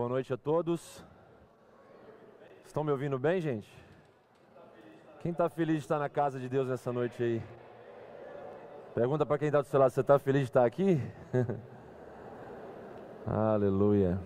Boa 0.00 0.08
noite 0.08 0.32
a 0.32 0.36
todos. 0.38 1.04
Estão 2.64 2.82
me 2.82 2.90
ouvindo 2.90 3.18
bem, 3.18 3.38
gente? 3.38 3.70
Quem 5.20 5.30
está 5.30 5.46
feliz 5.50 5.76
de 5.76 5.82
estar 5.82 5.98
na 5.98 6.08
casa 6.08 6.40
de 6.40 6.48
Deus 6.48 6.68
nessa 6.68 6.90
noite 6.90 7.22
aí? 7.22 7.42
Pergunta 8.94 9.26
para 9.26 9.36
quem 9.36 9.48
está 9.48 9.60
do 9.60 9.66
seu 9.66 9.78
lado: 9.78 9.90
você 9.90 10.00
está 10.00 10.18
feliz 10.18 10.40
de 10.40 10.48
estar 10.48 10.64
aqui? 10.64 10.98
Aleluia. 13.28 14.18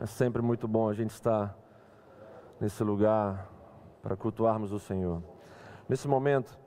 É 0.00 0.06
sempre 0.06 0.40
muito 0.40 0.66
bom 0.66 0.88
a 0.88 0.94
gente 0.94 1.10
estar 1.10 1.54
nesse 2.58 2.82
lugar 2.82 3.46
para 4.00 4.16
cultuarmos 4.16 4.72
o 4.72 4.78
Senhor. 4.78 5.22
Nesse 5.86 6.08
momento, 6.08 6.58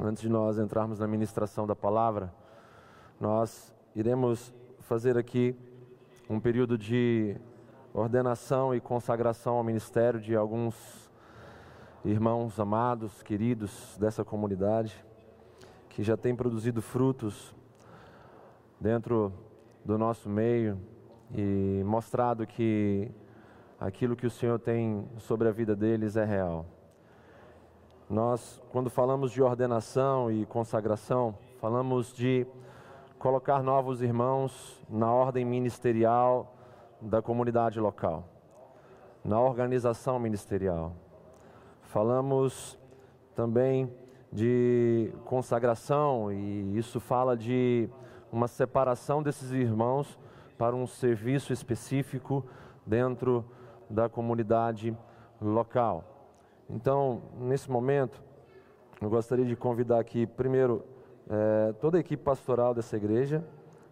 antes 0.00 0.22
de 0.22 0.28
nós 0.30 0.58
entrarmos 0.58 0.98
na 0.98 1.06
ministração 1.06 1.66
da 1.66 1.76
palavra, 1.76 2.32
nós 3.20 3.74
iremos 3.94 4.54
fazer 4.78 5.18
aqui 5.18 5.54
um 6.30 6.38
período 6.38 6.78
de 6.78 7.36
ordenação 7.92 8.72
e 8.72 8.80
consagração 8.80 9.56
ao 9.56 9.64
ministério 9.64 10.20
de 10.20 10.36
alguns 10.36 11.10
irmãos 12.04 12.60
amados, 12.60 13.20
queridos 13.20 13.98
dessa 13.98 14.24
comunidade, 14.24 15.04
que 15.88 16.04
já 16.04 16.16
têm 16.16 16.36
produzido 16.36 16.80
frutos 16.80 17.52
dentro 18.78 19.32
do 19.84 19.98
nosso 19.98 20.28
meio 20.28 20.80
e 21.34 21.82
mostrado 21.84 22.46
que 22.46 23.10
aquilo 23.80 24.14
que 24.14 24.28
o 24.28 24.30
Senhor 24.30 24.60
tem 24.60 25.08
sobre 25.18 25.48
a 25.48 25.50
vida 25.50 25.74
deles 25.74 26.16
é 26.16 26.24
real. 26.24 26.64
Nós, 28.08 28.62
quando 28.70 28.88
falamos 28.88 29.32
de 29.32 29.42
ordenação 29.42 30.30
e 30.30 30.46
consagração, 30.46 31.36
falamos 31.60 32.14
de 32.14 32.46
colocar 33.20 33.62
novos 33.62 34.00
irmãos 34.00 34.82
na 34.88 35.12
ordem 35.12 35.44
ministerial 35.44 36.56
da 37.02 37.20
comunidade 37.20 37.78
local, 37.78 38.24
na 39.22 39.38
organização 39.38 40.18
ministerial. 40.18 40.94
Falamos 41.82 42.78
também 43.36 43.92
de 44.32 45.12
consagração 45.26 46.32
e 46.32 46.78
isso 46.78 46.98
fala 46.98 47.36
de 47.36 47.90
uma 48.32 48.48
separação 48.48 49.22
desses 49.22 49.50
irmãos 49.52 50.18
para 50.56 50.74
um 50.74 50.86
serviço 50.86 51.52
específico 51.52 52.42
dentro 52.86 53.44
da 53.90 54.08
comunidade 54.08 54.96
local. 55.42 56.04
Então, 56.70 57.20
nesse 57.38 57.70
momento, 57.70 58.22
eu 58.98 59.10
gostaria 59.10 59.44
de 59.44 59.56
convidar 59.56 60.00
aqui, 60.00 60.26
primeiro, 60.26 60.82
é, 61.30 61.72
toda 61.74 61.96
a 61.96 62.00
equipe 62.00 62.22
pastoral 62.22 62.74
dessa 62.74 62.96
igreja 62.96 63.44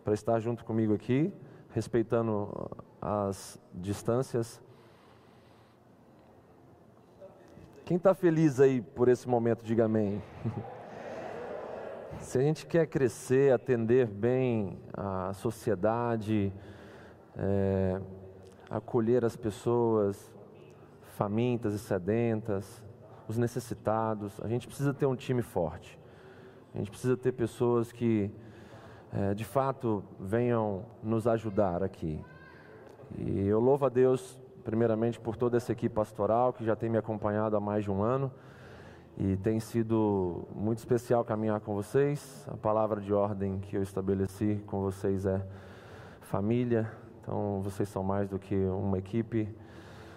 para 0.02 0.12
estar 0.12 0.40
junto 0.40 0.64
comigo 0.64 0.92
aqui, 0.92 1.32
respeitando 1.70 2.68
as 3.00 3.60
distâncias. 3.72 4.60
Quem 7.84 7.96
está 7.96 8.12
feliz 8.12 8.58
aí 8.58 8.82
por 8.82 9.08
esse 9.08 9.28
momento, 9.28 9.62
diga 9.62 9.84
amém. 9.84 10.20
Se 12.18 12.38
a 12.38 12.42
gente 12.42 12.66
quer 12.66 12.86
crescer, 12.86 13.52
atender 13.52 14.06
bem 14.06 14.78
a 14.92 15.32
sociedade, 15.34 16.52
é, 17.36 18.00
acolher 18.68 19.24
as 19.24 19.36
pessoas 19.36 20.32
famintas 21.16 21.72
e 21.74 21.78
sedentas, 21.78 22.84
os 23.28 23.38
necessitados, 23.38 24.40
a 24.42 24.48
gente 24.48 24.66
precisa 24.66 24.92
ter 24.92 25.06
um 25.06 25.14
time 25.14 25.42
forte. 25.42 25.98
A 26.74 26.78
gente 26.78 26.90
precisa 26.90 27.16
ter 27.16 27.32
pessoas 27.32 27.90
que, 27.90 28.30
é, 29.12 29.34
de 29.34 29.44
fato, 29.44 30.04
venham 30.20 30.84
nos 31.02 31.26
ajudar 31.26 31.82
aqui. 31.82 32.22
E 33.16 33.46
eu 33.46 33.58
louvo 33.58 33.86
a 33.86 33.88
Deus, 33.88 34.38
primeiramente, 34.62 35.18
por 35.18 35.36
toda 35.36 35.56
essa 35.56 35.72
equipe 35.72 35.94
pastoral 35.94 36.52
que 36.52 36.64
já 36.64 36.76
tem 36.76 36.90
me 36.90 36.98
acompanhado 36.98 37.56
há 37.56 37.60
mais 37.60 37.84
de 37.84 37.90
um 37.90 38.02
ano. 38.02 38.30
E 39.16 39.36
tem 39.38 39.58
sido 39.58 40.46
muito 40.54 40.78
especial 40.78 41.24
caminhar 41.24 41.58
com 41.60 41.74
vocês. 41.74 42.46
A 42.46 42.56
palavra 42.56 43.00
de 43.00 43.12
ordem 43.12 43.58
que 43.58 43.76
eu 43.76 43.82
estabeleci 43.82 44.62
com 44.66 44.82
vocês 44.82 45.26
é 45.26 45.44
família. 46.20 46.88
Então, 47.20 47.60
vocês 47.62 47.88
são 47.88 48.02
mais 48.02 48.28
do 48.28 48.38
que 48.38 48.54
uma 48.54 48.98
equipe, 48.98 49.48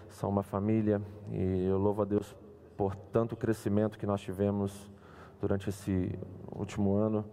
são 0.10 0.30
uma 0.30 0.44
família. 0.44 1.02
E 1.32 1.66
eu 1.66 1.80
louvo 1.80 2.02
a 2.02 2.06
Deus 2.06 2.36
por 2.78 2.94
tanto 2.94 3.36
crescimento 3.36 3.98
que 3.98 4.06
nós 4.06 4.22
tivemos 4.22 4.91
durante 5.42 5.70
esse 5.70 6.18
último 6.56 6.94
ano 6.94 7.26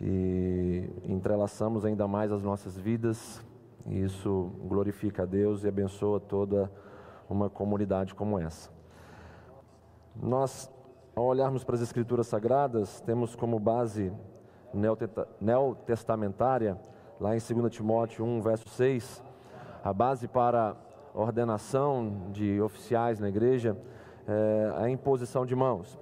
e 0.00 0.88
entrelaçamos 1.04 1.84
ainda 1.84 2.08
mais 2.08 2.32
as 2.32 2.42
nossas 2.42 2.76
vidas. 2.76 3.44
E 3.86 4.02
isso 4.02 4.50
glorifica 4.64 5.24
a 5.24 5.26
Deus 5.26 5.62
e 5.62 5.68
abençoa 5.68 6.18
toda 6.18 6.72
uma 7.28 7.50
comunidade 7.50 8.14
como 8.14 8.38
essa. 8.38 8.70
Nós, 10.16 10.70
ao 11.14 11.26
olharmos 11.26 11.62
para 11.64 11.74
as 11.74 11.82
Escrituras 11.82 12.26
Sagradas, 12.26 13.00
temos 13.02 13.36
como 13.36 13.58
base 13.58 14.10
neotestamentária, 15.40 16.78
lá 17.20 17.36
em 17.36 17.38
2 17.38 17.72
Timóteo 17.72 18.24
1, 18.24 18.40
verso 18.40 18.68
6, 18.68 19.22
a 19.82 19.92
base 19.92 20.26
para 20.28 20.76
ordenação 21.14 22.30
de 22.32 22.60
oficiais 22.60 23.18
na 23.20 23.28
igreja, 23.28 23.76
é 24.26 24.72
a 24.76 24.90
imposição 24.90 25.46
de 25.46 25.56
mãos 25.56 25.98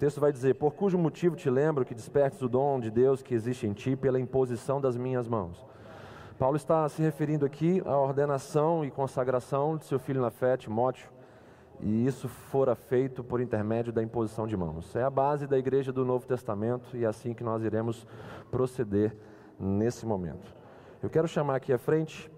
texto 0.00 0.18
vai 0.18 0.32
dizer: 0.32 0.54
Por 0.54 0.72
cujo 0.72 0.96
motivo 0.96 1.36
te 1.36 1.50
lembro 1.50 1.84
que 1.84 1.94
despertes 1.94 2.40
o 2.40 2.48
dom 2.48 2.80
de 2.80 2.90
Deus 2.90 3.22
que 3.22 3.34
existe 3.34 3.66
em 3.66 3.74
ti 3.74 3.94
pela 3.94 4.18
imposição 4.18 4.80
das 4.80 4.96
minhas 4.96 5.28
mãos. 5.28 5.64
Paulo 6.38 6.56
está 6.56 6.88
se 6.88 7.02
referindo 7.02 7.44
aqui 7.44 7.82
à 7.84 7.98
ordenação 7.98 8.82
e 8.82 8.90
consagração 8.90 9.76
de 9.76 9.84
seu 9.84 9.98
filho 9.98 10.22
na 10.22 10.30
fé, 10.30 10.56
Timóteo, 10.56 11.10
e 11.80 12.06
isso 12.06 12.28
fora 12.28 12.74
feito 12.74 13.22
por 13.22 13.42
intermédio 13.42 13.92
da 13.92 14.02
imposição 14.02 14.46
de 14.46 14.56
mãos. 14.56 14.96
É 14.96 15.02
a 15.02 15.10
base 15.10 15.46
da 15.46 15.58
igreja 15.58 15.92
do 15.92 16.02
Novo 16.02 16.26
Testamento 16.26 16.96
e 16.96 17.04
é 17.04 17.06
assim 17.06 17.34
que 17.34 17.44
nós 17.44 17.62
iremos 17.62 18.06
proceder 18.50 19.14
nesse 19.58 20.06
momento. 20.06 20.56
Eu 21.02 21.10
quero 21.10 21.28
chamar 21.28 21.56
aqui 21.56 21.74
à 21.74 21.78
frente 21.78 22.30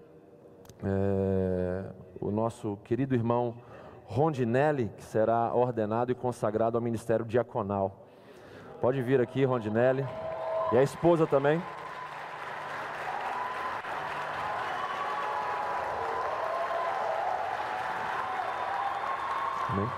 é, 0.83 1.85
o 2.19 2.29
nosso 2.29 2.77
querido 2.83 3.15
irmão 3.15 3.55
Rondinelli, 4.05 4.89
que 4.95 5.03
será 5.03 5.53
ordenado 5.53 6.11
e 6.11 6.15
consagrado 6.15 6.77
ao 6.77 6.81
ministério 6.81 7.25
diaconal. 7.25 8.07
Pode 8.79 9.01
vir 9.01 9.21
aqui, 9.21 9.45
Rondinelli. 9.45 10.05
E 10.71 10.77
a 10.77 10.83
esposa 10.83 11.25
também. 11.25 11.61
Amém. 19.69 19.89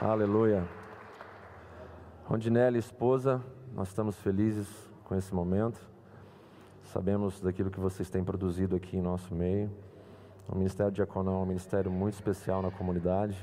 Aleluia. 0.00 0.64
Rondinelli, 2.24 2.78
esposa, 2.78 3.42
nós 3.72 3.88
estamos 3.88 4.16
felizes 4.18 4.68
com 5.04 5.14
esse 5.14 5.34
momento. 5.34 5.91
Sabemos 6.92 7.40
daquilo 7.40 7.70
que 7.70 7.80
vocês 7.80 8.10
têm 8.10 8.22
produzido 8.22 8.76
aqui 8.76 8.98
em 8.98 9.00
nosso 9.00 9.34
meio. 9.34 9.70
O 10.46 10.54
Ministério 10.54 10.92
Diaconal 10.92 11.36
é 11.36 11.38
um 11.38 11.46
ministério 11.46 11.90
muito 11.90 12.12
especial 12.12 12.60
na 12.60 12.70
comunidade, 12.70 13.34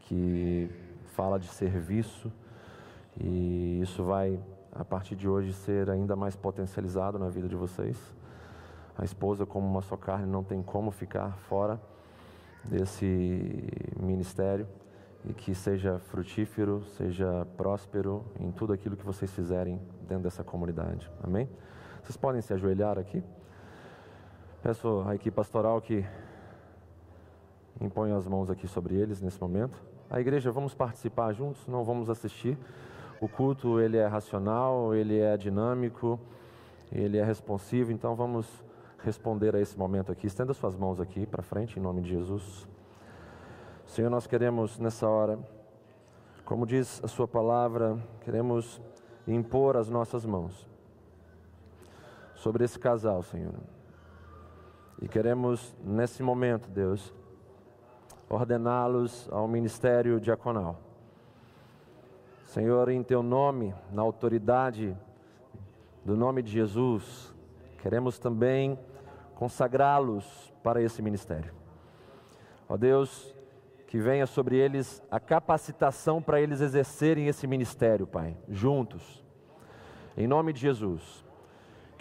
que 0.00 0.68
fala 1.14 1.38
de 1.38 1.46
serviço 1.46 2.32
e 3.16 3.78
isso 3.80 4.02
vai, 4.02 4.36
a 4.72 4.84
partir 4.84 5.14
de 5.14 5.28
hoje, 5.28 5.52
ser 5.52 5.88
ainda 5.88 6.16
mais 6.16 6.34
potencializado 6.34 7.20
na 7.20 7.28
vida 7.28 7.46
de 7.46 7.54
vocês. 7.54 7.96
A 8.98 9.04
esposa, 9.04 9.46
como 9.46 9.64
uma 9.64 9.82
só 9.82 9.96
carne, 9.96 10.26
não 10.26 10.42
tem 10.42 10.60
como 10.60 10.90
ficar 10.90 11.38
fora 11.48 11.80
desse 12.64 13.62
ministério 13.96 14.66
e 15.24 15.32
que 15.32 15.54
seja 15.54 16.00
frutífero, 16.00 16.82
seja 16.96 17.46
próspero 17.56 18.24
em 18.40 18.50
tudo 18.50 18.72
aquilo 18.72 18.96
que 18.96 19.06
vocês 19.06 19.30
fizerem 19.30 19.80
dentro 20.08 20.24
dessa 20.24 20.42
comunidade. 20.42 21.08
Amém? 21.22 21.48
Vocês 22.02 22.16
podem 22.16 22.42
se 22.42 22.52
ajoelhar 22.52 22.98
aqui? 22.98 23.22
Peço 24.60 25.04
à 25.06 25.14
equipe 25.14 25.34
pastoral 25.34 25.80
que 25.80 26.04
imponha 27.80 28.16
as 28.16 28.26
mãos 28.26 28.50
aqui 28.50 28.66
sobre 28.66 28.96
eles 28.96 29.22
nesse 29.22 29.40
momento. 29.40 29.80
A 30.10 30.20
igreja, 30.20 30.50
vamos 30.50 30.74
participar 30.74 31.32
juntos, 31.32 31.64
não 31.68 31.84
vamos 31.84 32.10
assistir. 32.10 32.58
O 33.20 33.28
culto, 33.28 33.80
ele 33.80 33.98
é 33.98 34.06
racional, 34.06 34.92
ele 34.92 35.20
é 35.20 35.36
dinâmico, 35.36 36.18
ele 36.90 37.18
é 37.18 37.24
responsivo, 37.24 37.92
então 37.92 38.16
vamos 38.16 38.64
responder 38.98 39.54
a 39.54 39.60
esse 39.60 39.78
momento 39.78 40.10
aqui. 40.10 40.26
Estenda 40.26 40.52
suas 40.52 40.74
mãos 40.74 41.00
aqui 41.00 41.24
para 41.24 41.40
frente, 41.40 41.78
em 41.78 41.82
nome 41.82 42.02
de 42.02 42.10
Jesus. 42.10 42.66
Senhor, 43.86 44.10
nós 44.10 44.26
queremos 44.26 44.76
nessa 44.76 45.08
hora, 45.08 45.38
como 46.44 46.66
diz 46.66 47.00
a 47.04 47.06
Sua 47.06 47.28
palavra, 47.28 47.96
queremos 48.22 48.80
impor 49.24 49.76
as 49.76 49.88
nossas 49.88 50.26
mãos 50.26 50.71
sobre 52.42 52.64
esse 52.64 52.76
casal, 52.76 53.22
Senhor. 53.22 53.54
E 55.00 55.06
queremos, 55.06 55.76
nesse 55.84 56.24
momento, 56.24 56.68
Deus, 56.68 57.14
ordená-los 58.28 59.28
ao 59.30 59.46
ministério 59.46 60.20
diaconal. 60.20 60.76
Senhor, 62.46 62.88
em 62.88 63.00
teu 63.00 63.22
nome, 63.22 63.72
na 63.92 64.02
autoridade 64.02 64.96
do 66.04 66.16
nome 66.16 66.42
de 66.42 66.50
Jesus, 66.50 67.32
queremos 67.80 68.18
também 68.18 68.76
consagrá-los 69.36 70.52
para 70.64 70.82
esse 70.82 71.00
ministério. 71.00 71.54
Ó 72.68 72.76
Deus, 72.76 73.32
que 73.86 73.98
venha 73.98 74.26
sobre 74.26 74.56
eles 74.56 75.00
a 75.08 75.20
capacitação 75.20 76.20
para 76.20 76.40
eles 76.40 76.60
exercerem 76.60 77.28
esse 77.28 77.46
ministério, 77.46 78.04
Pai, 78.04 78.36
juntos. 78.48 79.24
Em 80.16 80.26
nome 80.26 80.52
de 80.52 80.60
Jesus. 80.60 81.21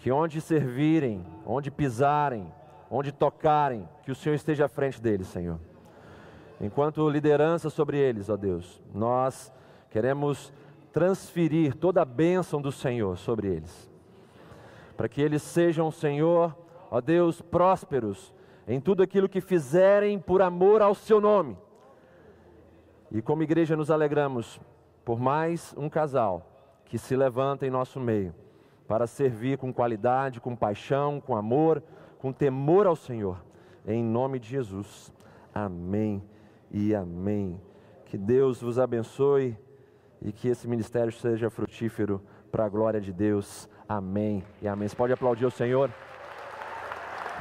Que 0.01 0.11
onde 0.11 0.41
servirem, 0.41 1.25
onde 1.45 1.71
pisarem, 1.71 2.51
onde 2.89 3.11
tocarem, 3.11 3.87
que 4.03 4.11
o 4.11 4.15
Senhor 4.15 4.35
esteja 4.35 4.65
à 4.65 4.67
frente 4.67 5.01
deles, 5.01 5.27
Senhor. 5.27 5.59
Enquanto 6.59 7.09
liderança 7.09 7.69
sobre 7.69 7.97
eles, 7.97 8.29
ó 8.29 8.35
Deus, 8.35 8.81
nós 8.93 9.51
queremos 9.89 10.51
transferir 10.91 11.75
toda 11.75 12.01
a 12.01 12.05
bênção 12.05 12.61
do 12.61 12.71
Senhor 12.71 13.17
sobre 13.17 13.47
eles 13.47 13.91
para 15.01 15.09
que 15.09 15.19
eles 15.19 15.41
sejam, 15.41 15.89
Senhor, 15.89 16.55
ó 16.91 17.01
Deus, 17.01 17.41
prósperos 17.41 18.31
em 18.67 18.79
tudo 18.79 19.01
aquilo 19.01 19.27
que 19.27 19.41
fizerem 19.41 20.19
por 20.19 20.43
amor 20.43 20.79
ao 20.79 20.93
Seu 20.93 21.19
nome. 21.19 21.57
E 23.11 23.19
como 23.19 23.41
igreja 23.41 23.75
nos 23.75 23.89
alegramos 23.89 24.61
por 25.03 25.19
mais 25.19 25.73
um 25.75 25.89
casal 25.89 26.45
que 26.85 26.99
se 26.99 27.15
levanta 27.15 27.65
em 27.65 27.71
nosso 27.71 27.99
meio 27.99 28.31
para 28.91 29.07
servir 29.07 29.57
com 29.57 29.71
qualidade, 29.71 30.41
com 30.41 30.53
paixão, 30.53 31.21
com 31.21 31.33
amor, 31.33 31.81
com 32.19 32.33
temor 32.33 32.85
ao 32.85 32.93
Senhor. 32.93 33.41
Em 33.87 34.03
nome 34.03 34.37
de 34.37 34.49
Jesus. 34.49 35.13
Amém 35.55 36.21
e 36.69 36.93
amém. 36.93 37.57
Que 38.03 38.17
Deus 38.17 38.61
vos 38.61 38.77
abençoe 38.77 39.57
e 40.21 40.33
que 40.33 40.49
esse 40.49 40.67
ministério 40.67 41.09
seja 41.09 41.49
frutífero 41.49 42.21
para 42.51 42.65
a 42.65 42.69
glória 42.69 42.99
de 42.99 43.13
Deus. 43.13 43.69
Amém 43.87 44.43
e 44.61 44.67
amém. 44.67 44.89
Você 44.89 44.95
pode 44.97 45.13
aplaudir 45.13 45.45
o 45.45 45.51
Senhor? 45.51 45.89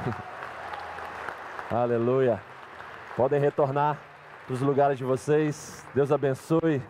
Aleluia. 1.69 2.41
Podem 3.17 3.41
retornar 3.41 3.99
para 4.47 4.53
os 4.53 4.61
lugares 4.61 4.97
de 4.97 5.03
vocês. 5.03 5.85
Deus 5.93 6.13
abençoe. 6.13 6.81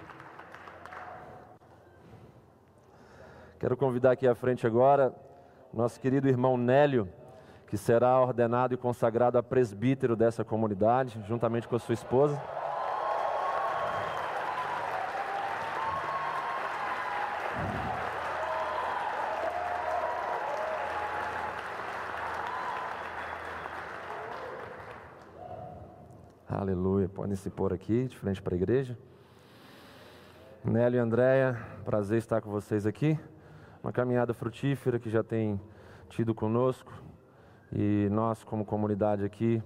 Quero 3.61 3.77
convidar 3.77 4.13
aqui 4.13 4.27
à 4.27 4.33
frente 4.33 4.65
agora 4.65 5.13
nosso 5.71 5.99
querido 5.99 6.27
irmão 6.27 6.57
Nélio, 6.57 7.07
que 7.67 7.77
será 7.77 8.19
ordenado 8.19 8.73
e 8.73 8.77
consagrado 8.77 9.37
a 9.37 9.43
presbítero 9.43 10.15
dessa 10.15 10.43
comunidade, 10.43 11.23
juntamente 11.27 11.67
com 11.67 11.75
a 11.75 11.79
sua 11.79 11.93
esposa. 11.93 12.41
Aleluia. 26.49 27.07
Podem 27.07 27.35
se 27.35 27.51
pôr 27.51 27.71
aqui, 27.71 28.07
de 28.07 28.17
frente 28.17 28.41
para 28.41 28.55
a 28.55 28.57
igreja. 28.57 28.97
Nélio 30.65 30.97
e 30.97 30.99
Andréia, 30.99 31.61
prazer 31.85 32.17
estar 32.17 32.41
com 32.41 32.49
vocês 32.49 32.87
aqui. 32.87 33.19
Uma 33.83 33.91
caminhada 33.91 34.31
frutífera 34.31 34.99
que 34.99 35.09
já 35.09 35.23
tem 35.23 35.59
tido 36.07 36.35
conosco. 36.35 36.93
E 37.73 38.07
nós, 38.11 38.43
como 38.43 38.63
comunidade 38.63 39.25
aqui, 39.25 39.61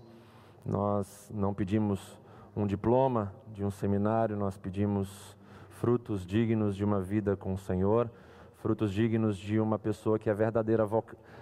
nós 0.66 1.30
não 1.36 1.54
pedimos 1.54 2.18
um 2.56 2.66
diploma 2.66 3.34
de 3.52 3.66
um 3.66 3.70
seminário, 3.70 4.38
nós 4.38 4.58
pedimos 4.58 5.36
frutos 5.70 6.26
dignos 6.26 6.78
de 6.78 6.86
uma 6.86 7.02
vida 7.02 7.36
com 7.36 7.54
o 7.54 7.58
Senhor, 7.58 8.10
frutos 8.56 8.94
dignos 8.94 9.36
de 9.36 9.60
uma 9.60 9.78
pessoa 9.78 10.18
que 10.18 10.30
é 10.30 10.34
verdadeira, 10.34 10.88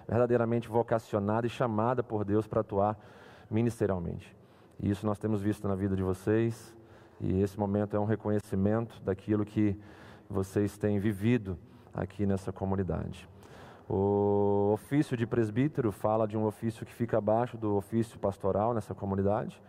verdadeiramente 0.08 0.68
vocacionada 0.68 1.46
e 1.46 1.52
chamada 1.52 2.02
por 2.02 2.26
Deus 2.26 2.48
para 2.48 2.62
atuar 2.62 2.98
ministerialmente. 3.52 4.36
E 4.80 4.90
isso 4.90 5.06
nós 5.06 5.20
temos 5.20 5.44
visto 5.44 5.68
na 5.68 5.76
vida 5.76 5.96
de 5.96 6.02
vocês, 6.02 6.76
e 7.22 7.40
esse 7.40 7.60
momento 7.60 7.96
é 7.96 8.00
um 8.00 8.06
reconhecimento 8.06 9.00
daquilo 9.04 9.46
que 9.46 9.80
vocês 10.28 10.76
têm 10.76 10.98
vivido 10.98 11.56
aqui 11.94 12.26
nessa 12.26 12.52
comunidade. 12.52 13.28
O 13.90 14.72
ofício 14.74 15.18
de 15.18 15.28
presbítero 15.28 15.92
fala 15.92 16.28
de 16.28 16.38
um 16.38 16.46
ofício 16.46 16.86
que 16.86 16.94
fica 16.94 17.18
abaixo 17.18 17.58
do 17.58 17.76
ofício 17.76 18.18
pastoral 18.18 18.74
nessa 18.74 18.96
comunidade, 18.96 19.62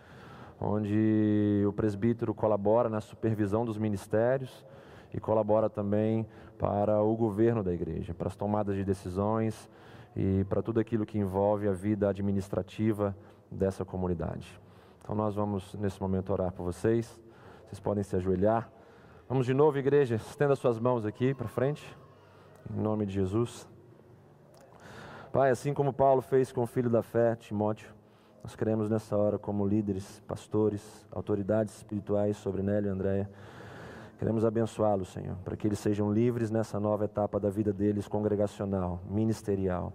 onde 0.61 1.65
o 1.67 1.73
presbítero 1.73 2.33
colabora 2.33 2.89
na 2.89 3.01
supervisão 3.01 3.65
dos 3.65 3.77
ministérios 3.77 4.65
e 5.13 5.21
colabora 5.21 5.69
também 5.69 6.27
para 6.59 7.03
o 7.03 7.15
governo 7.17 7.63
da 7.63 7.73
igreja, 7.73 8.15
para 8.15 8.29
as 8.29 8.37
tomadas 8.37 8.77
de 8.77 8.85
decisões 8.85 9.69
e 10.17 10.45
para 10.45 10.63
tudo 10.63 10.79
aquilo 10.79 11.05
que 11.05 11.19
envolve 11.19 11.69
a 11.69 11.73
vida 11.73 12.09
administrativa 12.09 13.17
dessa 13.51 13.85
comunidade. 13.85 14.61
Então 15.03 15.15
nós 15.15 15.35
vamos 15.35 15.75
nesse 15.75 16.01
momento 16.01 16.33
orar 16.33 16.53
por 16.53 16.63
vocês. 16.63 17.21
Vocês 17.67 17.81
podem 17.81 18.03
se 18.03 18.17
ajoelhar. 18.17 18.71
Vamos 19.29 19.45
de 19.45 19.53
novo, 19.53 19.77
igreja. 19.79 20.15
Estenda 20.15 20.55
suas 20.55 20.79
mãos 20.79 21.05
aqui 21.05 21.35
para 21.35 21.49
frente. 21.49 22.04
Em 22.73 22.81
nome 22.81 23.05
de 23.05 23.13
Jesus. 23.13 23.69
Pai, 25.33 25.51
assim 25.51 25.75
como 25.75 25.93
Paulo 25.93 26.23
fez 26.23 26.51
com 26.51 26.63
o 26.63 26.67
filho 26.67 26.89
da 26.89 27.03
fé, 27.03 27.37
Timóteo, 27.37 27.93
nós 28.43 28.57
queremos 28.57 28.89
nessa 28.89 29.17
hora, 29.17 29.39
como 29.39 29.67
líderes, 29.67 30.21
pastores, 30.27 31.07
autoridades 31.11 31.77
espirituais 31.77 32.37
sobre 32.37 32.63
Nélio 32.63 32.89
e 32.89 32.93
Andréia, 32.93 33.31
queremos 34.19 34.45
abençoá-los, 34.45 35.09
Senhor, 35.09 35.37
para 35.45 35.57
que 35.57 35.67
eles 35.67 35.79
sejam 35.79 36.13
livres 36.13 36.51
nessa 36.51 36.81
nova 36.81 37.05
etapa 37.05 37.39
da 37.39 37.51
vida 37.51 37.73
deles, 37.73 38.09
congregacional, 38.09 39.01
ministerial. 39.09 39.93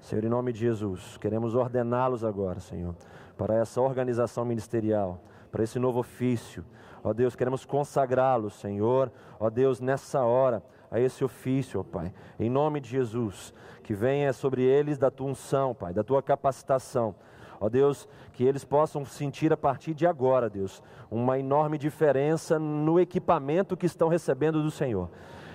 Senhor, 0.00 0.24
em 0.24 0.28
nome 0.28 0.52
de 0.52 0.60
Jesus, 0.60 1.16
queremos 1.18 1.54
ordená-los 1.54 2.24
agora, 2.24 2.60
Senhor, 2.60 2.94
para 3.36 3.54
essa 3.54 3.80
organização 3.80 4.44
ministerial, 4.44 5.20
para 5.50 5.64
esse 5.64 5.78
novo 5.78 6.00
ofício. 6.00 6.64
Ó 7.02 7.12
Deus, 7.12 7.34
queremos 7.36 7.64
consagrá-los, 7.64 8.54
Senhor, 8.54 9.10
ó 9.38 9.50
Deus, 9.50 9.80
nessa 9.80 10.22
hora, 10.22 10.62
a 10.90 11.00
esse 11.00 11.24
ofício, 11.24 11.80
ó 11.80 11.82
Pai, 11.82 12.12
em 12.38 12.48
nome 12.48 12.80
de 12.80 12.88
Jesus, 12.88 13.52
que 13.82 13.94
venha 13.94 14.32
sobre 14.32 14.62
eles 14.62 14.98
da 14.98 15.10
tua 15.10 15.28
unção, 15.28 15.74
Pai, 15.74 15.92
da 15.92 16.02
tua 16.02 16.22
capacitação. 16.22 17.14
Ó 17.60 17.68
Deus, 17.68 18.08
que 18.32 18.44
eles 18.44 18.64
possam 18.64 19.04
sentir 19.04 19.52
a 19.52 19.56
partir 19.56 19.94
de 19.94 20.06
agora, 20.06 20.50
Deus, 20.50 20.82
uma 21.10 21.38
enorme 21.38 21.78
diferença 21.78 22.58
no 22.58 22.98
equipamento 22.98 23.76
que 23.76 23.86
estão 23.86 24.08
recebendo 24.08 24.62
do 24.62 24.70
Senhor. 24.70 25.08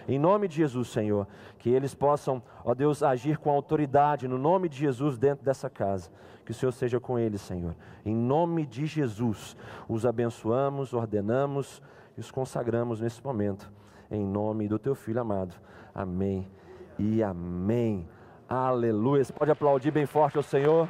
Em 0.07 0.17
nome 0.17 0.47
de 0.47 0.55
Jesus, 0.55 0.87
Senhor, 0.87 1.27
que 1.59 1.69
eles 1.69 1.93
possam, 1.93 2.41
ó 2.65 2.73
Deus, 2.73 3.03
agir 3.03 3.37
com 3.37 3.51
autoridade 3.51 4.27
no 4.27 4.39
nome 4.39 4.67
de 4.67 4.75
Jesus 4.75 5.19
dentro 5.19 5.45
dessa 5.45 5.69
casa. 5.69 6.09
Que 6.44 6.51
o 6.51 6.56
Senhor 6.56 6.71
seja 6.71 6.99
com 6.99 7.19
eles, 7.19 7.42
Senhor. 7.42 7.75
Em 8.04 8.15
nome 8.15 8.65
de 8.65 8.87
Jesus, 8.87 9.56
os 9.87 10.07
abençoamos, 10.07 10.94
ordenamos 10.94 11.80
e 12.18 12.21
os 12.21 12.31
consagramos 12.31 12.99
nesse 12.99 13.23
momento. 13.23 13.71
Em 14.11 14.25
nome 14.25 14.68
do 14.68 14.80
teu 14.80 14.95
filho 14.95 15.21
amado. 15.21 15.54
Amém 15.94 16.49
e 16.97 17.21
amém. 17.21 18.09
Aleluia. 18.47 19.23
Você 19.23 19.31
pode 19.31 19.51
aplaudir 19.51 19.92
bem 19.92 20.07
forte 20.07 20.35
ao 20.37 20.44
Senhor 20.44 20.89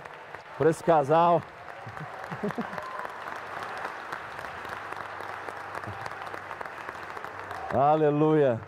por 0.57 0.67
esse 0.67 0.81
casal. 0.81 1.41
Aleluia. 7.73 8.61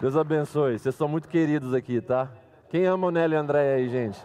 Deus 0.00 0.16
abençoe. 0.16 0.78
Vocês 0.78 0.94
são 0.94 1.06
muito 1.06 1.28
queridos 1.28 1.74
aqui, 1.74 2.00
tá? 2.00 2.30
Quem 2.70 2.86
ama 2.86 3.08
o 3.08 3.10
Nélio 3.10 3.36
e 3.36 3.38
André 3.38 3.74
aí, 3.74 3.88
gente? 3.88 4.18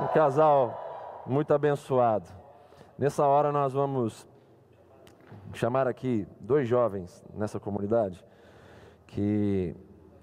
Um 0.00 0.06
casal 0.08 1.22
muito 1.26 1.52
abençoado. 1.52 2.28
Nessa 2.98 3.26
hora 3.26 3.52
nós 3.52 3.74
vamos 3.74 4.26
chamar 5.52 5.86
aqui 5.86 6.26
dois 6.40 6.66
jovens 6.66 7.22
nessa 7.34 7.60
comunidade 7.60 8.24
que 9.16 9.74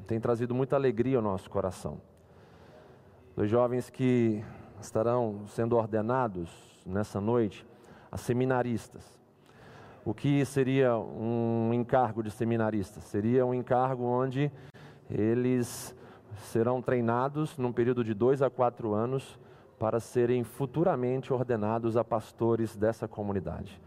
têm 0.06 0.20
trazido 0.20 0.54
muita 0.54 0.76
alegria 0.76 1.18
ao 1.18 1.24
nosso 1.24 1.50
coração. 1.50 2.00
Dois 3.36 3.50
jovens 3.50 3.90
que 3.90 4.46
estarão 4.80 5.48
sendo 5.48 5.76
ordenados 5.76 6.52
nessa 6.86 7.20
noite 7.20 7.66
a 8.12 8.18
seminaristas. 8.18 9.20
O 10.06 10.14
que 10.14 10.46
seria 10.46 10.96
um 10.96 11.74
encargo 11.74 12.22
de 12.22 12.30
seminarista? 12.30 13.02
Seria 13.02 13.44
um 13.44 13.52
encargo 13.52 14.04
onde 14.04 14.52
eles 15.10 15.96
serão 16.52 16.80
treinados 16.80 17.58
num 17.58 17.74
período 17.74 18.04
de 18.04 18.14
dois 18.14 18.44
a 18.44 18.50
quatro 18.52 18.94
anos 18.94 19.40
para 19.80 20.00
serem 20.00 20.44
futuramente 20.44 21.34
ordenados 21.34 21.98
a 21.98 22.04
pastores 22.04 22.76
dessa 22.76 23.08
comunidade. 23.08 23.82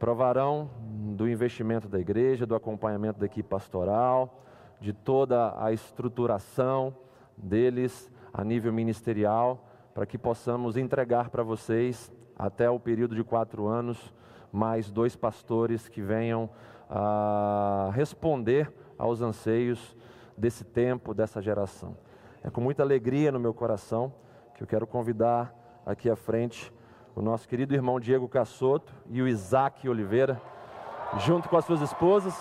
Provarão 0.00 0.70
do 1.14 1.28
investimento 1.28 1.86
da 1.86 2.00
igreja, 2.00 2.46
do 2.46 2.54
acompanhamento 2.54 3.20
da 3.20 3.26
equipe 3.26 3.46
pastoral, 3.46 4.42
de 4.80 4.94
toda 4.94 5.54
a 5.62 5.74
estruturação 5.74 6.96
deles 7.36 8.10
a 8.32 8.42
nível 8.42 8.72
ministerial, 8.72 9.68
para 9.92 10.06
que 10.06 10.16
possamos 10.16 10.78
entregar 10.78 11.28
para 11.28 11.42
vocês, 11.42 12.10
até 12.34 12.70
o 12.70 12.80
período 12.80 13.14
de 13.14 13.22
quatro 13.22 13.66
anos, 13.66 14.14
mais 14.50 14.90
dois 14.90 15.14
pastores 15.14 15.86
que 15.86 16.00
venham 16.00 16.48
a 16.88 17.90
responder 17.92 18.72
aos 18.96 19.20
anseios 19.20 19.94
desse 20.34 20.64
tempo, 20.64 21.12
dessa 21.12 21.42
geração. 21.42 21.94
É 22.42 22.48
com 22.48 22.62
muita 22.62 22.82
alegria 22.82 23.30
no 23.30 23.38
meu 23.38 23.52
coração 23.52 24.14
que 24.54 24.62
eu 24.62 24.66
quero 24.66 24.86
convidar 24.86 25.54
aqui 25.84 26.08
à 26.08 26.16
frente 26.16 26.72
o 27.14 27.22
nosso 27.22 27.48
querido 27.48 27.74
irmão 27.74 27.98
Diego 27.98 28.28
Cassoto 28.28 28.92
e 29.08 29.20
o 29.20 29.28
Isaac 29.28 29.88
Oliveira, 29.88 30.40
junto 31.18 31.48
com 31.48 31.56
as 31.56 31.64
suas 31.64 31.80
esposas. 31.80 32.34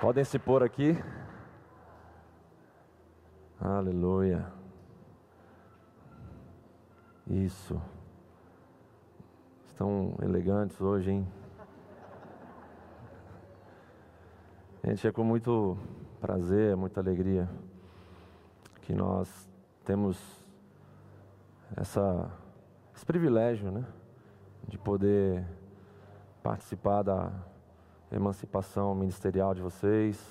Podem 0.00 0.24
se 0.24 0.38
pôr 0.38 0.62
aqui. 0.62 0.98
Aleluia. 3.60 4.61
Isso. 7.32 7.80
Estão 9.66 10.14
elegantes 10.20 10.78
hoje, 10.82 11.12
hein? 11.12 11.28
Gente, 14.84 15.08
é 15.08 15.10
com 15.10 15.24
muito 15.24 15.78
prazer, 16.20 16.76
muita 16.76 17.00
alegria 17.00 17.48
que 18.82 18.92
nós 18.92 19.48
temos 19.82 20.20
essa, 21.74 22.30
esse 22.94 23.06
privilégio, 23.06 23.70
né? 23.70 23.86
De 24.68 24.76
poder 24.76 25.42
participar 26.42 27.02
da 27.02 27.32
emancipação 28.10 28.94
ministerial 28.94 29.54
de 29.54 29.62
vocês, 29.62 30.22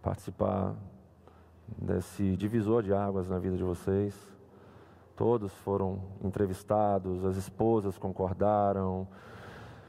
participar 0.00 0.74
desse 1.76 2.34
divisor 2.34 2.82
de 2.82 2.94
águas 2.94 3.28
na 3.28 3.38
vida 3.38 3.58
de 3.58 3.62
vocês. 3.62 4.31
Todos 5.16 5.52
foram 5.56 6.00
entrevistados, 6.22 7.24
as 7.24 7.36
esposas 7.36 7.98
concordaram. 7.98 9.06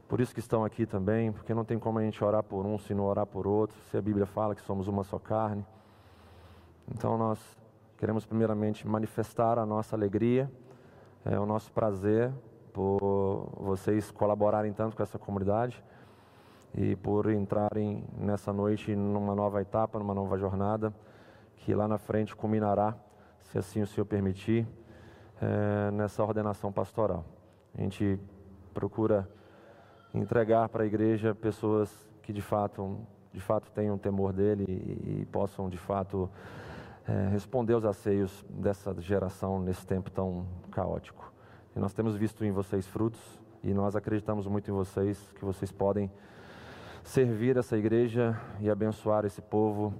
Por 0.07 0.19
isso 0.19 0.33
que 0.33 0.39
estão 0.39 0.63
aqui 0.65 0.85
também, 0.85 1.31
porque 1.31 1.53
não 1.53 1.65
tem 1.65 1.79
como 1.79 1.99
a 1.99 2.03
gente 2.03 2.23
orar 2.23 2.43
por 2.43 2.65
um 2.65 2.77
se 2.77 2.93
não 2.93 3.05
orar 3.05 3.25
por 3.25 3.47
outro, 3.47 3.75
se 3.89 3.97
a 3.97 4.01
Bíblia 4.01 4.25
fala 4.25 4.53
que 4.53 4.61
somos 4.61 4.87
uma 4.87 5.03
só 5.03 5.17
carne. 5.17 5.65
Então 6.93 7.17
nós 7.17 7.39
queremos 7.97 8.25
primeiramente 8.25 8.87
manifestar 8.87 9.57
a 9.57 9.65
nossa 9.65 9.95
alegria, 9.95 10.51
é 11.25 11.39
o 11.39 11.45
nosso 11.45 11.71
prazer 11.71 12.31
por 12.73 13.49
vocês 13.57 14.11
colaborarem 14.11 14.73
tanto 14.73 14.95
com 14.97 15.03
essa 15.03 15.17
comunidade 15.17 15.81
e 16.75 16.95
por 16.95 17.31
entrarem 17.31 18.03
nessa 18.17 18.51
noite 18.51 18.95
numa 18.95 19.33
nova 19.33 19.61
etapa, 19.61 19.99
numa 19.99 20.13
nova 20.13 20.37
jornada, 20.37 20.93
que 21.57 21.73
lá 21.73 21.87
na 21.87 21.97
frente 21.97 22.35
culminará, 22.35 22.95
se 23.43 23.57
assim 23.57 23.81
o 23.81 23.87
Senhor 23.87 24.05
permitir, 24.05 24.67
é, 25.41 25.91
nessa 25.91 26.23
ordenação 26.23 26.71
pastoral. 26.71 27.25
A 27.77 27.81
gente 27.81 28.19
procura 28.73 29.27
entregar 30.13 30.69
para 30.69 30.83
a 30.83 30.85
igreja 30.85 31.33
pessoas 31.33 31.91
que 32.21 32.31
de 32.31 32.41
fato, 32.41 32.99
de 33.33 33.39
fato 33.39 33.71
tenham 33.71 33.97
temor 33.97 34.31
dele 34.31 34.65
e, 34.67 35.21
e 35.21 35.25
possam 35.25 35.69
de 35.69 35.77
fato 35.77 36.29
é, 37.07 37.27
responder 37.29 37.73
aos 37.73 37.83
anseios 37.83 38.45
dessa 38.49 38.93
geração 39.01 39.59
nesse 39.59 39.85
tempo 39.85 40.09
tão 40.09 40.45
caótico. 40.71 41.31
E 41.75 41.79
nós 41.79 41.93
temos 41.93 42.15
visto 42.15 42.45
em 42.45 42.51
vocês 42.51 42.87
frutos 42.87 43.41
e 43.63 43.73
nós 43.73 43.95
acreditamos 43.95 44.45
muito 44.47 44.69
em 44.69 44.73
vocês, 44.73 45.19
que 45.35 45.43
vocês 45.43 45.71
podem 45.71 46.11
servir 47.03 47.57
essa 47.57 47.77
igreja 47.77 48.39
e 48.59 48.69
abençoar 48.69 49.25
esse 49.25 49.41
povo 49.41 49.93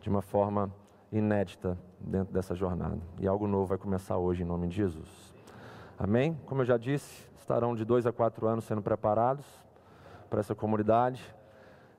de 0.00 0.08
uma 0.08 0.20
forma 0.20 0.70
inédita 1.18 1.78
dentro 2.00 2.34
dessa 2.34 2.54
jornada. 2.54 2.98
E 3.20 3.26
algo 3.26 3.46
novo 3.46 3.66
vai 3.66 3.78
começar 3.78 4.18
hoje 4.18 4.42
em 4.42 4.44
nome 4.44 4.68
de 4.68 4.76
Jesus. 4.76 5.08
Amém? 5.98 6.36
Como 6.46 6.62
eu 6.62 6.64
já 6.64 6.76
disse, 6.76 7.28
estarão 7.38 7.74
de 7.74 7.84
dois 7.84 8.06
a 8.06 8.12
quatro 8.12 8.46
anos 8.46 8.64
sendo 8.64 8.82
preparados 8.82 9.46
para 10.28 10.40
essa 10.40 10.54
comunidade. 10.54 11.22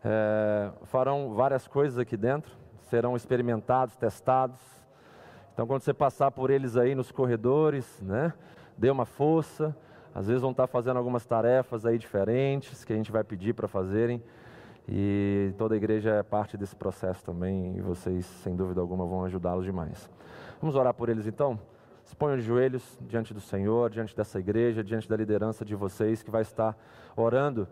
É, 0.04 0.70
farão 0.84 1.34
várias 1.34 1.68
coisas 1.68 1.98
aqui 1.98 2.18
dentro, 2.18 2.52
serão 2.90 3.16
experimentados, 3.16 3.96
testados. 3.96 4.60
Então, 5.54 5.66
quando 5.66 5.82
você 5.82 5.94
passar 5.94 6.32
por 6.32 6.50
eles 6.50 6.76
aí 6.76 6.94
nos 6.94 7.12
corredores, 7.12 8.02
né, 8.02 8.34
dê 8.78 8.90
uma 8.90 9.06
força, 9.06 9.76
às 10.14 10.28
vezes 10.28 10.42
vão 10.42 10.52
estar 10.52 10.68
fazendo 10.68 10.98
algumas 10.98 11.26
tarefas 11.26 11.86
aí 11.86 11.98
diferentes 11.98 12.84
que 12.84 12.92
a 12.92 12.96
gente 12.96 13.12
vai 13.12 13.24
pedir 13.24 13.54
para 13.54 13.68
fazerem. 13.68 14.22
E 14.88 15.54
toda 15.58 15.74
a 15.74 15.78
igreja 15.78 16.12
é 16.12 16.24
parte 16.24 16.58
desse 16.58 16.76
processo 16.76 17.24
também, 17.24 17.76
e 17.76 17.82
vocês, 17.82 18.26
sem 18.26 18.56
dúvida 18.56 18.82
alguma, 18.82 19.06
vão 19.06 19.24
ajudá-los 19.26 19.66
demais. 19.66 20.10
Vamos 20.62 20.76
orar 20.76 20.94
por 20.94 21.10
eles 21.10 21.26
então? 21.26 21.60
Se 22.04 22.16
ponham 22.16 22.38
de 22.38 22.44
joelhos 22.44 22.98
diante 23.02 23.34
do 23.34 23.42
Senhor, 23.42 23.90
diante 23.90 24.16
dessa 24.16 24.40
igreja, 24.40 24.84
diante 24.84 25.10
da 25.10 25.18
liderança 25.18 25.66
de 25.66 25.76
vocês, 25.76 26.22
que 26.22 26.30
vai 26.30 26.44
estar 26.44 26.78
orando 27.16 27.68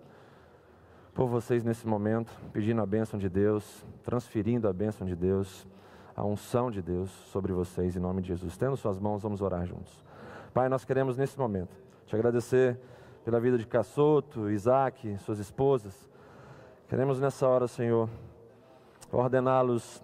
por 1.13 1.27
vocês 1.27 1.63
nesse 1.63 1.87
momento, 1.87 2.31
pedindo 2.51 2.81
a 2.81 2.85
bênção 2.85 3.19
de 3.19 3.29
Deus, 3.29 3.85
transferindo 4.03 4.67
a 4.67 4.73
bênção 4.73 5.05
de 5.05 5.15
Deus, 5.15 5.67
a 6.15 6.25
unção 6.25 6.71
de 6.71 6.81
Deus 6.81 7.11
sobre 7.31 7.53
vocês, 7.53 7.95
em 7.95 7.99
nome 7.99 8.23
de 8.23 8.29
Jesus. 8.29 8.57
Tendo 8.57 8.75
suas 8.75 8.99
mãos, 8.99 9.21
vamos 9.21 9.39
orar 9.39 9.65
juntos. 9.67 10.03
Pai, 10.51 10.67
nós 10.67 10.83
queremos 10.83 11.15
nesse 11.15 11.37
momento 11.37 11.75
te 12.07 12.15
agradecer 12.15 12.79
pela 13.23 13.39
vida 13.39 13.57
de 13.57 13.67
Cassoto, 13.67 14.49
Isaac, 14.49 15.17
suas 15.19 15.37
esposas. 15.37 16.09
Queremos 16.93 17.19
nessa 17.19 17.47
hora, 17.47 17.67
Senhor, 17.67 18.07
ordená-los 19.11 20.03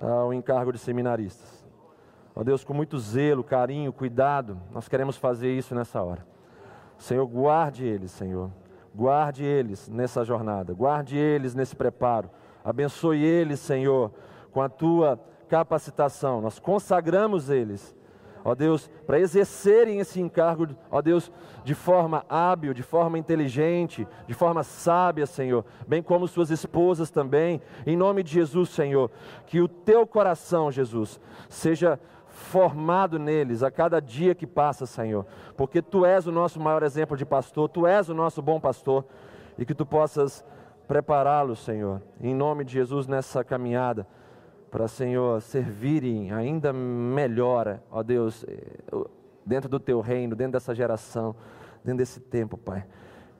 ao 0.00 0.34
encargo 0.34 0.72
de 0.72 0.80
seminaristas. 0.80 1.64
Ó 2.34 2.42
Deus, 2.42 2.64
com 2.64 2.74
muito 2.74 2.98
zelo, 2.98 3.44
carinho, 3.44 3.92
cuidado, 3.92 4.60
nós 4.72 4.88
queremos 4.88 5.16
fazer 5.16 5.56
isso 5.56 5.76
nessa 5.76 6.02
hora. 6.02 6.26
Senhor, 6.98 7.24
guarde 7.24 7.84
eles, 7.86 8.10
Senhor. 8.10 8.50
Guarde 8.92 9.44
eles 9.44 9.88
nessa 9.88 10.24
jornada, 10.24 10.74
guarde 10.74 11.16
eles 11.16 11.54
nesse 11.54 11.76
preparo. 11.76 12.28
Abençoe 12.64 13.22
eles, 13.22 13.60
Senhor, 13.60 14.10
com 14.50 14.60
a 14.60 14.68
tua 14.68 15.20
capacitação. 15.48 16.40
Nós 16.40 16.58
consagramos 16.58 17.48
eles 17.48 17.94
ó 18.44 18.54
Deus, 18.54 18.90
para 19.06 19.18
exercerem 19.18 19.98
esse 19.98 20.20
encargo, 20.20 20.68
ó 20.90 21.00
Deus, 21.00 21.32
de 21.64 21.74
forma 21.74 22.26
hábil, 22.28 22.74
de 22.74 22.82
forma 22.82 23.18
inteligente, 23.18 24.06
de 24.26 24.34
forma 24.34 24.62
sábia, 24.62 25.24
Senhor, 25.24 25.64
bem 25.88 26.02
como 26.02 26.28
suas 26.28 26.50
esposas 26.50 27.10
também, 27.10 27.62
em 27.86 27.96
nome 27.96 28.22
de 28.22 28.32
Jesus, 28.32 28.68
Senhor, 28.68 29.10
que 29.46 29.62
o 29.62 29.66
teu 29.68 30.06
coração, 30.06 30.70
Jesus, 30.70 31.18
seja 31.48 31.98
formado 32.28 33.18
neles 33.18 33.62
a 33.62 33.70
cada 33.70 34.00
dia 34.00 34.34
que 34.34 34.46
passa, 34.46 34.84
Senhor, 34.84 35.24
porque 35.56 35.80
tu 35.80 36.04
és 36.04 36.26
o 36.26 36.32
nosso 36.32 36.60
maior 36.60 36.82
exemplo 36.82 37.16
de 37.16 37.24
pastor, 37.24 37.68
tu 37.70 37.86
és 37.86 38.10
o 38.10 38.14
nosso 38.14 38.42
bom 38.42 38.60
pastor, 38.60 39.06
e 39.56 39.64
que 39.64 39.74
tu 39.74 39.86
possas 39.86 40.44
prepará-los, 40.86 41.60
Senhor, 41.60 42.02
em 42.20 42.34
nome 42.34 42.64
de 42.64 42.74
Jesus 42.74 43.06
nessa 43.06 43.42
caminhada 43.42 44.06
para, 44.74 44.88
Senhor, 44.88 45.40
servirem 45.40 46.32
ainda 46.32 46.72
melhor, 46.72 47.78
ó 47.92 48.02
Deus, 48.02 48.44
eh, 48.48 49.06
dentro 49.46 49.68
do 49.68 49.78
teu 49.78 50.00
reino, 50.00 50.34
dentro 50.34 50.54
dessa 50.54 50.74
geração, 50.74 51.36
dentro 51.84 51.98
desse 51.98 52.18
tempo, 52.18 52.58
Pai. 52.58 52.84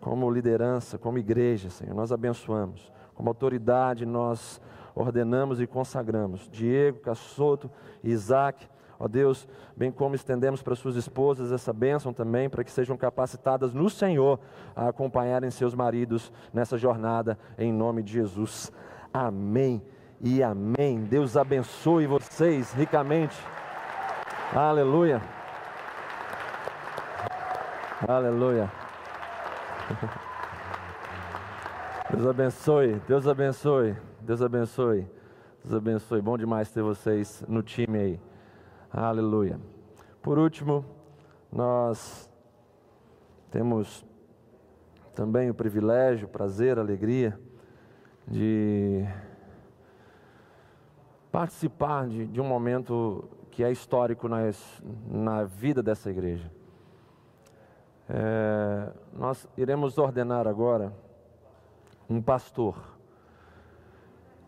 Como 0.00 0.30
liderança, 0.30 0.96
como 0.96 1.18
igreja, 1.18 1.70
Senhor, 1.70 1.92
nós 1.92 2.12
abençoamos. 2.12 2.92
Como 3.16 3.28
autoridade, 3.28 4.06
nós 4.06 4.60
ordenamos 4.94 5.60
e 5.60 5.66
consagramos. 5.66 6.48
Diego, 6.52 7.00
Cassoto, 7.00 7.68
Isaac, 8.04 8.68
ó 8.96 9.08
Deus, 9.08 9.48
bem 9.76 9.90
como 9.90 10.14
estendemos 10.14 10.62
para 10.62 10.76
suas 10.76 10.94
esposas 10.94 11.50
essa 11.50 11.72
bênção 11.72 12.12
também, 12.12 12.48
para 12.48 12.62
que 12.62 12.70
sejam 12.70 12.96
capacitadas 12.96 13.74
no 13.74 13.90
Senhor 13.90 14.38
a 14.76 14.86
acompanharem 14.86 15.50
seus 15.50 15.74
maridos 15.74 16.32
nessa 16.52 16.78
jornada, 16.78 17.36
em 17.58 17.72
nome 17.72 18.04
de 18.04 18.12
Jesus. 18.12 18.70
Amém 19.12 19.82
e 20.20 20.42
amém. 20.42 21.00
Deus 21.00 21.36
abençoe 21.36 22.06
vocês 22.06 22.72
ricamente. 22.72 23.36
Aleluia. 24.54 25.20
Aleluia. 28.06 28.70
Deus 32.10 32.26
abençoe, 32.26 33.00
Deus 33.08 33.26
abençoe, 33.26 33.96
Deus 34.20 34.42
abençoe, 34.42 35.06
Deus 35.64 35.74
abençoe. 35.74 36.20
Bom 36.20 36.38
demais 36.38 36.70
ter 36.70 36.82
vocês 36.82 37.42
no 37.48 37.62
time 37.62 37.98
aí. 37.98 38.20
Aleluia. 38.92 39.58
Por 40.22 40.38
último, 40.38 40.84
nós 41.50 42.30
temos 43.50 44.04
também 45.14 45.50
o 45.50 45.54
privilégio, 45.54 46.28
prazer, 46.28 46.78
alegria 46.78 47.38
de 48.26 49.04
participar 51.34 52.06
de, 52.06 52.28
de 52.28 52.40
um 52.40 52.44
momento 52.44 53.28
que 53.50 53.64
é 53.64 53.72
histórico 53.72 54.28
na, 54.28 54.38
na 55.04 55.42
vida 55.42 55.82
dessa 55.82 56.08
igreja. 56.08 56.48
É, 58.08 58.92
nós 59.12 59.48
iremos 59.56 59.98
ordenar 59.98 60.46
agora 60.46 60.92
um 62.08 62.22
pastor. 62.22 62.76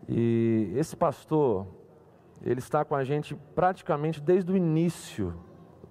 E 0.07 0.71
esse 0.77 0.95
pastor, 0.95 1.67
ele 2.41 2.59
está 2.59 2.85
com 2.85 2.95
a 2.95 3.03
gente 3.03 3.35
praticamente 3.53 4.21
desde 4.21 4.53
o 4.53 4.55
início 4.55 5.37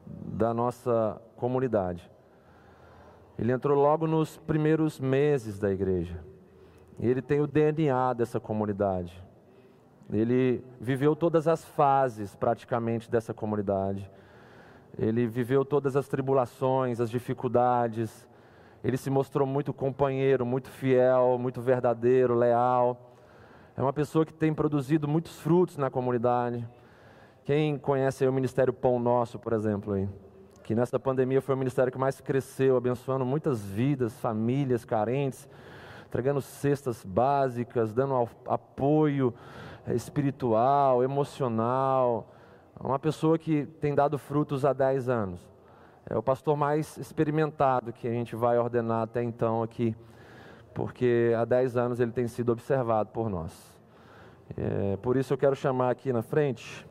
da 0.07 0.55
nossa 0.55 1.21
comunidade. 1.37 2.11
Ele 3.39 3.53
entrou 3.53 3.79
logo 3.79 4.07
nos 4.07 4.39
primeiros 4.39 4.99
meses 4.99 5.59
da 5.59 5.71
igreja. 5.71 6.25
E 6.99 7.07
ele 7.07 7.21
tem 7.21 7.43
o 7.43 7.47
DNA 7.47 8.15
dessa 8.15 8.41
comunidade. 8.41 9.26
Ele 10.13 10.65
viveu 10.81 11.17
todas 11.17 11.49
as 11.49 11.65
fases 11.65 12.35
praticamente 12.37 13.11
dessa 13.11 13.35
comunidade. 13.35 14.09
Ele 14.99 15.27
viveu 15.27 15.65
todas 15.65 15.97
as 15.97 16.09
tribulações, 16.09 17.01
as 17.01 17.11
dificuldades. 17.11 18.27
Ele 18.85 18.97
se 18.97 19.11
mostrou 19.11 19.47
muito 19.47 19.73
companheiro, 19.73 20.47
muito 20.47 20.71
fiel, 20.71 21.37
muito 21.39 21.61
verdadeiro, 21.61 22.35
leal. 22.35 23.15
É 23.77 23.83
uma 23.83 23.93
pessoa 23.93 24.25
que 24.25 24.33
tem 24.33 24.55
produzido 24.55 25.09
muitos 25.09 25.39
frutos 25.41 25.77
na 25.77 25.91
comunidade. 25.91 26.67
Quem 27.45 27.77
conhece 27.77 28.27
o 28.27 28.33
Ministério 28.33 28.73
Pão 28.73 28.99
Nosso, 28.99 29.39
por 29.39 29.53
exemplo, 29.53 29.93
aí? 29.93 30.09
que 30.67 30.75
nessa 30.75 30.99
pandemia 30.99 31.41
foi 31.41 31.55
o 31.55 31.59
ministério 31.59 31.93
que 31.93 31.99
mais 31.99 32.21
cresceu, 32.21 32.77
abençoando 32.77 33.25
muitas 33.25 33.65
vidas, 33.65 34.19
famílias 34.19 34.85
carentes, 34.85 35.49
entregando 36.09 36.43
cestas 36.43 37.05
básicas, 37.05 37.95
dando 37.95 38.29
apoio 38.49 39.33
espiritual, 39.95 41.03
emocional. 41.03 42.27
Uma 42.79 42.99
pessoa 42.99 43.39
que 43.39 43.67
tem 43.81 43.95
dado 43.95 44.19
frutos 44.19 44.65
há 44.65 44.73
10 44.73 45.09
anos. 45.09 45.41
É 46.09 46.17
o 46.17 46.23
pastor 46.23 46.57
mais 46.57 46.97
experimentado 46.99 47.93
que 47.93 48.07
a 48.07 48.13
gente 48.13 48.37
vai 48.37 48.59
ordenar 48.59 49.03
até 49.03 49.23
então 49.23 49.63
aqui, 49.63 49.97
porque 50.73 51.33
há 51.37 51.45
10 51.45 51.77
anos 51.77 52.01
ele 52.01 52.13
tem 52.13 52.29
sido 52.29 52.53
observado 52.53 53.11
por 53.11 53.29
nós. 53.29 53.53
É, 54.57 54.97
por 54.99 55.17
isso 55.17 55.33
eu 55.33 55.39
quero 55.39 55.57
chamar 55.57 55.91
aqui 55.91 56.13
na 56.13 56.23
frente 56.23 56.87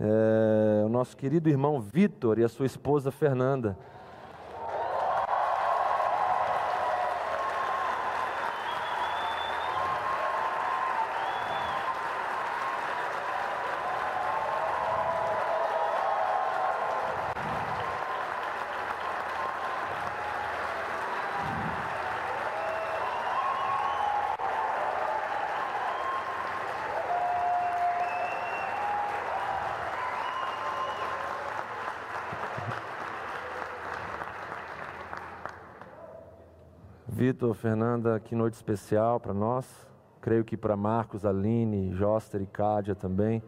é, 0.00 0.84
o 0.84 0.88
nosso 0.88 1.16
querido 1.16 1.48
irmão 1.48 1.80
Vitor 1.80 2.38
e 2.38 2.44
a 2.44 2.48
sua 2.48 2.66
esposa 2.66 3.10
Fernanda. 3.10 3.76
Vitor, 37.20 37.49
Fernanda, 37.60 38.18
que 38.18 38.34
noite 38.34 38.54
especial 38.54 39.20
para 39.20 39.34
nós. 39.34 39.86
Creio 40.22 40.42
que 40.42 40.56
para 40.56 40.74
Marcos, 40.78 41.26
Aline, 41.26 41.92
Joster 41.92 42.40
e 42.40 42.46
Cádia 42.46 42.94
também 42.94 43.42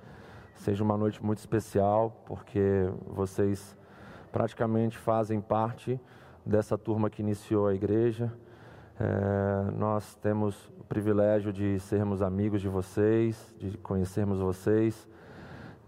seja 0.55 0.85
uma 0.85 0.99
noite 0.99 1.25
muito 1.25 1.39
especial, 1.39 2.23
porque 2.27 2.91
vocês 3.07 3.75
praticamente 4.31 4.99
fazem 4.99 5.41
parte 5.41 5.99
dessa 6.45 6.77
turma 6.77 7.09
que 7.09 7.23
iniciou 7.23 7.67
a 7.67 7.75
igreja. 7.75 8.31
É, 9.01 9.71
nós 9.71 10.15
temos 10.17 10.71
o 10.79 10.85
privilégio 10.85 11.51
de 11.51 11.81
sermos 11.81 12.21
amigos 12.21 12.61
de 12.61 12.69
vocês, 12.69 13.55
de 13.59 13.79
conhecermos 13.79 14.41
vocês 14.41 15.09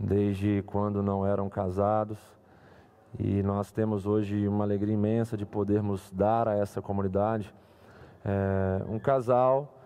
desde 0.00 0.62
quando 0.62 1.02
não 1.02 1.26
eram 1.26 1.50
casados. 1.50 2.19
E 3.19 3.43
nós 3.43 3.71
temos 3.71 4.07
hoje 4.07 4.49
uma 4.49 4.64
alegria 4.64 4.95
imensa 4.95 5.37
de 5.37 5.45
podermos 5.45 6.10
dar 6.10 6.49
a 6.49 6.56
essa 6.56 6.80
comunidade 6.80 7.54
é, 8.25 8.82
um 8.89 8.99
casal 8.99 9.78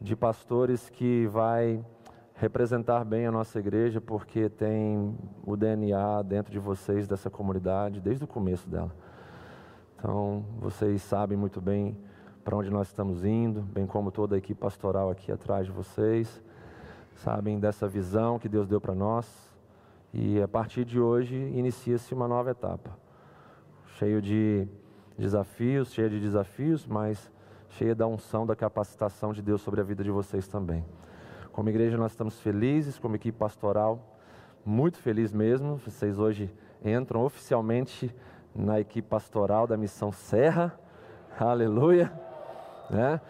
de 0.00 0.14
pastores 0.14 0.90
que 0.90 1.26
vai 1.28 1.84
representar 2.34 3.02
bem 3.04 3.26
a 3.26 3.32
nossa 3.32 3.58
igreja, 3.58 4.00
porque 4.00 4.50
tem 4.50 5.16
o 5.42 5.56
DNA 5.56 6.22
dentro 6.22 6.52
de 6.52 6.58
vocês 6.58 7.08
dessa 7.08 7.30
comunidade 7.30 8.00
desde 8.00 8.24
o 8.24 8.26
começo 8.26 8.68
dela. 8.68 8.94
Então, 9.98 10.44
vocês 10.58 11.00
sabem 11.00 11.38
muito 11.38 11.60
bem 11.60 11.96
para 12.44 12.54
onde 12.54 12.70
nós 12.70 12.88
estamos 12.88 13.24
indo, 13.24 13.62
bem 13.62 13.86
como 13.86 14.12
toda 14.12 14.34
a 14.34 14.38
equipe 14.38 14.60
pastoral 14.60 15.10
aqui 15.10 15.32
atrás 15.32 15.66
de 15.66 15.72
vocês, 15.72 16.42
sabem 17.14 17.58
dessa 17.58 17.88
visão 17.88 18.38
que 18.38 18.48
Deus 18.48 18.68
deu 18.68 18.80
para 18.80 18.94
nós. 18.94 19.26
E 20.12 20.40
a 20.40 20.46
partir 20.46 20.84
de 20.84 21.00
hoje 21.00 21.34
inicia-se 21.34 22.12
uma 22.14 22.28
nova 22.28 22.50
etapa, 22.50 22.90
cheio 23.98 24.20
de 24.20 24.68
desafios, 25.18 25.92
cheio 25.92 26.10
de 26.10 26.20
desafios, 26.20 26.86
mas 26.86 27.30
cheia 27.76 27.94
da 27.94 28.06
unção, 28.06 28.46
da 28.46 28.56
capacitação 28.56 29.34
de 29.34 29.42
Deus 29.42 29.60
sobre 29.60 29.82
a 29.82 29.84
vida 29.84 30.02
de 30.02 30.10
vocês 30.10 30.48
também. 30.48 30.82
Como 31.52 31.68
igreja, 31.68 31.98
nós 31.98 32.12
estamos 32.12 32.40
felizes, 32.40 32.98
como 32.98 33.16
equipe 33.16 33.36
pastoral, 33.36 34.18
muito 34.64 34.96
feliz 34.98 35.30
mesmo. 35.30 35.76
Vocês 35.76 36.18
hoje 36.18 36.50
entram 36.82 37.22
oficialmente 37.22 38.14
na 38.54 38.80
equipe 38.80 39.06
pastoral 39.06 39.66
da 39.66 39.76
Missão 39.76 40.10
Serra. 40.10 40.78
Aleluia! 41.38 42.10
Né? 42.88 43.20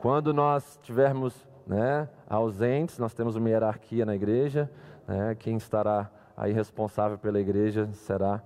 Quando 0.00 0.34
nós 0.34 0.78
tivermos 0.82 1.34
né, 1.66 2.06
ausentes, 2.28 2.98
nós 2.98 3.14
temos 3.14 3.36
uma 3.36 3.48
hierarquia 3.48 4.04
na 4.04 4.14
igreja. 4.14 4.70
Né? 5.08 5.34
Quem 5.34 5.56
estará 5.56 6.10
aí 6.36 6.52
responsável 6.52 7.16
pela 7.16 7.40
igreja 7.40 7.88
será 7.94 8.42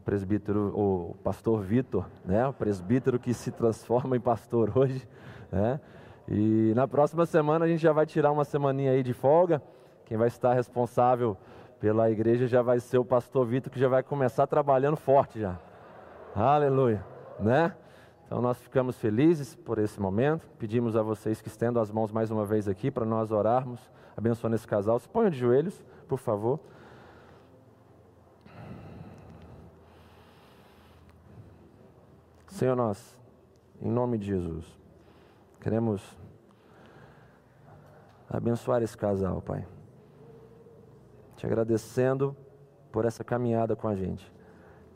o 0.00 0.02
presbítero, 0.02 0.72
o 0.74 1.14
pastor 1.22 1.60
Vitor, 1.60 2.06
né? 2.24 2.46
o 2.46 2.52
presbítero 2.52 3.18
que 3.18 3.34
se 3.34 3.50
transforma 3.50 4.16
em 4.16 4.20
pastor 4.20 4.72
hoje. 4.76 5.06
Né? 5.52 5.78
E 6.26 6.72
na 6.74 6.88
próxima 6.88 7.26
semana 7.26 7.66
a 7.66 7.68
gente 7.68 7.82
já 7.82 7.92
vai 7.92 8.06
tirar 8.06 8.32
uma 8.32 8.44
semaninha 8.44 8.92
aí 8.92 9.02
de 9.02 9.12
folga. 9.12 9.62
Quem 10.06 10.16
vai 10.16 10.28
estar 10.28 10.54
responsável 10.54 11.36
pela 11.78 12.10
igreja 12.10 12.46
já 12.46 12.62
vai 12.62 12.80
ser 12.80 12.98
o 12.98 13.04
pastor 13.04 13.46
Vitor, 13.46 13.70
que 13.70 13.78
já 13.78 13.88
vai 13.88 14.02
começar 14.02 14.46
trabalhando 14.46 14.96
forte 14.96 15.38
já. 15.38 15.58
Aleluia, 16.34 17.04
né? 17.38 17.74
Então 18.26 18.40
nós 18.40 18.58
ficamos 18.58 18.96
felizes 18.96 19.54
por 19.54 19.78
esse 19.78 20.00
momento. 20.00 20.48
Pedimos 20.58 20.96
a 20.96 21.02
vocês 21.02 21.42
que 21.42 21.48
estendam 21.48 21.82
as 21.82 21.90
mãos 21.90 22.10
mais 22.10 22.30
uma 22.30 22.46
vez 22.46 22.68
aqui 22.68 22.90
para 22.90 23.04
nós 23.04 23.32
orarmos, 23.32 23.80
abençoando 24.16 24.56
esse 24.56 24.66
casal. 24.66 24.98
Se 24.98 25.08
ponham 25.08 25.30
de 25.30 25.38
joelhos, 25.38 25.84
por 26.08 26.18
favor. 26.18 26.60
Senhor, 32.50 32.74
nós, 32.74 33.16
em 33.80 33.88
nome 33.88 34.18
de 34.18 34.26
Jesus, 34.26 34.66
queremos 35.60 36.02
abençoar 38.28 38.82
esse 38.82 38.96
casal, 38.96 39.40
Pai. 39.40 39.66
Te 41.36 41.46
agradecendo 41.46 42.36
por 42.90 43.04
essa 43.04 43.22
caminhada 43.22 43.76
com 43.76 43.86
a 43.86 43.94
gente. 43.94 44.30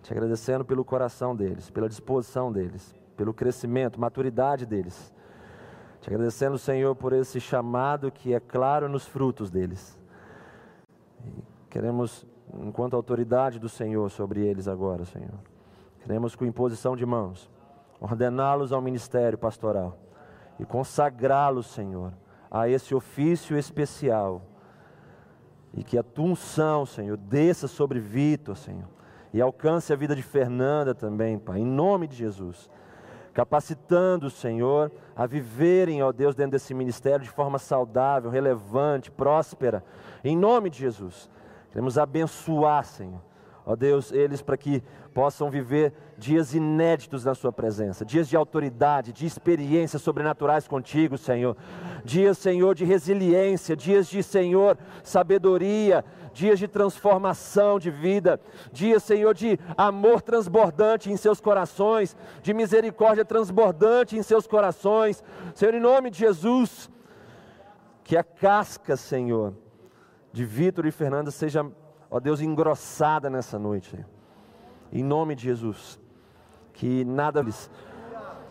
Te 0.02 0.12
agradecendo 0.12 0.64
pelo 0.64 0.84
coração 0.84 1.34
deles, 1.34 1.70
pela 1.70 1.88
disposição 1.88 2.52
deles, 2.52 2.92
pelo 3.16 3.32
crescimento, 3.32 4.00
maturidade 4.00 4.66
deles. 4.66 5.14
Te 6.00 6.10
agradecendo, 6.10 6.58
Senhor, 6.58 6.94
por 6.96 7.12
esse 7.12 7.40
chamado 7.40 8.10
que 8.10 8.34
é 8.34 8.40
claro 8.40 8.88
nos 8.88 9.06
frutos 9.06 9.48
deles. 9.48 9.98
E 11.24 11.42
queremos, 11.70 12.26
enquanto 12.52 12.94
autoridade 12.94 13.60
do 13.60 13.68
Senhor 13.68 14.10
sobre 14.10 14.44
eles 14.44 14.66
agora, 14.66 15.04
Senhor. 15.04 15.53
Queremos 16.04 16.36
com 16.36 16.44
imposição 16.44 16.94
de 16.94 17.06
mãos 17.06 17.50
ordená-los 17.98 18.72
ao 18.72 18.82
ministério 18.82 19.38
pastoral 19.38 19.96
e 20.60 20.64
consagrá-los, 20.66 21.66
Senhor, 21.66 22.12
a 22.50 22.68
esse 22.68 22.94
ofício 22.94 23.56
especial. 23.56 24.42
E 25.72 25.82
que 25.82 25.98
a 25.98 26.02
tua 26.02 26.26
unção, 26.26 26.84
Senhor, 26.84 27.16
desça 27.16 27.66
sobre 27.66 27.98
Vitor, 27.98 28.56
Senhor, 28.56 28.88
e 29.32 29.40
alcance 29.40 29.92
a 29.92 29.96
vida 29.96 30.14
de 30.14 30.22
Fernanda 30.22 30.94
também, 30.94 31.38
Pai, 31.38 31.60
em 31.60 31.66
nome 31.66 32.06
de 32.06 32.14
Jesus. 32.14 32.70
Capacitando, 33.32 34.30
Senhor, 34.30 34.92
a 35.16 35.26
viverem, 35.26 36.02
ó 36.02 36.12
Deus, 36.12 36.36
dentro 36.36 36.52
desse 36.52 36.74
ministério 36.74 37.24
de 37.24 37.30
forma 37.30 37.58
saudável, 37.58 38.30
relevante, 38.30 39.10
próspera, 39.10 39.82
em 40.22 40.36
nome 40.36 40.68
de 40.68 40.78
Jesus. 40.78 41.28
Queremos 41.70 41.98
abençoar, 41.98 42.84
Senhor 42.84 43.20
ó 43.66 43.74
Deus, 43.74 44.12
eles 44.12 44.42
para 44.42 44.56
que 44.56 44.82
possam 45.12 45.50
viver 45.50 45.92
dias 46.18 46.54
inéditos 46.54 47.24
na 47.24 47.34
Sua 47.34 47.52
presença, 47.52 48.04
dias 48.04 48.28
de 48.28 48.36
autoridade, 48.36 49.12
de 49.12 49.24
experiências 49.24 50.02
sobrenaturais 50.02 50.68
contigo, 50.68 51.16
Senhor. 51.16 51.56
Dias, 52.04 52.36
Senhor, 52.38 52.74
de 52.74 52.84
resiliência, 52.84 53.76
dias 53.76 54.08
de, 54.08 54.22
Senhor, 54.22 54.76
sabedoria, 55.02 56.04
dias 56.32 56.58
de 56.58 56.68
transformação 56.68 57.78
de 57.78 57.90
vida, 57.90 58.40
dias, 58.72 59.02
Senhor, 59.02 59.32
de 59.32 59.58
amor 59.76 60.20
transbordante 60.20 61.10
em 61.10 61.16
seus 61.16 61.40
corações, 61.40 62.16
de 62.42 62.52
misericórdia 62.52 63.24
transbordante 63.24 64.16
em 64.16 64.22
seus 64.22 64.46
corações. 64.46 65.22
Senhor, 65.54 65.74
em 65.74 65.80
nome 65.80 66.10
de 66.10 66.18
Jesus, 66.18 66.90
que 68.02 68.16
a 68.16 68.24
casca, 68.24 68.96
Senhor, 68.96 69.54
de 70.32 70.44
Vitor 70.44 70.84
e 70.84 70.90
Fernanda 70.90 71.30
seja, 71.30 71.64
ó 72.14 72.20
Deus, 72.20 72.40
engrossada 72.40 73.28
nessa 73.28 73.58
noite. 73.58 73.98
Em 74.92 75.02
nome 75.02 75.34
de 75.34 75.42
Jesus. 75.42 75.98
Que 76.72 77.04
nada 77.04 77.42
lhes 77.42 77.68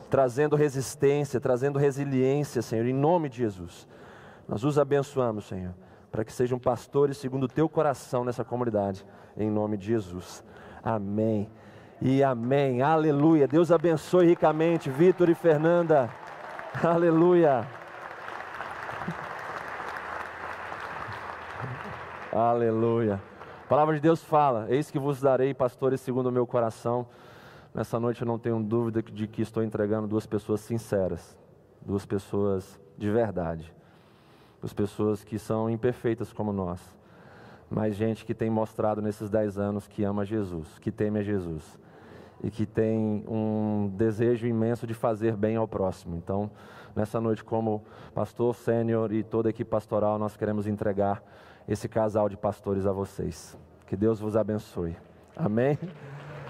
trazendo 0.10 0.58
resistência, 0.58 1.40
trazendo 1.40 1.80
resiliência, 1.80 2.62
Senhor, 2.62 2.86
em 2.86 2.94
nome 2.94 3.30
de 3.30 3.38
Jesus. 3.38 3.88
Nós 4.50 4.66
os 4.66 4.78
abençoamos, 4.78 5.46
Senhor, 5.46 5.74
para 6.12 6.26
que 6.26 6.34
sejam 6.34 6.60
pastores 6.60 7.16
segundo 7.16 7.44
o 7.44 7.48
teu 7.48 7.70
coração 7.70 8.26
nessa 8.26 8.44
comunidade, 8.44 9.06
em 9.38 9.50
nome 9.50 9.78
de 9.78 9.86
Jesus. 9.86 10.44
Amém. 10.84 11.50
E 12.02 12.22
amém. 12.22 12.82
Aleluia. 12.82 13.48
Deus 13.48 13.72
abençoe 13.72 14.28
ricamente 14.28 14.90
Vitor 14.90 15.30
e 15.30 15.34
Fernanda. 15.34 16.10
Aleluia. 16.84 17.66
Aleluia. 22.30 23.33
Palavra 23.74 23.96
de 23.96 24.02
Deus 24.02 24.24
fala: 24.24 24.68
Eis 24.70 24.92
que 24.92 25.00
vos 25.00 25.20
darei 25.20 25.52
pastores 25.52 26.00
segundo 26.00 26.28
o 26.28 26.32
meu 26.32 26.46
coração. 26.46 27.08
Nessa 27.74 28.00
noite 28.00 28.22
eu 28.22 28.28
não 28.28 28.38
tenho 28.38 28.62
dúvida 28.62 29.02
de 29.02 29.26
que 29.26 29.42
estou 29.42 29.64
entregando 29.64 30.08
duas 30.08 30.28
pessoas 30.28 30.62
sinceras, 30.62 31.36
duas 31.82 32.06
pessoas 32.06 32.80
de 32.96 33.10
verdade, 33.10 33.74
duas 34.62 34.74
pessoas 34.74 35.24
que 35.24 35.40
são 35.40 35.72
imperfeitas 35.72 36.32
como 36.32 36.54
nós, 36.54 36.80
mas 37.68 37.96
gente 37.96 38.24
que 38.26 38.36
tem 38.36 38.48
mostrado 38.48 39.02
nesses 39.02 39.28
dez 39.28 39.58
anos 39.58 39.88
que 39.88 40.04
ama 40.04 40.24
Jesus, 40.24 40.78
que 40.78 40.92
teme 40.92 41.18
a 41.18 41.24
Jesus 41.24 41.80
e 42.44 42.52
que 42.52 42.68
tem 42.68 43.26
um 43.28 43.92
desejo 43.98 44.46
imenso 44.46 44.86
de 44.86 44.94
fazer 44.94 45.36
bem 45.36 45.56
ao 45.56 45.68
próximo. 45.68 46.16
Então, 46.16 46.52
nessa 46.96 47.20
noite, 47.20 47.44
como 47.44 47.84
pastor 48.14 48.54
sênior 48.54 49.12
e 49.12 49.24
toda 49.24 49.50
a 49.50 49.52
equipe 49.52 49.72
pastoral, 49.72 50.20
nós 50.20 50.38
queremos 50.38 50.68
entregar 50.68 51.24
esse 51.68 51.88
casal 51.88 52.30
de 52.30 52.38
pastores 52.38 52.86
a 52.86 52.92
vocês. 52.92 53.58
Que 53.88 53.96
Deus 53.96 54.20
vos 54.20 54.36
abençoe. 54.36 54.96
Amém? 55.36 55.78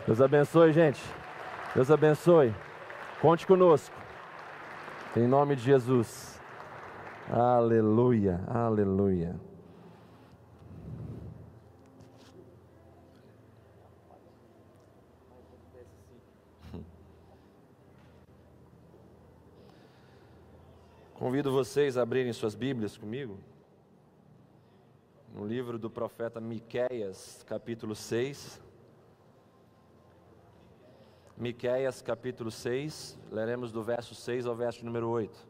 Deus 0.05 0.21
abençoe, 0.21 0.73
gente. 0.73 1.01
Deus 1.75 1.89
abençoe. 1.89 2.53
Conte 3.21 3.47
conosco. 3.47 3.95
Em 5.15 5.27
nome 5.27 5.55
de 5.55 5.61
Jesus. 5.61 6.41
Aleluia, 7.29 8.41
aleluia. 8.47 9.35
Convido 21.13 21.53
vocês 21.53 21.97
a 21.97 22.01
abrirem 22.01 22.33
suas 22.33 22.53
Bíblias 22.53 22.97
comigo. 22.97 23.37
No 25.33 25.47
livro 25.47 25.79
do 25.79 25.89
profeta 25.89 26.39
Miqueias, 26.39 27.43
capítulo 27.47 27.95
6. 27.95 28.61
Miqueias, 31.35 32.03
capítulo 32.03 32.51
6, 32.51 33.17
leremos 33.31 33.71
do 33.71 33.81
verso 33.81 34.13
6 34.13 34.45
ao 34.45 34.55
verso 34.55 34.85
número 34.85 35.09
8. 35.09 35.47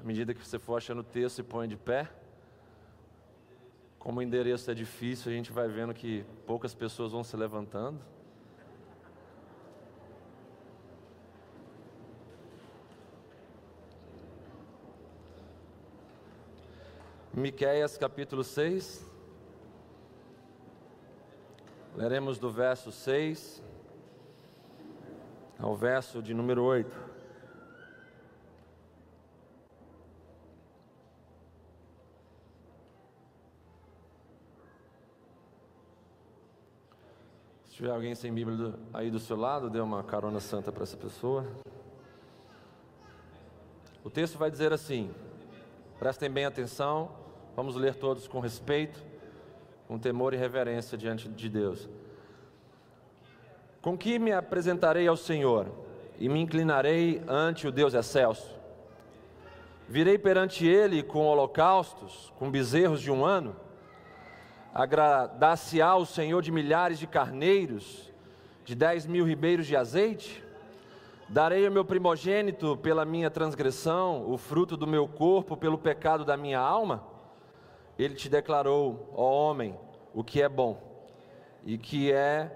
À 0.00 0.02
medida 0.02 0.34
que 0.34 0.44
você 0.44 0.58
for 0.58 0.76
achando 0.76 1.02
o 1.02 1.04
texto 1.04 1.38
e 1.38 1.44
põe 1.44 1.68
de 1.68 1.76
pé, 1.76 2.10
como 3.96 4.18
o 4.18 4.22
endereço 4.22 4.68
é 4.68 4.74
difícil, 4.74 5.30
a 5.30 5.34
gente 5.36 5.52
vai 5.52 5.68
vendo 5.68 5.94
que 5.94 6.26
poucas 6.44 6.74
pessoas 6.74 7.12
vão 7.12 7.22
se 7.22 7.36
levantando. 7.36 8.00
Miqueias 17.34 17.96
capítulo 17.96 18.44
6. 18.44 19.10
Leremos 21.96 22.38
do 22.38 22.50
verso 22.50 22.92
6 22.92 23.64
ao 25.58 25.74
verso 25.74 26.22
de 26.22 26.34
número 26.34 26.62
8. 26.62 26.94
Se 37.64 37.76
tiver 37.76 37.90
alguém 37.92 38.14
sem 38.14 38.30
Bíblia 38.30 38.74
aí 38.92 39.10
do 39.10 39.18
seu 39.18 39.38
lado, 39.38 39.70
dê 39.70 39.80
uma 39.80 40.04
carona 40.04 40.38
santa 40.38 40.70
para 40.70 40.82
essa 40.82 40.98
pessoa. 40.98 41.46
O 44.04 44.10
texto 44.10 44.36
vai 44.36 44.50
dizer 44.50 44.70
assim: 44.70 45.10
prestem 46.02 46.28
bem 46.28 46.44
atenção, 46.44 47.12
Vamos 47.54 47.76
ler 47.76 47.94
todos 47.94 48.26
com 48.26 48.40
respeito, 48.40 49.00
com 49.86 50.00
temor 50.00 50.34
e 50.34 50.36
reverência 50.36 50.98
diante 50.98 51.28
de 51.28 51.48
Deus. 51.48 51.88
Com 53.80 53.96
que 53.96 54.18
me 54.18 54.32
apresentarei 54.32 55.06
ao 55.06 55.16
Senhor 55.16 55.68
e 56.18 56.28
me 56.28 56.40
inclinarei 56.40 57.22
ante 57.28 57.68
o 57.68 57.70
Deus 57.70 57.94
excelso? 57.94 58.58
Virei 59.88 60.18
perante 60.18 60.66
Ele 60.66 61.04
com 61.04 61.24
holocaustos, 61.24 62.32
com 62.36 62.50
bezerros 62.50 63.00
de 63.00 63.12
um 63.12 63.24
ano? 63.24 63.54
Agradar-se-á 64.74 65.94
o 65.94 66.04
Senhor 66.04 66.42
de 66.42 66.50
milhares 66.50 66.98
de 66.98 67.06
carneiros, 67.06 68.10
de 68.64 68.74
dez 68.74 69.06
mil 69.06 69.24
ribeiros 69.24 69.68
de 69.68 69.76
azeite? 69.76 70.42
Darei 71.32 71.64
ao 71.64 71.72
meu 71.72 71.82
primogênito 71.82 72.76
pela 72.76 73.06
minha 73.06 73.30
transgressão, 73.30 74.30
o 74.30 74.36
fruto 74.36 74.76
do 74.76 74.86
meu 74.86 75.08
corpo 75.08 75.56
pelo 75.56 75.78
pecado 75.78 76.26
da 76.26 76.36
minha 76.36 76.60
alma? 76.60 77.10
ele 77.98 78.14
te 78.14 78.28
declarou, 78.28 79.10
ó 79.14 79.50
homem, 79.50 79.74
o 80.12 80.22
que 80.22 80.42
é 80.42 80.48
bom 80.48 80.78
e 81.64 81.78
que 81.78 82.12
é 82.12 82.54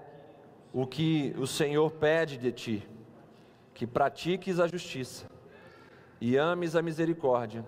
o 0.71 0.85
que 0.85 1.33
o 1.39 1.47
Senhor 1.47 1.89
pede 1.89 2.37
de 2.37 2.51
ti, 2.51 2.87
que 3.73 3.87
pratiques 3.87 4.59
a 4.59 4.67
justiça 4.67 5.25
e 6.21 6.37
ames 6.37 6.75
a 6.75 6.81
misericórdia 6.83 7.65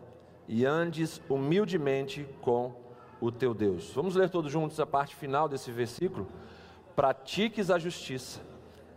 e 0.48 0.64
andes 0.64 1.20
humildemente 1.28 2.24
com 2.40 2.72
o 3.20 3.32
teu 3.32 3.56
Deus. 3.56 3.92
Vamos 3.96 4.16
ler 4.16 4.30
todos 4.30 4.52
juntos 4.52 4.80
a 4.80 4.86
parte 4.86 5.16
final 5.16 5.50
desse 5.50 5.72
versículo? 5.72 6.28
Pratiques 6.96 7.72
a 7.72 7.80
justiça 7.80 8.42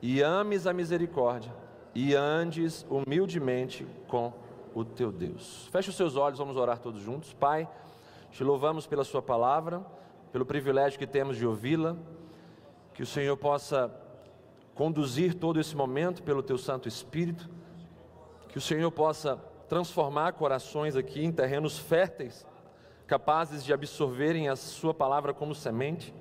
e 0.03 0.21
ames 0.21 0.67
a 0.67 0.75
misericórdia 0.75 1.62
e 1.95 2.15
andes 2.15 2.87
humildemente 2.89 3.87
com 4.09 4.33
o 4.75 4.85
teu 4.85 5.13
Deus. 5.13 5.69
Feche 5.71 5.91
os 5.91 5.97
seus 5.97 6.17
olhos, 6.17 6.39
vamos 6.39 6.57
orar 6.57 6.79
todos 6.79 7.03
juntos. 7.03 7.33
Pai, 7.33 7.69
te 8.31 8.43
louvamos 8.43 8.87
pela 8.87 9.05
Sua 9.05 9.21
palavra, 9.21 9.85
pelo 10.33 10.47
privilégio 10.47 10.99
que 10.99 11.07
temos 11.07 11.37
de 11.37 11.47
ouvi-la. 11.47 11.97
Que 12.95 13.03
o 13.03 13.07
Senhor 13.07 13.37
possa 13.37 13.95
conduzir 14.75 15.35
todo 15.35 15.61
esse 15.61 15.77
momento 15.77 16.23
pelo 16.23 16.43
Teu 16.43 16.57
Santo 16.57 16.89
Espírito. 16.89 17.49
Que 18.49 18.59
o 18.59 18.61
Senhor 18.61 18.91
possa 18.91 19.37
transformar 19.69 20.33
corações 20.33 20.97
aqui 20.97 21.25
em 21.25 21.33
terrenos 21.33 21.79
férteis, 21.79 22.47
capazes 23.07 23.65
de 23.65 23.73
absorverem 23.73 24.49
a 24.49 24.57
Sua 24.57 24.93
palavra 24.93 25.33
como 25.33 25.55
semente 25.55 26.15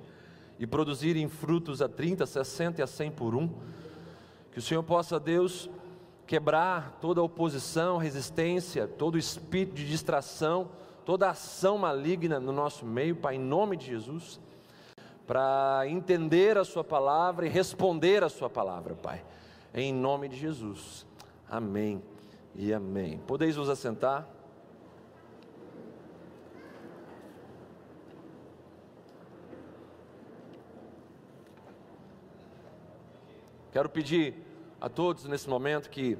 e 0.58 0.66
produzirem 0.66 1.28
frutos 1.28 1.82
a 1.82 1.88
30, 1.88 2.24
60 2.24 2.80
e 2.80 2.84
a 2.84 2.86
100 2.86 3.10
por 3.12 3.34
um. 3.34 3.50
Que 4.52 4.58
o 4.58 4.62
Senhor 4.62 4.82
possa, 4.82 5.18
Deus, 5.18 5.68
quebrar 6.26 6.98
toda 7.00 7.22
oposição, 7.22 7.96
resistência, 7.96 8.86
todo 8.86 9.18
espírito 9.18 9.74
de 9.74 9.88
distração 9.88 10.70
toda 11.04 11.30
ação 11.30 11.78
maligna 11.78 12.38
no 12.38 12.52
nosso 12.52 12.84
meio, 12.84 13.16
Pai, 13.16 13.36
em 13.36 13.40
nome 13.40 13.76
de 13.76 13.86
Jesus, 13.86 14.40
para 15.26 15.82
entender 15.86 16.56
a 16.58 16.64
Sua 16.64 16.84
palavra 16.84 17.46
e 17.46 17.48
responder 17.48 18.22
a 18.22 18.28
Sua 18.28 18.48
palavra, 18.48 18.94
Pai, 18.94 19.24
em 19.74 19.92
nome 19.92 20.28
de 20.28 20.36
Jesus. 20.36 21.06
Amém 21.48 22.02
e 22.54 22.72
amém. 22.72 23.20
Podeis 23.26 23.56
vos 23.56 23.68
assentar. 23.68 24.26
Quero 33.72 33.88
pedir 33.88 34.34
a 34.80 34.88
todos 34.88 35.24
nesse 35.24 35.48
momento 35.48 35.90
que 35.90 36.16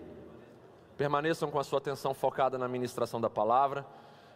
permaneçam 0.96 1.50
com 1.50 1.58
a 1.58 1.64
sua 1.64 1.78
atenção 1.78 2.12
focada 2.12 2.58
na 2.58 2.66
ministração 2.66 3.20
da 3.20 3.30
palavra 3.30 3.86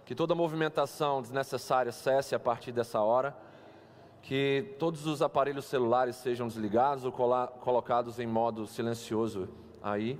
que 0.06 0.14
toda 0.14 0.36
movimentação 0.36 1.20
desnecessária 1.20 1.90
cesse 1.90 2.32
a 2.32 2.38
partir 2.38 2.70
dessa 2.70 3.00
hora, 3.00 3.36
que 4.22 4.76
todos 4.78 5.04
os 5.04 5.20
aparelhos 5.20 5.64
celulares 5.64 6.14
sejam 6.14 6.46
desligados 6.46 7.04
ou 7.04 7.10
colocados 7.10 8.20
em 8.20 8.26
modo 8.26 8.68
silencioso 8.68 9.48
aí, 9.82 10.18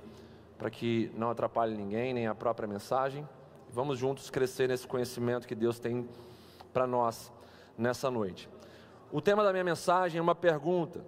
para 0.57 0.69
que 0.69 1.09
não 1.15 1.29
atrapalhe 1.29 1.73
ninguém, 1.73 2.13
nem 2.13 2.27
a 2.27 2.35
própria 2.35 2.67
mensagem. 2.67 3.27
Vamos 3.69 3.97
juntos 3.97 4.29
crescer 4.29 4.67
nesse 4.67 4.85
conhecimento 4.85 5.47
que 5.47 5.55
Deus 5.55 5.79
tem 5.79 6.05
para 6.73 6.85
nós 6.85 7.31
nessa 7.77 8.11
noite. 8.11 8.49
O 9.09 9.21
tema 9.21 9.41
da 9.41 9.53
minha 9.53 9.63
mensagem 9.63 10.19
é 10.19 10.21
uma 10.21 10.35
pergunta: 10.35 10.99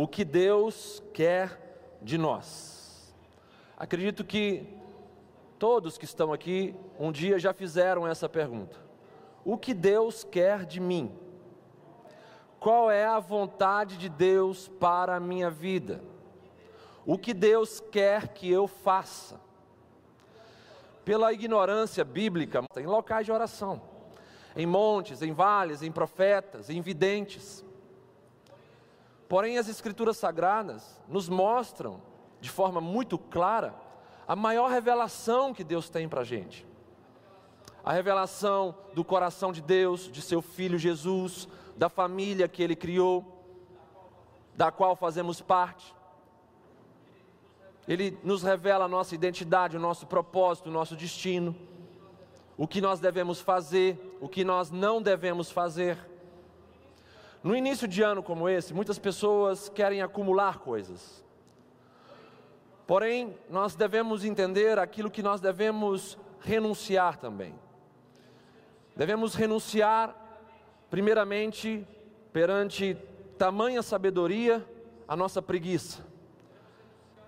O 0.00 0.06
que 0.06 0.24
Deus 0.24 1.02
quer 1.12 1.98
de 2.00 2.16
nós? 2.16 3.12
Acredito 3.76 4.24
que 4.24 4.78
Todos 5.58 5.98
que 5.98 6.04
estão 6.04 6.32
aqui 6.32 6.72
um 7.00 7.10
dia 7.10 7.36
já 7.36 7.52
fizeram 7.52 8.06
essa 8.06 8.28
pergunta: 8.28 8.78
O 9.44 9.58
que 9.58 9.74
Deus 9.74 10.22
quer 10.22 10.64
de 10.64 10.78
mim? 10.78 11.12
Qual 12.60 12.90
é 12.90 13.04
a 13.04 13.18
vontade 13.18 13.96
de 13.96 14.08
Deus 14.08 14.68
para 14.68 15.16
a 15.16 15.20
minha 15.20 15.50
vida? 15.50 16.00
O 17.04 17.18
que 17.18 17.34
Deus 17.34 17.80
quer 17.80 18.28
que 18.28 18.48
eu 18.48 18.68
faça? 18.68 19.40
Pela 21.04 21.32
ignorância 21.32 22.04
bíblica, 22.04 22.62
em 22.76 22.86
locais 22.86 23.26
de 23.26 23.32
oração, 23.32 23.80
em 24.54 24.66
montes, 24.66 25.22
em 25.22 25.32
vales, 25.32 25.82
em 25.82 25.90
profetas, 25.90 26.70
em 26.70 26.80
videntes. 26.80 27.64
Porém, 29.28 29.58
as 29.58 29.68
Escrituras 29.68 30.16
Sagradas 30.16 31.00
nos 31.06 31.28
mostram 31.28 32.00
de 32.40 32.48
forma 32.48 32.80
muito 32.80 33.18
clara 33.18 33.74
a 34.26 34.34
maior 34.34 34.70
revelação 34.70 35.52
que 35.52 35.62
Deus 35.62 35.88
tem 35.90 36.08
para 36.08 36.22
a 36.22 36.24
gente. 36.24 36.66
A 37.84 37.92
revelação 37.92 38.74
do 38.94 39.04
coração 39.04 39.52
de 39.52 39.60
Deus, 39.60 40.10
de 40.10 40.22
seu 40.22 40.40
Filho 40.40 40.78
Jesus, 40.78 41.48
da 41.76 41.88
família 41.88 42.48
que 42.48 42.62
Ele 42.62 42.74
criou, 42.74 43.44
da 44.54 44.72
qual 44.72 44.96
fazemos 44.96 45.40
parte. 45.40 45.94
Ele 47.86 48.18
nos 48.22 48.42
revela 48.42 48.84
a 48.84 48.88
nossa 48.88 49.14
identidade, 49.14 49.76
o 49.76 49.80
nosso 49.80 50.06
propósito, 50.06 50.68
o 50.68 50.72
nosso 50.72 50.96
destino, 50.96 51.54
o 52.56 52.66
que 52.66 52.80
nós 52.80 53.00
devemos 53.00 53.40
fazer, 53.40 54.18
o 54.20 54.28
que 54.28 54.44
nós 54.44 54.70
não 54.70 55.00
devemos 55.00 55.50
fazer. 55.50 55.98
No 57.42 57.54
início 57.54 57.86
de 57.86 58.02
ano 58.02 58.22
como 58.22 58.48
esse, 58.48 58.74
muitas 58.74 58.98
pessoas 58.98 59.68
querem 59.68 60.02
acumular 60.02 60.58
coisas. 60.58 61.24
Porém, 62.86 63.36
nós 63.48 63.74
devemos 63.74 64.24
entender 64.24 64.78
aquilo 64.78 65.10
que 65.10 65.22
nós 65.22 65.40
devemos 65.40 66.18
renunciar 66.40 67.16
também. 67.16 67.54
Devemos 68.96 69.34
renunciar, 69.34 70.16
primeiramente, 70.90 71.86
perante 72.32 72.96
tamanha 73.36 73.82
sabedoria, 73.82 74.66
a 75.06 75.16
nossa 75.16 75.40
preguiça. 75.40 76.04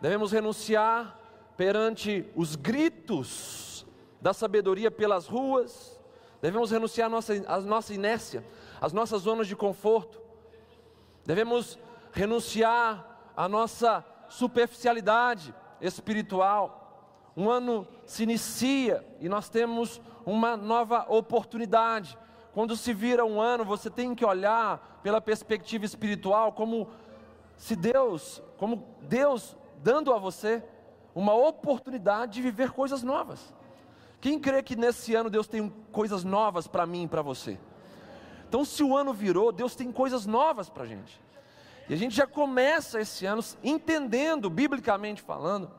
Devemos 0.01 0.33
renunciar 0.33 1.18
perante 1.57 2.27
os 2.35 2.57
gritos 2.57 3.87
da 4.20 4.33
sabedoria 4.33 4.90
pelas 4.90 5.27
ruas. 5.27 6.01
Devemos 6.42 6.70
renunciar 6.70 7.07
à 7.07 7.11
nossa, 7.11 7.35
à 7.46 7.61
nossa 7.61 7.94
inércia, 7.94 8.44
às 8.81 8.93
nossas 8.93 9.23
zonas 9.23 9.47
de 9.47 9.55
conforto. 9.55 10.21
Devemos 11.25 11.79
renunciar 12.12 13.33
à 13.37 13.49
nossa 13.49 14.05
superficialidade 14.29 15.55
espiritual. 15.81 17.33
Um 17.37 17.51
ano 17.51 17.87
se 18.07 18.23
inicia 18.23 19.05
e 19.21 19.29
nós 19.29 19.49
temos 19.49 20.01
uma 20.25 20.57
nova 20.57 21.07
oportunidade. 21.09 22.19
Quando 22.53 22.77
se 22.77 22.93
vira 22.93 23.25
um 23.25 23.40
ano, 23.40 23.64
você 23.64 23.88
tem 23.90 24.14
que 24.14 24.25
olhar 24.25 25.01
pela 25.03 25.21
perspectiva 25.21 25.85
espiritual 25.85 26.53
como 26.53 26.88
se 27.57 27.77
Deus, 27.77 28.43
como 28.57 28.85
Deus 29.03 29.57
dando 29.83 30.12
a 30.12 30.19
você 30.19 30.62
uma 31.14 31.35
oportunidade 31.35 32.35
de 32.35 32.43
viver 32.43 32.73
coisas 32.73 33.03
novas. 33.03 33.55
Quem 34.21 34.38
crê 34.38 34.62
que 34.62 34.77
nesse 34.77 35.14
ano 35.14 35.31
Deus 35.31 35.47
tem 35.47 35.71
coisas 35.90 36.25
novas 36.25 36.66
para 36.66 36.87
mim 36.87 37.05
e 37.05 37.09
para 37.09 37.23
você? 37.23 37.59
Então, 38.50 38.64
se 38.64 38.82
o 38.82 38.96
ano 38.96 39.12
virou, 39.12 39.52
Deus 39.52 39.76
tem 39.76 39.92
coisas 39.92 40.26
novas 40.26 40.68
para 40.68 40.82
a 40.82 40.86
gente. 40.86 41.22
E 41.88 41.94
a 41.94 41.96
gente 41.96 42.16
já 42.16 42.26
começa 42.26 43.00
esse 43.00 43.24
ano 43.24 43.44
entendendo, 43.62 44.50
biblicamente 44.50 45.22
falando, 45.22 45.70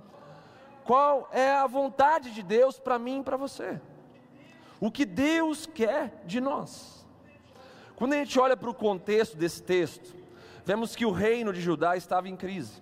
qual 0.86 1.28
é 1.34 1.52
a 1.52 1.68
vontade 1.68 2.32
de 2.32 2.42
Deus 2.42 2.80
para 2.80 2.98
mim 2.98 3.20
e 3.20 3.24
para 3.24 3.36
você. 3.36 3.78
O 4.80 4.90
que 4.90 5.04
Deus 5.04 5.66
quer 5.66 6.24
de 6.26 6.40
nós. 6.40 7.06
Quando 7.98 8.14
a 8.14 8.16
gente 8.16 8.40
olha 8.40 8.56
para 8.56 8.70
o 8.70 8.74
contexto 8.74 9.36
desse 9.36 9.62
texto, 9.62 10.16
vemos 10.64 10.96
que 10.96 11.06
o 11.06 11.12
reino 11.12 11.52
de 11.52 11.60
Judá 11.60 11.98
estava 11.98 12.30
em 12.30 12.38
crise. 12.38 12.82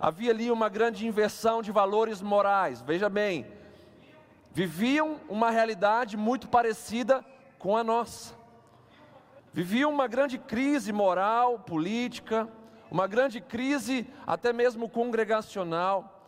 Havia 0.00 0.32
ali 0.32 0.50
uma 0.50 0.68
grande 0.68 1.06
inversão 1.06 1.62
de 1.62 1.70
valores 1.70 2.20
morais. 2.20 2.82
Veja 2.82 3.08
bem, 3.08 3.46
viviam 4.50 5.20
uma 5.28 5.50
realidade 5.50 6.16
muito 6.16 6.48
parecida 6.48 7.24
com 7.60 7.76
a 7.76 7.84
nossa 7.84 8.37
viviam 9.58 9.90
uma 9.90 10.06
grande 10.06 10.38
crise 10.38 10.92
moral, 10.92 11.58
política, 11.58 12.48
uma 12.88 13.08
grande 13.08 13.40
crise 13.40 14.06
até 14.24 14.52
mesmo 14.52 14.88
congregacional. 14.88 16.22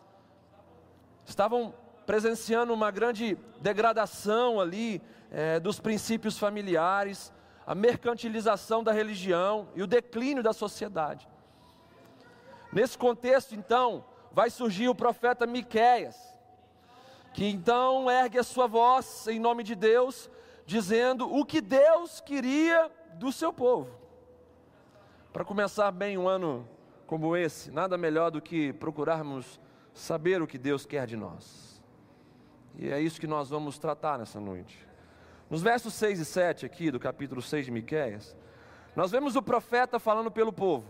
Estavam 1.25 1.73
presenciando 2.05 2.75
uma 2.75 2.91
grande 2.91 3.39
degradação 3.61 4.59
ali 4.59 5.01
é, 5.31 5.61
dos 5.61 5.79
princípios 5.79 6.37
familiares, 6.37 7.33
a 7.65 7.73
mercantilização 7.73 8.83
da 8.83 8.91
religião 8.91 9.69
e 9.77 9.83
o 9.85 9.87
declínio 9.87 10.43
da 10.43 10.53
sociedade. 10.53 11.29
Nesse 12.73 12.99
contexto, 12.99 13.55
então, 13.55 14.05
vai 14.33 14.51
surgir 14.51 14.89
o 14.89 14.95
profeta 14.95 15.47
Miqueias, 15.47 16.17
que 17.33 17.47
então 17.47 18.11
ergue 18.11 18.41
a 18.41 18.43
sua 18.43 18.67
voz 18.67 19.29
em 19.29 19.39
nome 19.39 19.63
de 19.63 19.77
Deus, 19.77 20.29
dizendo 20.67 21.33
o 21.33 21.45
que 21.45 21.61
Deus 21.61 22.21
queria 22.21 22.91
do 23.15 23.33
seu 23.33 23.53
povo. 23.53 23.91
Para 25.33 25.45
começar 25.45 25.91
bem 25.91 26.19
um 26.19 26.29
ano 26.29 26.69
como 27.07 27.37
esse, 27.37 27.71
nada 27.71 27.99
melhor 27.99 28.31
do 28.31 28.41
que 28.41 28.73
procurarmos 28.75 29.61
saber 29.93 30.41
o 30.43 30.47
que 30.47 30.59
Deus 30.59 30.87
quer 30.87 31.07
de 31.07 31.17
nós. 31.17 31.83
E 32.77 32.91
é 32.91 33.01
isso 33.01 33.21
que 33.21 33.27
nós 33.27 33.51
vamos 33.51 33.79
tratar 33.79 34.19
nessa 34.19 34.41
noite. 34.41 34.87
Nos 35.49 35.63
versos 35.63 35.93
6 35.95 36.21
e 36.21 36.25
7 36.25 36.67
aqui 36.67 36.91
do 36.91 37.01
capítulo 37.01 37.43
6 37.43 37.67
de 37.67 37.71
Miqueias, 37.73 38.37
nós 38.95 39.11
vemos 39.11 39.37
o 39.37 39.43
profeta 39.43 39.99
falando 39.99 40.31
pelo 40.31 40.53
povo, 40.53 40.87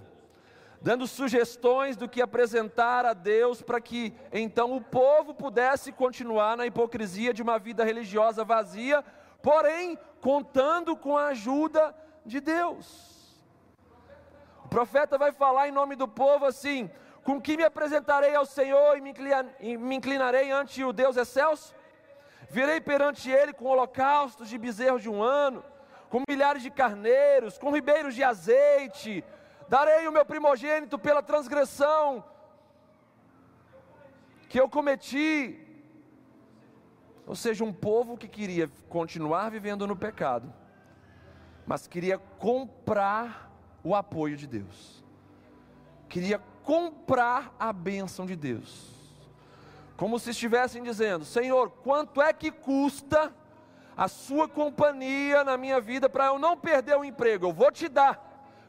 dando 0.81 1.07
sugestões 1.07 1.97
do 1.97 2.09
que 2.09 2.21
apresentar 2.21 3.05
a 3.05 3.13
Deus 3.13 3.63
para 3.63 3.81
que 3.81 4.15
então 4.33 4.77
o 4.77 4.81
povo 4.81 5.35
pudesse 5.35 5.93
continuar 5.93 6.57
na 6.57 6.67
hipocrisia 6.67 7.33
de 7.33 7.43
uma 7.43 7.59
vida 7.59 7.85
religiosa 7.85 8.45
vazia, 8.45 9.03
porém 9.43 9.99
contando 10.21 10.97
com 10.97 11.17
a 11.17 11.29
ajuda 11.29 11.95
de 12.25 12.41
Deus. 12.41 12.87
O 14.65 14.69
profeta 14.69 15.19
vai 15.19 15.33
falar 15.33 15.69
em 15.69 15.73
nome 15.73 15.97
do 15.97 16.07
povo 16.07 16.45
assim: 16.47 16.91
Com 17.25 17.41
que 17.41 17.57
me 17.57 17.65
apresentarei 17.65 18.35
ao 18.35 18.47
Senhor 18.47 18.97
e 18.97 19.01
me 19.01 19.97
inclinarei 19.97 20.51
ante 20.51 20.85
o 20.85 20.93
Deus 20.93 21.17
excelso? 21.17 21.75
Virei 22.51 22.81
perante 22.81 23.31
ele 23.31 23.53
com 23.53 23.67
holocaustos 23.67 24.49
de 24.49 24.59
bezerros 24.59 25.03
de 25.03 25.09
um 25.09 25.23
ano, 25.23 25.65
com 26.09 26.23
milhares 26.29 26.63
de 26.63 26.71
carneiros, 26.71 27.59
com 27.59 27.71
ribeiros 27.71 28.15
de 28.15 28.25
azeite. 28.25 29.25
Darei 29.69 30.09
o 30.09 30.13
meu 30.13 30.25
primogênito 30.25 30.99
pela 30.99 31.23
transgressão 31.23 32.25
que 34.49 34.61
eu 34.61 34.69
cometi. 34.69 35.65
Ou 37.25 37.37
seja, 37.37 37.63
um 37.63 37.73
povo 37.73 38.19
que 38.19 38.27
queria 38.27 38.69
continuar 38.89 39.49
vivendo 39.49 39.87
no 39.87 39.95
pecado, 39.95 40.53
mas 41.71 41.87
queria 41.87 42.19
comprar 42.19 43.49
o 43.85 43.95
apoio 43.95 44.37
de 44.37 44.45
Deus, 44.45 45.05
queria 46.09 46.43
comprar 46.65 47.55
a 47.61 47.73
bênção 47.73 48.27
de 48.27 48.35
Deus, 48.35 48.91
como 49.97 50.19
se 50.19 50.31
estivessem 50.31 50.83
dizendo: 50.83 51.25
Senhor, 51.25 51.71
quanto 51.71 52.21
é 52.21 52.33
que 52.33 52.51
custa 52.51 53.33
a 53.97 54.09
sua 54.09 54.49
companhia 54.49 55.45
na 55.45 55.57
minha 55.57 55.81
vida 55.81 56.11
para 56.11 56.27
eu 56.27 56.41
não 56.41 56.57
perder 56.57 56.97
o 56.97 57.05
emprego? 57.05 57.47
Eu 57.47 57.53
vou 57.53 57.71
te 57.71 57.89
dar. 57.89 58.19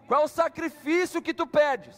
Qual 0.08 0.22
é 0.22 0.26
o 0.26 0.28
sacrifício 0.28 1.24
que 1.24 1.34
tu 1.34 1.48
pedes? 1.48 1.98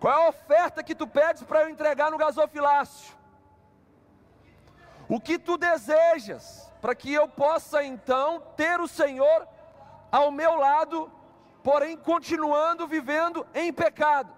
Qual 0.00 0.12
é 0.12 0.26
a 0.26 0.28
oferta 0.30 0.82
que 0.82 0.96
tu 0.96 1.06
pedes 1.06 1.44
para 1.44 1.62
eu 1.62 1.70
entregar 1.70 2.10
no 2.10 2.18
gasofilácio? 2.18 3.14
O 5.08 5.20
que 5.20 5.38
tu 5.38 5.56
desejas? 5.56 6.71
Para 6.82 6.96
que 6.96 7.12
eu 7.14 7.28
possa 7.28 7.84
então 7.84 8.42
ter 8.56 8.80
o 8.80 8.88
Senhor 8.88 9.46
ao 10.10 10.32
meu 10.32 10.56
lado, 10.56 11.08
porém 11.62 11.96
continuando 11.96 12.88
vivendo 12.88 13.46
em 13.54 13.72
pecado. 13.72 14.32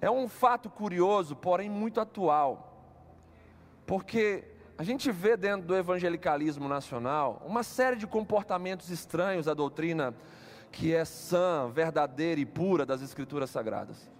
É 0.00 0.10
um 0.10 0.26
fato 0.26 0.70
curioso, 0.70 1.36
porém 1.36 1.68
muito 1.68 2.00
atual, 2.00 2.72
porque 3.86 4.44
a 4.78 4.82
gente 4.82 5.12
vê 5.12 5.36
dentro 5.36 5.66
do 5.66 5.76
evangelicalismo 5.76 6.68
nacional 6.68 7.42
uma 7.44 7.62
série 7.62 7.96
de 7.96 8.06
comportamentos 8.06 8.88
estranhos 8.88 9.46
à 9.46 9.52
doutrina 9.52 10.14
que 10.72 10.94
é 10.94 11.04
sã, 11.04 11.70
verdadeira 11.70 12.40
e 12.40 12.46
pura 12.46 12.86
das 12.86 13.02
Escrituras 13.02 13.50
Sagradas 13.50 14.13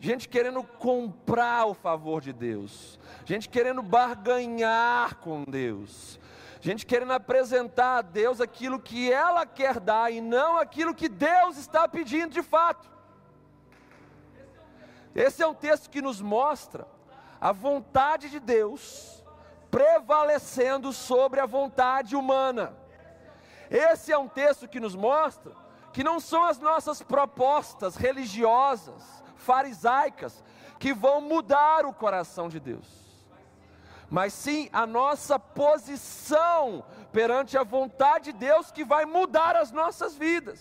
gente 0.00 0.28
querendo 0.28 0.62
comprar 0.62 1.66
o 1.66 1.74
favor 1.74 2.20
de 2.20 2.32
Deus, 2.32 2.98
gente 3.24 3.48
querendo 3.48 3.82
barganhar 3.82 5.16
com 5.16 5.44
Deus, 5.44 6.20
gente 6.60 6.84
querendo 6.84 7.12
apresentar 7.12 7.98
a 7.98 8.02
Deus 8.02 8.40
aquilo 8.40 8.80
que 8.80 9.10
ela 9.10 9.46
quer 9.46 9.80
dar 9.80 10.12
e 10.12 10.20
não 10.20 10.58
aquilo 10.58 10.94
que 10.94 11.08
Deus 11.08 11.56
está 11.56 11.88
pedindo 11.88 12.32
de 12.32 12.42
fato. 12.42 12.90
Esse 15.14 15.42
é 15.42 15.46
um 15.46 15.54
texto 15.54 15.88
que 15.88 16.02
nos 16.02 16.20
mostra 16.20 16.86
a 17.40 17.52
vontade 17.52 18.28
de 18.28 18.38
Deus 18.38 19.24
prevalecendo 19.70 20.92
sobre 20.92 21.40
a 21.40 21.46
vontade 21.46 22.14
humana. 22.14 22.76
Esse 23.70 24.12
é 24.12 24.18
um 24.18 24.28
texto 24.28 24.68
que 24.68 24.78
nos 24.78 24.94
mostra 24.94 25.52
que 25.92 26.04
não 26.04 26.20
são 26.20 26.44
as 26.44 26.58
nossas 26.58 27.02
propostas 27.02 27.96
religiosas, 27.96 29.15
farisaicas, 29.46 30.42
que 30.78 30.92
vão 30.92 31.20
mudar 31.20 31.86
o 31.86 31.94
coração 31.94 32.48
de 32.48 32.58
Deus, 32.58 32.86
mas 34.10 34.32
sim 34.32 34.68
a 34.72 34.86
nossa 34.86 35.38
posição 35.38 36.84
perante 37.12 37.56
a 37.56 37.62
vontade 37.62 38.32
de 38.32 38.38
Deus 38.38 38.70
que 38.70 38.84
vai 38.84 39.04
mudar 39.04 39.56
as 39.56 39.70
nossas 39.70 40.16
vidas. 40.16 40.60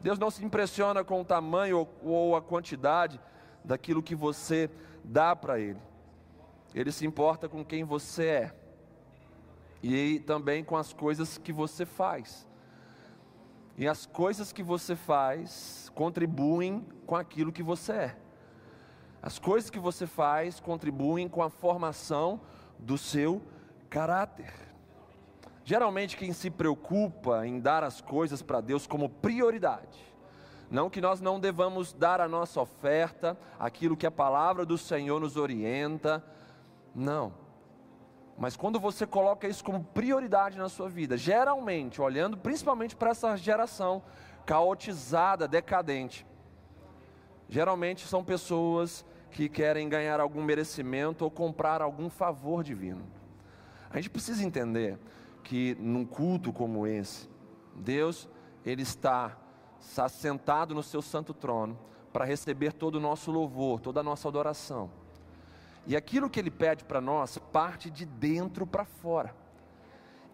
Deus 0.00 0.18
não 0.18 0.30
se 0.30 0.42
impressiona 0.44 1.04
com 1.04 1.20
o 1.20 1.24
tamanho 1.24 1.86
ou 2.02 2.34
a 2.34 2.40
quantidade 2.40 3.20
daquilo 3.62 4.02
que 4.02 4.14
você 4.14 4.70
dá 5.04 5.36
para 5.36 5.58
Ele, 5.58 5.80
Ele 6.74 6.90
se 6.90 7.04
importa 7.04 7.48
com 7.48 7.64
quem 7.64 7.84
você 7.84 8.26
é 8.26 8.54
e 9.82 10.20
também 10.20 10.64
com 10.64 10.76
as 10.76 10.92
coisas 10.92 11.36
que 11.36 11.52
você 11.52 11.84
faz. 11.84 12.46
E 13.80 13.88
as 13.88 14.04
coisas 14.04 14.52
que 14.52 14.62
você 14.62 14.94
faz 14.94 15.90
contribuem 15.94 16.86
com 17.06 17.16
aquilo 17.16 17.50
que 17.50 17.62
você 17.62 17.92
é. 17.92 18.16
As 19.22 19.38
coisas 19.38 19.70
que 19.70 19.78
você 19.78 20.06
faz 20.06 20.60
contribuem 20.60 21.26
com 21.26 21.42
a 21.42 21.48
formação 21.48 22.42
do 22.78 22.98
seu 22.98 23.40
caráter. 23.88 24.52
Geralmente, 25.64 26.14
quem 26.14 26.30
se 26.34 26.50
preocupa 26.50 27.46
em 27.46 27.58
dar 27.58 27.82
as 27.82 28.02
coisas 28.02 28.42
para 28.42 28.60
Deus 28.60 28.86
como 28.86 29.08
prioridade, 29.08 30.14
não 30.70 30.90
que 30.90 31.00
nós 31.00 31.22
não 31.22 31.40
devamos 31.40 31.94
dar 31.94 32.20
a 32.20 32.28
nossa 32.28 32.60
oferta, 32.60 33.34
aquilo 33.58 33.96
que 33.96 34.06
a 34.06 34.10
palavra 34.10 34.66
do 34.66 34.76
Senhor 34.76 35.18
nos 35.18 35.38
orienta, 35.38 36.22
não 36.94 37.32
mas 38.40 38.56
quando 38.56 38.80
você 38.80 39.06
coloca 39.06 39.46
isso 39.46 39.62
como 39.62 39.84
prioridade 39.84 40.56
na 40.56 40.70
sua 40.70 40.88
vida, 40.88 41.14
geralmente, 41.14 42.00
olhando 42.00 42.38
principalmente 42.38 42.96
para 42.96 43.10
essa 43.10 43.36
geração 43.36 44.02
caotizada, 44.46 45.46
decadente, 45.46 46.26
geralmente 47.50 48.08
são 48.08 48.24
pessoas 48.24 49.04
que 49.30 49.46
querem 49.46 49.90
ganhar 49.90 50.20
algum 50.20 50.42
merecimento 50.42 51.22
ou 51.22 51.30
comprar 51.30 51.82
algum 51.82 52.08
favor 52.08 52.64
divino. 52.64 53.02
A 53.90 53.96
gente 53.96 54.08
precisa 54.08 54.42
entender 54.42 54.98
que 55.44 55.76
num 55.78 56.06
culto 56.06 56.50
como 56.50 56.86
esse, 56.86 57.28
Deus, 57.76 58.26
ele 58.64 58.80
está 58.80 59.36
assentado 59.98 60.74
no 60.74 60.82
seu 60.82 61.02
santo 61.02 61.34
trono 61.34 61.78
para 62.10 62.24
receber 62.24 62.72
todo 62.72 62.94
o 62.94 63.00
nosso 63.00 63.30
louvor, 63.30 63.80
toda 63.80 64.00
a 64.00 64.02
nossa 64.02 64.28
adoração. 64.28 64.90
E 65.86 65.96
aquilo 65.96 66.30
que 66.30 66.38
Ele 66.38 66.50
pede 66.50 66.84
para 66.84 67.00
nós 67.00 67.38
parte 67.38 67.90
de 67.90 68.04
dentro 68.04 68.66
para 68.66 68.84
fora. 68.84 69.34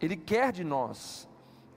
Ele 0.01 0.17
quer 0.17 0.53
de 0.53 0.65
nós 0.65 1.29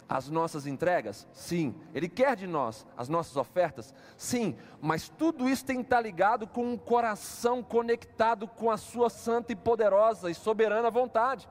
as 0.08 0.28
nossas 0.28 0.66
entregas? 0.66 1.28
Sim. 1.32 1.76
Ele 1.94 2.10
quer 2.10 2.36
de 2.36 2.48
nós 2.48 2.86
as 2.98 3.08
nossas 3.08 3.38
ofertas? 3.38 3.94
Sim. 4.18 4.58
Mas 4.82 5.08
tudo 5.08 5.48
isso 5.48 5.64
tem 5.64 5.78
que 5.78 5.84
estar 5.84 6.02
ligado 6.02 6.48
com 6.48 6.74
um 6.74 6.78
coração 6.78 7.62
conectado 7.62 8.48
com 8.48 8.72
a 8.72 8.78
Sua 8.78 9.10
santa 9.10 9.54
e 9.54 9.56
poderosa 9.56 10.32
e 10.32 10.34
soberana 10.36 10.90
vontade. 10.90 11.48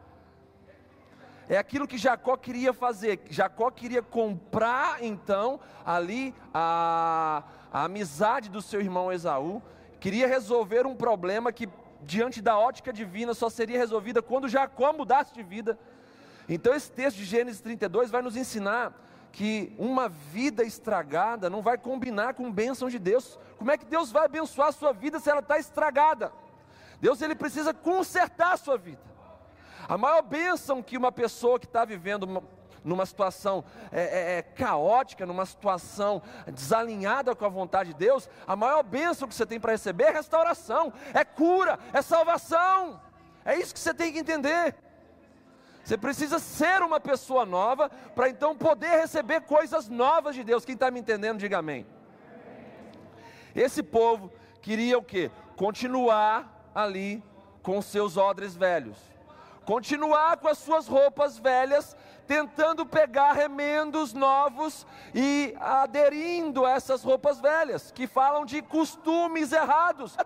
É 1.48 1.56
aquilo 1.56 1.88
que 1.88 1.96
Jacó 1.96 2.36
queria 2.36 2.74
fazer. 2.74 3.22
Jacó 3.30 3.70
queria 3.70 4.02
comprar 4.02 5.02
então 5.02 5.58
ali 5.86 6.34
a, 6.52 7.42
a 7.72 7.84
amizade 7.84 8.50
do 8.50 8.60
seu 8.60 8.80
irmão 8.80 9.10
Esaú, 9.10 9.62
queria 9.98 10.26
resolver 10.26 10.86
um 10.86 10.94
problema 10.94 11.50
que 11.50 11.68
diante 12.02 12.40
da 12.40 12.58
ótica 12.58 12.92
divina, 12.92 13.34
só 13.34 13.48
seria 13.48 13.78
resolvida 13.78 14.22
quando 14.22 14.48
Jacó 14.48 14.92
mudasse 14.92 15.34
de 15.34 15.42
vida. 15.42 15.78
Então, 16.48 16.74
esse 16.74 16.90
texto 16.90 17.18
de 17.18 17.24
Gênesis 17.24 17.60
32 17.60 18.10
vai 18.10 18.22
nos 18.22 18.36
ensinar 18.36 18.92
que 19.30 19.74
uma 19.78 20.08
vida 20.08 20.64
estragada 20.64 21.50
não 21.50 21.60
vai 21.60 21.76
combinar 21.76 22.34
com 22.34 22.50
bênção 22.50 22.88
de 22.88 22.98
Deus. 22.98 23.38
Como 23.58 23.70
é 23.70 23.76
que 23.76 23.84
Deus 23.84 24.10
vai 24.10 24.24
abençoar 24.24 24.68
a 24.68 24.72
sua 24.72 24.92
vida 24.92 25.20
se 25.20 25.30
ela 25.30 25.40
está 25.40 25.58
estragada? 25.58 26.32
Deus 27.00 27.20
ele 27.20 27.34
precisa 27.34 27.74
consertar 27.74 28.54
a 28.54 28.56
sua 28.56 28.76
vida. 28.76 29.02
A 29.88 29.96
maior 29.96 30.22
bênção 30.22 30.82
que 30.82 30.96
uma 30.96 31.12
pessoa 31.12 31.58
que 31.58 31.66
está 31.66 31.84
vivendo 31.84 32.42
numa 32.88 33.06
situação 33.06 33.64
é, 33.92 34.00
é, 34.00 34.38
é, 34.38 34.42
caótica, 34.42 35.26
numa 35.26 35.46
situação 35.46 36.22
desalinhada 36.52 37.34
com 37.36 37.44
a 37.44 37.48
vontade 37.48 37.92
de 37.92 37.98
Deus, 37.98 38.28
a 38.46 38.56
maior 38.56 38.82
bênção 38.82 39.28
que 39.28 39.34
você 39.34 39.46
tem 39.46 39.60
para 39.60 39.72
receber 39.72 40.04
é 40.04 40.10
restauração, 40.10 40.92
é 41.14 41.24
cura, 41.24 41.78
é 41.92 42.02
salvação. 42.02 43.00
É 43.44 43.56
isso 43.56 43.72
que 43.72 43.80
você 43.80 43.94
tem 43.94 44.12
que 44.12 44.18
entender. 44.18 44.74
Você 45.84 45.96
precisa 45.96 46.38
ser 46.38 46.82
uma 46.82 47.00
pessoa 47.00 47.46
nova 47.46 47.88
para 48.14 48.28
então 48.28 48.54
poder 48.54 49.00
receber 49.00 49.40
coisas 49.42 49.88
novas 49.88 50.34
de 50.34 50.44
Deus. 50.44 50.64
Quem 50.64 50.74
está 50.74 50.90
me 50.90 51.00
entendendo, 51.00 51.38
diga 51.38 51.58
amém. 51.58 51.86
Esse 53.54 53.82
povo 53.82 54.30
queria 54.60 54.98
o 54.98 55.02
que? 55.02 55.30
Continuar 55.56 56.70
ali 56.74 57.22
com 57.62 57.80
seus 57.80 58.16
odres 58.16 58.54
velhos, 58.54 58.98
continuar 59.68 60.38
com 60.38 60.48
as 60.48 60.56
suas 60.56 60.88
roupas 60.88 61.38
velhas, 61.38 61.94
tentando 62.26 62.86
pegar 62.86 63.32
remendos 63.32 64.14
novos 64.14 64.86
e 65.14 65.54
aderindo 65.60 66.64
a 66.64 66.70
essas 66.70 67.04
roupas 67.04 67.38
velhas, 67.38 67.92
que 67.92 68.06
falam 68.06 68.46
de 68.46 68.62
costumes 68.62 69.52
errados. 69.52 70.16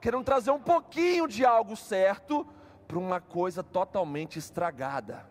Querendo 0.00 0.22
trazer 0.22 0.52
um 0.52 0.60
pouquinho 0.60 1.26
de 1.26 1.44
algo 1.44 1.74
certo 1.74 2.46
para 2.86 2.96
uma 2.96 3.20
coisa 3.20 3.60
totalmente 3.60 4.38
estragada. 4.38 5.26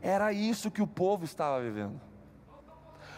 Era 0.00 0.32
isso 0.32 0.70
que 0.70 0.80
o 0.80 0.86
povo 0.86 1.26
estava 1.26 1.60
vivendo. 1.60 2.00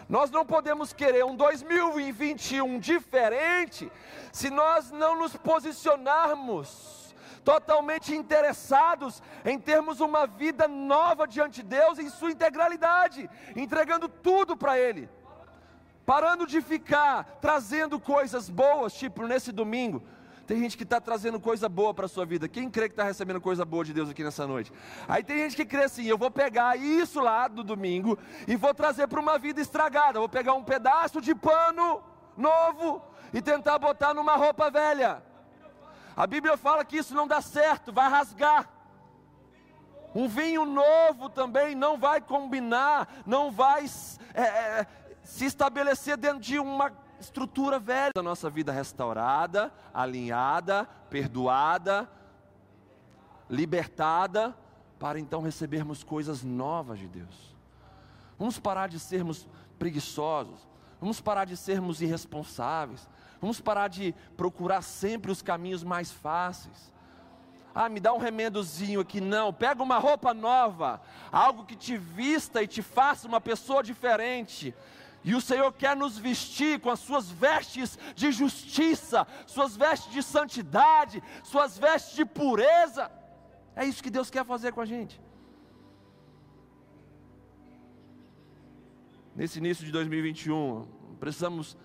Nós 0.08 0.28
não 0.28 0.44
podemos 0.44 0.92
querer 0.92 1.24
um 1.24 1.36
2021 1.36 2.80
diferente 2.80 3.92
se 4.32 4.50
nós 4.50 4.90
não 4.90 5.16
nos 5.16 5.36
posicionarmos 5.36 7.01
totalmente 7.44 8.14
interessados 8.14 9.22
em 9.44 9.58
termos 9.58 10.00
uma 10.00 10.26
vida 10.26 10.68
nova 10.68 11.26
diante 11.26 11.62
de 11.62 11.68
Deus 11.68 11.98
em 11.98 12.08
sua 12.08 12.30
integralidade, 12.30 13.28
entregando 13.56 14.08
tudo 14.08 14.56
para 14.56 14.78
Ele, 14.78 15.08
parando 16.06 16.46
de 16.46 16.60
ficar 16.60 17.38
trazendo 17.40 17.98
coisas 17.98 18.48
boas, 18.48 18.92
tipo 18.94 19.26
nesse 19.26 19.52
domingo. 19.52 20.02
Tem 20.46 20.60
gente 20.60 20.76
que 20.76 20.82
está 20.82 21.00
trazendo 21.00 21.38
coisa 21.38 21.68
boa 21.68 21.94
para 21.94 22.06
a 22.06 22.08
sua 22.08 22.26
vida. 22.26 22.48
Quem 22.48 22.68
crê 22.68 22.88
que 22.88 22.94
está 22.94 23.04
recebendo 23.04 23.40
coisa 23.40 23.64
boa 23.64 23.84
de 23.84 23.92
Deus 23.92 24.10
aqui 24.10 24.24
nessa 24.24 24.46
noite? 24.46 24.72
Aí 25.08 25.22
tem 25.22 25.38
gente 25.38 25.56
que 25.56 25.64
crê 25.64 25.84
assim: 25.84 26.04
eu 26.04 26.18
vou 26.18 26.30
pegar 26.30 26.76
isso 26.76 27.20
lá 27.20 27.46
do 27.46 27.62
domingo 27.62 28.18
e 28.46 28.56
vou 28.56 28.74
trazer 28.74 29.06
para 29.06 29.20
uma 29.20 29.38
vida 29.38 29.60
estragada. 29.60 30.18
Vou 30.18 30.28
pegar 30.28 30.54
um 30.54 30.64
pedaço 30.64 31.20
de 31.20 31.34
pano 31.34 32.02
novo 32.36 33.02
e 33.32 33.40
tentar 33.40 33.78
botar 33.78 34.12
numa 34.12 34.34
roupa 34.36 34.70
velha. 34.70 35.22
A 36.16 36.26
Bíblia 36.26 36.56
fala 36.56 36.84
que 36.84 36.96
isso 36.96 37.14
não 37.14 37.26
dá 37.26 37.40
certo, 37.40 37.92
vai 37.92 38.08
rasgar. 38.08 38.68
Um 40.14 40.28
vinho 40.28 40.64
novo 40.64 41.30
também 41.30 41.74
não 41.74 41.98
vai 41.98 42.20
combinar, 42.20 43.08
não 43.24 43.50
vai 43.50 43.86
é, 44.34 44.42
é, 44.42 44.86
se 45.22 45.46
estabelecer 45.46 46.16
dentro 46.16 46.40
de 46.40 46.58
uma 46.58 46.92
estrutura 47.18 47.78
velha 47.78 48.12
da 48.14 48.22
nossa 48.22 48.50
vida 48.50 48.72
restaurada, 48.72 49.72
alinhada, 49.94 50.84
perdoada, 51.08 52.08
libertada, 53.48 54.54
para 54.98 55.18
então 55.18 55.40
recebermos 55.40 56.04
coisas 56.04 56.42
novas 56.42 56.98
de 56.98 57.08
Deus. 57.08 57.56
Vamos 58.38 58.58
parar 58.58 58.88
de 58.88 58.98
sermos 58.98 59.48
preguiçosos, 59.78 60.68
vamos 61.00 61.20
parar 61.20 61.44
de 61.44 61.56
sermos 61.56 62.02
irresponsáveis, 62.02 63.08
Vamos 63.42 63.60
parar 63.60 63.88
de 63.88 64.14
procurar 64.36 64.82
sempre 64.82 65.32
os 65.32 65.42
caminhos 65.42 65.82
mais 65.82 66.12
fáceis. 66.12 66.92
Ah, 67.74 67.88
me 67.88 67.98
dá 67.98 68.12
um 68.14 68.18
remendozinho 68.18 69.00
aqui. 69.00 69.20
Não, 69.20 69.52
pega 69.52 69.82
uma 69.82 69.98
roupa 69.98 70.32
nova, 70.32 71.02
algo 71.32 71.66
que 71.66 71.74
te 71.74 71.96
vista 71.96 72.62
e 72.62 72.68
te 72.68 72.80
faça 72.82 73.26
uma 73.26 73.40
pessoa 73.40 73.82
diferente. 73.82 74.72
E 75.24 75.34
o 75.34 75.40
Senhor 75.40 75.72
quer 75.72 75.96
nos 75.96 76.16
vestir 76.16 76.78
com 76.78 76.88
as 76.88 77.00
suas 77.00 77.32
vestes 77.32 77.98
de 78.14 78.30
justiça, 78.30 79.26
suas 79.44 79.76
vestes 79.76 80.12
de 80.12 80.22
santidade, 80.22 81.20
suas 81.42 81.76
vestes 81.76 82.14
de 82.14 82.24
pureza. 82.24 83.10
É 83.74 83.84
isso 83.84 84.04
que 84.04 84.10
Deus 84.10 84.30
quer 84.30 84.44
fazer 84.44 84.70
com 84.70 84.80
a 84.80 84.86
gente. 84.86 85.20
Nesse 89.34 89.58
início 89.58 89.84
de 89.84 89.90
2021, 89.90 90.86
precisamos 91.18 91.76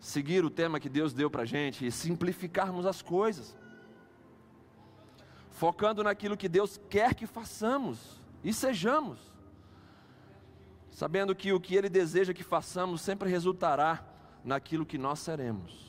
seguir 0.00 0.44
o 0.44 0.50
tema 0.50 0.78
que 0.78 0.88
Deus 0.88 1.12
deu 1.12 1.30
para 1.30 1.42
a 1.42 1.46
gente 1.46 1.86
e 1.86 1.90
simplificarmos 1.90 2.86
as 2.86 3.02
coisas, 3.02 3.56
focando 5.50 6.04
naquilo 6.04 6.36
que 6.36 6.48
Deus 6.48 6.80
quer 6.88 7.14
que 7.14 7.26
façamos 7.26 8.20
e 8.44 8.52
sejamos, 8.52 9.18
sabendo 10.90 11.34
que 11.34 11.52
o 11.52 11.60
que 11.60 11.74
Ele 11.74 11.88
deseja 11.88 12.32
que 12.32 12.44
façamos 12.44 13.00
sempre 13.00 13.28
resultará 13.28 14.04
naquilo 14.44 14.86
que 14.86 14.98
nós 14.98 15.18
seremos. 15.18 15.88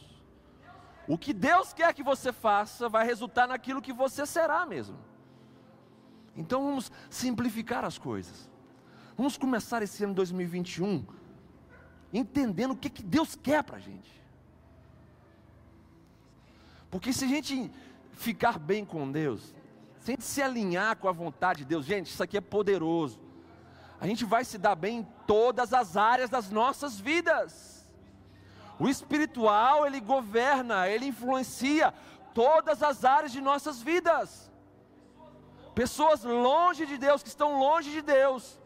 o 1.08 1.18
que 1.18 1.34
Deus 1.34 1.74
quer 1.74 1.92
que 1.92 2.04
você 2.04 2.32
faça 2.32 2.88
vai 2.88 3.04
resultar 3.04 3.48
naquilo 3.48 3.82
que 3.82 3.92
você 3.92 4.28
será 4.28 4.64
mesmo. 4.64 4.96
Então 6.36 6.64
vamos 6.64 6.92
simplificar 7.10 7.84
as 7.84 7.98
coisas. 7.98 8.48
Vamos 9.18 9.36
começar 9.36 9.82
esse 9.82 10.04
ano 10.04 10.14
2021 10.14 11.04
entendendo 12.14 12.72
o 12.72 12.76
que, 12.76 12.90
que 12.90 13.04
Deus 13.04 13.36
quer 13.36 13.64
para 13.64 13.78
a 13.78 13.80
gente. 13.80 14.20
Porque 16.90 17.14
se 17.14 17.26
a 17.26 17.28
gente 17.28 17.72
ficar 18.14 18.58
bem 18.58 18.84
com 18.84 19.12
Deus, 19.12 19.54
se 20.00 20.12
a 20.12 20.14
gente 20.14 20.24
se 20.24 20.42
alinhar 20.42 20.98
com 20.98 21.08
a 21.08 21.12
vontade 21.12 21.60
de 21.60 21.66
Deus, 21.66 21.86
gente, 21.86 22.08
isso 22.08 22.24
aqui 22.24 22.38
é 22.38 22.42
poderoso. 22.42 23.20
A 24.02 24.08
gente 24.08 24.26
vai 24.26 24.44
se 24.46 24.58
dar 24.58 24.76
bem 24.76 25.00
em 25.00 25.08
todas 25.28 25.74
as 25.74 25.98
áreas 25.98 26.30
das 26.30 26.50
nossas 26.50 27.00
vidas. 27.00 27.90
O 28.80 28.88
espiritual, 28.88 29.86
ele 29.86 30.00
governa, 30.00 30.88
ele 30.88 31.06
influencia 31.06 31.94
todas 32.34 32.82
as 32.82 33.04
áreas 33.04 33.32
de 33.32 33.42
nossas 33.42 33.82
vidas. 33.82 34.50
Pessoas 35.76 36.24
longe 36.24 36.86
de 36.86 36.98
Deus, 36.98 37.22
que 37.22 37.30
estão 37.30 37.60
longe 37.60 37.92
de 37.92 38.02
Deus, 38.02 38.59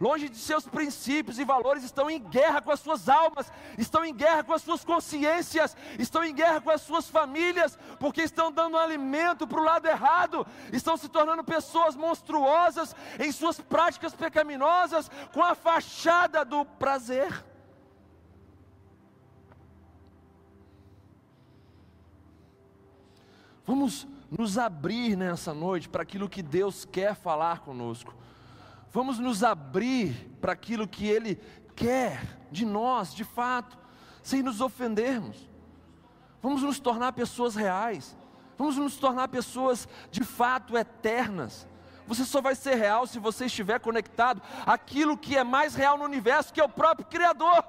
longe 0.00 0.28
de 0.28 0.36
seus 0.36 0.66
princípios 0.66 1.38
e 1.38 1.44
valores, 1.44 1.82
estão 1.82 2.08
em 2.08 2.20
guerra 2.20 2.60
com 2.60 2.70
as 2.70 2.80
suas 2.80 3.08
almas, 3.08 3.50
estão 3.76 4.04
em 4.04 4.14
guerra 4.14 4.44
com 4.44 4.52
as 4.52 4.62
suas 4.62 4.84
consciências, 4.84 5.76
estão 5.98 6.22
em 6.24 6.34
guerra 6.34 6.60
com 6.60 6.70
as 6.70 6.82
suas 6.82 7.08
famílias, 7.08 7.78
porque 7.98 8.22
estão 8.22 8.52
dando 8.52 8.76
alimento 8.76 9.46
para 9.46 9.60
o 9.60 9.64
lado 9.64 9.86
errado, 9.86 10.46
estão 10.72 10.96
se 10.96 11.08
tornando 11.08 11.42
pessoas 11.42 11.96
monstruosas 11.96 12.94
em 13.18 13.32
suas 13.32 13.60
práticas 13.60 14.14
pecaminosas, 14.14 15.10
com 15.32 15.42
a 15.42 15.54
fachada 15.54 16.44
do 16.44 16.64
prazer. 16.64 17.44
Vamos 23.66 24.06
nos 24.30 24.56
abrir 24.56 25.14
nessa 25.16 25.52
noite 25.52 25.88
para 25.88 26.02
aquilo 26.02 26.28
que 26.28 26.42
Deus 26.42 26.86
quer 26.86 27.14
falar 27.14 27.60
conosco. 27.60 28.14
Vamos 28.90 29.18
nos 29.18 29.44
abrir 29.44 30.30
para 30.40 30.52
aquilo 30.52 30.88
que 30.88 31.06
Ele 31.06 31.36
quer 31.76 32.38
de 32.50 32.64
nós, 32.64 33.14
de 33.14 33.24
fato, 33.24 33.78
sem 34.22 34.42
nos 34.42 34.60
ofendermos. 34.60 35.48
Vamos 36.42 36.62
nos 36.62 36.80
tornar 36.80 37.12
pessoas 37.12 37.54
reais. 37.54 38.16
Vamos 38.56 38.76
nos 38.76 38.96
tornar 38.96 39.28
pessoas 39.28 39.88
de 40.10 40.24
fato 40.24 40.76
eternas. 40.76 41.66
Você 42.06 42.24
só 42.24 42.40
vai 42.40 42.54
ser 42.54 42.74
real 42.74 43.06
se 43.06 43.18
você 43.18 43.46
estiver 43.46 43.78
conectado 43.78 44.42
àquilo 44.64 45.16
que 45.16 45.36
é 45.36 45.44
mais 45.44 45.74
real 45.74 45.98
no 45.98 46.04
universo, 46.04 46.52
que 46.52 46.60
é 46.60 46.64
o 46.64 46.68
próprio 46.68 47.06
Criador. 47.06 47.64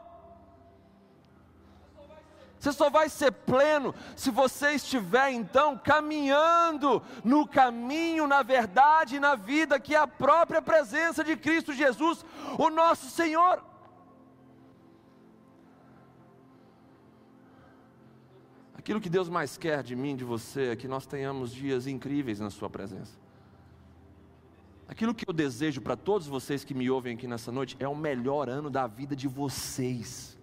Você 2.60 2.74
só 2.74 2.90
vai 2.90 3.08
ser 3.08 3.32
pleno 3.32 3.96
se 4.18 4.30
você 4.30 4.72
estiver 4.72 5.32
então 5.32 5.78
caminhando 5.78 7.02
no 7.24 7.48
caminho, 7.48 8.28
na 8.28 8.44
verdade 8.44 9.16
e 9.16 9.20
na 9.20 9.36
vida 9.36 9.80
que 9.80 9.96
é 9.96 9.98
a 9.98 10.08
própria 10.08 10.62
presença 10.62 11.24
de 11.24 11.38
Cristo 11.38 11.72
Jesus, 11.72 12.26
o 12.58 12.70
nosso 12.70 13.10
Senhor. 13.10 13.64
Aquilo 18.78 19.00
que 19.00 19.10
Deus 19.10 19.30
mais 19.30 19.58
quer 19.58 19.82
de 19.82 19.96
mim, 19.96 20.16
de 20.16 20.26
você, 20.26 20.70
é 20.70 20.76
que 20.76 20.88
nós 20.88 21.06
tenhamos 21.06 21.54
dias 21.54 21.88
incríveis 21.88 22.40
na 22.40 22.50
Sua 22.50 22.70
presença. 22.70 23.18
Aquilo 24.88 25.14
que 25.14 25.24
eu 25.30 25.34
desejo 25.34 25.80
para 25.80 25.96
todos 25.96 26.28
vocês 26.28 26.64
que 26.66 26.74
me 26.74 26.90
ouvem 26.90 27.16
aqui 27.16 27.28
nessa 27.28 27.52
noite 27.52 27.78
é 27.80 27.88
o 27.88 27.96
melhor 27.96 28.50
ano 28.50 28.70
da 28.70 28.88
vida 28.88 29.16
de 29.16 29.28
vocês. 29.28 30.39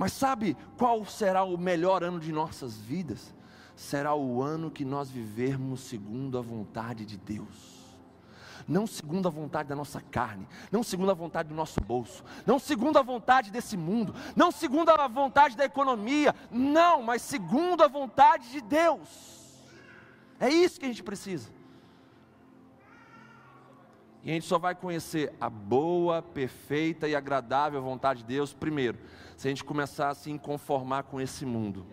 Mas 0.00 0.14
sabe 0.14 0.56
qual 0.78 1.04
será 1.04 1.44
o 1.44 1.58
melhor 1.58 2.02
ano 2.02 2.18
de 2.18 2.32
nossas 2.32 2.74
vidas? 2.74 3.34
Será 3.76 4.14
o 4.14 4.40
ano 4.40 4.70
que 4.70 4.82
nós 4.82 5.10
vivermos 5.10 5.80
segundo 5.80 6.38
a 6.38 6.40
vontade 6.40 7.04
de 7.04 7.18
Deus 7.18 7.78
não 8.68 8.86
segundo 8.86 9.26
a 9.26 9.30
vontade 9.30 9.68
da 9.68 9.74
nossa 9.74 10.00
carne, 10.00 10.46
não 10.70 10.82
segundo 10.82 11.10
a 11.10 11.14
vontade 11.14 11.48
do 11.48 11.54
nosso 11.54 11.80
bolso, 11.80 12.22
não 12.46 12.58
segundo 12.58 12.98
a 12.98 13.02
vontade 13.02 13.50
desse 13.50 13.76
mundo, 13.76 14.14
não 14.36 14.52
segundo 14.52 14.90
a 14.90 15.08
vontade 15.08 15.56
da 15.56 15.64
economia, 15.64 16.34
não, 16.50 17.02
mas 17.02 17.22
segundo 17.22 17.82
a 17.82 17.88
vontade 17.88 18.50
de 18.50 18.60
Deus. 18.60 19.08
É 20.38 20.48
isso 20.48 20.78
que 20.78 20.84
a 20.84 20.88
gente 20.88 21.02
precisa. 21.02 21.50
E 24.22 24.30
a 24.30 24.34
gente 24.34 24.46
só 24.46 24.58
vai 24.58 24.74
conhecer 24.74 25.32
a 25.40 25.48
boa, 25.48 26.20
perfeita 26.20 27.08
e 27.08 27.16
agradável 27.16 27.80
vontade 27.82 28.20
de 28.20 28.26
Deus, 28.26 28.52
primeiro, 28.52 28.98
se 29.40 29.48
a 29.48 29.50
gente 29.50 29.64
começar 29.64 30.10
a 30.10 30.14
se 30.14 30.38
conformar 30.38 31.04
com 31.04 31.18
esse 31.18 31.46
mundo, 31.46 31.86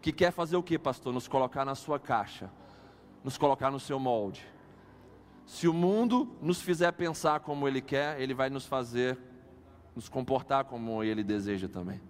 que 0.00 0.10
quer 0.10 0.32
fazer 0.32 0.56
o 0.56 0.62
que, 0.62 0.78
pastor? 0.78 1.12
Nos 1.12 1.28
colocar 1.28 1.62
na 1.62 1.74
sua 1.74 2.00
caixa, 2.00 2.50
nos 3.22 3.36
colocar 3.36 3.70
no 3.70 3.78
seu 3.78 3.98
molde. 4.00 4.42
Se 5.44 5.68
o 5.68 5.74
mundo 5.74 6.34
nos 6.40 6.62
fizer 6.62 6.90
pensar 6.92 7.40
como 7.40 7.68
ele 7.68 7.82
quer, 7.82 8.18
ele 8.18 8.32
vai 8.32 8.48
nos 8.48 8.64
fazer 8.64 9.18
nos 9.94 10.08
comportar 10.08 10.64
como 10.64 11.04
ele 11.04 11.22
deseja 11.22 11.68
também. 11.68 12.00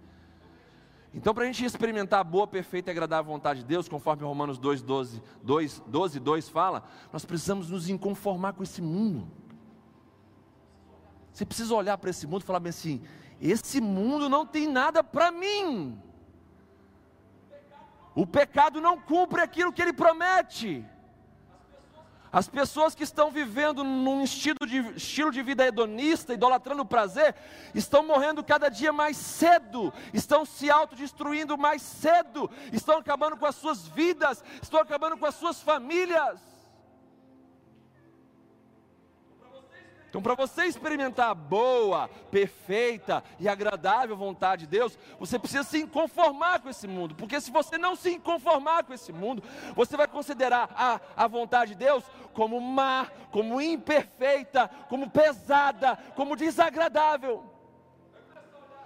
Então, 1.13 1.33
para 1.33 1.43
a 1.43 1.47
gente 1.47 1.65
experimentar 1.65 2.21
a 2.21 2.23
boa, 2.23 2.47
perfeita 2.47 2.89
e 2.89 2.93
agradável 2.93 3.33
vontade 3.33 3.59
de 3.59 3.65
Deus, 3.65 3.89
conforme 3.89 4.23
Romanos 4.23 4.57
2, 4.57 4.81
12, 4.81 5.21
2, 5.43 5.83
12, 5.87 6.19
2 6.21 6.47
fala, 6.47 6.85
nós 7.11 7.25
precisamos 7.25 7.69
nos 7.69 7.89
inconformar 7.89 8.53
com 8.53 8.63
esse 8.63 8.81
mundo. 8.81 9.27
Você 11.33 11.45
precisa 11.45 11.75
olhar 11.75 11.97
para 11.97 12.11
esse 12.11 12.25
mundo 12.25 12.43
e 12.43 12.45
falar 12.45 12.61
bem 12.61 12.69
assim: 12.69 13.01
esse 13.41 13.79
mundo 13.79 14.27
não 14.27 14.45
tem 14.45 14.67
nada 14.67 15.03
para 15.03 15.31
mim. 15.31 16.01
O 18.13 18.27
pecado 18.27 18.81
não 18.81 18.99
cumpre 18.99 19.41
aquilo 19.41 19.71
que 19.71 19.81
ele 19.81 19.93
promete. 19.93 20.85
As 22.31 22.47
pessoas 22.47 22.93
que 22.93 23.03
estão 23.03 23.31
vivendo 23.31 23.83
num 23.83 24.23
estilo 24.23 24.67
de, 24.67 24.77
estilo 24.95 25.31
de 25.31 25.41
vida 25.41 25.65
hedonista, 25.65 26.33
idolatrando 26.33 26.83
o 26.83 26.85
prazer, 26.85 27.35
estão 27.73 28.05
morrendo 28.05 28.43
cada 28.43 28.69
dia 28.69 28.93
mais 28.93 29.17
cedo, 29.17 29.91
estão 30.13 30.45
se 30.45 30.69
autodestruindo 30.69 31.57
mais 31.57 31.81
cedo, 31.81 32.49
estão 32.71 32.99
acabando 32.99 33.35
com 33.35 33.47
as 33.47 33.55
suas 33.55 33.87
vidas, 33.87 34.43
estão 34.61 34.79
acabando 34.79 35.17
com 35.17 35.25
as 35.25 35.35
suas 35.35 35.59
famílias. 35.61 36.39
Então, 40.09 40.23
para 40.23 40.33
você 40.33 40.65
experimentar 40.65 41.29
a 41.29 41.35
boa, 41.35 42.07
perfeita 42.31 43.23
e 43.39 43.47
agradável 43.47 44.17
vontade 44.17 44.65
de 44.65 44.67
Deus, 44.67 44.97
você 45.19 45.37
precisa 45.37 45.63
se 45.63 45.85
conformar 45.85 46.61
com 46.61 46.69
esse 46.69 46.87
mundo, 46.87 47.13
porque 47.13 47.39
se 47.39 47.51
você 47.51 47.77
não 47.77 47.95
se 47.95 48.17
conformar 48.17 48.83
com 48.83 48.93
esse 48.93 49.13
mundo, 49.13 49.43
você 49.75 49.95
vai 49.95 50.07
considerar 50.07 50.67
a, 50.75 50.99
a 51.15 51.27
vontade 51.27 51.73
de 51.73 51.77
Deus 51.77 52.03
como 52.33 52.59
má, 52.59 53.07
como 53.31 53.61
imperfeita, 53.61 54.67
como 54.89 55.11
pesada, 55.11 55.95
como 56.15 56.35
desagradável. 56.35 57.43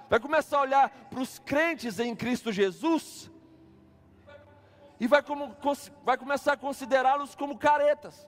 Vai 0.09 0.19
começar 0.19 0.57
a 0.57 0.61
olhar 0.61 0.89
para 1.09 1.21
os 1.21 1.39
crentes 1.39 1.99
em 1.99 2.13
Cristo 2.13 2.51
Jesus 2.51 3.31
e 4.99 5.07
vai, 5.07 5.23
como, 5.23 5.55
vai 6.03 6.17
começar 6.17 6.53
a 6.53 6.57
considerá-los 6.57 7.33
como 7.33 7.57
caretas 7.57 8.27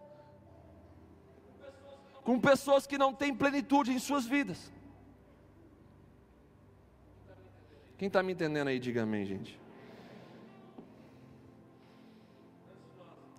com 2.26 2.39
pessoas 2.39 2.88
que 2.88 2.97
não 2.97 3.13
têm 3.13 3.34
plenitude 3.34 3.91
em 3.91 3.99
suas 3.99 4.26
vidas. 4.26 4.73
Quem 7.99 8.07
está 8.07 8.23
me 8.23 8.34
entendendo 8.34 8.67
aí, 8.67 8.80
diga 8.80 9.03
amém, 9.03 9.23
gente. 9.26 9.57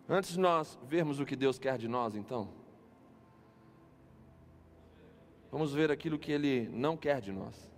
Antes 0.08 0.34
de 0.34 0.38
nós 0.38 0.78
vermos 0.84 1.18
o 1.18 1.26
que 1.26 1.34
Deus 1.34 1.58
quer 1.58 1.76
de 1.76 1.88
nós, 1.88 2.14
então, 2.14 2.48
vamos 5.50 5.74
ver 5.74 5.90
aquilo 5.90 6.16
que 6.16 6.30
Ele 6.30 6.68
não 6.68 6.96
quer 6.96 7.20
de 7.20 7.32
nós. 7.32 7.68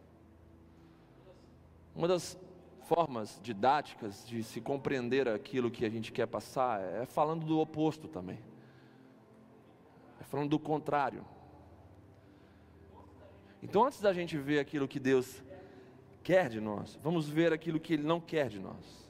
Uma 1.97 2.07
das 2.07 2.39
formas 2.83 3.41
didáticas 3.43 4.27
de 4.27 4.43
se 4.43 4.61
compreender 4.61 5.27
aquilo 5.27 5.71
que 5.71 5.87
a 5.87 5.91
gente 5.91 6.13
quer 6.13 6.27
passar 6.27 6.81
é 6.83 7.07
falando 7.07 7.47
do 7.47 7.59
oposto 7.59 8.07
também 8.07 8.39
falando 10.29 10.51
do 10.51 10.59
contrário. 10.59 11.25
Então, 13.63 13.85
antes 13.85 14.01
da 14.01 14.13
gente 14.13 14.37
ver 14.37 14.61
aquilo 14.61 14.87
que 14.87 15.01
Deus 15.01 15.43
quer 16.23 16.49
de 16.49 16.61
nós, 16.61 16.99
vamos 17.03 17.29
ver 17.29 17.53
aquilo 17.53 17.81
que 17.81 17.95
Ele 17.95 18.05
não 18.05 18.21
quer 18.21 18.49
de 18.49 18.61
nós. 18.61 19.09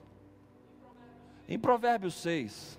Em 1.47 1.59
Provérbios 1.59 2.15
6, 2.15 2.79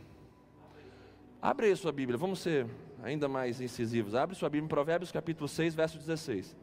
abre 1.41 1.67
aí 1.67 1.75
sua 1.75 1.91
Bíblia, 1.91 2.17
vamos 2.17 2.39
ser 2.39 2.67
ainda 3.03 3.27
mais 3.27 3.61
incisivos. 3.61 4.15
Abre 4.15 4.35
sua 4.35 4.49
Bíblia 4.49 4.65
em 4.65 4.69
Provérbios 4.69 5.11
capítulo 5.11 5.47
6, 5.47 5.75
verso 5.75 5.97
16. 5.97 6.55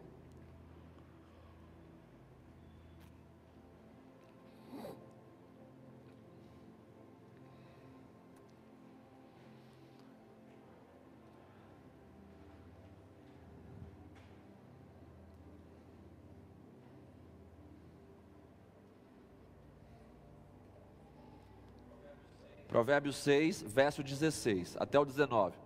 Provérbios 22.87 23.17
6, 23.17 23.63
verso 23.63 24.01
16 24.01 24.77
até 24.79 24.97
o 24.97 25.05
19. 25.05 25.57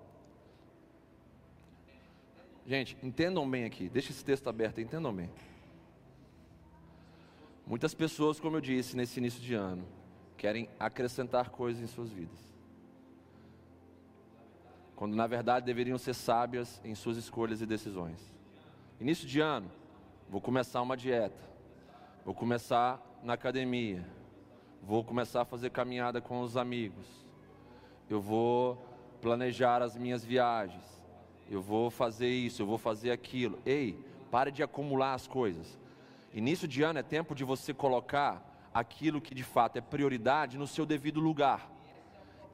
Gente, 2.64 2.96
entendam 3.02 3.48
bem 3.48 3.66
aqui, 3.66 3.90
deixa 3.90 4.10
esse 4.10 4.24
texto 4.24 4.48
aberto, 4.48 4.80
entendam 4.80 5.12
bem. 5.12 5.30
Muitas 7.66 7.92
pessoas, 7.92 8.40
como 8.40 8.56
eu 8.56 8.60
disse 8.62 8.96
nesse 8.96 9.20
início 9.20 9.38
de 9.38 9.52
ano, 9.52 9.86
querem 10.38 10.66
acrescentar 10.78 11.50
coisas 11.50 11.82
em 11.82 11.86
suas 11.86 12.10
vidas. 12.10 12.38
Quando 14.96 15.14
na 15.14 15.26
verdade 15.26 15.66
deveriam 15.66 15.98
ser 15.98 16.14
sábias 16.14 16.80
em 16.82 16.94
suas 16.94 17.18
escolhas 17.18 17.60
e 17.60 17.66
decisões. 17.66 18.34
Início 18.98 19.28
de 19.28 19.40
ano, 19.40 19.70
vou 20.26 20.40
começar 20.40 20.80
uma 20.80 20.96
dieta, 20.96 21.42
vou 22.24 22.34
começar 22.34 22.98
na 23.22 23.34
academia, 23.34 24.08
vou 24.82 25.04
começar 25.04 25.42
a 25.42 25.44
fazer 25.44 25.70
caminhada 25.70 26.20
com 26.20 26.40
os 26.40 26.56
amigos, 26.56 27.06
eu 28.08 28.20
vou 28.20 28.76
planejar 29.20 29.82
as 29.82 29.96
minhas 29.96 30.24
viagens, 30.24 30.84
eu 31.50 31.60
vou 31.60 31.90
fazer 31.90 32.28
isso, 32.28 32.62
eu 32.62 32.66
vou 32.66 32.78
fazer 32.78 33.10
aquilo. 33.10 33.58
Ei, 33.66 33.98
pare 34.30 34.50
de 34.50 34.62
acumular 34.62 35.14
as 35.14 35.26
coisas. 35.26 35.78
Início 36.32 36.66
de 36.66 36.82
ano 36.82 36.98
é 36.98 37.02
tempo 37.02 37.34
de 37.34 37.44
você 37.44 37.74
colocar 37.74 38.70
aquilo 38.72 39.20
que 39.20 39.34
de 39.34 39.42
fato 39.42 39.76
é 39.76 39.80
prioridade 39.80 40.56
no 40.56 40.66
seu 40.66 40.86
devido 40.86 41.20
lugar. 41.20 41.68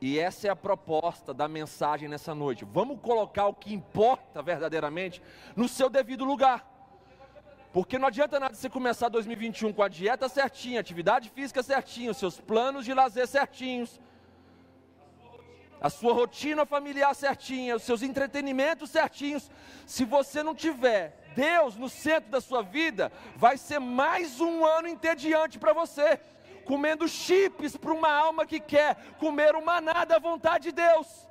E 0.00 0.18
essa 0.18 0.48
é 0.48 0.50
a 0.50 0.56
proposta 0.56 1.32
da 1.32 1.48
mensagem 1.48 2.08
nessa 2.08 2.34
noite. 2.34 2.64
Vamos 2.64 3.00
colocar 3.00 3.46
o 3.46 3.54
que 3.54 3.72
importa 3.72 4.42
verdadeiramente 4.42 5.22
no 5.54 5.68
seu 5.68 5.88
devido 5.88 6.24
lugar. 6.24 6.75
Porque 7.76 7.98
não 7.98 8.08
adianta 8.08 8.40
nada 8.40 8.54
você 8.54 8.70
começar 8.70 9.10
2021 9.10 9.70
com 9.70 9.82
a 9.82 9.88
dieta 9.88 10.30
certinha, 10.30 10.80
atividade 10.80 11.28
física 11.28 11.62
certinha, 11.62 12.10
os 12.10 12.16
seus 12.16 12.40
planos 12.40 12.86
de 12.86 12.94
lazer 12.94 13.28
certinhos, 13.28 14.00
a 15.78 15.90
sua 15.90 16.14
rotina 16.14 16.64
familiar 16.64 17.14
certinha, 17.14 17.76
os 17.76 17.82
seus 17.82 18.02
entretenimentos 18.02 18.88
certinhos. 18.88 19.50
Se 19.84 20.06
você 20.06 20.42
não 20.42 20.54
tiver 20.54 21.22
Deus 21.36 21.76
no 21.76 21.90
centro 21.90 22.30
da 22.30 22.40
sua 22.40 22.62
vida, 22.62 23.12
vai 23.36 23.58
ser 23.58 23.78
mais 23.78 24.40
um 24.40 24.64
ano 24.64 24.88
entediante 24.88 25.58
para 25.58 25.74
você, 25.74 26.18
comendo 26.64 27.06
chips 27.06 27.76
para 27.76 27.92
uma 27.92 28.10
alma 28.10 28.46
que 28.46 28.58
quer 28.58 28.96
comer 29.18 29.54
o 29.54 29.62
maná 29.62 30.06
da 30.06 30.18
vontade 30.18 30.70
de 30.70 30.72
Deus. 30.72 31.28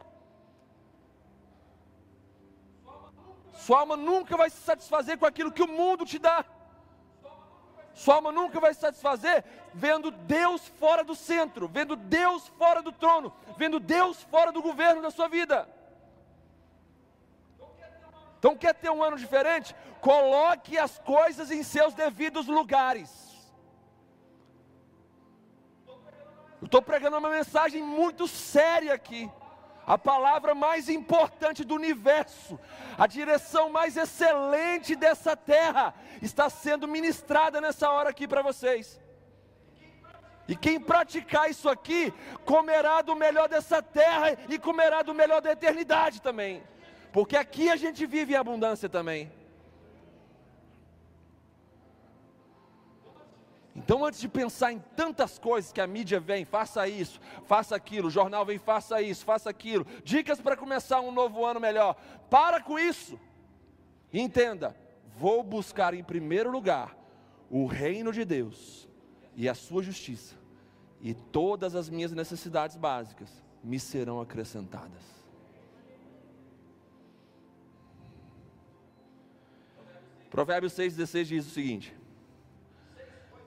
Sua 3.65 3.79
alma 3.79 3.97
nunca 3.97 4.37
vai 4.37 4.47
se 4.47 4.57
satisfazer 4.57 5.17
com 5.17 5.25
aquilo 5.25 5.51
que 5.51 5.63
o 5.63 5.67
mundo 5.67 6.05
te 6.05 6.19
dá. 6.19 6.45
Sua 7.95 8.15
alma 8.15 8.31
nunca 8.31 8.59
vai 8.59 8.71
se 8.75 8.79
satisfazer 8.79 9.43
vendo 9.73 10.11
Deus 10.11 10.67
fora 10.79 11.03
do 11.03 11.15
centro, 11.15 11.67
vendo 11.67 11.95
Deus 11.95 12.47
fora 12.59 12.83
do 12.83 12.91
trono, 12.91 13.33
vendo 13.57 13.79
Deus 13.79 14.21
fora 14.21 14.51
do 14.51 14.61
governo 14.61 15.01
da 15.01 15.09
sua 15.09 15.27
vida. 15.27 15.67
Então, 18.37 18.55
quer 18.55 18.75
ter 18.75 18.91
um 18.91 19.01
ano 19.01 19.17
diferente? 19.17 19.75
Coloque 19.99 20.77
as 20.77 20.99
coisas 20.99 21.49
em 21.49 21.63
seus 21.63 21.95
devidos 21.95 22.45
lugares. 22.45 23.11
Eu 26.61 26.65
estou 26.65 26.83
pregando 26.83 27.17
uma 27.17 27.31
mensagem 27.31 27.81
muito 27.81 28.27
séria 28.27 28.93
aqui 28.93 29.27
a 29.85 29.97
palavra 29.97 30.55
mais 30.55 30.89
importante 30.89 31.63
do 31.63 31.75
universo, 31.75 32.59
a 32.97 33.05
direção 33.05 33.69
mais 33.69 33.95
excelente 33.95 34.95
dessa 34.95 35.35
terra, 35.35 35.93
está 36.21 36.49
sendo 36.49 36.87
ministrada 36.87 37.61
nessa 37.61 37.89
hora 37.89 38.09
aqui 38.09 38.27
para 38.27 38.41
vocês. 38.41 38.99
E 40.47 40.55
quem 40.55 40.79
praticar 40.79 41.49
isso 41.49 41.67
aqui, 41.69 42.13
comerá 42.43 43.01
do 43.01 43.15
melhor 43.15 43.47
dessa 43.47 43.81
terra 43.81 44.37
e 44.49 44.59
comerá 44.59 45.01
do 45.01 45.13
melhor 45.13 45.41
da 45.41 45.51
eternidade 45.51 46.21
também, 46.21 46.63
porque 47.11 47.35
aqui 47.35 47.69
a 47.69 47.75
gente 47.75 48.05
vive 48.05 48.33
em 48.33 48.37
abundância 48.37 48.87
também. 48.87 49.31
Então, 53.75 54.05
antes 54.05 54.21
de 54.21 54.29
pensar 54.29 54.71
em 54.71 54.79
tantas 54.95 55.37
coisas 55.37 55.73
que 55.73 55.81
a 55.81 55.87
mídia 55.87 56.17
vem, 56.17 56.45
faça 56.45 56.87
isso, 56.87 57.19
faça 57.45 57.75
aquilo, 57.75 58.07
o 58.07 58.11
jornal 58.11 58.45
vem, 58.45 58.57
faça 58.57 59.01
isso, 59.01 59.25
faça 59.25 59.49
aquilo, 59.49 59.85
dicas 60.01 60.39
para 60.39 60.55
começar 60.55 61.01
um 61.01 61.11
novo 61.11 61.45
ano 61.45 61.59
melhor. 61.59 61.95
Para 62.29 62.61
com 62.61 62.79
isso. 62.79 63.19
Entenda, 64.13 64.73
vou 65.17 65.43
buscar 65.43 65.93
em 65.93 66.03
primeiro 66.03 66.49
lugar 66.49 66.95
o 67.49 67.65
reino 67.65 68.13
de 68.13 68.23
Deus 68.23 68.87
e 69.35 69.49
a 69.49 69.53
sua 69.53 69.83
justiça, 69.83 70.35
e 71.01 71.13
todas 71.13 71.75
as 71.75 71.89
minhas 71.89 72.13
necessidades 72.13 72.77
básicas 72.77 73.43
me 73.61 73.77
serão 73.77 74.21
acrescentadas. 74.21 75.03
Provérbios 80.29 80.73
6,16 80.73 81.23
diz 81.25 81.47
o 81.47 81.49
seguinte: 81.49 82.04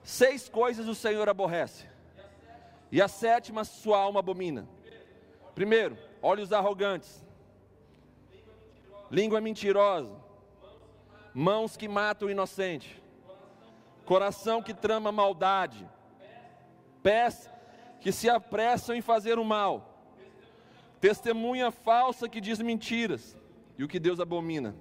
Seis 0.03 0.49
coisas 0.49 0.87
o 0.87 0.95
Senhor 0.95 1.27
aborrece, 1.29 1.85
e 2.91 3.01
a 3.01 3.07
sétima 3.07 3.63
sua 3.63 3.99
alma 3.99 4.19
abomina. 4.19 4.67
Primeiro, 5.53 5.97
olhos 6.21 6.51
arrogantes, 6.53 7.23
língua 9.11 9.41
mentirosa, 9.41 10.11
mãos 11.33 11.77
que 11.77 11.87
matam 11.87 12.27
o 12.27 12.31
inocente, 12.31 13.01
coração 14.05 14.61
que 14.61 14.73
trama 14.73 15.11
maldade, 15.11 15.87
pés 17.03 17.49
que 18.01 18.11
se 18.11 18.29
apressam 18.29 18.95
em 18.95 19.01
fazer 19.01 19.37
o 19.37 19.43
mal, 19.43 20.01
testemunha 20.99 21.71
falsa 21.71 22.27
que 22.27 22.41
diz 22.41 22.59
mentiras, 22.59 23.37
e 23.77 23.83
o 23.83 23.87
que 23.87 23.99
Deus 23.99 24.19
abomina, 24.19 24.75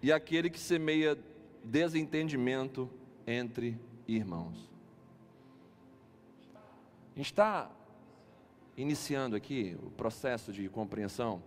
e 0.00 0.12
aquele 0.12 0.48
que 0.48 0.58
semeia 0.58 1.18
desentendimento 1.62 2.90
entre 3.26 3.78
irmãos. 4.06 4.70
A 7.14 7.18
gente 7.18 7.26
está 7.26 7.70
iniciando 8.76 9.36
aqui 9.36 9.76
o 9.82 9.90
processo 9.90 10.52
de 10.52 10.68
compreensão 10.68 11.42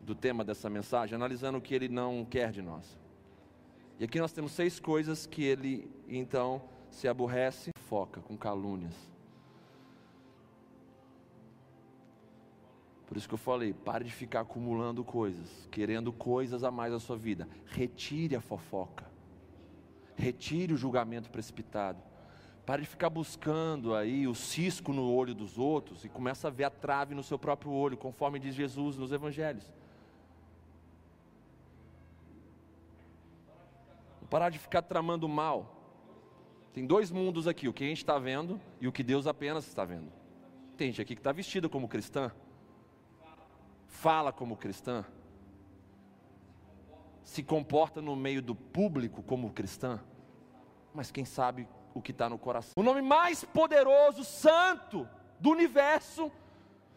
do 0.00 0.14
tema 0.14 0.44
dessa 0.44 0.70
mensagem, 0.70 1.14
analisando 1.14 1.58
o 1.58 1.60
que 1.60 1.74
ele 1.74 1.88
não 1.88 2.24
quer 2.24 2.52
de 2.52 2.62
nós. 2.62 2.98
E 3.98 4.04
aqui 4.04 4.18
nós 4.20 4.32
temos 4.32 4.52
seis 4.52 4.78
coisas 4.78 5.26
que 5.26 5.42
ele 5.42 5.90
então 6.08 6.62
se 6.90 7.08
aborrece, 7.08 7.70
foca 7.88 8.20
com 8.20 8.36
calúnias. 8.36 8.94
Por 13.06 13.16
isso 13.16 13.28
que 13.28 13.34
eu 13.34 13.38
falei, 13.38 13.72
pare 13.72 14.04
de 14.04 14.10
ficar 14.10 14.40
acumulando 14.40 15.04
coisas, 15.04 15.68
querendo 15.70 16.12
coisas 16.12 16.64
a 16.64 16.70
mais 16.70 16.92
na 16.92 16.98
sua 16.98 17.16
vida. 17.16 17.48
Retire 17.66 18.34
a 18.34 18.40
fofoca. 18.40 19.15
Retire 20.16 20.72
o 20.72 20.76
julgamento 20.76 21.30
precipitado. 21.30 22.02
Pare 22.64 22.82
de 22.82 22.88
ficar 22.88 23.08
buscando 23.08 23.94
aí 23.94 24.26
o 24.26 24.34
cisco 24.34 24.92
no 24.92 25.12
olho 25.12 25.34
dos 25.34 25.56
outros 25.56 26.04
e 26.04 26.08
começa 26.08 26.48
a 26.48 26.50
ver 26.50 26.64
a 26.64 26.70
trave 26.70 27.14
no 27.14 27.22
seu 27.22 27.38
próprio 27.38 27.70
olho, 27.70 27.96
conforme 27.96 28.40
diz 28.40 28.54
Jesus 28.54 28.96
nos 28.96 29.12
evangelhos. 29.12 29.72
Parar 34.28 34.50
de 34.50 34.58
ficar 34.58 34.82
tramando 34.82 35.28
mal. 35.28 35.76
Tem 36.72 36.84
dois 36.84 37.10
mundos 37.10 37.46
aqui, 37.46 37.68
o 37.68 37.72
que 37.72 37.84
a 37.84 37.86
gente 37.86 37.98
está 37.98 38.18
vendo 38.18 38.60
e 38.80 38.88
o 38.88 38.92
que 38.92 39.02
Deus 39.02 39.26
apenas 39.26 39.66
está 39.66 39.84
vendo. 39.84 40.12
Tem 40.76 40.88
gente 40.88 41.00
aqui 41.00 41.14
que 41.14 41.20
está 41.20 41.32
vestida 41.32 41.68
como 41.68 41.88
cristã, 41.88 42.30
fala 43.86 44.32
como 44.32 44.56
cristã, 44.56 45.04
se 47.26 47.42
comporta 47.42 48.00
no 48.00 48.14
meio 48.14 48.40
do 48.40 48.54
público 48.54 49.20
como 49.20 49.52
cristã, 49.52 50.00
mas 50.94 51.10
quem 51.10 51.24
sabe 51.24 51.68
o 51.92 52.00
que 52.00 52.12
está 52.12 52.28
no 52.30 52.38
coração. 52.38 52.72
O 52.76 52.84
nome 52.84 53.02
mais 53.02 53.44
poderoso, 53.44 54.22
santo 54.22 55.08
do 55.40 55.50
universo, 55.50 56.30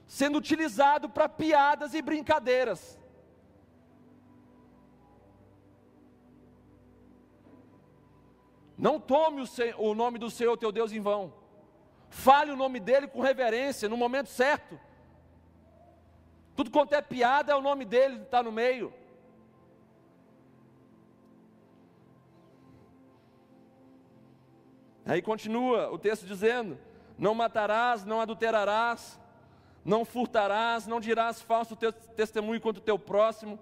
sendo 0.05 0.37
utilizado 0.37 1.09
para 1.09 1.27
piadas 1.27 1.95
e 1.95 2.01
brincadeiras. 2.01 2.99
Não 8.77 8.99
tome 8.99 9.41
o, 9.41 9.47
o, 9.79 9.95
nome 9.95 10.19
do 10.19 10.29
Senhor 10.29 10.55
teu 10.57 10.71
Deus 10.71 10.91
em 10.91 11.01
vão. 11.01 11.33
Fale 12.07 12.51
o 12.51 12.55
nome 12.55 12.79
dele 12.79 13.07
com 13.07 13.19
reverência, 13.19 13.89
no 13.89 13.97
momento 13.97 14.29
certo. 14.29 14.79
Tudo 16.55 16.69
quanto 16.69 16.93
é 16.93 17.01
piada 17.01 17.51
é 17.51 17.55
o 17.55 17.61
nome 17.61 17.83
dele 17.83 18.17
que 18.17 18.25
está 18.25 18.43
no 18.43 18.51
meio. 18.51 18.93
Aí 25.09 25.23
continua 25.23 25.89
o 25.89 25.97
texto 25.97 26.27
dizendo: 26.27 26.77
Não 27.17 27.33
matarás, 27.33 28.05
não 28.05 28.21
adulterarás, 28.21 29.19
não 29.83 30.05
furtarás, 30.05 30.85
não 30.85 30.99
dirás 30.99 31.41
falso 31.41 31.75
testemunho 32.15 32.61
contra 32.61 32.79
o 32.79 32.85
teu 32.85 32.99
próximo, 32.99 33.57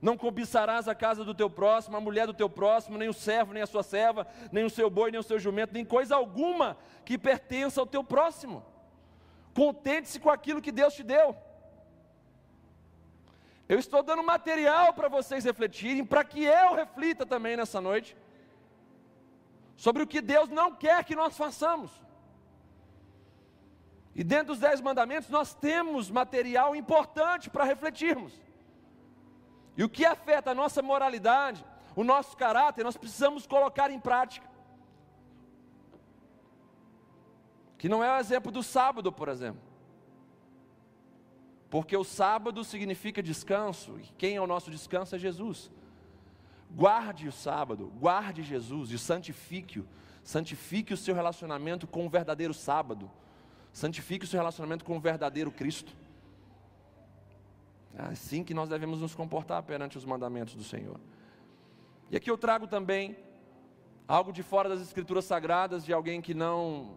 não 0.00 0.16
cobiçarás 0.16 0.86
a 0.86 0.94
casa 0.94 1.24
do 1.24 1.34
teu 1.34 1.50
próximo, 1.50 1.96
a 1.96 2.00
mulher 2.00 2.28
do 2.28 2.32
teu 2.32 2.48
próximo, 2.48 2.96
nem 2.96 3.08
o 3.08 3.12
servo, 3.12 3.52
nem 3.52 3.60
a 3.60 3.66
sua 3.66 3.82
serva, 3.82 4.24
nem 4.52 4.62
o 4.62 4.70
seu 4.70 4.88
boi, 4.88 5.10
nem 5.10 5.18
o 5.18 5.24
seu 5.24 5.36
jumento, 5.36 5.74
nem 5.74 5.84
coisa 5.84 6.14
alguma 6.14 6.78
que 7.04 7.18
pertença 7.18 7.80
ao 7.80 7.86
teu 7.88 8.04
próximo. 8.04 8.64
Contente-se 9.52 10.20
com 10.20 10.30
aquilo 10.30 10.62
que 10.62 10.70
Deus 10.70 10.94
te 10.94 11.02
deu. 11.02 11.36
Eu 13.68 13.80
estou 13.80 14.00
dando 14.00 14.22
material 14.22 14.92
para 14.92 15.08
vocês 15.08 15.44
refletirem, 15.44 16.04
para 16.04 16.22
que 16.22 16.44
eu 16.44 16.76
reflita 16.76 17.26
também 17.26 17.56
nessa 17.56 17.80
noite 17.80 18.16
sobre 19.76 20.02
o 20.02 20.06
que 20.06 20.20
Deus 20.20 20.48
não 20.48 20.74
quer 20.74 21.04
que 21.04 21.16
nós 21.16 21.36
façamos. 21.36 21.90
E 24.14 24.22
dentro 24.22 24.48
dos 24.48 24.60
dez 24.60 24.80
mandamentos 24.80 25.28
nós 25.28 25.54
temos 25.54 26.10
material 26.10 26.76
importante 26.76 27.50
para 27.50 27.64
refletirmos. 27.64 28.32
E 29.76 29.82
o 29.82 29.88
que 29.88 30.04
afeta 30.04 30.52
a 30.52 30.54
nossa 30.54 30.80
moralidade, 30.80 31.64
o 31.96 32.04
nosso 32.04 32.36
caráter, 32.36 32.84
nós 32.84 32.96
precisamos 32.96 33.46
colocar 33.46 33.90
em 33.90 33.98
prática. 33.98 34.48
Que 37.76 37.88
não 37.88 38.02
é 38.04 38.16
o 38.16 38.18
exemplo 38.18 38.52
do 38.52 38.62
sábado, 38.62 39.10
por 39.10 39.28
exemplo. 39.28 39.60
Porque 41.68 41.96
o 41.96 42.04
sábado 42.04 42.62
significa 42.62 43.20
descanso, 43.20 43.98
e 43.98 44.04
quem 44.16 44.36
é 44.36 44.40
o 44.40 44.46
nosso 44.46 44.70
descanso 44.70 45.16
é 45.16 45.18
Jesus. 45.18 45.72
Guarde 46.74 47.28
o 47.28 47.32
sábado, 47.32 47.92
guarde 48.00 48.42
Jesus 48.42 48.90
e 48.90 48.98
santifique-o. 48.98 49.86
Santifique 50.24 50.92
o 50.92 50.96
seu 50.96 51.14
relacionamento 51.14 51.86
com 51.86 52.04
o 52.04 52.10
verdadeiro 52.10 52.52
sábado. 52.52 53.10
Santifique 53.72 54.24
o 54.24 54.28
seu 54.28 54.38
relacionamento 54.38 54.84
com 54.84 54.96
o 54.96 55.00
verdadeiro 55.00 55.52
Cristo. 55.52 55.94
É 57.96 58.02
assim 58.02 58.42
que 58.42 58.52
nós 58.52 58.68
devemos 58.68 59.00
nos 59.00 59.14
comportar 59.14 59.62
perante 59.62 59.96
os 59.96 60.04
mandamentos 60.04 60.56
do 60.56 60.64
Senhor. 60.64 60.98
E 62.10 62.16
aqui 62.16 62.28
eu 62.28 62.36
trago 62.36 62.66
também 62.66 63.16
algo 64.08 64.32
de 64.32 64.42
fora 64.42 64.68
das 64.68 64.80
Escrituras 64.80 65.24
Sagradas, 65.24 65.84
de 65.84 65.92
alguém 65.92 66.20
que 66.20 66.34
não 66.34 66.96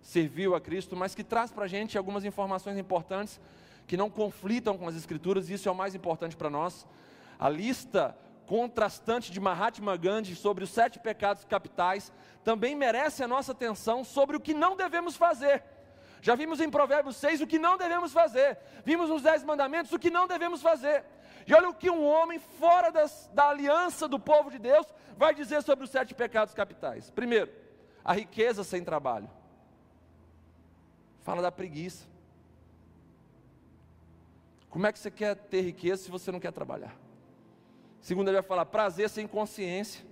serviu 0.00 0.54
a 0.54 0.60
Cristo, 0.60 0.96
mas 0.96 1.14
que 1.14 1.22
traz 1.22 1.50
para 1.50 1.66
a 1.66 1.68
gente 1.68 1.98
algumas 1.98 2.24
informações 2.24 2.78
importantes 2.78 3.38
que 3.86 3.98
não 3.98 4.08
conflitam 4.08 4.78
com 4.78 4.88
as 4.88 4.96
Escrituras, 4.96 5.50
e 5.50 5.54
isso 5.54 5.68
é 5.68 5.72
o 5.72 5.74
mais 5.74 5.94
importante 5.94 6.36
para 6.36 6.48
nós. 6.48 6.86
A 7.38 7.48
lista 7.50 8.16
contrastante 8.50 9.30
de 9.30 9.38
Mahatma 9.38 9.96
Gandhi 9.96 10.34
sobre 10.34 10.64
os 10.64 10.70
sete 10.70 10.98
pecados 10.98 11.44
capitais 11.44 12.12
também 12.42 12.74
merece 12.74 13.22
a 13.22 13.28
nossa 13.28 13.52
atenção 13.52 14.02
sobre 14.02 14.36
o 14.36 14.40
que 14.40 14.52
não 14.52 14.74
devemos 14.74 15.14
fazer. 15.16 15.62
Já 16.20 16.34
vimos 16.34 16.60
em 16.60 16.68
Provérbios 16.68 17.14
6 17.14 17.42
o 17.42 17.46
que 17.46 17.60
não 17.60 17.78
devemos 17.78 18.12
fazer, 18.12 18.58
vimos 18.84 19.08
nos 19.08 19.22
Dez 19.22 19.44
Mandamentos 19.44 19.92
o 19.92 20.00
que 20.00 20.10
não 20.10 20.26
devemos 20.26 20.60
fazer. 20.60 21.04
E 21.46 21.54
olha 21.54 21.68
o 21.68 21.74
que 21.74 21.88
um 21.88 22.04
homem 22.04 22.40
fora 22.40 22.90
das, 22.90 23.30
da 23.32 23.50
aliança 23.50 24.08
do 24.08 24.18
povo 24.18 24.50
de 24.50 24.58
Deus 24.58 24.84
vai 25.16 25.32
dizer 25.32 25.62
sobre 25.62 25.84
os 25.84 25.90
sete 25.90 26.12
pecados 26.12 26.52
capitais. 26.52 27.08
Primeiro, 27.08 27.52
a 28.04 28.12
riqueza 28.12 28.64
sem 28.64 28.82
trabalho. 28.82 29.30
Fala 31.22 31.40
da 31.40 31.52
preguiça. 31.52 32.04
Como 34.68 34.88
é 34.88 34.92
que 34.92 34.98
você 34.98 35.10
quer 35.10 35.36
ter 35.36 35.60
riqueza 35.60 36.02
se 36.02 36.10
você 36.10 36.32
não 36.32 36.40
quer 36.40 36.52
trabalhar? 36.52 36.99
Segundo, 38.00 38.28
ele 38.28 38.38
vai 38.40 38.48
falar 38.48 38.66
prazer 38.66 39.08
sem 39.10 39.26
consciência. 39.26 40.04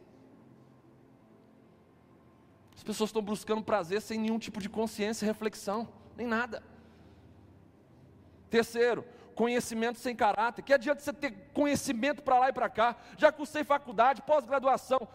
As 2.76 2.82
pessoas 2.82 3.08
estão 3.08 3.22
buscando 3.22 3.62
prazer 3.62 4.00
sem 4.00 4.18
nenhum 4.20 4.38
tipo 4.38 4.60
de 4.60 4.68
consciência, 4.68 5.26
reflexão, 5.26 5.88
nem 6.16 6.26
nada. 6.26 6.62
Terceiro, 8.50 9.04
conhecimento 9.34 9.98
sem 9.98 10.14
caráter. 10.14 10.62
Que 10.62 10.72
adianta 10.72 11.00
você 11.00 11.12
ter 11.12 11.32
conhecimento 11.52 12.22
para 12.22 12.38
lá 12.38 12.48
e 12.48 12.52
para 12.52 12.68
cá? 12.68 12.96
Já 13.16 13.32
cursei 13.32 13.64
faculdade, 13.64 14.22
pós-graduação, 14.22 15.08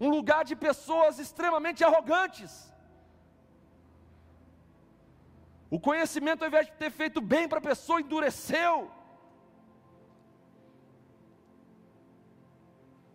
um 0.00 0.10
lugar 0.10 0.44
de 0.44 0.54
pessoas 0.54 1.18
extremamente 1.18 1.82
arrogantes. 1.82 2.72
O 5.70 5.78
conhecimento, 5.78 6.42
ao 6.42 6.48
invés 6.48 6.66
de 6.66 6.72
ter 6.72 6.90
feito 6.90 7.20
bem 7.20 7.48
para 7.48 7.58
a 7.58 7.62
pessoa, 7.62 8.00
endureceu. 8.00 8.90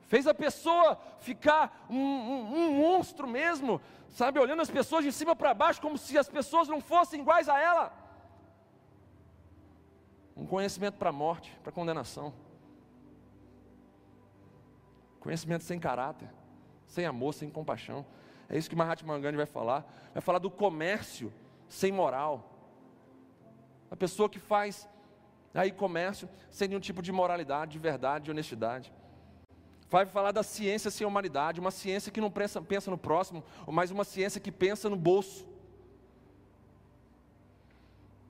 Fez 0.07 0.27
a 0.27 0.33
pessoa 0.33 0.97
ficar 1.19 1.85
um, 1.89 1.97
um, 1.97 2.55
um 2.55 2.73
monstro 2.73 3.27
mesmo, 3.27 3.81
sabe, 4.09 4.39
olhando 4.39 4.61
as 4.61 4.69
pessoas 4.69 5.03
de 5.03 5.11
cima 5.11 5.35
para 5.35 5.53
baixo, 5.53 5.81
como 5.81 5.97
se 5.97 6.17
as 6.17 6.29
pessoas 6.29 6.67
não 6.67 6.81
fossem 6.81 7.21
iguais 7.21 7.49
a 7.49 7.59
ela. 7.59 7.93
Um 10.35 10.45
conhecimento 10.45 10.97
para 10.97 11.09
a 11.09 11.13
morte, 11.13 11.55
para 11.61 11.69
a 11.69 11.73
condenação. 11.73 12.33
Conhecimento 15.19 15.63
sem 15.63 15.79
caráter, 15.79 16.29
sem 16.85 17.05
amor, 17.05 17.33
sem 17.33 17.49
compaixão. 17.49 18.05
É 18.49 18.57
isso 18.57 18.69
que 18.69 18.75
Mahatma 18.75 19.17
Gandhi 19.19 19.37
vai 19.37 19.45
falar. 19.45 19.85
Vai 20.13 20.21
falar 20.21 20.39
do 20.39 20.51
comércio 20.51 21.33
sem 21.69 21.91
moral. 21.91 22.51
A 23.89 23.95
pessoa 23.95 24.29
que 24.29 24.39
faz 24.39 24.87
aí 25.53 25.71
comércio 25.71 26.27
sem 26.49 26.67
nenhum 26.67 26.79
tipo 26.79 27.01
de 27.01 27.11
moralidade, 27.11 27.73
de 27.73 27.79
verdade, 27.79 28.25
de 28.25 28.31
honestidade. 28.31 28.91
Vai 29.93 30.07
falar 30.07 30.31
da 30.31 30.41
ciência 30.41 30.89
sem 30.89 31.05
humanidade, 31.05 31.59
uma 31.59 31.69
ciência 31.69 32.11
que 32.11 32.19
não 32.19 32.31
pensa, 32.31 32.59
pensa 32.59 32.89
no 32.89 32.97
próximo, 32.97 33.43
mas 33.67 33.91
uma 33.91 34.03
ciência 34.03 34.41
que 34.41 34.51
pensa 34.51 34.89
no 34.89 34.95
bolso. 34.95 35.45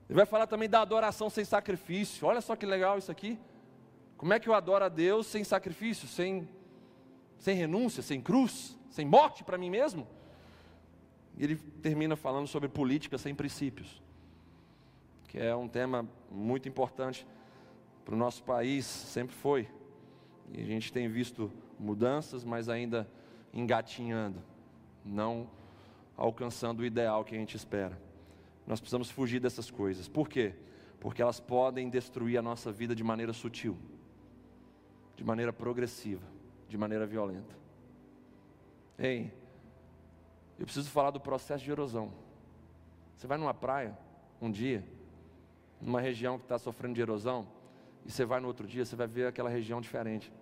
Ele 0.06 0.16
vai 0.16 0.26
falar 0.26 0.46
também 0.46 0.68
da 0.68 0.82
adoração 0.82 1.30
sem 1.30 1.42
sacrifício. 1.42 2.26
Olha 2.26 2.42
só 2.42 2.54
que 2.54 2.66
legal 2.66 2.98
isso 2.98 3.10
aqui. 3.10 3.38
Como 4.18 4.34
é 4.34 4.38
que 4.38 4.46
eu 4.46 4.52
adoro 4.52 4.84
a 4.84 4.90
Deus 4.90 5.26
sem 5.26 5.42
sacrifício, 5.42 6.06
sem, 6.06 6.46
sem 7.38 7.56
renúncia, 7.56 8.02
sem 8.02 8.20
cruz, 8.20 8.78
sem 8.90 9.06
morte 9.06 9.42
para 9.42 9.56
mim 9.56 9.70
mesmo? 9.70 10.06
Ele 11.38 11.56
termina 11.56 12.14
falando 12.14 12.46
sobre 12.46 12.68
política 12.68 13.16
sem 13.16 13.34
princípios, 13.34 14.02
que 15.28 15.38
é 15.38 15.56
um 15.56 15.66
tema 15.66 16.06
muito 16.30 16.68
importante 16.68 17.26
para 18.04 18.14
o 18.14 18.18
nosso 18.18 18.42
país, 18.42 18.84
sempre 18.84 19.34
foi. 19.34 19.66
E 20.52 20.60
a 20.60 20.64
gente 20.64 20.92
tem 20.92 21.08
visto 21.08 21.50
mudanças, 21.78 22.44
mas 22.44 22.68
ainda 22.68 23.08
engatinhando, 23.52 24.42
não 25.04 25.48
alcançando 26.16 26.80
o 26.80 26.84
ideal 26.84 27.24
que 27.24 27.34
a 27.34 27.38
gente 27.38 27.56
espera. 27.56 27.98
Nós 28.66 28.80
precisamos 28.80 29.10
fugir 29.10 29.40
dessas 29.40 29.70
coisas. 29.70 30.08
Por 30.08 30.28
quê? 30.28 30.54
Porque 31.00 31.20
elas 31.20 31.40
podem 31.40 31.90
destruir 31.90 32.38
a 32.38 32.42
nossa 32.42 32.72
vida 32.72 32.94
de 32.94 33.04
maneira 33.04 33.32
sutil, 33.32 33.76
de 35.16 35.24
maneira 35.24 35.52
progressiva, 35.52 36.26
de 36.68 36.78
maneira 36.78 37.06
violenta. 37.06 37.54
Ei, 38.98 39.32
eu 40.58 40.64
preciso 40.64 40.88
falar 40.90 41.10
do 41.10 41.20
processo 41.20 41.64
de 41.64 41.70
erosão. 41.70 42.12
Você 43.16 43.26
vai 43.26 43.36
numa 43.36 43.54
praia, 43.54 43.96
um 44.40 44.50
dia, 44.50 44.84
numa 45.80 46.00
região 46.00 46.38
que 46.38 46.44
está 46.44 46.58
sofrendo 46.58 46.94
de 46.94 47.00
erosão, 47.00 47.46
e 48.04 48.10
você 48.10 48.24
vai 48.24 48.40
no 48.40 48.48
outro 48.48 48.66
dia, 48.66 48.84
você 48.84 48.96
vai 48.96 49.06
ver 49.06 49.26
aquela 49.26 49.48
região 49.48 49.80
diferente. 49.80 50.32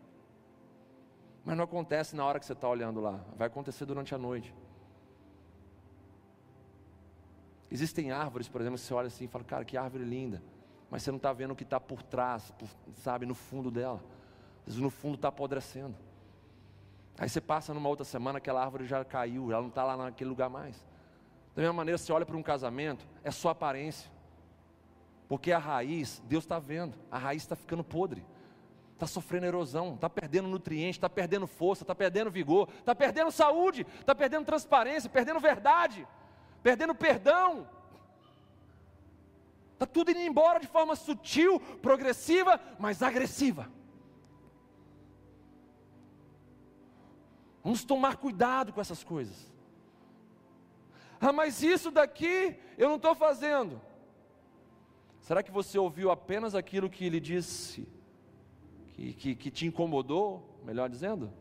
Mas 1.44 1.56
não 1.56 1.64
acontece 1.64 2.14
na 2.14 2.24
hora 2.24 2.38
que 2.38 2.46
você 2.46 2.52
está 2.52 2.68
olhando 2.68 3.00
lá, 3.00 3.24
vai 3.36 3.46
acontecer 3.46 3.84
durante 3.84 4.14
a 4.14 4.18
noite. 4.18 4.54
Existem 7.70 8.12
árvores, 8.12 8.48
por 8.48 8.60
exemplo, 8.60 8.78
que 8.78 8.84
você 8.84 8.92
olha 8.92 9.06
assim 9.06 9.24
e 9.24 9.28
fala, 9.28 9.44
cara, 9.44 9.64
que 9.64 9.78
árvore 9.78 10.04
linda. 10.04 10.42
Mas 10.90 11.02
você 11.02 11.10
não 11.10 11.16
está 11.16 11.32
vendo 11.32 11.52
o 11.52 11.56
que 11.56 11.62
está 11.62 11.80
por 11.80 12.02
trás, 12.02 12.50
por, 12.50 12.68
sabe, 12.96 13.24
no 13.24 13.34
fundo 13.34 13.70
dela. 13.70 14.04
Às 14.60 14.74
vezes 14.74 14.80
no 14.80 14.90
fundo 14.90 15.14
está 15.14 15.28
apodrecendo. 15.28 15.96
Aí 17.18 17.30
você 17.30 17.40
passa 17.40 17.72
numa 17.72 17.88
outra 17.88 18.04
semana, 18.04 18.36
aquela 18.36 18.62
árvore 18.62 18.84
já 18.84 19.02
caiu, 19.02 19.50
ela 19.50 19.62
não 19.62 19.70
está 19.70 19.84
lá 19.84 19.96
naquele 19.96 20.28
lugar 20.28 20.50
mais. 20.50 20.84
Da 21.54 21.62
mesma 21.62 21.72
maneira, 21.72 21.96
você 21.96 22.12
olha 22.12 22.26
para 22.26 22.36
um 22.36 22.42
casamento, 22.42 23.06
é 23.24 23.30
só 23.30 23.48
aparência. 23.48 24.11
Porque 25.32 25.50
a 25.50 25.56
raiz, 25.56 26.22
Deus 26.26 26.44
está 26.44 26.58
vendo, 26.58 26.94
a 27.10 27.16
raiz 27.16 27.40
está 27.42 27.56
ficando 27.56 27.82
podre, 27.82 28.22
está 28.92 29.06
sofrendo 29.06 29.46
erosão, 29.46 29.94
está 29.94 30.10
perdendo 30.10 30.46
nutrientes, 30.46 30.96
está 30.96 31.08
perdendo 31.08 31.46
força, 31.46 31.84
está 31.84 31.94
perdendo 31.94 32.30
vigor, 32.30 32.68
está 32.80 32.94
perdendo 32.94 33.30
saúde, 33.32 33.86
está 33.98 34.14
perdendo 34.14 34.44
transparência, 34.44 35.08
perdendo 35.08 35.40
verdade, 35.40 36.06
perdendo 36.62 36.94
perdão. 36.94 37.66
Está 39.72 39.86
tudo 39.86 40.10
indo 40.10 40.20
embora 40.20 40.60
de 40.60 40.66
forma 40.66 40.94
sutil, 40.94 41.58
progressiva, 41.80 42.60
mas 42.78 43.02
agressiva. 43.02 43.70
Vamos 47.64 47.84
tomar 47.84 48.18
cuidado 48.18 48.70
com 48.70 48.82
essas 48.82 49.02
coisas. 49.02 49.50
Ah, 51.18 51.32
mas 51.32 51.62
isso 51.62 51.90
daqui 51.90 52.54
eu 52.76 52.90
não 52.90 52.96
estou 52.96 53.14
fazendo. 53.14 53.80
Será 55.32 55.42
que 55.42 55.50
você 55.50 55.78
ouviu 55.78 56.10
apenas 56.10 56.54
aquilo 56.54 56.90
que 56.90 57.06
ele 57.06 57.18
disse, 57.18 57.88
que, 58.92 59.14
que, 59.14 59.34
que 59.34 59.50
te 59.50 59.66
incomodou, 59.66 60.60
melhor 60.62 60.90
dizendo? 60.90 61.32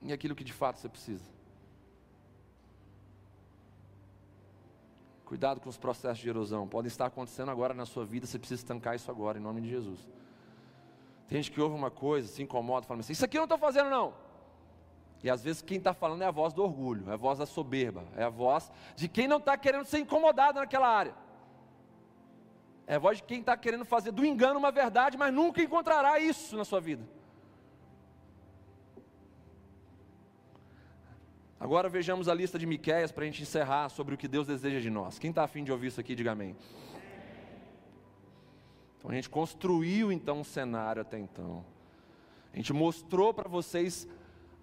E 0.00 0.12
aquilo 0.12 0.32
que 0.32 0.44
de 0.44 0.52
fato 0.52 0.78
você 0.78 0.88
precisa? 0.88 1.28
Cuidado 5.24 5.60
com 5.60 5.68
os 5.68 5.76
processos 5.76 6.20
de 6.20 6.28
erosão, 6.28 6.68
podem 6.68 6.86
estar 6.86 7.06
acontecendo 7.06 7.50
agora 7.50 7.74
na 7.74 7.84
sua 7.84 8.04
vida, 8.04 8.24
você 8.24 8.38
precisa 8.38 8.60
estancar 8.60 8.94
isso 8.94 9.10
agora, 9.10 9.38
em 9.38 9.42
nome 9.42 9.60
de 9.62 9.70
Jesus. 9.70 9.98
Tem 11.26 11.42
gente 11.42 11.50
que 11.50 11.60
ouve 11.60 11.74
uma 11.74 11.90
coisa, 11.90 12.28
se 12.28 12.44
incomoda, 12.44 12.86
fala 12.86 13.00
assim: 13.00 13.12
Isso 13.12 13.24
aqui 13.24 13.36
eu 13.36 13.40
não 13.40 13.46
estou 13.46 13.58
fazendo, 13.58 13.90
não. 13.90 14.14
E 15.22 15.28
às 15.28 15.42
vezes 15.42 15.60
quem 15.60 15.78
está 15.78 15.92
falando 15.92 16.22
é 16.22 16.26
a 16.26 16.30
voz 16.30 16.52
do 16.52 16.62
orgulho, 16.62 17.10
é 17.10 17.12
a 17.12 17.16
voz 17.16 17.38
da 17.38 17.46
soberba, 17.46 18.04
é 18.16 18.24
a 18.24 18.30
voz 18.30 18.70
de 18.96 19.06
quem 19.06 19.28
não 19.28 19.36
está 19.36 19.56
querendo 19.56 19.84
ser 19.84 19.98
incomodado 19.98 20.58
naquela 20.58 20.88
área. 20.88 21.14
É 22.86 22.96
a 22.96 22.98
voz 22.98 23.18
de 23.18 23.24
quem 23.24 23.40
está 23.40 23.56
querendo 23.56 23.84
fazer 23.84 24.10
do 24.10 24.24
engano 24.24 24.58
uma 24.58 24.72
verdade, 24.72 25.16
mas 25.16 25.32
nunca 25.32 25.62
encontrará 25.62 26.18
isso 26.18 26.56
na 26.56 26.64
sua 26.64 26.80
vida. 26.80 27.06
Agora 31.60 31.90
vejamos 31.90 32.26
a 32.26 32.32
lista 32.32 32.58
de 32.58 32.64
Miquéias 32.64 33.12
para 33.12 33.22
a 33.22 33.26
gente 33.26 33.42
encerrar 33.42 33.90
sobre 33.90 34.14
o 34.14 34.18
que 34.18 34.26
Deus 34.26 34.46
deseja 34.46 34.80
de 34.80 34.88
nós. 34.88 35.18
Quem 35.18 35.28
está 35.28 35.44
afim 35.44 35.62
de 35.62 35.70
ouvir 35.70 35.88
isso 35.88 36.00
aqui, 36.00 36.14
diga 36.14 36.32
amém. 36.32 36.56
Então 38.98 39.10
a 39.10 39.14
gente 39.14 39.28
construiu 39.28 40.10
então 40.10 40.40
um 40.40 40.44
cenário 40.44 41.02
até 41.02 41.18
então. 41.18 41.64
A 42.52 42.56
gente 42.56 42.72
mostrou 42.72 43.32
para 43.34 43.48
vocês 43.48 44.08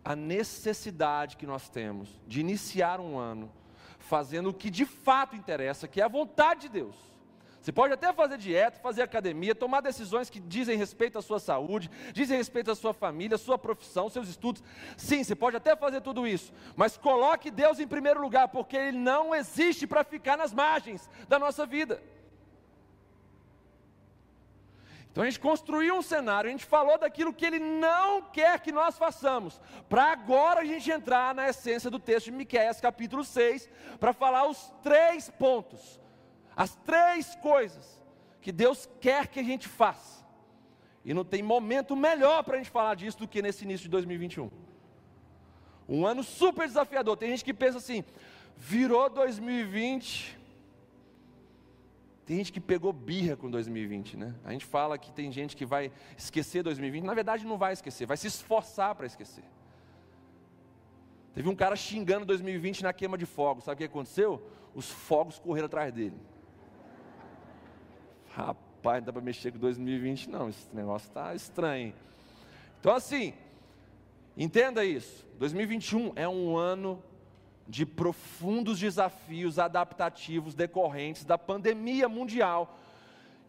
a 0.08 0.16
necessidade 0.16 1.36
que 1.36 1.46
nós 1.46 1.68
temos 1.68 2.08
de 2.26 2.40
iniciar 2.40 2.98
um 2.98 3.18
ano 3.18 3.52
fazendo 4.00 4.52
o 4.52 4.54
que 4.54 4.70
de 4.70 4.86
fato 4.86 5.36
interessa, 5.36 5.86
que 5.86 6.00
é 6.00 6.06
a 6.06 6.08
vontade 6.08 6.62
de 6.62 6.70
Deus. 6.70 6.96
Você 7.62 7.74
pode 7.74 7.94
até 7.94 8.14
fazer 8.14 8.38
dieta, 8.38 8.80
fazer 8.80 9.02
academia, 9.02 9.54
tomar 9.54 9.82
decisões 9.82 10.30
que 10.30 10.40
dizem 10.40 10.78
respeito 10.78 11.18
à 11.18 11.22
sua 11.22 11.42
saúde, 11.42 11.92
dizem 12.14 12.38
respeito 12.38 12.72
à 12.72 12.76
sua 12.76 12.94
família, 12.94 13.36
à 13.36 13.38
sua 13.38 13.58
profissão, 13.58 14.08
seus 14.08 14.30
estudos. 14.30 14.64
Sim, 14.96 15.26
você 15.26 15.36
pode 15.36 15.58
até 15.58 15.76
fazer 15.76 16.00
tudo 16.00 16.26
isso, 16.26 16.54
mas 16.78 16.96
coloque 16.96 17.52
Deus 17.52 17.78
em 17.78 17.88
primeiro 17.88 18.22
lugar, 18.22 18.48
porque 18.48 18.78
Ele 18.78 18.98
não 18.98 19.36
existe 19.36 19.86
para 19.86 20.06
ficar 20.06 20.38
nas 20.38 20.54
margens 20.54 21.10
da 21.28 21.38
nossa 21.38 21.66
vida. 21.66 22.02
Então 25.18 25.24
a 25.24 25.30
gente 25.32 25.40
construiu 25.40 25.96
um 25.96 26.02
cenário, 26.04 26.48
a 26.48 26.52
gente 26.52 26.64
falou 26.64 26.96
daquilo 27.00 27.34
que 27.34 27.44
ele 27.44 27.58
não 27.58 28.22
quer 28.22 28.60
que 28.60 28.72
nós 28.72 29.00
façamos, 29.00 29.60
para 29.90 30.12
agora 30.12 30.62
a 30.62 30.64
gente 30.64 30.92
entrar 30.92 31.34
na 31.34 31.50
essência 31.50 31.90
do 31.90 31.98
texto 31.98 32.26
de 32.26 32.34
Miqueias, 32.34 32.80
capítulo 32.80 33.24
6, 33.24 33.68
para 34.00 34.14
falar 34.14 34.48
os 34.48 34.72
três 34.84 35.28
pontos, 35.28 36.00
as 36.56 36.76
três 36.76 37.34
coisas 37.38 38.00
que 38.44 38.52
Deus 38.52 38.88
quer 39.02 39.26
que 39.26 39.40
a 39.40 39.44
gente 39.44 39.68
faça. 39.68 40.24
E 41.04 41.16
não 41.16 41.26
tem 41.26 41.42
momento 41.42 41.96
melhor 41.96 42.44
para 42.44 42.54
a 42.54 42.58
gente 42.60 42.70
falar 42.70 42.94
disso 42.94 43.18
do 43.18 43.28
que 43.28 43.42
nesse 43.42 43.64
início 43.64 43.86
de 43.86 43.90
2021. 43.90 44.52
Um 45.90 46.06
ano 46.06 46.22
super 46.22 46.68
desafiador. 46.68 47.18
Tem 47.18 47.32
gente 47.32 47.44
que 47.44 47.56
pensa 47.56 47.80
assim: 47.80 48.06
virou 48.56 49.10
2020, 49.10 50.37
tem 52.28 52.36
gente 52.36 52.52
que 52.52 52.60
pegou 52.60 52.92
birra 52.92 53.38
com 53.38 53.50
2020, 53.50 54.18
né? 54.18 54.36
A 54.44 54.52
gente 54.52 54.66
fala 54.66 54.98
que 54.98 55.14
tem 55.14 55.32
gente 55.32 55.56
que 55.56 55.66
vai 55.66 55.90
esquecer 56.18 56.62
2020, 56.62 57.06
na 57.06 57.14
verdade 57.14 57.46
não 57.46 57.58
vai 57.58 57.72
esquecer, 57.72 58.06
vai 58.06 58.18
se 58.18 58.28
esforçar 58.28 58.94
para 58.96 59.06
esquecer. 59.06 59.46
Teve 61.34 61.48
um 61.48 61.56
cara 61.56 61.74
xingando 61.78 62.26
2020 62.26 62.84
na 62.84 62.92
queima 62.92 63.18
de 63.18 63.26
fogos, 63.26 63.64
sabe 63.64 63.76
o 63.76 63.78
que 63.78 63.84
aconteceu? 63.86 64.46
Os 64.76 64.92
fogos 64.92 65.40
correram 65.40 65.68
atrás 65.68 65.94
dele. 65.94 66.18
Rapaz, 68.32 69.00
não 69.00 69.06
dá 69.06 69.14
para 69.14 69.22
mexer 69.22 69.54
com 69.54 69.58
2020 69.60 70.30
não, 70.30 70.50
esse 70.50 70.68
negócio 70.76 71.08
está 71.08 71.34
estranho. 71.34 71.94
Então 72.82 72.94
assim, 72.94 73.36
entenda 74.36 74.84
isso, 74.84 75.26
2021 75.40 76.12
é 76.18 76.28
um 76.28 76.58
ano 76.58 77.02
de 77.68 77.86
profundos 77.86 78.80
desafios 78.80 79.60
adaptativos 79.60 80.56
decorrentes 80.56 81.26
da 81.26 81.38
pandemia 81.38 82.08
mundial. 82.08 82.80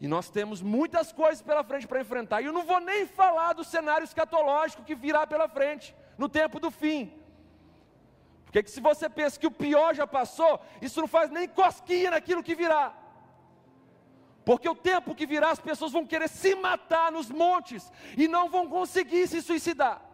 E 0.00 0.08
nós 0.08 0.28
temos 0.30 0.60
muitas 0.60 1.12
coisas 1.12 1.42
pela 1.42 1.62
frente 1.64 1.86
para 1.86 2.00
enfrentar. 2.00 2.40
E 2.40 2.46
eu 2.46 2.52
não 2.52 2.64
vou 2.64 2.80
nem 2.80 3.06
falar 3.06 3.52
do 3.52 3.64
cenário 3.64 4.04
escatológico 4.04 4.84
que 4.84 4.94
virá 4.94 5.26
pela 5.26 5.48
frente, 5.48 5.94
no 6.16 6.28
tempo 6.28 6.58
do 6.60 6.70
fim. 6.70 7.12
Porque 8.44 8.62
que 8.62 8.70
se 8.70 8.80
você 8.80 9.08
pensa 9.08 9.38
que 9.38 9.46
o 9.46 9.50
pior 9.50 9.94
já 9.94 10.06
passou, 10.06 10.60
isso 10.80 11.00
não 11.00 11.08
faz 11.08 11.30
nem 11.30 11.46
cosquinha 11.48 12.12
naquilo 12.12 12.42
que 12.42 12.54
virá. 12.54 12.94
Porque 14.44 14.68
o 14.68 14.74
tempo 14.74 15.14
que 15.14 15.26
virá, 15.26 15.50
as 15.50 15.60
pessoas 15.60 15.92
vão 15.92 16.06
querer 16.06 16.28
se 16.28 16.54
matar 16.54 17.12
nos 17.12 17.30
montes 17.30 17.92
e 18.16 18.26
não 18.26 18.48
vão 18.48 18.66
conseguir 18.66 19.28
se 19.28 19.42
suicidar. 19.42 20.07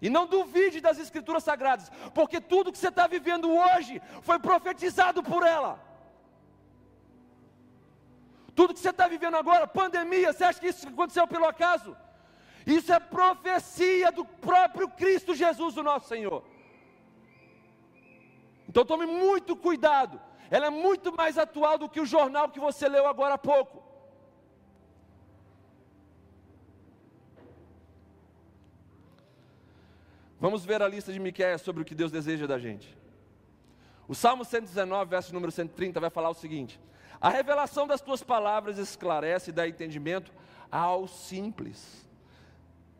E 0.00 0.08
não 0.08 0.26
duvide 0.26 0.80
das 0.80 0.98
Escrituras 0.98 1.44
Sagradas, 1.44 1.90
porque 2.14 2.40
tudo 2.40 2.72
que 2.72 2.78
você 2.78 2.88
está 2.88 3.06
vivendo 3.06 3.50
hoje 3.50 4.00
foi 4.22 4.38
profetizado 4.38 5.22
por 5.22 5.46
ela. 5.46 5.78
Tudo 8.54 8.74
que 8.74 8.80
você 8.80 8.90
está 8.90 9.06
vivendo 9.06 9.36
agora, 9.36 9.66
pandemia, 9.66 10.32
você 10.32 10.44
acha 10.44 10.60
que 10.60 10.68
isso 10.68 10.88
aconteceu 10.88 11.26
pelo 11.26 11.46
acaso? 11.46 11.96
Isso 12.66 12.92
é 12.92 12.98
profecia 12.98 14.10
do 14.12 14.24
próprio 14.24 14.88
Cristo 14.88 15.34
Jesus, 15.34 15.76
o 15.76 15.82
nosso 15.82 16.08
Senhor. 16.08 16.44
Então 18.68 18.84
tome 18.84 19.04
muito 19.04 19.56
cuidado, 19.56 20.20
ela 20.50 20.66
é 20.66 20.70
muito 20.70 21.12
mais 21.12 21.36
atual 21.36 21.76
do 21.76 21.88
que 21.88 22.00
o 22.00 22.06
jornal 22.06 22.48
que 22.48 22.60
você 22.60 22.88
leu 22.88 23.06
agora 23.06 23.34
há 23.34 23.38
pouco. 23.38 23.89
Vamos 30.40 30.64
ver 30.64 30.80
a 30.80 30.88
lista 30.88 31.12
de 31.12 31.20
Miqueias 31.20 31.60
sobre 31.60 31.82
o 31.82 31.84
que 31.84 31.94
Deus 31.94 32.10
deseja 32.10 32.46
da 32.46 32.58
gente. 32.58 32.96
O 34.08 34.14
Salmo 34.14 34.42
119, 34.42 35.10
verso 35.10 35.34
número 35.34 35.52
130, 35.52 36.00
vai 36.00 36.08
falar 36.08 36.30
o 36.30 36.34
seguinte: 36.34 36.80
A 37.20 37.28
revelação 37.28 37.86
das 37.86 38.00
tuas 38.00 38.22
palavras 38.22 38.78
esclarece 38.78 39.50
e 39.50 39.52
dá 39.52 39.68
entendimento 39.68 40.32
aos 40.70 41.10
simples. 41.10 42.08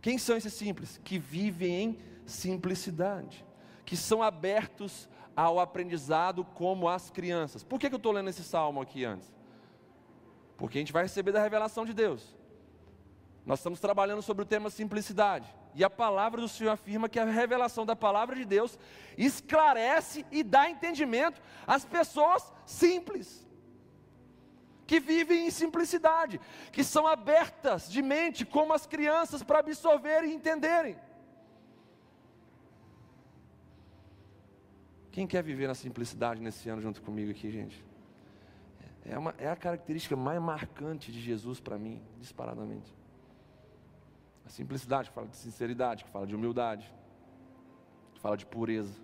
Quem 0.02 0.18
são 0.18 0.36
esses 0.36 0.52
simples? 0.52 1.00
Que 1.02 1.18
vivem 1.18 1.72
em 1.72 1.98
simplicidade, 2.26 3.42
que 3.86 3.96
são 3.96 4.22
abertos 4.22 5.08
ao 5.34 5.58
aprendizado 5.58 6.44
como 6.44 6.88
as 6.88 7.08
crianças. 7.08 7.64
Por 7.64 7.80
que, 7.80 7.88
que 7.88 7.94
eu 7.94 7.98
estou 7.98 8.12
lendo 8.12 8.28
esse 8.28 8.44
salmo 8.44 8.82
aqui 8.82 9.02
antes? 9.02 9.32
Porque 10.58 10.76
a 10.76 10.80
gente 10.80 10.92
vai 10.92 11.04
receber 11.04 11.32
da 11.32 11.42
revelação 11.42 11.86
de 11.86 11.94
Deus. 11.94 12.36
Nós 13.46 13.60
estamos 13.60 13.80
trabalhando 13.80 14.20
sobre 14.20 14.42
o 14.42 14.46
tema 14.46 14.68
simplicidade. 14.68 15.59
E 15.74 15.84
a 15.84 15.90
palavra 15.90 16.40
do 16.40 16.48
Senhor 16.48 16.70
afirma 16.70 17.08
que 17.08 17.18
a 17.18 17.24
revelação 17.24 17.86
da 17.86 17.94
palavra 17.94 18.34
de 18.34 18.44
Deus 18.44 18.78
esclarece 19.16 20.26
e 20.30 20.42
dá 20.42 20.68
entendimento 20.68 21.40
às 21.66 21.84
pessoas 21.84 22.52
simples, 22.66 23.46
que 24.86 24.98
vivem 24.98 25.46
em 25.46 25.50
simplicidade, 25.50 26.40
que 26.72 26.82
são 26.82 27.06
abertas 27.06 27.88
de 27.88 28.02
mente 28.02 28.44
como 28.44 28.72
as 28.72 28.86
crianças 28.86 29.42
para 29.42 29.60
absorverem 29.60 30.32
e 30.32 30.34
entenderem. 30.34 30.96
Quem 35.12 35.26
quer 35.26 35.42
viver 35.42 35.66
na 35.66 35.74
simplicidade 35.74 36.40
nesse 36.40 36.68
ano 36.68 36.80
junto 36.80 37.02
comigo 37.02 37.30
aqui, 37.30 37.50
gente? 37.50 37.84
É, 39.04 39.18
uma, 39.18 39.34
é 39.38 39.48
a 39.48 39.56
característica 39.56 40.14
mais 40.16 40.40
marcante 40.40 41.10
de 41.10 41.20
Jesus 41.20 41.60
para 41.60 41.78
mim, 41.78 42.02
disparadamente. 42.18 42.94
Simplicidade 44.50 45.08
que 45.08 45.14
fala 45.14 45.28
de 45.28 45.36
sinceridade, 45.36 46.02
que 46.02 46.10
fala 46.10 46.26
de 46.26 46.34
humildade, 46.34 46.92
que 48.14 48.20
fala 48.20 48.36
de 48.36 48.44
pureza. 48.44 49.00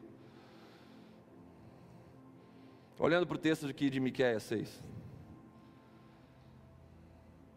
Olhando 2.98 3.28
para 3.28 3.36
o 3.36 3.38
texto 3.38 3.64
aqui 3.66 3.88
de 3.88 4.00
Miquéia 4.00 4.40
6. 4.40 4.82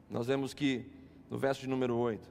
Nós 0.08 0.28
vemos 0.28 0.54
que 0.54 0.86
no 1.32 1.40
verso 1.40 1.62
de 1.62 1.68
número 1.68 1.96
8, 1.96 2.30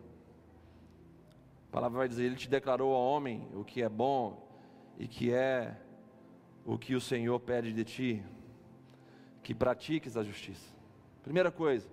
a 1.68 1.72
palavra 1.72 1.98
vai 1.98 2.09
dizer: 2.09 2.26
Ele 2.26 2.36
te 2.36 2.48
declarou 2.48 2.94
ao 2.94 3.02
homem 3.02 3.48
o 3.52 3.64
que 3.64 3.82
é 3.82 3.88
bom 3.88 4.48
e 4.96 5.09
que 5.09 5.32
é 5.32 5.76
o 6.64 6.78
que 6.78 6.94
o 6.94 7.00
Senhor 7.00 7.40
pede 7.40 7.72
de 7.72 7.84
ti, 7.84 8.22
que 9.42 9.56
pratiques 9.56 10.16
a 10.16 10.22
justiça. 10.22 10.72
Primeira 11.24 11.50
coisa, 11.50 11.88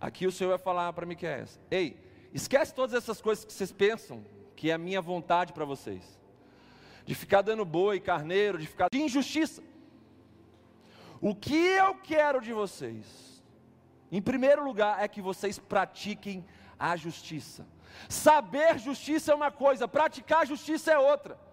Aqui 0.00 0.26
o 0.26 0.32
Senhor 0.32 0.50
vai 0.50 0.58
falar 0.58 0.92
para 0.92 1.06
Miqueias: 1.06 1.58
Ei, 1.70 2.00
esquece 2.32 2.74
todas 2.74 2.94
essas 2.94 3.20
coisas 3.20 3.44
que 3.44 3.52
vocês 3.52 3.72
pensam 3.72 4.24
que 4.54 4.70
é 4.70 4.74
a 4.74 4.78
minha 4.78 5.00
vontade 5.00 5.52
para 5.52 5.64
vocês. 5.64 6.18
De 7.04 7.14
ficar 7.14 7.42
dando 7.42 7.64
boi, 7.64 8.00
carneiro, 8.00 8.58
de 8.58 8.66
ficar 8.66 8.88
de 8.90 9.00
injustiça. 9.00 9.62
O 11.20 11.34
que 11.34 11.56
eu 11.56 11.94
quero 11.96 12.40
de 12.40 12.52
vocês, 12.52 13.42
em 14.10 14.22
primeiro 14.22 14.64
lugar, 14.64 15.02
é 15.02 15.08
que 15.08 15.20
vocês 15.20 15.58
pratiquem 15.58 16.44
a 16.78 16.96
justiça. 16.96 17.66
Saber 18.08 18.78
justiça 18.78 19.32
é 19.32 19.34
uma 19.34 19.50
coisa, 19.50 19.88
praticar 19.88 20.46
justiça 20.46 20.92
é 20.92 20.98
outra. 20.98 21.47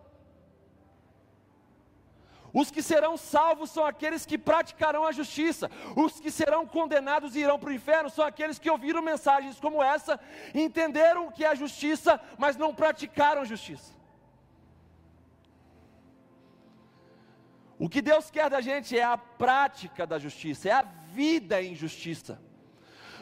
Os 2.59 2.71
que 2.71 2.81
serão 2.81 3.17
salvos 3.17 3.69
são 3.69 3.85
aqueles 3.85 4.25
que 4.25 4.37
praticarão 4.37 5.03
a 5.05 5.11
justiça. 5.11 5.69
Os 5.93 6.21
que 6.21 6.31
serão 6.31 6.65
condenados 6.65 7.35
e 7.35 7.39
irão 7.39 7.59
para 7.59 7.69
o 7.69 7.73
inferno 7.73 8.09
são 8.09 8.23
aqueles 8.23 8.57
que 8.57 8.69
ouviram 8.69 9.01
mensagens 9.01 9.59
como 9.59 9.83
essa, 9.83 10.17
entenderam 10.53 11.27
o 11.27 11.31
que 11.33 11.43
é 11.43 11.53
justiça, 11.53 12.17
mas 12.37 12.55
não 12.55 12.73
praticaram 12.73 13.43
justiça. 13.43 13.93
O 17.77 17.89
que 17.89 18.01
Deus 18.01 18.31
quer 18.31 18.49
da 18.49 18.61
gente 18.61 18.97
é 18.97 19.03
a 19.03 19.17
prática 19.17 20.07
da 20.07 20.17
justiça, 20.17 20.69
é 20.69 20.71
a 20.71 20.83
vida 21.11 21.61
em 21.61 21.75
justiça. 21.75 22.41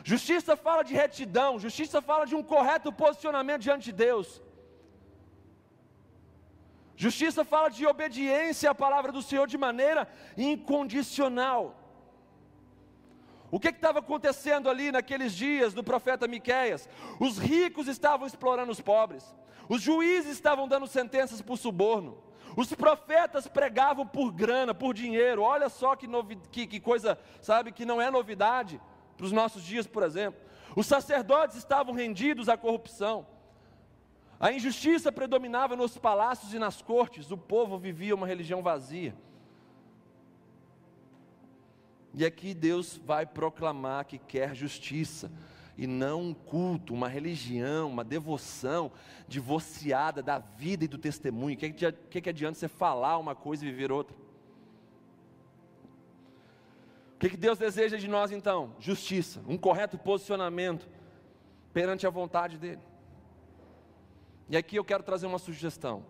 Justiça 0.03 0.55
fala 0.55 0.83
de 0.83 0.93
retidão, 0.93 1.57
justiça 1.57 2.03
fala 2.03 2.27
de 2.27 2.35
um 2.35 2.43
correto 2.43 2.93
posicionamento 2.93 3.63
diante 3.63 3.85
de 3.85 3.93
Deus. 3.93 4.42
Justiça 6.95 7.43
fala 7.43 7.69
de 7.69 7.85
obediência 7.85 8.69
à 8.69 8.75
palavra 8.75 9.11
do 9.11 9.21
Senhor 9.21 9.47
de 9.47 9.57
maneira 9.57 10.07
incondicional. 10.37 11.79
O 13.49 13.59
que 13.59 13.69
estava 13.69 13.99
acontecendo 13.99 14.69
ali 14.69 14.91
naqueles 14.91 15.33
dias 15.33 15.73
do 15.73 15.83
profeta 15.83 16.27
Miqueias? 16.27 16.89
Os 17.19 17.37
ricos 17.37 17.87
estavam 17.87 18.25
explorando 18.25 18.71
os 18.71 18.81
pobres, 18.81 19.35
os 19.69 19.81
juízes 19.81 20.31
estavam 20.31 20.67
dando 20.67 20.87
sentenças 20.87 21.41
por 21.41 21.57
suborno, 21.57 22.17
os 22.55 22.73
profetas 22.73 23.47
pregavam 23.47 24.05
por 24.05 24.31
grana, 24.31 24.73
por 24.73 24.93
dinheiro. 24.93 25.41
Olha 25.41 25.69
só 25.69 25.95
que, 25.95 26.07
novi... 26.07 26.35
que, 26.51 26.67
que 26.67 26.79
coisa, 26.79 27.17
sabe, 27.41 27.71
que 27.71 27.85
não 27.85 28.01
é 28.01 28.11
novidade 28.11 28.79
para 29.17 29.25
os 29.25 29.31
nossos 29.31 29.63
dias, 29.63 29.87
por 29.87 30.03
exemplo. 30.03 30.39
Os 30.75 30.87
sacerdotes 30.87 31.57
estavam 31.57 31.93
rendidos 31.93 32.49
à 32.49 32.57
corrupção. 32.57 33.25
A 34.43 34.51
injustiça 34.51 35.09
predominava 35.09 35.73
nos 35.73 35.97
palácios 35.97 36.53
e 36.53 36.59
nas 36.59 36.81
cortes, 36.81 37.31
o 37.31 37.37
povo 37.37 37.77
vivia 37.77 38.13
uma 38.13 38.27
religião 38.27 38.61
vazia. 38.61 39.15
E 42.13 42.25
aqui 42.25 42.53
Deus 42.53 42.99
vai 43.05 43.25
proclamar 43.25 44.03
que 44.03 44.17
quer 44.17 44.53
justiça, 44.53 45.31
e 45.77 45.87
não 45.87 46.21
um 46.21 46.33
culto, 46.33 46.93
uma 46.93 47.07
religião, 47.07 47.89
uma 47.89 48.03
devoção 48.03 48.91
divorciada 49.29 50.21
da 50.21 50.39
vida 50.39 50.83
e 50.83 50.89
do 50.89 50.97
testemunho. 50.97 51.55
O 51.55 51.57
que, 51.57 51.71
que, 51.71 51.91
que, 51.93 52.21
que 52.23 52.29
adianta 52.29 52.59
você 52.59 52.67
falar 52.67 53.17
uma 53.19 53.33
coisa 53.33 53.65
e 53.65 53.71
viver 53.71 53.93
outra? 53.93 54.13
O 57.15 57.19
que, 57.19 57.29
que 57.29 57.37
Deus 57.37 57.57
deseja 57.57 57.95
de 57.95 58.09
nós 58.09 58.29
então? 58.29 58.75
Justiça, 58.77 59.41
um 59.47 59.57
correto 59.57 59.97
posicionamento 59.97 60.85
perante 61.71 62.05
a 62.05 62.09
vontade 62.09 62.57
dEle. 62.57 62.91
E 64.49 64.57
aqui 64.57 64.75
eu 64.75 64.83
quero 64.83 65.03
trazer 65.03 65.25
uma 65.25 65.39
sugestão. 65.39 66.05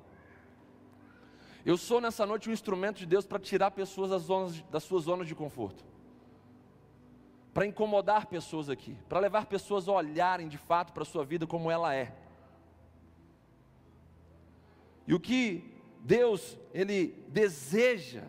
Eu 1.65 1.77
sou 1.77 2.01
nessa 2.01 2.25
noite 2.25 2.49
um 2.49 2.53
instrumento 2.53 2.97
de 2.97 3.05
Deus 3.05 3.25
para 3.25 3.39
tirar 3.39 3.71
pessoas 3.71 4.09
das, 4.09 4.23
zonas, 4.23 4.61
das 4.69 4.83
suas 4.83 5.03
zonas 5.03 5.27
de 5.27 5.33
conforto, 5.33 5.83
para 7.53 7.65
incomodar 7.65 8.25
pessoas 8.25 8.69
aqui, 8.69 8.97
para 9.07 9.19
levar 9.19 9.45
pessoas 9.45 9.87
a 9.87 9.93
olharem 9.93 10.49
de 10.49 10.57
fato 10.57 10.91
para 10.91 11.03
a 11.03 11.05
sua 11.05 11.23
vida 11.23 11.47
como 11.47 11.71
ela 11.71 11.95
é. 11.95 12.13
E 15.07 15.13
o 15.13 15.19
que 15.19 15.73
Deus 16.01 16.57
ele 16.73 17.07
deseja 17.29 18.23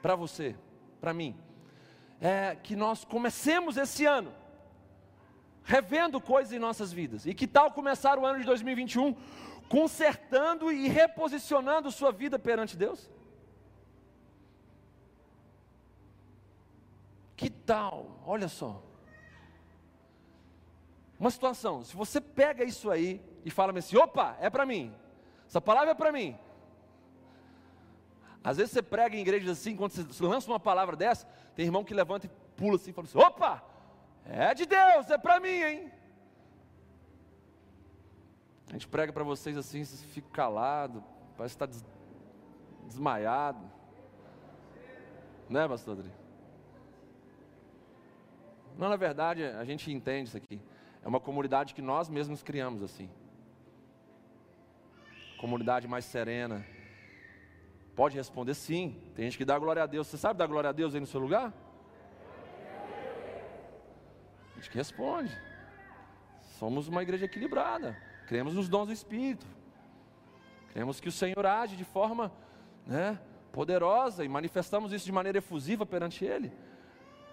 para 0.00 0.14
você, 0.14 0.54
para 1.00 1.12
mim, 1.12 1.36
é 2.20 2.54
que 2.54 2.76
nós 2.76 3.04
comecemos 3.04 3.76
esse 3.76 4.06
ano 4.06 4.32
revendo 5.64 6.20
coisas 6.20 6.52
em 6.52 6.58
nossas 6.58 6.92
vidas. 6.92 7.26
E 7.26 7.34
que 7.34 7.46
tal 7.46 7.70
começar 7.70 8.18
o 8.18 8.26
ano 8.26 8.38
de 8.38 8.44
2021 8.44 9.14
consertando 9.68 10.72
e 10.72 10.88
reposicionando 10.88 11.92
sua 11.92 12.10
vida 12.10 12.38
perante 12.38 12.76
Deus? 12.76 13.08
Que 17.36 17.48
tal? 17.48 18.20
Olha 18.26 18.48
só. 18.48 18.82
Uma 21.18 21.30
situação, 21.30 21.84
se 21.84 21.94
você 21.94 22.20
pega 22.20 22.64
isso 22.64 22.90
aí 22.90 23.22
e 23.44 23.50
fala 23.50 23.78
assim: 23.78 23.96
opa, 23.96 24.36
é 24.40 24.50
para 24.50 24.66
mim, 24.66 24.94
essa 25.46 25.60
palavra 25.60 25.90
é 25.90 25.94
para 25.94 26.10
mim. 26.10 26.36
Às 28.42 28.56
vezes 28.56 28.72
você 28.72 28.82
prega 28.82 29.16
em 29.16 29.20
igrejas 29.20 29.50
assim, 29.50 29.76
quando 29.76 29.92
você 29.92 30.24
lança 30.24 30.50
uma 30.50 30.58
palavra 30.58 30.96
dessa, 30.96 31.26
tem 31.54 31.66
irmão 31.66 31.84
que 31.84 31.92
levanta 31.92 32.26
e 32.26 32.30
pula 32.56 32.76
assim 32.76 32.90
e 32.90 32.92
fala 32.92 33.06
assim: 33.06 33.18
opa, 33.18 33.62
é 34.24 34.54
de 34.54 34.66
Deus, 34.66 35.10
é 35.10 35.18
para 35.18 35.40
mim, 35.40 35.48
hein? 35.48 35.92
A 38.68 38.72
gente 38.72 38.86
prega 38.86 39.12
para 39.12 39.24
vocês 39.24 39.56
assim, 39.56 39.84
vocês 39.84 40.02
ficam 40.12 40.30
calados, 40.30 41.02
parece 41.36 41.56
que 41.56 41.64
está 41.64 41.84
desmaiado. 42.86 43.60
Né, 45.48 45.66
pastor 45.66 45.98
Adri? 45.98 46.12
Não, 48.78 48.88
na 48.88 48.96
verdade, 48.96 49.42
a 49.44 49.64
gente 49.64 49.92
entende 49.92 50.28
isso 50.28 50.36
aqui. 50.36 50.60
É 51.02 51.08
uma 51.08 51.18
comunidade 51.18 51.74
que 51.74 51.82
nós 51.82 52.08
mesmos 52.08 52.42
criamos 52.42 52.82
assim. 52.82 53.10
Comunidade 55.40 55.88
mais 55.88 56.04
serena. 56.04 56.64
Pode 57.96 58.16
responder 58.16 58.54
sim. 58.54 59.00
Tem 59.14 59.24
gente 59.24 59.36
que 59.36 59.44
dá 59.44 59.58
glória 59.58 59.82
a 59.82 59.86
Deus. 59.86 60.06
Você 60.06 60.16
sabe 60.16 60.38
dar 60.38 60.46
glória 60.46 60.70
a 60.70 60.72
Deus 60.72 60.94
aí 60.94 61.00
no 61.00 61.06
seu 61.06 61.20
lugar? 61.20 61.52
Gente 64.60 64.68
que 64.68 64.76
responde. 64.76 65.32
Somos 66.58 66.86
uma 66.86 67.02
igreja 67.02 67.24
equilibrada. 67.24 67.96
Cremos 68.26 68.52
nos 68.52 68.68
dons 68.68 68.88
do 68.88 68.92
Espírito. 68.92 69.46
Cremos 70.74 71.00
que 71.00 71.08
o 71.08 71.12
Senhor 71.12 71.46
age 71.46 71.76
de 71.76 71.84
forma 71.84 72.30
né, 72.86 73.18
poderosa 73.50 74.22
e 74.22 74.28
manifestamos 74.28 74.92
isso 74.92 75.06
de 75.06 75.12
maneira 75.12 75.38
efusiva 75.38 75.86
perante 75.86 76.26
Ele. 76.26 76.52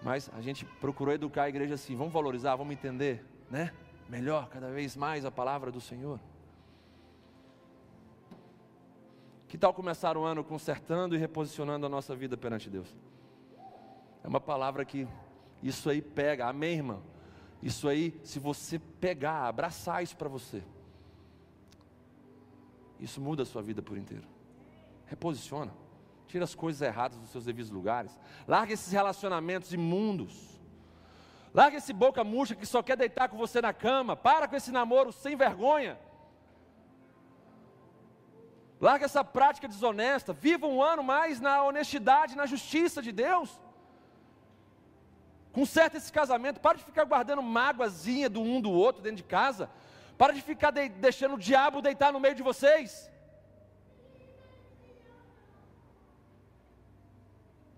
Mas 0.02 0.30
a 0.34 0.40
gente 0.40 0.64
procurou 0.64 1.12
educar 1.12 1.42
a 1.42 1.48
igreja 1.50 1.74
assim, 1.74 1.94
vamos 1.94 2.14
valorizar, 2.14 2.56
vamos 2.56 2.72
entender, 2.72 3.22
né? 3.50 3.74
Melhor, 4.08 4.48
cada 4.48 4.70
vez 4.70 4.96
mais 4.96 5.26
a 5.26 5.30
palavra 5.30 5.70
do 5.70 5.82
Senhor. 5.82 6.18
Que 9.48 9.58
tal 9.58 9.74
começar 9.74 10.16
o 10.16 10.24
ano 10.24 10.42
consertando 10.42 11.14
e 11.14 11.18
reposicionando 11.18 11.84
a 11.84 11.90
nossa 11.90 12.16
vida 12.16 12.38
perante 12.38 12.70
Deus? 12.70 12.96
É 14.24 14.28
uma 14.28 14.40
palavra 14.40 14.82
que 14.82 15.06
isso 15.62 15.90
aí 15.90 16.00
pega, 16.00 16.48
amém, 16.48 16.76
irmão? 16.76 17.17
Isso 17.62 17.88
aí, 17.88 18.18
se 18.22 18.38
você 18.38 18.78
pegar, 18.78 19.46
abraçar 19.46 20.02
isso 20.02 20.16
para 20.16 20.28
você, 20.28 20.62
isso 23.00 23.20
muda 23.20 23.42
a 23.42 23.46
sua 23.46 23.62
vida 23.62 23.82
por 23.82 23.96
inteiro. 23.96 24.26
Reposiciona. 25.06 25.72
Tira 26.26 26.44
as 26.44 26.54
coisas 26.54 26.82
erradas 26.82 27.18
dos 27.18 27.30
seus 27.30 27.44
devidos 27.44 27.70
lugares. 27.70 28.18
Larga 28.46 28.74
esses 28.74 28.92
relacionamentos 28.92 29.72
imundos. 29.72 30.60
Larga 31.54 31.78
esse 31.78 31.92
boca 31.92 32.22
murcha 32.22 32.54
que 32.54 32.66
só 32.66 32.82
quer 32.82 32.96
deitar 32.96 33.28
com 33.28 33.38
você 33.38 33.62
na 33.62 33.72
cama. 33.72 34.14
Para 34.14 34.46
com 34.46 34.54
esse 34.54 34.70
namoro 34.70 35.10
sem 35.10 35.36
vergonha. 35.36 35.98
Larga 38.80 39.06
essa 39.06 39.24
prática 39.24 39.66
desonesta. 39.66 40.32
Viva 40.32 40.66
um 40.66 40.82
ano 40.82 41.02
mais 41.02 41.40
na 41.40 41.62
honestidade, 41.62 42.36
na 42.36 42.46
justiça 42.46 43.00
de 43.00 43.10
Deus. 43.10 43.58
Conserta 45.58 45.96
esse 45.96 46.12
casamento, 46.12 46.60
para 46.64 46.78
de 46.78 46.84
ficar 46.84 47.04
guardando 47.12 47.42
mágoazinha 47.42 48.28
do 48.34 48.40
um 48.40 48.60
do 48.60 48.70
outro 48.70 49.02
dentro 49.02 49.16
de 49.22 49.28
casa. 49.36 49.68
Para 50.16 50.32
de 50.32 50.40
ficar 50.40 50.70
de, 50.70 50.88
deixando 50.88 51.34
o 51.34 51.44
diabo 51.46 51.82
deitar 51.86 52.12
no 52.12 52.20
meio 52.24 52.36
de 52.40 52.44
vocês. 52.44 53.10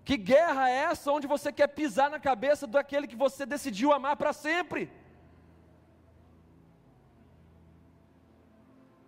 Que 0.05 0.15
guerra 0.15 0.69
é 0.69 0.75
essa 0.91 1.11
onde 1.11 1.25
você 1.25 1.51
quer 1.51 1.69
pisar 1.79 2.07
na 2.11 2.19
cabeça 2.19 2.67
daquele 2.67 3.07
que 3.07 3.15
você 3.15 3.47
decidiu 3.47 3.91
amar 3.91 4.15
para 4.15 4.31
sempre? 4.31 4.81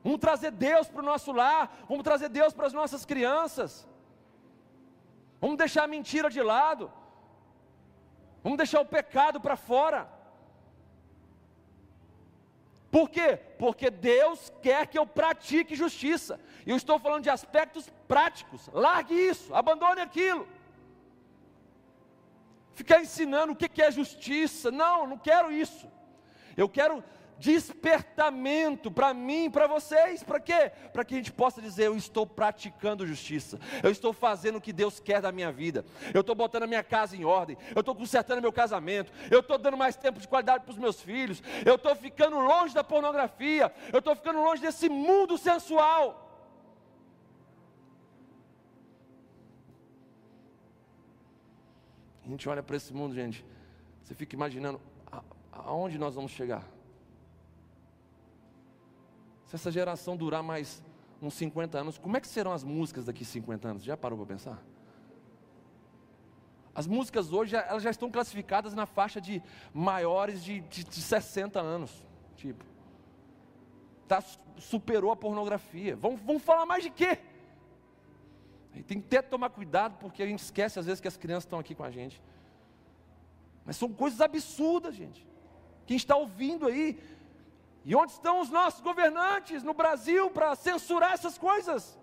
Vamos 0.03 0.19
trazer 0.19 0.49
Deus 0.49 0.88
para 0.88 1.03
o 1.03 1.09
nosso 1.11 1.32
lar, 1.32 1.63
vamos 1.88 2.03
trazer 2.03 2.30
Deus 2.39 2.53
para 2.55 2.65
as 2.65 2.74
nossas 2.74 3.05
crianças. 3.05 3.88
Vamos 5.39 5.57
deixar 5.57 5.84
a 5.84 5.93
mentira 5.95 6.28
de 6.28 6.41
lado. 6.41 6.91
Vamos 8.44 8.58
deixar 8.58 8.82
o 8.82 8.86
pecado 8.86 9.39
para 9.39 9.56
fora. 9.56 10.08
Por 12.91 13.10
quê? 13.10 13.39
Porque 13.58 13.89
Deus 13.89 14.52
quer 14.62 14.86
que 14.86 15.00
eu 15.00 15.08
pratique 15.08 15.76
justiça. 15.76 16.39
E 16.66 16.70
eu 16.70 16.78
estou 16.78 17.00
falando 17.00 17.24
de 17.24 17.30
aspectos 17.30 17.89
práticos. 18.08 18.70
Largue 18.72 19.16
isso, 19.16 19.56
abandone 19.56 20.02
aquilo. 20.02 20.48
Ficar 22.74 23.02
ensinando 23.02 23.54
o 23.54 23.56
que 23.56 23.82
é 23.82 23.89
justiça. 23.89 24.70
Não, 24.70 25.08
não 25.08 25.18
quero 25.18 25.52
isso. 25.52 25.89
Eu 26.56 26.70
quero 26.70 27.04
despertamento 27.44 28.89
para 28.89 29.14
mim, 29.14 29.52
para 29.52 29.68
vocês, 29.68 30.24
para 30.24 30.39
quê? 30.39 30.72
Para 30.94 31.04
que 31.04 31.14
a 31.14 31.18
gente 31.18 31.32
possa 31.32 31.62
dizer: 31.62 31.88
eu 31.88 31.98
estou 31.98 32.26
praticando 32.26 33.06
justiça, 33.06 33.60
eu 33.84 33.91
estou 33.91 34.14
fazendo 34.14 34.60
o 34.60 34.62
que 34.62 34.72
Deus 34.72 34.98
quer 34.98 35.22
da 35.22 35.30
minha 35.30 35.52
vida, 35.52 35.84
eu 36.14 36.22
estou 36.22 36.34
botando 36.34 36.64
a 36.64 36.68
minha 36.68 36.84
casa 36.84 37.18
em 37.18 37.26
ordem, 37.26 37.58
eu 37.76 37.82
estou 37.82 37.94
consertando 37.94 38.41
meu 38.41 38.54
casamento, 38.54 39.12
eu 39.30 39.41
estou 39.41 39.58
dando 39.58 39.76
mais 39.76 39.98
tempo 39.98 40.22
de 40.22 40.28
qualidade 40.28 40.64
para 40.64 40.72
os 40.72 40.78
meus 40.78 41.02
filhos, 41.02 41.44
eu 41.66 41.76
estou 41.76 41.94
ficando 41.96 42.39
longe 42.39 42.74
da 42.74 42.84
pornografia, 42.84 43.74
eu 43.91 44.00
estou 44.00 44.16
ficando 44.16 44.41
longe 44.41 44.62
desse 44.62 44.88
mundo 44.88 45.38
sensual. 45.38 46.22
A 52.26 52.30
gente 52.30 52.48
olha 52.48 52.64
para 52.64 52.78
esse 52.78 52.94
mundo, 52.94 53.14
gente, 53.14 53.46
você 54.02 54.16
fica 54.16 54.34
imaginando 54.34 54.80
aonde 55.52 55.98
nós 55.98 56.16
vamos 56.16 56.32
chegar. 56.32 56.72
Se 59.54 59.58
essa 59.58 59.72
geração 59.72 60.18
durar 60.18 60.41
mais 60.41 60.84
uns 61.22 61.36
50 61.36 61.78
anos, 61.78 61.99
como 61.99 62.18
é 62.18 62.20
que 62.20 62.28
serão 62.28 62.54
as 62.54 62.64
músicas 62.64 63.06
daqui 63.06 63.22
a 63.22 63.26
50 63.28 63.68
anos? 63.68 63.84
Já 63.84 63.95
parou 63.95 64.18
para 64.18 64.26
pensar? 64.26 64.60
As 66.74 66.88
músicas 66.88 67.32
hoje, 67.32 67.56
elas 67.56 67.84
já 67.84 67.91
estão 67.91 68.10
classificadas 68.10 68.74
na 68.74 68.88
faixa 68.88 69.22
de 69.22 69.43
maiores 69.72 70.43
de, 70.43 70.62
de, 70.62 70.84
de 70.84 70.99
60 70.99 71.62
anos. 71.62 72.04
Tipo, 72.36 72.66
tá, 74.08 74.24
superou 74.58 75.12
a 75.12 75.16
pornografia. 75.16 75.95
Vamos, 75.95 76.41
falar 76.41 76.66
mais 76.66 76.84
de 76.84 76.89
quê? 76.89 77.20
tem 78.88 78.99
que 78.99 79.06
até 79.06 79.22
tomar 79.22 79.51
cuidado, 79.51 79.99
porque 79.99 80.24
a 80.24 80.26
gente 80.26 80.39
esquece 80.39 80.80
às 80.80 80.88
vezes 80.88 80.99
que 80.99 81.08
as 81.08 81.16
crianças 81.16 81.43
estão 81.43 81.60
aqui 81.60 81.76
com 81.76 81.84
a 81.84 81.91
gente. 81.91 82.20
Mas 83.64 83.78
são 83.78 83.93
coisas 83.93 84.20
absurdas, 84.20 84.95
gente. 84.95 85.24
Quem 85.86 85.95
está 85.95 86.16
ouvindo 86.16 86.66
aí. 86.66 86.99
E 87.86 87.95
onde 87.95 88.13
estão 88.13 88.39
os 88.39 88.49
nossos 88.49 88.81
governantes 88.81 89.61
no 89.63 89.73
Brasil 89.73 90.29
para 90.31 90.55
censurar 90.55 91.13
essas 91.13 91.38
coisas? 91.38 91.99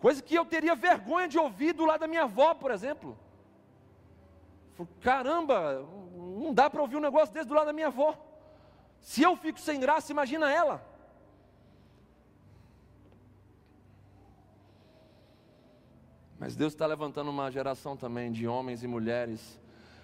Coisa 0.00 0.22
que 0.22 0.34
eu 0.34 0.44
teria 0.44 0.74
vergonha 0.74 1.28
de 1.28 1.38
ouvir 1.38 1.72
do 1.74 1.84
lado 1.84 2.00
da 2.00 2.08
minha 2.08 2.24
avó, 2.24 2.54
por 2.54 2.70
exemplo. 2.70 3.16
Caramba, 5.00 5.86
não 6.42 6.52
dá 6.52 6.68
para 6.68 6.80
ouvir 6.80 6.96
um 6.96 7.00
negócio 7.00 7.32
desse 7.32 7.46
do 7.46 7.54
lado 7.54 7.66
da 7.66 7.72
minha 7.72 7.86
avó. 7.88 8.18
Se 9.00 9.22
eu 9.22 9.36
fico 9.36 9.60
sem 9.60 9.78
graça, 9.78 10.10
imagina 10.10 10.50
ela. 10.50 10.84
Mas 16.38 16.56
Deus 16.56 16.72
está 16.72 16.86
levantando 16.86 17.30
uma 17.30 17.50
geração 17.50 17.96
também 17.96 18.32
de 18.32 18.48
homens 18.48 18.82
e 18.82 18.88
mulheres 18.88 19.60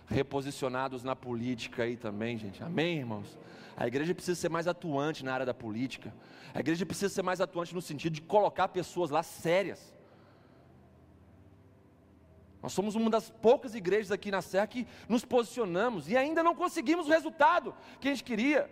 reposicionados 0.09 1.05
na 1.05 1.15
política 1.15 1.83
aí 1.83 1.97
também, 1.97 2.39
gente. 2.39 2.63
Amém, 2.63 2.99
irmãos? 2.99 3.39
A 3.77 3.87
igreja 3.87 4.15
precisa 4.15 4.41
ser 4.41 4.49
mais 4.49 4.67
atuante 4.67 5.25
na 5.25 5.33
área 5.33 5.47
da 5.47 5.55
política. 5.55 6.13
A 6.55 6.61
igreja 6.61 6.85
precisa 6.85 7.13
ser 7.13 7.23
mais 7.23 7.41
atuante 7.41 7.75
no 7.75 7.83
sentido 7.83 8.15
de 8.15 8.23
colocar 8.23 8.69
pessoas 8.69 9.11
lá 9.11 9.23
sérias. 9.23 9.95
Nós 12.61 12.73
somos 12.73 12.97
uma 12.97 13.09
das 13.09 13.31
poucas 13.31 13.75
igrejas 13.75 14.11
aqui 14.11 14.31
na 14.31 14.43
Serra 14.43 14.67
que 14.67 14.87
nos 15.09 15.25
posicionamos 15.25 16.11
e 16.11 16.17
ainda 16.17 16.43
não 16.43 16.55
conseguimos 16.55 17.07
o 17.07 17.11
resultado 17.11 17.75
que 18.01 18.09
a 18.09 18.11
gente 18.11 18.25
queria. 18.25 18.69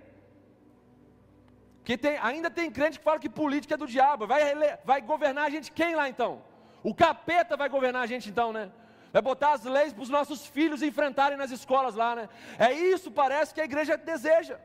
Porque 1.79 1.97
tem, 1.97 2.19
ainda 2.19 2.51
tem 2.51 2.69
crente 2.69 2.99
que 2.99 3.05
fala 3.05 3.21
que 3.21 3.29
política 3.29 3.75
é 3.75 3.77
do 3.77 3.87
diabo. 3.87 4.27
Vai, 4.27 4.43
vai 4.85 5.01
governar 5.01 5.45
a 5.45 5.51
gente 5.51 5.71
quem 5.71 5.95
lá 5.95 6.09
então? 6.09 6.43
O 6.83 6.93
capeta 6.93 7.57
vai 7.57 7.69
governar 7.69 8.03
a 8.03 8.07
gente 8.07 8.29
então, 8.29 8.53
né? 8.53 8.73
Vai 9.17 9.23
botar 9.23 9.53
as 9.55 9.65
leis 9.65 9.95
para 9.95 10.03
os 10.03 10.11
nossos 10.11 10.47
filhos 10.47 10.83
enfrentarem 10.83 11.39
nas 11.39 11.51
escolas 11.51 11.95
lá, 11.95 12.15
né? 12.15 12.29
É 12.59 12.71
isso, 12.75 13.11
parece 13.11 13.55
que 13.55 13.63
a 13.63 13.65
igreja 13.65 13.97
deseja. 13.97 14.61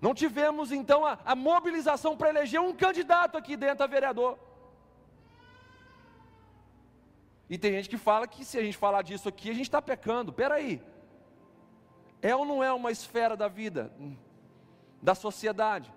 Não 0.00 0.14
tivemos 0.14 0.72
então 0.72 1.04
a, 1.04 1.18
a 1.22 1.36
mobilização 1.36 2.16
para 2.16 2.30
eleger 2.30 2.62
um 2.62 2.74
candidato 2.74 3.36
aqui 3.36 3.58
dentro 3.58 3.84
a 3.84 3.86
vereador. 3.86 4.38
E 7.50 7.58
tem 7.58 7.72
gente 7.72 7.90
que 7.90 7.98
fala 7.98 8.26
que 8.26 8.42
se 8.42 8.56
a 8.56 8.62
gente 8.62 8.78
falar 8.78 9.02
disso 9.02 9.28
aqui, 9.28 9.50
a 9.50 9.52
gente 9.52 9.68
está 9.68 9.82
pecando. 9.82 10.32
Peraí. 10.32 10.82
É 12.22 12.34
ou 12.34 12.46
não 12.46 12.64
é 12.64 12.72
uma 12.72 12.90
esfera 12.90 13.36
da 13.36 13.48
vida, 13.48 13.92
da 15.02 15.14
sociedade? 15.14 15.92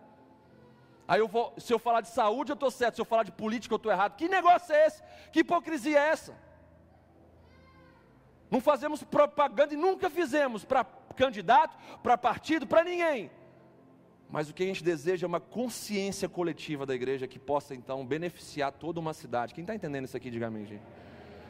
Aí 1.12 1.20
eu 1.20 1.28
vou, 1.28 1.54
se 1.58 1.74
eu 1.74 1.78
falar 1.78 2.00
de 2.00 2.08
saúde, 2.08 2.54
eu 2.54 2.54
estou 2.54 2.72
certo. 2.72 2.96
Se 2.96 3.02
eu 3.02 3.06
falar 3.06 3.24
de 3.24 3.34
política, 3.34 3.74
eu 3.74 3.76
estou 3.76 3.92
errado. 3.92 4.16
Que 4.16 4.30
negócio 4.30 4.74
é 4.74 4.88
esse? 4.88 5.04
Que 5.30 5.42
hipocrisia 5.42 6.00
é 6.00 6.08
essa? 6.08 6.34
Não 8.50 8.62
fazemos 8.62 9.04
propaganda 9.04 9.74
e 9.74 9.78
nunca 9.78 10.10
fizemos 10.10 10.64
para 10.64 10.86
candidato, 11.18 11.78
para 12.02 12.18
partido, 12.18 12.66
para 12.66 12.86
ninguém. 12.86 13.30
Mas 14.30 14.50
o 14.50 14.54
que 14.54 14.64
a 14.64 14.66
gente 14.66 14.82
deseja 14.82 15.26
é 15.26 15.28
uma 15.28 15.42
consciência 15.42 16.30
coletiva 16.30 16.86
da 16.86 16.96
igreja 16.96 17.28
que 17.28 17.38
possa 17.38 17.76
então 17.76 18.06
beneficiar 18.06 18.72
toda 18.72 18.98
uma 18.98 19.14
cidade. 19.14 19.54
Quem 19.54 19.64
está 19.64 19.76
entendendo 19.76 20.06
isso 20.06 20.16
aqui, 20.16 20.32
diga 20.32 20.48
amém, 20.48 20.66
gente. 20.66 20.84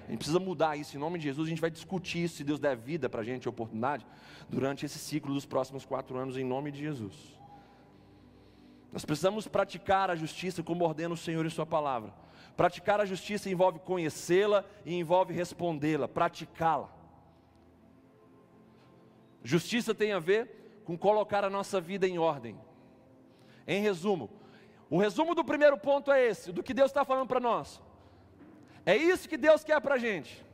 A 0.08 0.10
gente 0.10 0.18
precisa 0.18 0.40
mudar 0.40 0.76
isso 0.76 0.98
em 0.98 1.00
nome 1.00 1.20
de 1.20 1.26
Jesus. 1.26 1.46
A 1.46 1.50
gente 1.52 1.62
vai 1.62 1.70
discutir 1.70 2.24
isso, 2.24 2.38
se 2.38 2.44
Deus 2.44 2.60
der 2.60 2.76
vida 2.76 3.08
para 3.08 3.22
a 3.22 3.24
gente, 3.24 3.48
oportunidade, 3.48 4.08
durante 4.50 4.88
esse 4.88 4.98
ciclo 4.98 5.36
dos 5.36 5.46
próximos 5.46 5.86
quatro 5.86 6.18
anos, 6.18 6.36
em 6.36 6.44
nome 6.44 6.72
de 6.72 6.80
Jesus. 6.80 7.40
Nós 8.92 9.06
precisamos 9.06 9.48
praticar 9.48 10.10
a 10.10 10.16
justiça 10.16 10.62
como 10.62 10.84
ordena 10.84 11.14
o 11.14 11.18
Senhor 11.18 11.46
em 11.46 11.50
Sua 11.50 11.66
palavra. 11.66 12.14
Praticar 12.58 13.00
a 13.00 13.06
justiça 13.06 13.50
envolve 13.50 13.80
conhecê-la 13.80 14.66
e 14.86 14.94
envolve 14.94 15.34
respondê-la, 15.34 16.08
praticá-la. 16.08 16.90
Justiça 19.44 19.96
tem 19.96 20.12
a 20.12 20.20
ver 20.20 20.82
com 20.84 20.98
colocar 20.98 21.44
a 21.46 21.50
nossa 21.50 21.80
vida 21.80 22.08
em 22.08 22.20
ordem. 22.20 22.60
Em 23.66 23.82
resumo, 23.82 24.30
o 24.90 24.98
resumo 24.98 25.34
do 25.34 25.44
primeiro 25.44 25.78
ponto 25.78 26.12
é 26.12 26.26
esse, 26.28 26.52
do 26.52 26.62
que 26.62 26.74
Deus 26.74 26.92
está 26.92 27.06
falando 27.06 27.28
para 27.28 27.40
nós. 27.40 27.82
É 28.86 28.96
isso 28.96 29.30
que 29.30 29.38
Deus 29.38 29.64
quer 29.64 29.80
para 29.80 29.96
a 29.96 29.98
gente. 29.98 30.46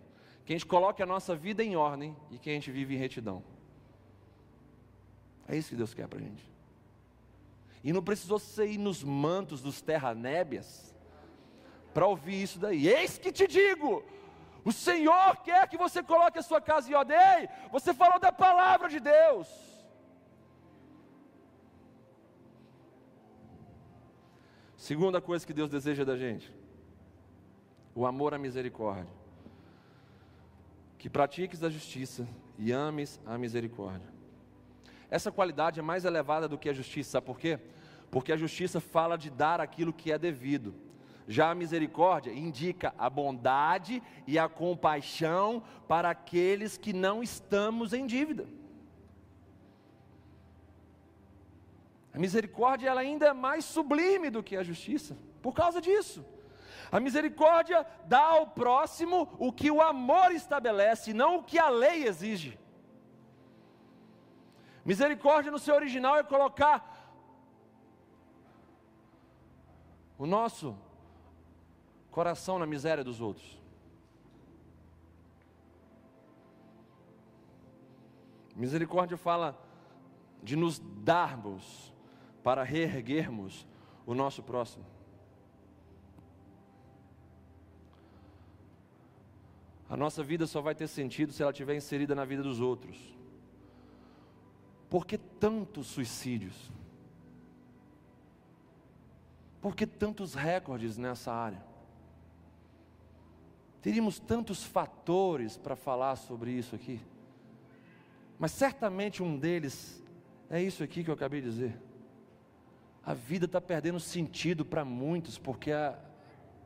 Que 0.45 0.53
a 0.53 0.55
gente 0.55 0.65
coloque 0.65 1.01
a 1.01 1.05
nossa 1.05 1.35
vida 1.35 1.63
em 1.63 1.75
ordem 1.75 2.15
e 2.29 2.37
que 2.37 2.49
a 2.49 2.53
gente 2.53 2.71
vive 2.71 2.93
em 2.93 2.97
retidão. 2.97 3.43
É 5.47 5.57
isso 5.57 5.69
que 5.69 5.75
Deus 5.75 5.93
quer 5.93 6.07
para 6.07 6.19
a 6.19 6.21
gente. 6.21 6.56
E 7.83 7.93
não 7.93 8.03
precisou 8.03 8.39
ser 8.39 8.67
ir 8.67 8.77
nos 8.77 9.03
mantos 9.03 9.61
dos 9.61 9.81
terranébias 9.81 10.95
para 11.93 12.05
ouvir 12.05 12.41
isso 12.43 12.59
daí. 12.59 12.87
Eis 12.87 13.17
que 13.17 13.31
te 13.31 13.47
digo: 13.47 14.03
o 14.63 14.71
Senhor 14.71 15.37
quer 15.37 15.67
que 15.67 15.77
você 15.77 16.03
coloque 16.03 16.39
a 16.39 16.41
sua 16.41 16.59
casa 16.59 16.89
em 16.91 16.93
ordem. 16.93 17.17
Você 17.71 17.93
falou 17.93 18.19
da 18.19 18.31
palavra 18.31 18.89
de 18.89 18.99
Deus. 18.99 19.47
Segunda 24.75 25.19
coisa 25.19 25.45
que 25.45 25.53
Deus 25.53 25.69
deseja 25.69 26.03
da 26.03 26.17
gente: 26.17 26.53
o 27.95 28.05
amor 28.05 28.33
à 28.33 28.37
misericórdia. 28.37 29.07
Que 30.97 31.09
pratiques 31.09 31.63
a 31.63 31.69
justiça 31.69 32.27
e 32.57 32.71
ames 32.71 33.19
a 33.25 33.37
misericórdia. 33.37 34.16
Essa 35.09 35.31
qualidade 35.31 35.79
é 35.79 35.83
mais 35.83 36.05
elevada 36.05 36.47
do 36.47 36.57
que 36.57 36.69
a 36.69 36.73
justiça, 36.73 37.11
sabe 37.11 37.25
por 37.25 37.39
quê? 37.39 37.59
Porque 38.11 38.31
a 38.31 38.37
justiça 38.37 38.79
fala 38.79 39.17
de 39.17 39.29
dar 39.29 39.61
aquilo 39.61 39.93
que 39.93 40.11
é 40.11 40.17
devido. 40.17 40.75
Já 41.27 41.51
a 41.51 41.55
misericórdia 41.55 42.31
indica 42.31 42.93
a 42.97 43.09
bondade 43.09 44.01
e 44.25 44.39
a 44.39 44.47
compaixão 44.47 45.61
para 45.87 46.09
aqueles 46.09 46.77
que 46.77 46.93
não 46.93 47.21
estamos 47.21 47.91
em 47.93 48.05
dívida. 48.05 48.47
A 52.13 52.19
misericórdia 52.19 52.89
ela 52.89 53.01
ainda 53.01 53.27
é 53.27 53.33
mais 53.33 53.65
sublime 53.65 54.29
do 54.29 54.41
que 54.41 54.55
a 54.55 54.63
justiça, 54.63 55.17
por 55.41 55.53
causa 55.53 55.81
disso. 55.81 56.25
A 56.91 56.99
misericórdia 56.99 57.85
dá 58.05 58.21
ao 58.21 58.47
próximo 58.47 59.29
o 59.37 59.51
que 59.51 59.69
o 59.69 59.81
amor 59.81 60.31
estabelece, 60.31 61.13
não 61.13 61.37
o 61.37 61.43
que 61.43 61.59
a 61.59 61.69
lei 61.69 62.05
exige. 62.05 62.57
Misericórdia 64.87 65.51
no 65.51 65.59
seu 65.59 65.75
original 65.75 66.15
é 66.15 66.23
colocar 66.23 66.77
o 70.17 70.25
nosso 70.25 70.77
coração 72.09 72.57
na 72.57 72.65
miséria 72.65 73.03
dos 73.03 73.19
outros. 73.19 73.61
Misericórdia 78.55 79.17
fala 79.17 79.61
de 80.41 80.55
nos 80.55 80.79
darmos 80.79 81.93
para 82.41 82.63
reerguermos 82.63 83.67
o 84.05 84.15
nosso 84.15 84.41
próximo. 84.41 84.85
A 89.89 89.97
nossa 89.97 90.23
vida 90.23 90.47
só 90.47 90.61
vai 90.61 90.73
ter 90.73 90.87
sentido 90.87 91.33
se 91.33 91.41
ela 91.41 91.51
estiver 91.51 91.75
inserida 91.75 92.15
na 92.15 92.23
vida 92.23 92.41
dos 92.41 92.61
outros. 92.61 93.16
Por 94.89 95.05
que 95.05 95.17
tantos 95.17 95.87
suicídios? 95.87 96.71
Por 99.61 99.75
que 99.75 99.85
tantos 99.85 100.33
recordes 100.33 100.97
nessa 100.97 101.31
área? 101.33 101.61
Teríamos 103.81 104.19
tantos 104.19 104.63
fatores 104.63 105.57
para 105.57 105.75
falar 105.75 106.15
sobre 106.15 106.51
isso 106.51 106.75
aqui, 106.75 107.01
mas 108.39 108.51
certamente 108.51 109.23
um 109.23 109.37
deles 109.37 110.03
é 110.49 110.61
isso 110.61 110.83
aqui 110.83 111.03
que 111.03 111.09
eu 111.09 111.13
acabei 111.13 111.41
de 111.41 111.49
dizer. 111.49 111.81
A 113.05 113.13
vida 113.13 113.45
está 113.45 113.61
perdendo 113.61 113.99
sentido 113.99 114.65
para 114.65 114.83
muitos, 114.83 115.37
porque 115.37 115.71
a, 115.71 115.97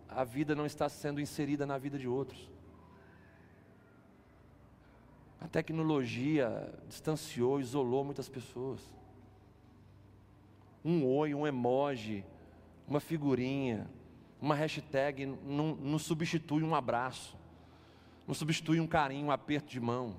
a 0.10 0.24
vida 0.24 0.56
não 0.56 0.66
está 0.66 0.90
sendo 0.90 1.22
inserida 1.22 1.66
na 1.66 1.78
vida 1.78 1.98
de 1.98 2.08
outros. 2.08 2.50
A 5.42 5.48
tecnologia 5.48 6.72
distanciou, 6.88 7.60
isolou 7.60 8.06
muitas 8.06 8.30
pessoas. 8.30 8.80
Um 10.86 11.04
oi, 11.04 11.34
um 11.34 11.48
emoji, 11.48 12.24
uma 12.88 13.00
figurinha, 13.00 13.90
uma 14.40 14.54
hashtag 14.54 15.26
não, 15.26 15.76
não 15.76 15.98
substitui 15.98 16.64
um 16.64 16.76
abraço, 16.76 17.36
não 18.28 18.36
substitui 18.36 18.80
um 18.80 18.86
carinho, 18.86 19.28
um 19.28 19.32
aperto 19.32 19.68
de 19.68 19.80
mão. 19.80 20.16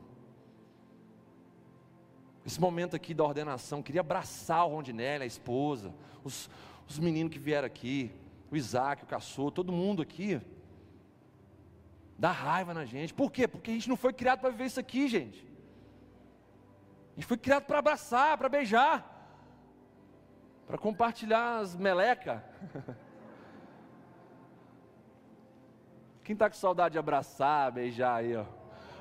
Esse 2.44 2.60
momento 2.60 2.96
aqui 2.96 3.14
da 3.14 3.22
ordenação, 3.22 3.80
queria 3.80 4.00
abraçar 4.00 4.66
o 4.66 4.70
Rondinelli, 4.70 5.22
a 5.22 5.26
esposa, 5.26 5.94
os, 6.24 6.50
os 6.88 6.98
meninos 6.98 7.32
que 7.32 7.38
vieram 7.38 7.66
aqui, 7.66 8.10
o 8.50 8.56
Isaac, 8.56 9.04
o 9.04 9.06
caçou, 9.06 9.52
todo 9.52 9.70
mundo 9.70 10.02
aqui. 10.02 10.40
Dá 12.22 12.30
raiva 12.30 12.72
na 12.72 12.84
gente. 12.84 13.12
Por 13.12 13.32
quê? 13.32 13.48
Porque 13.48 13.72
a 13.72 13.74
gente 13.74 13.88
não 13.88 13.96
foi 13.96 14.12
criado 14.12 14.38
para 14.38 14.50
viver 14.50 14.66
isso 14.66 14.78
aqui, 14.78 15.08
gente. 15.08 15.44
A 17.10 17.14
gente 17.16 17.26
foi 17.26 17.36
criado 17.36 17.64
para 17.64 17.80
abraçar, 17.80 18.38
para 18.38 18.48
beijar, 18.48 18.96
para 20.64 20.78
compartilhar 20.78 21.58
as 21.58 21.74
meleca. 21.74 22.44
Quem 26.22 26.34
está 26.34 26.48
com 26.48 26.54
saudade 26.54 26.92
de 26.92 26.98
abraçar, 27.00 27.72
beijar 27.72 28.14
aí, 28.14 28.36
ó? 28.36 28.44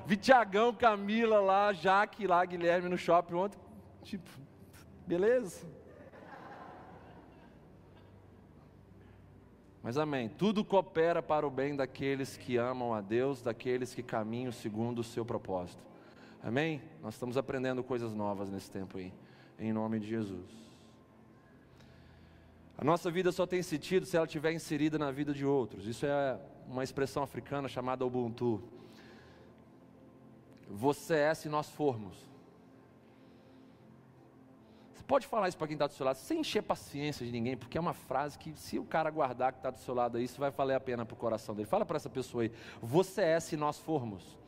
Vi 0.04 0.16
Tiagão, 0.16 0.74
Camila 0.74 1.40
lá, 1.40 1.72
Jaque 1.72 2.26
lá, 2.26 2.44
Guilherme 2.44 2.88
no 2.88 2.98
shopping 2.98 3.34
ontem. 3.34 3.60
Tipo, 4.02 4.28
beleza? 5.06 5.64
Mas 9.82 9.98
amém. 9.98 10.28
Tudo 10.28 10.64
coopera 10.64 11.22
para 11.22 11.46
o 11.46 11.50
bem 11.50 11.74
daqueles 11.74 12.36
que 12.36 12.56
amam 12.56 12.94
a 12.94 13.00
Deus, 13.00 13.42
daqueles 13.42 13.94
que 13.94 14.02
caminham 14.02 14.52
segundo 14.52 15.00
o 15.00 15.04
seu 15.04 15.24
propósito. 15.24 15.82
Amém? 16.42 16.80
Nós 17.02 17.14
estamos 17.14 17.36
aprendendo 17.36 17.82
coisas 17.82 18.14
novas 18.14 18.48
nesse 18.48 18.70
tempo 18.70 18.98
aí. 18.98 19.12
Em 19.58 19.72
nome 19.72 19.98
de 19.98 20.08
Jesus. 20.08 20.62
A 22.78 22.84
nossa 22.84 23.10
vida 23.10 23.30
só 23.30 23.46
tem 23.46 23.62
sentido 23.62 24.06
se 24.06 24.16
ela 24.16 24.26
estiver 24.26 24.52
inserida 24.52 24.98
na 24.98 25.10
vida 25.10 25.32
de 25.32 25.44
outros. 25.44 25.86
Isso 25.86 26.06
é 26.06 26.38
uma 26.68 26.82
expressão 26.82 27.22
africana 27.22 27.68
chamada 27.68 28.04
Ubuntu. 28.04 28.62
Você 30.68 31.14
é 31.14 31.34
se 31.34 31.48
nós 31.48 31.68
formos. 31.68 32.31
Você 35.02 35.06
pode 35.08 35.26
falar 35.26 35.48
isso 35.48 35.58
para 35.58 35.66
quem 35.66 35.74
está 35.74 35.88
do 35.88 35.92
seu 35.92 36.06
lado, 36.06 36.14
sem 36.14 36.38
encher 36.38 36.62
paciência 36.62 37.26
de 37.26 37.32
ninguém, 37.32 37.56
porque 37.56 37.76
é 37.76 37.80
uma 37.80 37.92
frase 37.92 38.38
que, 38.38 38.52
se 38.52 38.78
o 38.78 38.84
cara 38.84 39.10
guardar 39.10 39.50
que 39.50 39.58
está 39.58 39.68
do 39.68 39.78
seu 39.78 39.92
lado 39.92 40.16
aí, 40.16 40.22
isso 40.22 40.38
vai 40.38 40.52
valer 40.52 40.76
a 40.76 40.80
pena 40.80 41.04
para 41.04 41.14
o 41.14 41.16
coração 41.16 41.56
dele. 41.56 41.66
Fala 41.66 41.84
para 41.84 41.96
essa 41.96 42.08
pessoa 42.08 42.44
aí: 42.44 42.52
Você 42.80 43.20
é 43.20 43.40
se 43.40 43.56
nós 43.56 43.80
formos. 43.80 44.38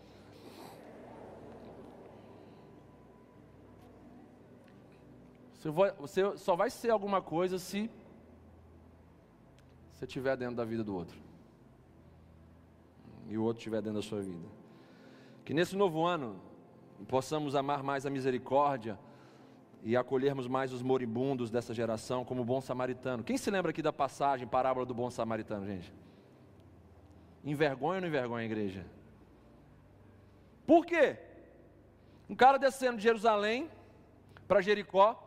Você 5.98 6.36
só 6.36 6.54
vai 6.54 6.70
ser 6.70 6.90
alguma 6.90 7.20
coisa 7.20 7.58
se 7.58 7.90
você 9.92 10.04
estiver 10.04 10.36
dentro 10.36 10.54
da 10.54 10.64
vida 10.64 10.84
do 10.84 10.94
outro. 10.94 11.18
E 13.28 13.36
o 13.36 13.42
outro 13.42 13.58
estiver 13.58 13.82
dentro 13.82 14.00
da 14.00 14.06
sua 14.06 14.20
vida. 14.20 14.46
Que 15.44 15.52
nesse 15.52 15.74
novo 15.74 16.04
ano 16.04 16.36
possamos 17.08 17.56
amar 17.56 17.82
mais 17.82 18.06
a 18.06 18.10
misericórdia 18.10 18.96
e 19.84 19.96
acolhermos 19.96 20.48
mais 20.48 20.72
os 20.72 20.82
moribundos 20.82 21.50
dessa 21.50 21.74
geração 21.74 22.24
como 22.24 22.44
bom 22.44 22.60
samaritano. 22.60 23.22
Quem 23.22 23.36
se 23.36 23.50
lembra 23.50 23.70
aqui 23.70 23.82
da 23.82 23.92
passagem, 23.92 24.48
parábola 24.48 24.86
do 24.86 24.94
bom 24.94 25.10
samaritano, 25.10 25.66
gente? 25.66 25.92
Envergonha 27.44 27.96
ou 27.96 28.00
não 28.00 28.08
envergonha 28.08 28.42
a 28.42 28.46
igreja? 28.46 28.86
Por 30.66 30.86
quê? 30.86 31.18
Um 32.28 32.34
cara 32.34 32.58
descendo 32.58 32.96
de 32.96 33.02
Jerusalém 33.02 33.70
para 34.48 34.62
Jericó, 34.62 35.20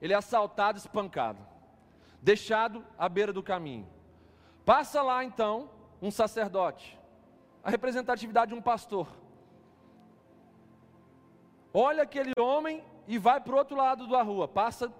ele 0.00 0.12
é 0.12 0.16
assaltado, 0.16 0.78
espancado, 0.78 1.44
deixado 2.22 2.84
à 2.96 3.08
beira 3.08 3.32
do 3.32 3.42
caminho. 3.42 3.86
Passa 4.64 5.02
lá 5.02 5.24
então 5.24 5.68
um 6.00 6.12
sacerdote, 6.12 6.96
a 7.62 7.70
representatividade 7.70 8.50
de 8.50 8.54
um 8.54 8.62
pastor 8.62 9.08
olha 11.74 12.04
aquele 12.04 12.30
homem 12.38 12.84
e 13.06 13.18
vai 13.18 13.40
para 13.40 13.54
o 13.54 13.58
outro 13.58 13.76
lado 13.76 14.06
da 14.06 14.22
rua, 14.22 14.48
passa 14.48 14.92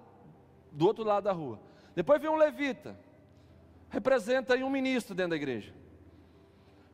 do 0.71 0.85
outro 0.85 1.03
lado 1.03 1.23
da 1.23 1.31
rua. 1.31 1.59
Depois 1.95 2.21
vem 2.21 2.29
um 2.29 2.35
levita, 2.35 2.97
representa 3.89 4.53
aí 4.53 4.63
um 4.63 4.69
ministro 4.69 5.15
dentro 5.15 5.31
da 5.31 5.35
igreja. 5.35 5.73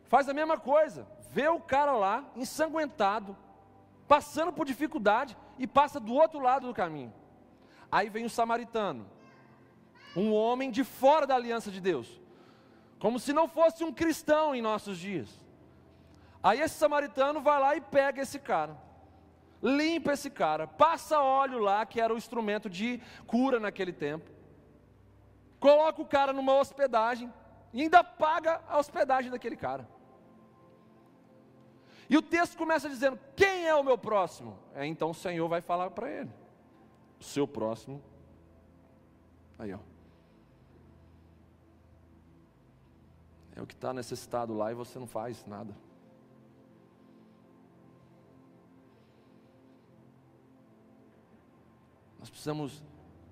Faz 0.08 0.30
a 0.30 0.34
mesma 0.34 0.58
coisa, 0.58 1.08
vê 1.32 1.48
o 1.48 1.60
cara 1.60 1.94
lá, 1.94 2.26
ensanguentado, 2.36 3.36
passando 4.08 4.52
por 4.52 4.66
dificuldade 4.66 5.38
e 5.58 5.66
passa 5.66 6.00
do 6.00 6.14
outro 6.14 6.40
lado 6.40 6.68
do 6.68 6.74
caminho. 6.74 7.14
Aí 7.92 8.10
vem 8.10 8.26
o 8.26 8.30
samaritano, 8.30 9.06
um 10.16 10.34
homem 10.34 10.70
de 10.70 10.84
fora 10.84 11.26
da 11.26 11.36
aliança 11.36 11.72
de 11.72 11.82
Deus, 11.82 12.22
como 13.00 13.20
se 13.20 13.34
não 13.34 13.48
fosse 13.48 13.84
um 13.84 13.92
cristão 13.92 14.54
em 14.54 14.62
nossos 14.62 14.98
dias. 14.98 15.30
Aí 16.44 16.60
esse 16.60 16.76
samaritano 16.76 17.42
vai 17.42 17.60
lá 17.60 17.76
e 17.76 17.82
pega 17.82 18.22
esse 18.22 18.40
cara 18.40 18.91
limpa 19.62 20.14
esse 20.14 20.30
cara, 20.30 20.68
passa 20.68 21.20
óleo 21.20 21.60
lá, 21.60 21.86
que 21.86 22.02
era 22.02 22.14
o 22.14 22.18
instrumento 22.18 22.70
de 22.70 23.02
cura 23.28 23.60
naquele 23.60 23.94
tempo, 23.94 24.30
coloca 25.60 26.02
o 26.02 26.06
cara 26.06 26.34
numa 26.34 26.56
hospedagem 26.58 27.32
e 27.72 27.82
ainda 27.82 28.04
paga 28.04 28.62
a 28.68 28.80
hospedagem 28.80 29.30
daquele 29.30 29.56
cara. 29.56 29.88
E 32.10 32.18
o 32.18 32.22
texto 32.22 32.58
começa 32.58 32.90
dizendo: 32.90 33.18
Quem 33.36 33.68
é 33.68 33.74
o 33.74 33.84
meu 33.84 33.98
próximo? 33.98 34.60
É, 34.76 34.86
então 34.86 35.12
o 35.12 35.14
Senhor 35.14 35.48
vai 35.48 35.62
falar 35.62 35.92
para 35.92 36.10
ele: 36.10 36.30
O 37.20 37.24
seu 37.24 37.48
próximo. 37.48 38.04
Aí, 39.58 39.74
ó. 39.74 39.80
É 43.56 43.62
o 43.62 43.68
que 43.68 43.74
está 43.74 43.94
necessitado 43.94 44.54
lá 44.54 44.72
e 44.72 44.76
você 44.76 45.00
não 45.00 45.08
faz 45.08 45.46
nada. 45.46 45.74
Precisamos 52.42 52.84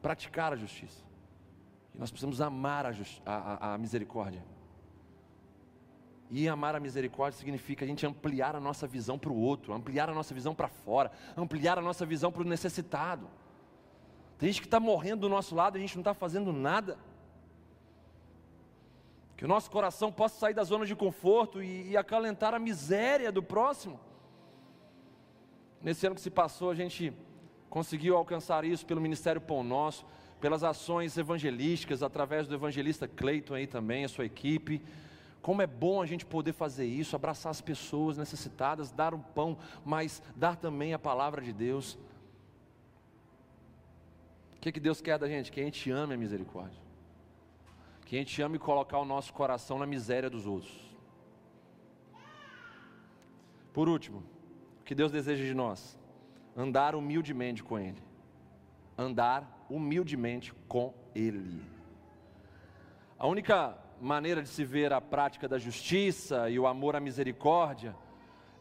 praticar 0.04 0.54
a 0.54 0.56
justiça. 0.56 1.04
E 1.96 1.98
nós 1.98 2.12
precisamos 2.12 2.40
amar 2.42 2.86
a, 2.86 2.94
a, 3.26 3.74
a 3.74 3.78
misericórdia. 3.78 4.44
E 6.30 6.48
amar 6.48 6.76
a 6.76 6.80
misericórdia 6.80 7.40
significa 7.40 7.84
a 7.84 7.88
gente 7.88 8.06
ampliar 8.06 8.56
a 8.56 8.60
nossa 8.60 8.86
visão 8.86 9.18
para 9.18 9.32
o 9.32 9.36
outro, 9.36 9.74
ampliar 9.74 10.12
a 10.12 10.14
nossa 10.14 10.32
visão 10.32 10.54
para 10.54 10.68
fora, 10.68 11.12
ampliar 11.36 11.80
a 11.80 11.82
nossa 11.82 12.06
visão 12.06 12.32
para 12.32 12.44
o 12.44 12.46
necessitado. 12.46 13.28
Tem 14.38 14.48
gente 14.48 14.62
que 14.62 14.68
está 14.68 14.80
morrendo 14.80 15.22
do 15.22 15.30
nosso 15.30 15.56
lado 15.56 15.76
e 15.76 15.80
a 15.80 15.82
gente 15.82 15.96
não 15.96 16.02
está 16.02 16.14
fazendo 16.14 16.54
nada. 16.54 17.00
Que 19.36 19.44
o 19.44 19.48
nosso 19.48 19.72
coração 19.72 20.12
possa 20.12 20.38
sair 20.38 20.54
da 20.54 20.64
zona 20.64 20.86
de 20.86 20.96
conforto 20.96 21.64
e, 21.64 21.90
e 21.90 21.98
acalentar 21.98 22.54
a 22.54 22.60
miséria 22.60 23.32
do 23.32 23.42
próximo. 23.42 24.00
Nesse 25.82 26.06
ano 26.06 26.14
que 26.14 26.22
se 26.22 26.30
passou, 26.30 26.70
a 26.70 26.76
gente 26.76 27.12
conseguiu 27.70 28.18
alcançar 28.18 28.66
isso 28.66 28.86
pelo 28.86 29.02
Ministério 29.02 29.40
Pão 29.40 29.64
Nosso, 29.64 30.06
pelas 30.40 30.64
ações 30.64 31.18
evangelísticas, 31.18 32.02
através 32.02 32.48
do 32.48 32.56
evangelista 32.56 33.08
Cleiton 33.08 33.54
aí 33.54 33.68
também, 33.68 34.06
a 34.06 34.10
sua 34.10 34.26
equipe. 34.26 34.82
Como 35.42 35.62
é 35.62 35.68
bom 35.68 36.02
a 36.02 36.06
gente 36.06 36.26
poder 36.26 36.54
fazer 36.54 36.86
isso, 36.86 37.16
abraçar 37.16 37.50
as 37.50 37.62
pessoas 37.62 38.18
necessitadas, 38.18 38.92
dar 38.92 39.14
um 39.14 39.20
pão, 39.20 39.58
mas 39.86 40.22
dar 40.36 40.56
também 40.56 40.94
a 40.94 41.00
palavra 41.00 41.42
de 41.42 41.54
Deus. 41.54 41.98
O 44.56 44.62
que, 44.62 44.72
que 44.72 44.80
Deus 44.80 45.00
quer 45.02 45.18
da 45.18 45.28
gente? 45.28 45.52
Que 45.52 45.62
a 45.62 45.64
gente 45.64 45.90
ame 45.90 46.14
a 46.14 46.18
misericórdia. 46.18 46.80
Que 48.06 48.16
a 48.16 48.20
gente 48.20 48.42
ame 48.42 48.58
colocar 48.58 48.98
o 48.98 49.06
nosso 49.06 49.32
coração 49.34 49.78
na 49.78 49.86
miséria 49.86 50.30
dos 50.30 50.46
outros. 50.46 50.74
Por 53.72 53.88
último, 53.88 54.24
o 54.82 54.84
que 54.84 54.96
Deus 54.96 55.12
deseja 55.12 55.46
de 55.46 55.54
nós? 55.54 55.99
Andar 56.60 56.94
humildemente 56.94 57.64
com 57.64 57.80
Ele. 57.80 58.04
Andar 58.98 59.66
humildemente 59.70 60.54
com 60.68 60.94
Ele. 61.16 61.64
A 63.18 63.26
única 63.28 63.78
maneira 64.02 64.44
de 64.44 64.50
se 64.50 64.66
ver 64.66 64.92
a 64.92 65.00
prática 65.00 65.48
da 65.48 65.58
justiça 65.58 66.50
e 66.50 66.60
o 66.60 66.68
amor 66.68 66.98
à 66.98 67.00
misericórdia 67.00 67.96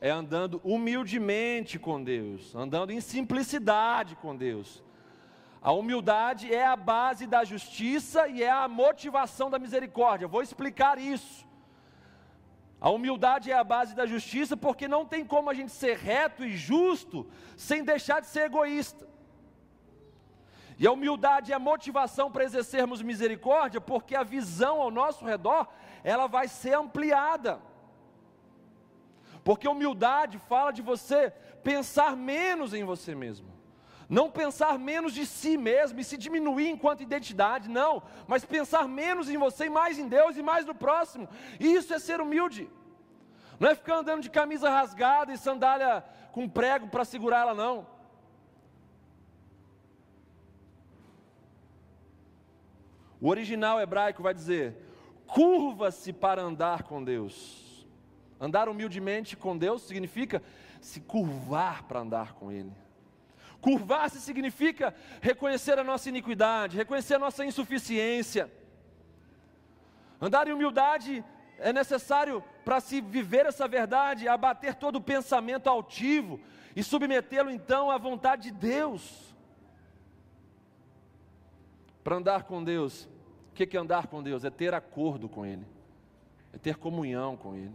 é 0.01 0.11
andando 0.11 0.61
humildemente 0.63 1.77
com 1.77 2.03
Deus, 2.03 2.55
andando 2.55 2.93
em 2.93 3.01
simplicidade 3.01 4.15
com 4.15 4.37
Deus. 4.37 4.83
A 5.61 5.73
humildade 5.73 6.55
é 6.55 6.65
a 6.65 6.77
base 6.77 7.27
da 7.27 7.43
justiça 7.43 8.29
e 8.29 8.45
é 8.45 8.51
a 8.51 8.69
motivação 8.69 9.51
da 9.51 9.59
misericórdia. 9.59 10.29
vou 10.29 10.41
explicar 10.41 10.99
isso. 10.99 11.48
A 12.81 12.91
humildade 12.91 13.51
é 13.51 13.55
a 13.55 13.65
base 13.65 13.95
da 13.95 14.07
justiça, 14.07 14.57
porque 14.57 14.87
não 14.87 15.05
tem 15.05 15.25
como 15.25 15.51
a 15.51 15.55
gente 15.55 15.73
ser 15.73 15.97
reto 15.97 16.45
e 16.45 16.57
justo 16.57 17.27
sem 17.57 17.83
deixar 17.83 18.21
de 18.21 18.29
ser 18.29 18.43
egoísta. 18.43 19.09
E 20.79 20.87
a 20.87 20.93
humildade 20.93 21.53
é 21.53 21.57
a 21.57 21.59
motivação 21.59 22.31
para 22.31 22.45
exercermos 22.45 23.03
misericórdia, 23.03 23.81
porque 23.81 24.15
a 24.15 24.23
visão 24.23 24.81
ao 24.81 24.93
nosso 24.93 25.25
redor, 25.25 25.67
ela 26.05 26.29
vai 26.29 26.47
ser 26.47 26.75
ampliada. 26.75 27.61
Porque 29.43 29.67
humildade 29.67 30.39
fala 30.39 30.71
de 30.71 30.81
você 30.81 31.31
pensar 31.65 32.17
menos 32.17 32.73
em 32.73 32.85
você 32.85 33.13
mesmo. 33.13 33.58
Não 34.09 34.31
pensar 34.31 34.79
menos 34.79 35.13
de 35.13 35.27
si 35.27 35.59
mesmo 35.59 36.01
e 36.01 36.05
se 36.05 36.17
diminuir 36.17 36.71
enquanto 36.71 37.03
identidade, 37.03 37.69
não, 37.69 38.03
mas 38.27 38.45
pensar 38.45 38.89
menos 38.89 39.29
em 39.29 39.37
você 39.37 39.67
e 39.67 39.71
mais 39.71 39.99
em 39.99 40.09
Deus 40.09 40.37
e 40.37 40.43
mais 40.43 40.65
no 40.65 40.75
próximo. 40.75 41.29
Isso 41.61 41.93
é 41.93 41.99
ser 41.99 42.19
humilde. 42.19 42.71
Não 43.61 43.69
é 43.69 43.75
ficar 43.75 43.97
andando 43.97 44.23
de 44.23 44.31
camisa 44.31 44.71
rasgada 44.71 45.33
e 45.33 45.37
sandália 45.37 46.03
com 46.33 46.49
prego 46.49 46.89
para 46.89 47.05
segurar 47.05 47.41
ela, 47.41 47.55
não. 47.55 47.87
O 53.21 53.29
original 53.29 53.79
hebraico 53.79 54.23
vai 54.23 54.33
dizer: 54.33 54.75
curva-se 55.27 56.15
para 56.15 56.41
andar 56.41 56.85
com 56.85 57.05
Deus. 57.05 57.87
Andar 58.41 58.69
humildemente 58.69 59.37
com 59.37 59.59
Deus 59.59 59.83
significa 59.83 60.43
se 60.81 61.01
curvar 61.01 61.83
para 61.83 62.01
andar 62.01 62.35
com 62.35 62.51
Ele. 62.53 62.73
Curvar-se 63.61 64.21
significa 64.21 64.95
reconhecer 65.21 65.79
a 65.79 65.85
nossa 65.85 66.09
iniquidade, 66.09 66.77
reconhecer 66.77 67.15
a 67.15 67.19
nossa 67.19 67.45
insuficiência. 67.45 68.51
Andar 70.21 70.47
em 70.47 70.53
humildade 70.53 71.25
é 71.59 71.73
necessário 71.73 72.43
para 72.65 72.81
se 72.81 73.01
viver 73.01 73.47
essa 73.47 73.67
verdade, 73.67 74.29
abater 74.29 74.75
todo 74.75 74.97
o 74.97 75.01
pensamento 75.01 75.69
altivo 75.69 76.41
e 76.75 76.83
submetê-lo 76.83 77.51
então 77.51 77.91
à 77.91 77.99
vontade 77.99 78.45
de 78.45 78.53
Deus. 78.53 79.35
Para 82.05 82.17
andar 82.17 82.45
com 82.45 82.63
Deus, 82.63 83.09
o 83.51 83.55
que 83.55 83.77
é 83.77 83.81
andar 83.81 84.07
com 84.07 84.23
Deus? 84.23 84.45
É 84.45 84.51
ter 84.51 84.73
acordo 84.73 85.29
com 85.29 85.45
Ele, 85.45 85.67
é 86.53 86.59
ter 86.59 86.77
comunhão 86.77 87.37
com 87.37 87.57
Ele. 87.57 87.75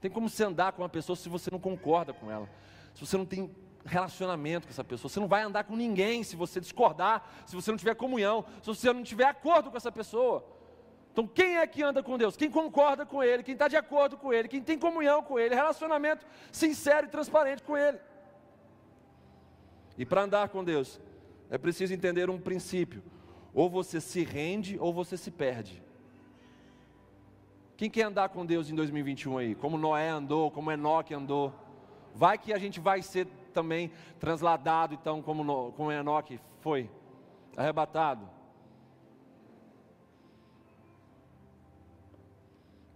Tem 0.00 0.10
como 0.10 0.28
você 0.28 0.44
andar 0.44 0.72
com 0.72 0.82
uma 0.82 0.88
pessoa 0.88 1.16
se 1.16 1.28
você 1.28 1.50
não 1.50 1.58
concorda 1.58 2.12
com 2.12 2.30
ela, 2.30 2.48
se 2.94 3.04
você 3.04 3.16
não 3.16 3.26
tem 3.26 3.50
relacionamento 3.84 4.66
com 4.66 4.72
essa 4.72 4.84
pessoa. 4.84 5.08
Você 5.08 5.20
não 5.20 5.28
vai 5.28 5.42
andar 5.42 5.64
com 5.64 5.76
ninguém 5.76 6.22
se 6.22 6.36
você 6.36 6.60
discordar, 6.60 7.28
se 7.46 7.54
você 7.54 7.70
não 7.70 7.78
tiver 7.78 7.94
comunhão, 7.94 8.44
se 8.62 8.66
você 8.66 8.92
não 8.92 9.02
tiver 9.02 9.26
acordo 9.26 9.70
com 9.70 9.76
essa 9.76 9.92
pessoa. 9.92 10.44
Então, 11.12 11.28
quem 11.28 11.58
é 11.58 11.66
que 11.66 11.82
anda 11.82 12.02
com 12.02 12.18
Deus? 12.18 12.36
Quem 12.36 12.50
concorda 12.50 13.06
com 13.06 13.22
Ele, 13.22 13.42
quem 13.42 13.52
está 13.52 13.68
de 13.68 13.76
acordo 13.76 14.16
com 14.16 14.32
Ele, 14.32 14.48
quem 14.48 14.60
tem 14.60 14.78
comunhão 14.78 15.22
com 15.22 15.38
Ele, 15.38 15.54
relacionamento 15.54 16.26
sincero 16.50 17.06
e 17.06 17.10
transparente 17.10 17.62
com 17.62 17.76
Ele. 17.76 17.98
E 19.96 20.04
para 20.04 20.22
andar 20.22 20.48
com 20.48 20.64
Deus, 20.64 21.00
é 21.48 21.56
preciso 21.56 21.94
entender 21.94 22.28
um 22.28 22.40
princípio: 22.40 23.02
ou 23.52 23.70
você 23.70 24.00
se 24.00 24.24
rende 24.24 24.76
ou 24.80 24.92
você 24.92 25.16
se 25.16 25.30
perde. 25.30 25.80
Quem 27.76 27.90
quer 27.90 28.02
andar 28.02 28.28
com 28.28 28.44
Deus 28.44 28.70
em 28.70 28.74
2021 28.74 29.38
aí? 29.38 29.54
Como 29.54 29.78
Noé 29.78 30.08
andou, 30.08 30.50
como 30.50 30.70
Enoque 30.72 31.14
andou? 31.14 31.52
Vai 32.14 32.38
que 32.38 32.52
a 32.52 32.58
gente 32.58 32.80
vai 32.80 33.02
ser 33.02 33.26
também 33.54 33.90
transladado, 34.18 34.92
então, 34.92 35.22
como, 35.22 35.42
no, 35.42 35.72
como 35.72 35.90
Enoque 35.90 36.38
foi 36.60 36.90
arrebatado. 37.56 38.28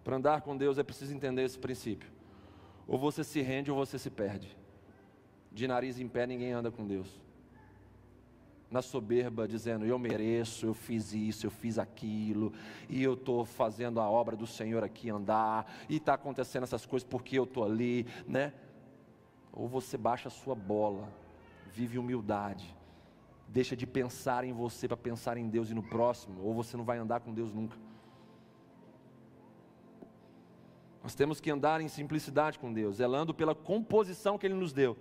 Para 0.05 0.16
andar 0.16 0.40
com 0.40 0.56
Deus 0.56 0.78
é 0.78 0.82
preciso 0.82 1.14
entender 1.14 1.44
esse 1.44 1.59
princípio. 1.59 2.10
Ou 2.86 2.98
você 2.98 3.22
se 3.22 3.43
rende 3.43 3.70
ou 3.70 3.76
você 3.76 3.98
se 3.98 4.09
perde. 4.09 4.56
De 5.52 5.68
nariz 5.68 6.01
em 6.01 6.09
pé 6.09 6.26
ninguém 6.26 6.52
anda 6.52 6.70
com 6.70 6.86
Deus. 6.86 7.20
Na 8.70 8.80
soberba, 8.80 9.47
dizendo: 9.47 9.85
Eu 9.85 9.98
mereço, 9.98 10.64
eu 10.64 10.72
fiz 10.74 11.12
isso, 11.12 11.47
eu 11.47 11.51
fiz 11.51 11.78
aquilo, 11.78 12.52
e 12.89 13.02
eu 13.02 13.14
estou 13.14 13.44
fazendo 13.44 14.01
a 14.01 14.09
obra 14.09 14.36
do 14.36 14.47
Senhor 14.47 14.82
aqui 14.82 15.10
andar, 15.10 15.70
e 15.89 15.97
está 15.97 16.14
acontecendo 16.14 16.62
essas 16.64 16.85
coisas 16.86 17.06
porque 17.06 17.39
eu 17.39 17.44
estou 17.44 17.64
ali, 17.64 18.06
né? 18.26 18.52
Ou 19.59 19.66
você 19.68 19.98
baixa 19.98 20.28
a 20.28 20.30
sua 20.30 20.55
bola, 20.55 21.12
vive 21.74 21.98
humildade, 21.98 22.74
deixa 23.48 23.76
de 23.76 23.86
pensar 23.86 24.44
em 24.44 24.52
você 24.52 24.86
para 24.86 24.97
pensar 24.97 25.36
em 25.36 25.48
Deus 25.48 25.68
e 25.68 25.74
no 25.74 25.82
próximo, 25.82 26.40
ou 26.43 26.55
você 26.55 26.76
não 26.76 26.85
vai 26.85 26.97
andar 26.97 27.20
com 27.20 27.35
Deus 27.35 27.52
nunca. 27.52 27.76
Nós 31.02 31.14
temos 31.14 31.40
que 31.40 31.51
andar 31.51 31.80
em 31.80 31.89
simplicidade 31.89 32.59
com 32.59 32.72
Deus, 32.72 32.97
zelando 32.97 33.35
pela 33.35 33.55
composição 33.55 34.39
que 34.39 34.47
Ele 34.47 34.55
nos 34.55 34.72
deu 34.72 34.97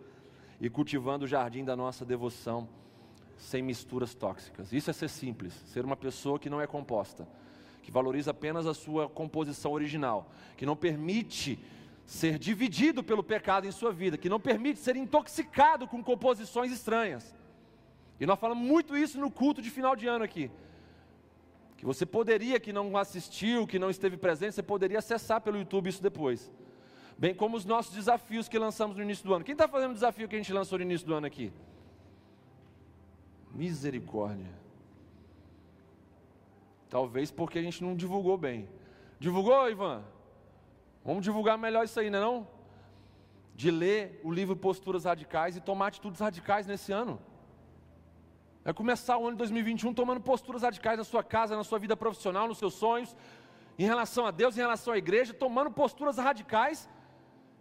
e 0.59 0.69
cultivando 0.69 1.25
o 1.25 1.27
jardim 1.27 1.63
da 1.63 1.75
nossa 1.75 2.03
devoção 2.03 2.67
sem 3.37 3.61
misturas 3.61 4.15
tóxicas. 4.15 4.73
Isso 4.73 4.89
é 4.89 4.93
ser 4.93 5.09
simples, 5.09 5.53
ser 5.53 5.85
uma 5.85 5.95
pessoa 5.95 6.39
que 6.39 6.49
não 6.49 6.59
é 6.59 6.65
composta, 6.65 7.27
que 7.83 7.91
valoriza 7.91 8.31
apenas 8.31 8.65
a 8.65 8.73
sua 8.73 9.07
composição 9.07 9.71
original, 9.71 10.31
que 10.55 10.65
não 10.65 10.75
permite 10.75 11.59
ser 12.07 12.39
dividido 12.39 13.03
pelo 13.03 13.21
pecado 13.21 13.67
em 13.67 13.71
sua 13.71 13.91
vida, 13.91 14.17
que 14.17 14.29
não 14.29 14.39
permite 14.39 14.79
ser 14.79 14.95
intoxicado 14.95 15.87
com 15.87 16.03
composições 16.03 16.71
estranhas. 16.71 17.35
E 18.19 18.25
nós 18.25 18.39
falamos 18.39 18.65
muito 18.65 18.97
isso 18.97 19.19
no 19.19 19.29
culto 19.29 19.61
de 19.61 19.69
final 19.69 19.95
de 19.95 20.07
ano 20.07 20.23
aqui 20.23 20.49
que 21.77 21.85
você 21.85 22.05
poderia, 22.05 22.59
que 22.59 22.73
não 22.73 22.97
assistiu, 22.97 23.67
que 23.67 23.77
não 23.77 23.89
esteve 23.89 24.17
presente, 24.17 24.55
você 24.55 24.63
poderia 24.63 24.97
acessar 24.97 25.39
pelo 25.39 25.57
YouTube 25.57 25.87
isso 25.87 26.01
depois. 26.01 26.51
Bem 27.17 27.35
como 27.35 27.55
os 27.55 27.65
nossos 27.65 27.93
desafios 27.93 28.49
que 28.49 28.57
lançamos 28.57 28.97
no 28.97 29.03
início 29.03 29.23
do 29.23 29.33
ano. 29.33 29.45
Quem 29.45 29.53
está 29.53 29.67
fazendo 29.67 29.91
o 29.91 29.93
desafio 29.93 30.27
que 30.27 30.35
a 30.35 30.39
gente 30.39 30.51
lançou 30.51 30.79
no 30.79 30.83
início 30.83 31.05
do 31.05 31.13
ano 31.13 31.27
aqui? 31.27 31.53
Misericórdia. 33.53 34.51
Talvez 36.89 37.29
porque 37.29 37.59
a 37.59 37.61
gente 37.61 37.83
não 37.83 37.95
divulgou 37.95 38.37
bem. 38.37 38.67
Divulgou, 39.19 39.69
Ivan? 39.69 40.03
Vamos 41.07 41.23
divulgar 41.23 41.57
melhor 41.57 41.85
isso 41.85 41.97
aí, 42.01 42.09
não 42.09 42.19
é 42.19 42.21
não? 42.21 42.47
De 43.55 43.71
ler 43.71 44.19
o 44.25 44.29
livro 44.29 44.57
Posturas 44.57 45.05
Radicais 45.05 45.55
e 45.55 45.61
tomar 45.61 45.87
atitudes 45.87 46.19
radicais 46.19 46.67
nesse 46.67 46.91
ano. 46.91 47.17
É 48.65 48.73
começar 48.73 49.17
o 49.17 49.21
ano 49.21 49.31
de 49.31 49.37
2021 49.37 49.93
tomando 49.93 50.19
posturas 50.19 50.63
radicais 50.63 50.97
na 50.97 51.05
sua 51.05 51.23
casa, 51.23 51.55
na 51.55 51.63
sua 51.63 51.79
vida 51.79 51.95
profissional, 51.95 52.45
nos 52.45 52.57
seus 52.57 52.73
sonhos, 52.73 53.15
em 53.79 53.85
relação 53.85 54.25
a 54.25 54.31
Deus, 54.31 54.57
em 54.57 54.59
relação 54.59 54.93
à 54.93 54.97
igreja, 54.97 55.33
tomando 55.33 55.71
posturas 55.71 56.17
radicais 56.17 56.89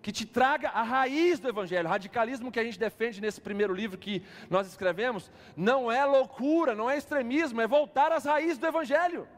que 0.02 0.10
te 0.10 0.26
traga 0.26 0.70
a 0.70 0.82
raiz 0.82 1.38
do 1.38 1.48
evangelho. 1.48 1.86
O 1.86 1.90
radicalismo 1.90 2.50
que 2.50 2.58
a 2.58 2.64
gente 2.64 2.80
defende 2.80 3.20
nesse 3.20 3.40
primeiro 3.40 3.72
livro 3.72 3.96
que 3.96 4.24
nós 4.50 4.66
escrevemos 4.66 5.30
não 5.56 5.88
é 5.88 6.04
loucura, 6.04 6.74
não 6.74 6.90
é 6.90 6.98
extremismo, 6.98 7.60
é 7.60 7.68
voltar 7.68 8.10
às 8.10 8.24
raízes 8.24 8.58
do 8.58 8.66
evangelho. 8.66 9.28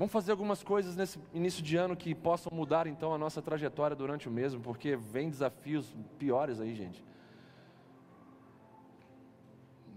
Vamos 0.00 0.12
fazer 0.12 0.30
algumas 0.32 0.62
coisas 0.62 0.96
nesse 0.96 1.18
início 1.34 1.62
de 1.62 1.76
ano 1.76 1.94
que 1.94 2.14
possam 2.14 2.50
mudar 2.56 2.86
então 2.86 3.12
a 3.12 3.18
nossa 3.18 3.42
trajetória 3.42 3.94
durante 3.94 4.28
o 4.28 4.30
mesmo, 4.32 4.58
porque 4.60 4.96
vem 4.96 5.28
desafios 5.28 5.94
piores 6.18 6.58
aí, 6.58 6.74
gente 6.74 7.04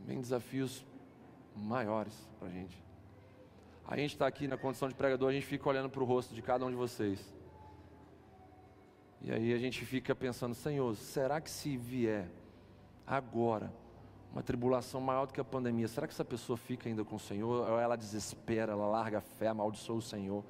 vem 0.05 0.19
desafios 0.19 0.85
maiores 1.55 2.13
para 2.37 2.49
a 2.49 2.51
gente. 2.51 2.77
A 3.87 3.95
gente 3.95 4.11
está 4.11 4.27
aqui 4.27 4.45
na 4.45 4.57
condição 4.57 4.89
de 4.89 4.95
pregador, 4.95 5.29
a 5.29 5.33
gente 5.33 5.45
fica 5.45 5.69
olhando 5.69 5.89
para 5.89 6.01
o 6.01 6.05
rosto 6.05 6.33
de 6.33 6.41
cada 6.41 6.65
um 6.65 6.69
de 6.69 6.75
vocês. 6.75 7.33
E 9.21 9.31
aí 9.31 9.53
a 9.53 9.57
gente 9.57 9.85
fica 9.85 10.13
pensando, 10.13 10.53
Senhor, 10.53 10.93
será 10.97 11.39
que 11.39 11.49
se 11.49 11.77
vier 11.77 12.29
agora 13.07 13.71
uma 14.33 14.41
tribulação 14.41 14.99
maior 14.99 15.27
do 15.27 15.33
que 15.33 15.39
a 15.39 15.43
pandemia, 15.43 15.87
será 15.87 16.07
que 16.07 16.13
essa 16.13 16.25
pessoa 16.25 16.57
fica 16.57 16.89
ainda 16.89 17.05
com 17.05 17.15
o 17.15 17.19
Senhor? 17.19 17.69
Ou 17.69 17.79
ela 17.79 17.95
desespera, 17.95 18.71
ela 18.71 18.87
larga 18.87 19.19
a 19.19 19.21
fé, 19.21 19.47
amaldiçoa 19.47 19.97
o 19.97 20.01
Senhor? 20.01 20.43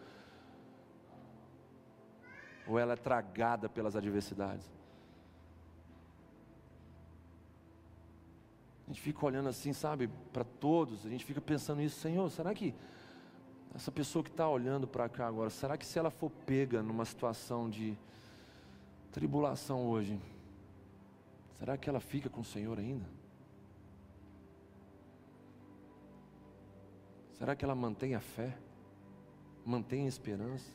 Ou 2.66 2.80
ela 2.80 2.94
é 2.94 2.96
tragada 2.96 3.68
pelas 3.68 3.98
adversidades? 3.98 4.72
A 8.86 8.88
gente 8.88 9.02
fica 9.02 9.26
olhando 9.26 9.50
assim, 9.50 9.74
sabe, 9.74 10.10
para 10.32 10.46
todos, 10.46 11.06
a 11.06 11.10
gente 11.10 11.26
fica 11.26 11.42
pensando 11.42 11.80
nisso, 11.80 12.00
Senhor, 12.00 12.30
será 12.30 12.54
que 12.54 12.74
essa 13.76 13.92
pessoa 13.92 14.24
que 14.24 14.30
está 14.30 14.48
olhando 14.48 14.88
para 14.88 15.10
cá 15.10 15.28
agora, 15.28 15.50
será 15.50 15.78
que 15.78 15.86
se 15.86 16.00
ela 16.00 16.10
for 16.10 16.30
pega 16.46 16.82
numa 16.82 17.04
situação 17.04 17.70
de 17.70 17.98
tribulação 19.12 19.88
hoje, 19.88 20.18
será 21.60 21.78
que 21.78 21.90
ela 21.90 22.00
fica 22.00 22.30
com 22.30 22.42
o 22.42 22.46
Senhor 22.46 22.80
ainda? 22.80 23.23
Será 27.34 27.56
que 27.56 27.66
ela 27.66 27.76
mantém 27.76 28.16
a 28.16 28.20
fé? 28.20 28.58
Mantém 29.66 30.06
a 30.06 30.10
esperança? 30.10 30.70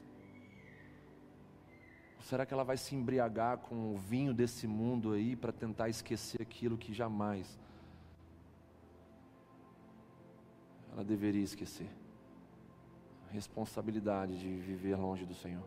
Ou 2.17 2.23
será 2.23 2.45
que 2.45 2.53
ela 2.53 2.65
vai 2.65 2.77
se 2.77 2.95
embriagar 2.95 3.59
com 3.59 3.95
o 3.95 3.97
vinho 3.97 4.35
desse 4.35 4.67
mundo 4.67 5.13
aí 5.13 5.35
para 5.37 5.53
tentar 5.53 5.89
esquecer 5.89 6.43
aquilo 6.43 6.77
que 6.77 6.93
jamais 6.93 7.59
ela 10.99 11.05
deveria 11.05 11.45
esquecer. 11.45 11.89
A 13.29 13.33
responsabilidade 13.33 14.37
de 14.37 14.49
viver 14.57 14.97
longe 14.97 15.25
do 15.25 15.33
Senhor. 15.33 15.65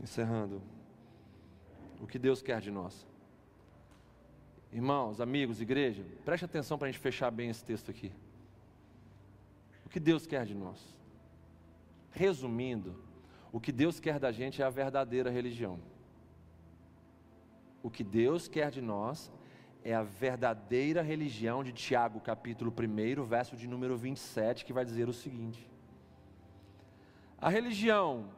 Encerrando, 0.00 0.60
o 2.00 2.06
que 2.06 2.18
Deus 2.18 2.42
quer 2.42 2.60
de 2.60 2.72
nós. 2.72 3.06
Irmãos, 4.76 5.22
amigos, 5.22 5.62
igreja, 5.62 6.04
preste 6.22 6.44
atenção 6.44 6.76
para 6.76 6.86
a 6.86 6.90
gente 6.90 7.00
fechar 7.00 7.30
bem 7.30 7.48
esse 7.48 7.64
texto 7.64 7.90
aqui. 7.90 8.12
O 9.86 9.88
que 9.88 9.98
Deus 9.98 10.26
quer 10.26 10.44
de 10.44 10.54
nós? 10.54 10.78
Resumindo, 12.10 12.94
o 13.50 13.58
que 13.58 13.72
Deus 13.72 13.98
quer 13.98 14.18
da 14.18 14.30
gente 14.30 14.60
é 14.60 14.66
a 14.66 14.68
verdadeira 14.68 15.30
religião. 15.30 15.80
O 17.82 17.88
que 17.88 18.04
Deus 18.04 18.48
quer 18.48 18.70
de 18.70 18.82
nós 18.82 19.32
é 19.82 19.94
a 19.94 20.02
verdadeira 20.02 21.00
religião 21.00 21.64
de 21.64 21.72
Tiago, 21.72 22.20
capítulo 22.20 22.70
1, 22.70 23.24
verso 23.24 23.56
de 23.56 23.66
número 23.66 23.96
27, 23.96 24.62
que 24.62 24.74
vai 24.74 24.84
dizer 24.84 25.08
o 25.08 25.12
seguinte: 25.14 25.66
A 27.38 27.48
religião, 27.48 28.28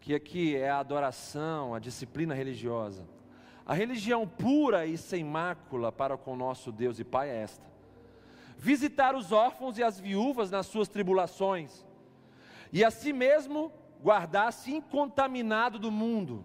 que 0.00 0.14
aqui 0.14 0.56
é 0.56 0.70
a 0.70 0.78
adoração, 0.78 1.74
a 1.74 1.78
disciplina 1.78 2.32
religiosa, 2.32 3.19
a 3.64 3.74
religião 3.74 4.26
pura 4.26 4.86
e 4.86 4.96
sem 4.96 5.24
mácula 5.24 5.92
para 5.92 6.16
com 6.16 6.36
nosso 6.36 6.72
Deus 6.72 6.98
e 6.98 7.04
Pai 7.04 7.28
é 7.30 7.42
esta: 7.42 7.66
visitar 8.56 9.14
os 9.14 9.32
órfãos 9.32 9.78
e 9.78 9.82
as 9.82 9.98
viúvas 9.98 10.50
nas 10.50 10.66
suas 10.66 10.88
tribulações, 10.88 11.84
e 12.72 12.84
a 12.84 12.90
si 12.90 13.12
mesmo 13.12 13.72
guardar-se 14.02 14.72
incontaminado 14.72 15.78
do 15.78 15.90
mundo. 15.90 16.44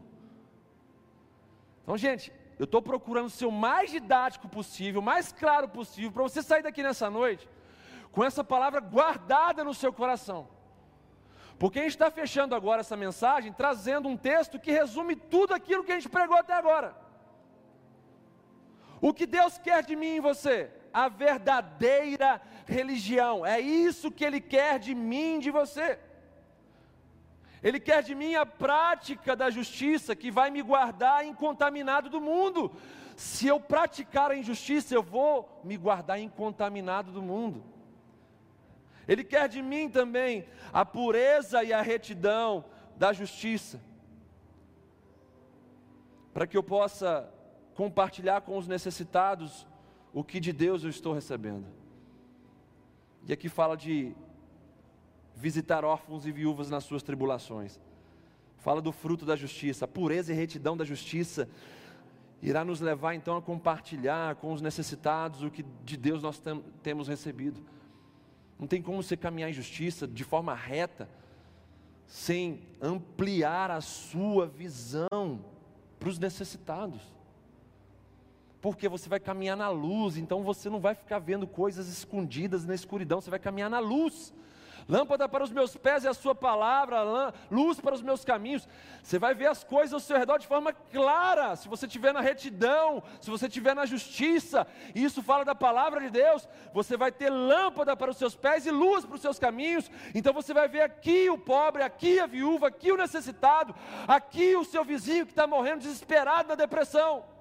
Então, 1.83 1.97
gente, 1.97 2.31
eu 2.57 2.65
estou 2.65 2.81
procurando 2.81 3.29
ser 3.29 3.45
o 3.45 3.51
mais 3.51 3.91
didático 3.91 4.47
possível, 4.47 5.01
o 5.01 5.03
mais 5.03 5.31
claro 5.31 5.67
possível, 5.69 6.11
para 6.11 6.23
você 6.23 6.41
sair 6.41 6.63
daqui 6.63 6.81
nessa 6.81 7.09
noite 7.09 7.47
com 8.15 8.23
essa 8.23 8.45
palavra 8.45 8.79
guardada 8.79 9.61
no 9.61 9.73
seu 9.73 9.91
coração. 9.91 10.47
Porque 11.59 11.79
a 11.79 11.81
gente 11.81 11.91
está 11.91 12.09
fechando 12.09 12.55
agora 12.55 12.79
essa 12.79 12.95
mensagem 12.95 13.51
trazendo 13.51 14.07
um 14.07 14.15
texto 14.15 14.57
que 14.57 14.71
resume 14.71 15.17
tudo 15.17 15.53
aquilo 15.53 15.83
que 15.83 15.91
a 15.91 15.95
gente 15.95 16.07
pregou 16.07 16.37
até 16.37 16.53
agora. 16.53 16.95
O 19.01 19.13
que 19.13 19.25
Deus 19.25 19.57
quer 19.57 19.83
de 19.83 19.95
mim 19.95 20.15
e 20.15 20.19
você? 20.19 20.69
A 20.93 21.09
verdadeira 21.09 22.41
religião. 22.65 23.45
É 23.45 23.59
isso 23.59 24.11
que 24.11 24.23
Ele 24.23 24.39
quer 24.39 24.79
de 24.79 24.95
mim 24.95 25.37
e 25.37 25.41
de 25.41 25.51
você. 25.51 25.99
Ele 27.61 27.79
quer 27.79 28.03
de 28.03 28.13
mim 28.13 28.35
a 28.35 28.45
prática 28.45 29.35
da 29.35 29.49
justiça 29.49 30.15
que 30.15 30.29
vai 30.29 30.51
me 30.51 30.61
guardar 30.61 31.25
incontaminado 31.25 32.09
do 32.09 32.21
mundo. 32.21 32.71
Se 33.15 33.47
eu 33.47 33.59
praticar 33.59 34.31
a 34.31 34.35
injustiça, 34.35 34.93
eu 34.93 35.01
vou 35.01 35.61
me 35.63 35.75
guardar 35.75 36.19
incontaminado 36.19 37.11
do 37.11 37.21
mundo. 37.21 37.63
Ele 39.07 39.23
quer 39.23 39.47
de 39.47 39.61
mim 39.61 39.89
também 39.89 40.47
a 40.73 40.85
pureza 40.85 41.63
e 41.63 41.71
a 41.71 41.81
retidão 41.81 42.65
da 42.97 43.13
justiça, 43.13 43.81
para 46.33 46.47
que 46.47 46.57
eu 46.57 46.63
possa 46.63 47.29
compartilhar 47.75 48.41
com 48.41 48.57
os 48.57 48.67
necessitados 48.67 49.67
o 50.13 50.23
que 50.23 50.39
de 50.39 50.51
Deus 50.51 50.83
eu 50.83 50.89
estou 50.89 51.13
recebendo. 51.13 51.65
E 53.27 53.33
aqui 53.33 53.49
fala 53.49 53.75
de 53.75 54.15
visitar 55.35 55.83
órfãos 55.83 56.25
e 56.25 56.31
viúvas 56.31 56.69
nas 56.69 56.85
suas 56.85 57.03
tribulações. 57.03 57.79
Fala 58.57 58.81
do 58.81 58.91
fruto 58.91 59.25
da 59.25 59.35
justiça, 59.35 59.85
a 59.85 59.87
pureza 59.87 60.31
e 60.31 60.35
retidão 60.35 60.75
da 60.77 60.85
justiça 60.85 61.47
irá 62.41 62.63
nos 62.63 62.79
levar 62.79 63.13
então 63.13 63.35
a 63.35 63.41
compartilhar 63.41 64.35
com 64.35 64.53
os 64.53 64.61
necessitados 64.61 65.43
o 65.43 65.51
que 65.51 65.63
de 65.83 65.97
Deus 65.97 66.23
nós 66.23 66.39
tem, 66.39 66.63
temos 66.81 67.07
recebido. 67.07 67.61
Não 68.57 68.67
tem 68.67 68.81
como 68.81 69.03
você 69.03 69.17
caminhar 69.17 69.49
em 69.49 69.53
justiça 69.53 70.07
de 70.07 70.23
forma 70.23 70.55
reta 70.55 71.09
sem 72.07 72.61
ampliar 72.81 73.69
a 73.69 73.81
sua 73.81 74.47
visão 74.47 75.43
para 75.99 76.09
os 76.09 76.17
necessitados. 76.17 77.01
Porque 78.65 78.89
você 78.89 79.07
vai 79.07 79.19
caminhar 79.19 79.55
na 79.55 79.69
luz, 79.69 80.17
então 80.17 80.41
você 80.41 80.71
não 80.71 80.79
vai 80.79 80.95
ficar 80.95 81.19
vendo 81.19 81.45
coisas 81.45 81.87
escondidas 81.87 82.65
na 82.65 82.73
escuridão, 82.73 83.21
você 83.21 83.29
vai 83.29 83.37
caminhar 83.37 83.69
na 83.69 83.77
luz. 83.77 84.33
Lâmpada 84.89 85.29
para 85.29 85.43
os 85.43 85.51
meus 85.51 85.77
pés 85.77 86.03
é 86.03 86.07
a 86.07 86.15
sua 86.15 86.33
palavra, 86.33 87.31
luz 87.51 87.79
para 87.79 87.93
os 87.93 88.01
meus 88.01 88.25
caminhos. 88.25 88.67
Você 89.03 89.19
vai 89.19 89.35
ver 89.35 89.45
as 89.45 89.63
coisas 89.63 89.93
ao 89.93 89.99
seu 89.99 90.17
redor 90.17 90.39
de 90.39 90.47
forma 90.47 90.73
clara, 90.73 91.55
se 91.55 91.67
você 91.67 91.85
estiver 91.85 92.11
na 92.11 92.21
retidão, 92.21 93.03
se 93.21 93.29
você 93.29 93.45
estiver 93.45 93.75
na 93.75 93.85
justiça, 93.85 94.65
e 94.95 95.03
isso 95.03 95.21
fala 95.21 95.45
da 95.45 95.53
palavra 95.53 96.01
de 96.01 96.09
Deus, 96.09 96.49
você 96.73 96.97
vai 96.97 97.11
ter 97.11 97.29
lâmpada 97.29 97.95
para 97.95 98.09
os 98.09 98.17
seus 98.17 98.35
pés 98.35 98.65
e 98.65 98.71
luz 98.71 99.05
para 99.05 99.13
os 99.13 99.21
seus 99.21 99.37
caminhos. 99.37 99.91
Então 100.15 100.33
você 100.33 100.55
vai 100.55 100.67
ver 100.67 100.81
aqui 100.81 101.29
o 101.29 101.37
pobre, 101.37 101.83
aqui 101.83 102.19
a 102.19 102.25
viúva, 102.25 102.69
aqui 102.69 102.91
o 102.91 102.97
necessitado, 102.97 103.75
aqui 104.07 104.55
o 104.55 104.65
seu 104.65 104.83
vizinho 104.83 105.23
que 105.23 105.33
está 105.33 105.45
morrendo 105.45 105.81
desesperado 105.81 106.49
na 106.49 106.55
depressão. 106.55 107.34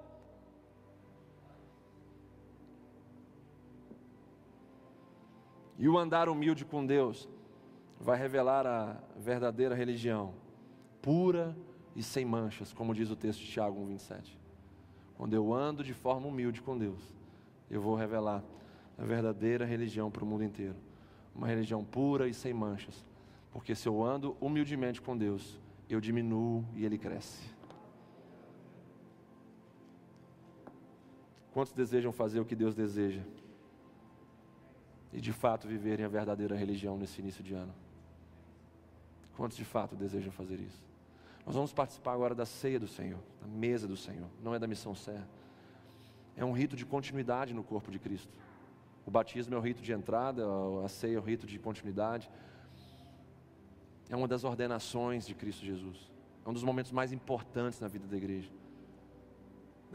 E 5.77 5.89
o 5.89 5.97
andar 5.97 6.29
humilde 6.29 6.63
com 6.63 6.85
Deus 6.85 7.27
vai 7.99 8.17
revelar 8.17 8.65
a 8.65 8.97
verdadeira 9.17 9.75
religião, 9.75 10.33
pura 11.01 11.55
e 11.95 12.03
sem 12.03 12.25
manchas, 12.25 12.73
como 12.73 12.93
diz 12.93 13.09
o 13.09 13.15
texto 13.15 13.39
de 13.39 13.47
Tiago 13.47 13.79
1,27. 13.85 14.37
Quando 15.17 15.33
eu 15.33 15.53
ando 15.53 15.83
de 15.83 15.93
forma 15.93 16.27
humilde 16.27 16.61
com 16.61 16.77
Deus, 16.77 17.01
eu 17.69 17.81
vou 17.81 17.95
revelar 17.95 18.43
a 18.97 19.03
verdadeira 19.03 19.65
religião 19.65 20.11
para 20.11 20.23
o 20.23 20.27
mundo 20.27 20.43
inteiro. 20.43 20.75
Uma 21.33 21.47
religião 21.47 21.83
pura 21.83 22.27
e 22.27 22.33
sem 22.33 22.53
manchas. 22.53 23.05
Porque 23.51 23.75
se 23.75 23.87
eu 23.87 24.03
ando 24.03 24.35
humildemente 24.39 25.01
com 25.01 25.17
Deus, 25.17 25.59
eu 25.89 25.99
diminuo 26.01 26.65
e 26.73 26.85
Ele 26.85 26.97
cresce. 26.97 27.53
Quantos 31.53 31.71
desejam 31.71 32.11
fazer 32.11 32.41
o 32.41 32.45
que 32.45 32.55
Deus 32.55 32.75
deseja? 32.75 33.21
E 35.15 35.21
de 35.21 35.31
fato 35.31 35.65
viverem 35.65 36.05
a 36.05 36.09
verdadeira 36.09 36.57
religião 36.57 36.97
nesse 36.97 37.21
início 37.21 37.41
de 37.41 37.53
ano? 37.53 37.73
Quantos 39.37 39.55
de 39.55 39.63
fato 39.63 39.95
desejam 39.95 40.29
fazer 40.29 40.59
isso? 40.59 40.83
Nós 41.45 41.55
vamos 41.55 41.71
participar 41.71 42.11
agora 42.11 42.35
da 42.35 42.45
ceia 42.45 42.77
do 42.77 42.87
Senhor, 42.87 43.21
da 43.39 43.47
mesa 43.47 43.87
do 43.87 43.95
Senhor, 43.95 44.27
não 44.43 44.53
é 44.53 44.59
da 44.59 44.67
missão 44.67 44.93
serra. 44.93 45.25
É 46.35 46.43
um 46.43 46.51
rito 46.51 46.75
de 46.75 46.85
continuidade 46.85 47.53
no 47.53 47.63
corpo 47.63 47.89
de 47.91 47.97
Cristo. 47.97 48.33
O 49.05 49.11
batismo 49.11 49.55
é 49.55 49.57
o 49.57 49.61
rito 49.61 49.81
de 49.81 49.93
entrada, 49.93 50.43
a 50.83 50.89
ceia 50.89 51.15
é 51.15 51.19
o 51.19 51.23
rito 51.23 51.47
de 51.47 51.57
continuidade. 51.59 52.29
É 54.09 54.17
uma 54.17 54.27
das 54.27 54.43
ordenações 54.43 55.25
de 55.25 55.33
Cristo 55.33 55.63
Jesus. 55.63 56.11
É 56.45 56.49
um 56.49 56.53
dos 56.53 56.63
momentos 56.63 56.91
mais 56.91 57.13
importantes 57.13 57.79
na 57.79 57.87
vida 57.87 58.05
da 58.05 58.17
igreja 58.17 58.51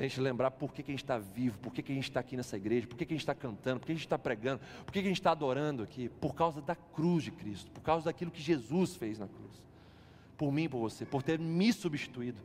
a 0.00 0.08
gente 0.08 0.20
lembrar 0.20 0.50
por 0.50 0.72
que, 0.72 0.82
que 0.82 0.90
a 0.90 0.94
gente 0.94 1.02
está 1.02 1.18
vivo, 1.18 1.58
por 1.58 1.72
que, 1.72 1.82
que 1.82 1.92
a 1.92 1.94
gente 1.94 2.04
está 2.04 2.20
aqui 2.20 2.36
nessa 2.36 2.56
igreja, 2.56 2.86
por 2.86 2.96
que, 2.96 3.04
que 3.04 3.12
a 3.12 3.16
gente 3.16 3.22
está 3.22 3.34
cantando, 3.34 3.80
por 3.80 3.86
que 3.86 3.92
a 3.92 3.94
gente 3.94 4.04
está 4.06 4.18
pregando, 4.18 4.62
por 4.84 4.92
que, 4.92 5.00
que 5.00 5.06
a 5.06 5.10
gente 5.10 5.20
está 5.20 5.32
adorando 5.32 5.82
aqui, 5.82 6.08
por 6.08 6.34
causa 6.34 6.62
da 6.62 6.74
cruz 6.74 7.24
de 7.24 7.30
Cristo, 7.30 7.70
por 7.70 7.82
causa 7.82 8.06
daquilo 8.06 8.30
que 8.30 8.40
Jesus 8.40 8.96
fez 8.96 9.18
na 9.18 9.28
cruz, 9.28 9.62
por 10.38 10.50
mim 10.50 10.68
por 10.68 10.78
você, 10.78 11.04
por 11.04 11.22
ter 11.22 11.38
me 11.38 11.70
substituído. 11.70 12.40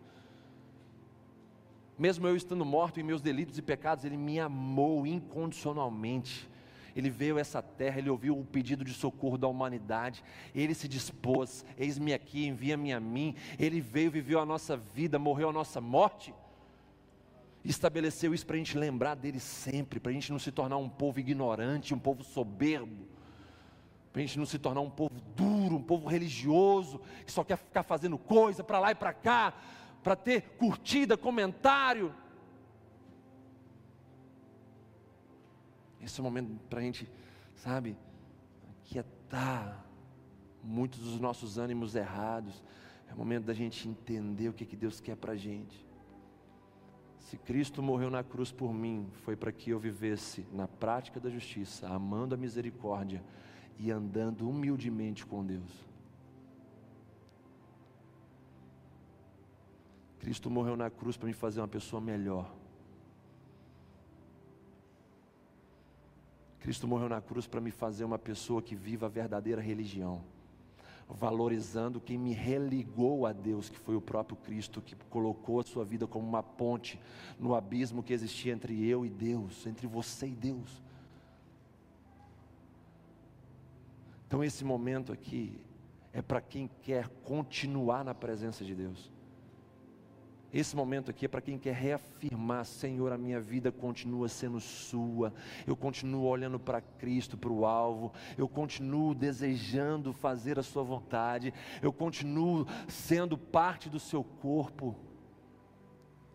Mesmo 1.98 2.27
eu 2.27 2.36
estando 2.36 2.65
morto 2.65 2.99
em 2.99 3.03
meus 3.03 3.22
delitos 3.22 3.57
e 3.57 3.61
pecados, 3.61 4.03
Ele 4.03 4.18
me 4.18 4.38
amou 4.38 5.07
incondicionalmente. 5.07 6.49
Ele 6.94 7.10
veio 7.10 7.38
a 7.38 7.41
essa 7.41 7.61
terra, 7.61 7.99
ele 7.99 8.10
ouviu 8.10 8.40
o 8.40 8.45
pedido 8.45 8.86
de 8.86 8.94
socorro 8.94 9.38
da 9.38 9.49
humanidade, 9.49 10.23
ele 10.53 10.73
se 10.73 10.88
dispôs, 10.88 11.65
eis-me 11.77 12.14
aqui, 12.14 12.48
envia-me 12.48 12.94
a 12.94 13.02
mim. 13.02 13.36
Ele 13.60 13.82
veio, 13.82 14.10
viveu 14.10 14.40
a 14.40 14.45
nossa 14.45 14.77
vida, 14.77 15.19
morreu 15.19 15.49
a 15.49 15.52
nossa 15.52 15.82
morte 15.82 16.34
estabeleceu 17.70 18.34
isso 18.34 18.46
para 18.46 18.56
a 18.56 18.58
gente 18.58 18.78
lembrar 18.78 19.16
dele 19.16 19.40
sempre, 19.40 20.00
para 20.00 20.12
a 20.12 20.14
gente 20.14 20.32
não 20.32 20.40
se 20.40 20.52
tornar 20.52 20.78
um 20.78 20.88
povo 20.88 21.20
ignorante, 21.20 21.94
um 21.94 22.00
povo 22.00 22.24
soberbo, 22.24 23.08
para 24.14 24.22
a 24.22 24.26
gente 24.26 24.38
não 24.38 24.46
se 24.46 24.60
tornar 24.60 24.82
um 24.82 24.90
povo 24.90 25.20
duro, 25.36 25.76
um 25.76 25.84
povo 25.84 26.08
religioso, 26.08 27.02
que 27.26 27.32
só 27.32 27.44
quer 27.44 27.58
ficar 27.58 27.84
fazendo 27.84 28.18
coisa 28.18 28.64
para 28.64 28.80
lá 28.80 28.92
e 28.92 28.96
para 28.96 29.14
cá, 29.14 29.54
para 30.04 30.16
ter 30.16 30.42
curtida, 30.58 31.18
comentário. 31.18 32.14
Esse 36.00 36.20
é 36.20 36.22
o 36.22 36.24
momento 36.24 36.60
para 36.70 36.80
a 36.80 36.84
gente, 36.84 37.10
sabe, 37.56 37.98
quietar 38.84 39.84
muitos 40.64 41.00
dos 41.00 41.20
nossos 41.20 41.58
ânimos 41.58 41.96
errados. 41.96 42.64
É 43.10 43.14
o 43.14 43.18
momento 43.18 43.46
da 43.46 43.54
gente 43.54 43.88
entender 43.90 44.50
o 44.50 44.54
que, 44.54 44.66
que 44.66 44.76
Deus 44.76 45.00
quer 45.00 45.16
para 45.16 45.34
a 45.34 45.36
gente. 45.36 45.86
Se 47.26 47.38
Cristo 47.38 47.81
morreu 47.81 48.11
na 48.11 48.23
cruz 48.23 48.52
por 48.52 48.72
mim, 48.72 49.10
foi 49.23 49.35
para 49.35 49.52
que 49.52 49.72
eu 49.72 49.80
vivesse 49.80 50.45
na 50.52 50.68
prática 50.68 51.19
da 51.19 51.27
justiça, 51.27 51.88
amando 51.88 52.35
a 52.35 52.38
misericórdia 52.38 53.23
e 53.80 53.89
andando 53.89 54.47
humildemente 54.47 55.26
com 55.26 55.43
Deus. 55.43 55.72
Cristo 60.19 60.52
morreu 60.52 60.77
na 60.77 60.91
cruz 60.91 61.18
para 61.18 61.26
me 61.26 61.34
fazer 61.34 61.61
uma 61.61 61.68
pessoa 61.68 61.99
melhor. 61.99 62.53
Cristo 66.60 66.88
morreu 66.88 67.10
na 67.10 67.22
cruz 67.22 67.47
para 67.47 67.60
me 67.60 67.72
fazer 67.72 68.03
uma 68.03 68.19
pessoa 68.19 68.61
que 68.61 68.76
viva 68.76 69.07
a 69.07 69.10
verdadeira 69.10 69.61
religião 69.64 70.23
valorizando 71.07 72.02
quem 72.02 72.18
me 72.18 72.34
religou 72.34 73.26
a 73.26 73.32
Deus, 73.32 73.69
que 73.69 73.77
foi 73.77 73.95
o 73.95 74.02
próprio 74.02 74.36
Cristo, 74.38 74.82
que 74.82 74.95
colocou 75.10 75.60
a 75.60 75.64
sua 75.64 75.86
vida 75.86 76.07
como 76.07 76.27
uma 76.27 76.41
ponte 76.41 76.99
no 77.40 77.53
abismo 77.53 78.03
que 78.03 78.14
existia 78.14 78.53
entre 78.53 78.86
eu 78.88 79.06
e 79.06 79.10
Deus, 79.10 79.65
entre 79.68 79.86
você 79.86 80.27
e 80.27 80.36
Deus. 80.36 80.82
Então, 84.27 84.44
esse 84.44 84.65
momento 84.65 85.14
aqui 85.14 85.60
é 86.11 86.22
para 86.22 86.41
quem 86.41 86.69
quer 86.82 87.07
continuar 87.23 88.03
na 88.03 88.15
presença 88.15 88.65
de 88.65 88.73
Deus. 88.73 89.11
Esse 90.56 90.73
momento 90.73 91.11
aqui 91.11 91.26
é 91.26 91.27
para 91.27 91.41
quem 91.41 91.60
quer 91.60 91.73
reafirmar: 91.73 92.64
Senhor, 92.64 93.11
a 93.11 93.18
minha 93.18 93.41
vida 93.41 93.73
continua 93.73 94.30
sendo 94.30 94.61
Sua, 94.61 95.34
eu 95.68 95.76
continuo 95.76 96.23
olhando 96.23 96.57
para 96.57 96.80
Cristo, 96.80 97.38
para 97.38 97.52
o 97.52 97.65
alvo, 97.65 98.14
eu 98.38 98.48
continuo 98.48 99.14
desejando 99.14 100.14
fazer 100.14 100.57
a 100.57 100.64
Sua 100.64 100.82
vontade, 100.82 101.53
eu 101.82 101.91
continuo 101.91 102.65
sendo 102.88 103.38
parte 103.38 103.90
do 103.90 103.99
Seu 103.99 104.23
corpo. 104.23 104.95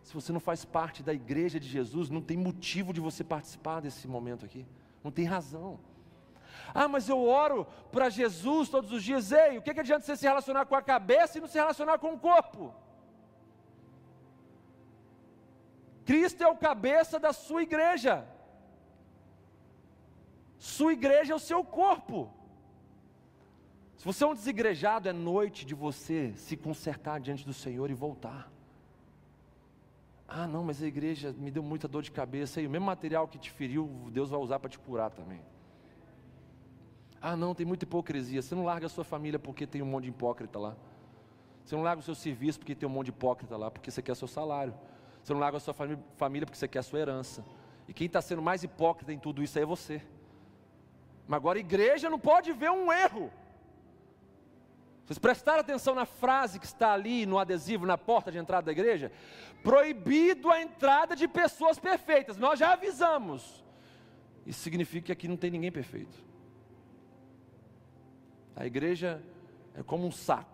Se 0.03 0.13
você 0.13 0.31
não 0.31 0.39
faz 0.39 0.63
parte 0.63 1.01
da 1.01 1.15
igreja 1.15 1.59
de 1.59 1.67
Jesus, 1.67 2.07
não 2.07 2.21
tem 2.21 2.37
motivo 2.37 2.93
de 2.93 2.99
você 2.99 3.23
participar 3.23 3.79
desse 3.79 4.07
momento 4.07 4.45
aqui, 4.45 4.67
não 5.03 5.09
tem 5.09 5.25
razão. 5.25 5.79
Ah, 6.75 6.87
mas 6.87 7.09
eu 7.09 7.25
oro 7.27 7.65
para 7.91 8.07
Jesus 8.07 8.69
todos 8.69 8.91
os 8.91 9.03
dias. 9.03 9.31
Ei, 9.31 9.57
o 9.57 9.63
que, 9.63 9.73
que 9.73 9.79
adianta 9.79 10.05
você 10.05 10.15
se 10.15 10.27
relacionar 10.27 10.67
com 10.67 10.75
a 10.75 10.81
cabeça 10.83 11.39
e 11.39 11.41
não 11.41 11.47
se 11.47 11.57
relacionar 11.57 11.97
com 11.97 12.13
o 12.13 12.19
corpo? 12.19 12.71
Cristo 16.11 16.43
é 16.43 16.47
o 16.49 16.57
cabeça 16.57 17.17
da 17.17 17.31
sua 17.31 17.63
igreja. 17.63 18.27
Sua 20.57 20.91
igreja 20.91 21.31
é 21.31 21.35
o 21.37 21.39
seu 21.39 21.63
corpo. 21.63 22.29
Se 23.95 24.03
você 24.03 24.25
é 24.25 24.27
um 24.27 24.33
desigrejado, 24.33 25.07
é 25.07 25.13
noite 25.13 25.65
de 25.65 25.73
você 25.73 26.33
se 26.35 26.57
consertar 26.57 27.21
diante 27.21 27.45
do 27.45 27.53
Senhor 27.53 27.89
e 27.89 27.93
voltar. 27.93 28.51
Ah, 30.27 30.45
não, 30.45 30.65
mas 30.65 30.83
a 30.83 30.85
igreja 30.85 31.31
me 31.31 31.49
deu 31.49 31.63
muita 31.63 31.87
dor 31.87 32.03
de 32.03 32.11
cabeça. 32.11 32.59
E 32.59 32.67
o 32.67 32.69
mesmo 32.69 32.87
material 32.87 33.25
que 33.25 33.39
te 33.39 33.49
feriu, 33.49 33.89
Deus 34.11 34.31
vai 34.31 34.39
usar 34.41 34.59
para 34.59 34.69
te 34.69 34.79
curar 34.79 35.11
também. 35.11 35.39
Ah, 37.21 37.37
não, 37.37 37.55
tem 37.55 37.65
muita 37.65 37.85
hipocrisia. 37.85 38.41
Você 38.41 38.53
não 38.53 38.65
larga 38.65 38.87
a 38.87 38.89
sua 38.89 39.05
família 39.05 39.39
porque 39.39 39.65
tem 39.65 39.81
um 39.81 39.85
monte 39.85 40.03
de 40.03 40.09
hipócrita 40.09 40.59
lá. 40.59 40.75
Você 41.63 41.73
não 41.73 41.83
larga 41.83 42.01
o 42.01 42.03
seu 42.03 42.15
serviço 42.15 42.59
porque 42.59 42.75
tem 42.75 42.89
um 42.89 42.91
monte 42.91 43.05
de 43.05 43.11
hipócrita 43.11 43.55
lá, 43.55 43.71
porque 43.71 43.89
você 43.89 44.01
quer 44.01 44.17
seu 44.17 44.27
salário. 44.27 44.73
Você 45.23 45.33
não 45.33 45.39
larga 45.39 45.57
a 45.57 45.59
sua 45.59 45.73
família 45.73 46.45
porque 46.45 46.57
você 46.57 46.67
quer 46.67 46.79
a 46.79 46.83
sua 46.83 46.99
herança. 46.99 47.45
E 47.87 47.93
quem 47.93 48.07
está 48.07 48.21
sendo 48.21 48.41
mais 48.41 48.63
hipócrita 48.63 49.13
em 49.13 49.19
tudo 49.19 49.43
isso 49.43 49.57
aí 49.57 49.63
é 49.63 49.65
você. 49.65 50.01
Mas 51.27 51.37
agora 51.37 51.57
a 51.57 51.61
igreja 51.61 52.09
não 52.09 52.19
pode 52.19 52.51
ver 52.51 52.71
um 52.71 52.91
erro. 52.91 53.31
Vocês 55.05 55.19
prestaram 55.19 55.59
atenção 55.59 55.93
na 55.93 56.05
frase 56.05 56.59
que 56.59 56.65
está 56.65 56.93
ali 56.93 57.25
no 57.25 57.37
adesivo 57.37 57.85
na 57.85 57.97
porta 57.97 58.31
de 58.31 58.37
entrada 58.37 58.65
da 58.65 58.71
igreja? 58.71 59.11
Proibido 59.61 60.49
a 60.49 60.61
entrada 60.61 61.15
de 61.15 61.27
pessoas 61.27 61.77
perfeitas. 61.77 62.37
Nós 62.37 62.57
já 62.57 62.73
avisamos. 62.73 63.63
Isso 64.45 64.61
significa 64.61 65.07
que 65.07 65.11
aqui 65.11 65.27
não 65.27 65.37
tem 65.37 65.51
ninguém 65.51 65.71
perfeito. 65.71 66.17
A 68.55 68.65
igreja 68.65 69.21
é 69.75 69.83
como 69.83 70.05
um 70.05 70.11
saco 70.11 70.50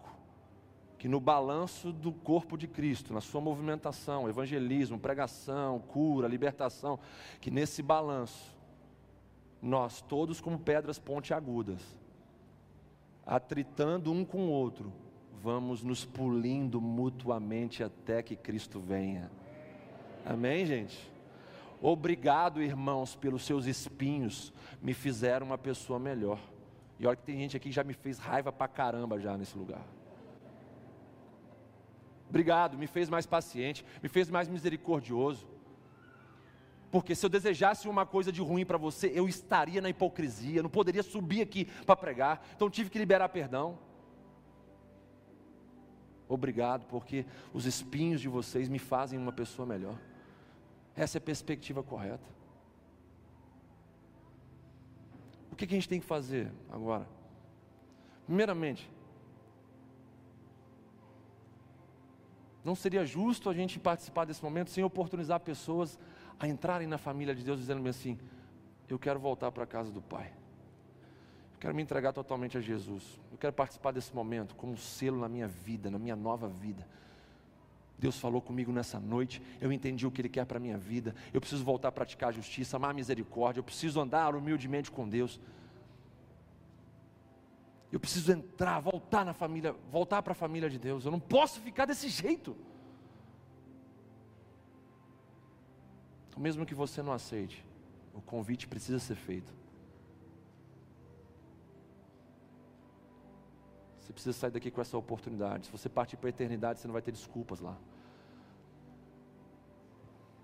que 0.98 1.07
no 1.07 1.19
balanço 1.19 1.91
do 1.91 2.11
corpo 2.11 2.57
de 2.57 2.68
Cristo, 2.68 3.14
na 3.14 3.22
sua 3.22 3.40
movimentação, 3.40 4.28
evangelismo, 4.28 4.99
pregação, 4.99 5.80
cura, 5.80 6.28
libertação, 6.28 6.99
que 7.40 7.52
nesse 7.52 7.84
balanço 7.84 8.56
nós 9.61 10.02
todos 10.02 10.41
como 10.41 10.57
pedras 10.57 10.98
pontiagudas, 10.98 11.82
atritando 13.26 14.11
um 14.11 14.26
com 14.26 14.48
o 14.48 14.49
outro, 14.49 14.91
vamos 15.41 15.84
nos 15.84 16.03
pulindo 16.03 16.82
mutuamente 16.82 17.84
até 17.84 18.24
que 18.24 18.36
Cristo 18.36 18.80
venha. 18.80 19.30
Amém, 20.26 20.65
gente? 20.65 21.11
Obrigado, 21.82 22.61
irmãos, 22.61 23.15
pelos 23.15 23.45
seus 23.45 23.65
espinhos, 23.65 24.52
me 24.82 24.94
fizeram 24.94 25.45
uma 25.45 25.57
pessoa 25.57 25.99
melhor. 25.99 26.40
E 26.99 27.06
olha 27.06 27.15
que 27.15 27.24
tem 27.24 27.38
gente 27.38 27.56
aqui 27.56 27.69
que 27.69 27.76
já 27.76 27.84
me 27.84 27.94
fez 27.94 28.18
raiva 28.18 28.52
pra 28.52 28.68
caramba 28.68 29.19
já 29.19 29.38
nesse 29.38 29.56
lugar. 29.56 29.86
Obrigado, 32.30 32.78
me 32.78 32.88
fez 32.88 33.10
mais 33.10 33.26
paciente, 33.26 33.86
me 34.02 34.10
fez 34.10 34.30
mais 34.30 34.48
misericordioso. 34.48 35.48
Porque 36.91 37.16
se 37.16 37.26
eu 37.26 37.30
desejasse 37.30 37.88
uma 37.88 38.06
coisa 38.06 38.32
de 38.32 38.41
ruim 38.41 38.66
para 38.66 38.78
você, 38.78 39.12
eu 39.14 39.28
estaria 39.28 39.82
na 39.82 39.90
hipocrisia, 39.90 40.64
não 40.64 40.70
poderia 40.70 41.04
subir 41.04 41.41
aqui 41.41 41.66
para 41.86 41.95
pregar. 41.95 42.45
Então 42.56 42.70
tive 42.70 42.90
que 42.90 42.98
liberar 42.98 43.30
perdão. 43.30 43.78
Obrigado, 46.30 46.86
porque 46.88 47.26
os 47.54 47.66
espinhos 47.66 48.20
de 48.20 48.28
vocês 48.28 48.68
me 48.68 48.80
fazem 48.80 49.18
uma 49.18 49.32
pessoa 49.32 49.66
melhor. 49.66 49.98
Essa 50.95 51.18
é 51.18 51.20
a 51.20 51.22
perspectiva 51.22 51.82
correta. 51.84 52.28
O 55.52 55.56
que, 55.56 55.66
que 55.66 55.74
a 55.74 55.78
gente 55.78 55.90
tem 55.90 55.99
que 55.99 56.06
fazer 56.06 56.52
agora? 56.70 57.08
Primeiramente, 58.26 58.90
não 62.68 62.76
seria 62.76 63.06
justo 63.06 63.49
a 63.49 63.53
gente 63.53 63.80
participar 63.80 64.26
desse 64.26 64.44
momento 64.44 64.72
sem 64.72 64.84
oportunizar 64.84 65.39
pessoas 65.39 65.98
a 66.38 66.45
entrarem 66.49 66.85
na 66.85 66.98
família 66.98 67.34
de 67.34 67.41
Deus 67.41 67.60
dizendo-me 67.60 67.88
assim: 67.88 68.19
eu 68.89 68.99
quero 68.99 69.18
voltar 69.18 69.53
para 69.53 69.64
a 69.64 69.65
casa 69.65 69.89
do 69.89 70.02
Pai. 70.02 70.27
Eu 71.53 71.60
quero 71.61 71.73
me 71.73 71.81
entregar 71.81 72.11
totalmente 72.11 72.57
a 72.57 72.61
Jesus. 72.61 73.18
Eu 73.31 73.38
quero 73.38 73.53
participar 73.53 73.94
desse 73.94 74.14
momento 74.14 74.53
como 74.53 74.73
um 74.73 74.77
selo 74.77 75.18
na 75.18 75.30
minha 75.30 75.48
vida, 75.48 75.89
na 75.89 75.98
minha 75.98 76.15
nova 76.15 76.49
vida. 76.49 76.85
Deus 77.98 78.19
falou 78.19 78.41
comigo 78.41 78.72
nessa 78.72 78.99
noite, 78.99 79.41
eu 79.61 79.72
entendi 79.72 80.06
o 80.06 80.11
que 80.11 80.19
Ele 80.19 80.30
quer 80.30 80.45
para 80.45 80.57
a 80.57 80.60
minha 80.60 80.77
vida. 80.77 81.15
Eu 81.34 81.39
preciso 81.39 81.64
voltar 81.64 81.88
a 81.88 81.91
praticar 81.91 82.30
a 82.30 82.31
justiça, 82.34 82.76
amar 82.76 82.91
a 82.91 82.94
misericórdia. 82.94 83.60
Eu 83.60 83.64
preciso 83.64 84.02
andar 84.02 84.35
humildemente 84.35 84.91
com 84.91 85.07
Deus. 85.07 85.39
Eu 87.91 87.99
preciso 87.99 88.31
entrar, 88.31 88.80
voltar 88.80 89.23
na 89.23 89.34
família, 89.34 89.73
voltar 89.89 90.22
para 90.22 90.34
a 90.34 90.35
família 90.35 90.69
de 90.69 90.77
Deus. 90.77 91.05
Eu 91.05 91.11
não 91.11 91.19
posso 91.19 91.61
ficar 91.61 91.85
desse 91.85 92.09
jeito. 92.09 92.55
Mesmo 96.38 96.65
que 96.65 96.76
você 96.76 97.01
não 97.01 97.14
aceite, 97.14 97.65
o 98.14 98.22
convite 98.22 98.68
precisa 98.68 98.99
ser 98.99 99.15
feito. 99.15 99.51
Você 103.99 104.14
precisa 104.14 104.38
sair 104.38 104.51
daqui 104.51 104.69
com 104.69 104.80
essa 104.80 104.97
oportunidade. 104.97 105.65
Se 105.65 105.72
você 105.72 105.89
partir 105.89 106.15
para 106.18 106.27
a 106.27 106.30
eternidade, 106.30 106.80
você 106.80 106.88
não 106.88 106.93
vai 106.93 107.01
ter 107.01 107.11
desculpas 107.11 107.59
lá. 107.59 107.76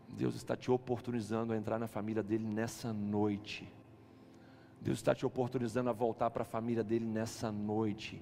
Deus 0.10 0.36
está 0.36 0.56
te 0.56 0.72
oportunizando 0.72 1.53
a 1.53 1.57
entrar 1.57 1.78
na 1.78 1.88
família 1.88 2.24
dele 2.24 2.45
nessa 2.45 2.91
noite. 2.91 3.72
Deus 4.84 4.98
está 4.98 5.16
te 5.16 5.26
oportunizando 5.26 5.90
a 5.90 5.94
voltar 5.94 6.30
para 6.30 6.42
a 6.42 6.46
família 6.46 6.84
dele 6.84 7.06
nessa 7.06 7.50
noite. 7.50 8.22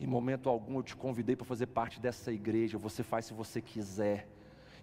Em 0.00 0.08
momento 0.08 0.48
algum 0.48 0.78
eu 0.78 0.82
te 0.82 0.96
convidei 0.96 1.36
para 1.36 1.46
fazer 1.46 1.66
parte 1.66 2.00
dessa 2.00 2.32
igreja. 2.32 2.76
Você 2.78 3.04
faz 3.04 3.26
se 3.26 3.32
você 3.32 3.62
quiser. 3.62 4.28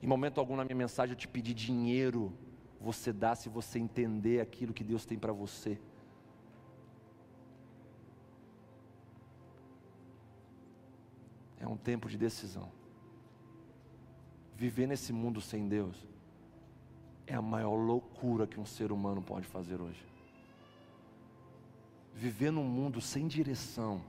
Em 0.01 0.07
momento 0.07 0.39
algum 0.39 0.55
na 0.55 0.63
minha 0.63 0.77
mensagem 0.77 1.11
eu 1.11 1.17
te 1.17 1.27
pedi 1.27 1.53
dinheiro. 1.53 2.31
Você 2.79 3.11
dá 3.11 3.35
se 3.35 3.49
você 3.49 3.77
entender 3.77 4.39
aquilo 4.39 4.73
que 4.73 4.85
Deus 4.85 5.05
tem 5.05 5.19
para 5.19 5.33
você. 5.33 5.77
É 11.59 11.67
um 11.67 11.77
tempo 11.77 12.07
de 12.07 12.17
decisão. 12.17 12.71
Viver 14.55 14.87
nesse 14.87 15.11
mundo 15.11 15.41
sem 15.41 15.67
Deus 15.67 16.12
é 17.25 17.33
a 17.33 17.41
maior 17.41 17.75
loucura 17.75 18.45
que 18.45 18.59
um 18.59 18.65
ser 18.65 18.91
humano 18.91 19.21
pode 19.21 19.47
fazer 19.47 19.81
hoje. 19.81 20.05
Viver 22.13 22.51
num 22.51 22.63
mundo 22.63 23.01
sem 23.01 23.27
direção 23.27 24.01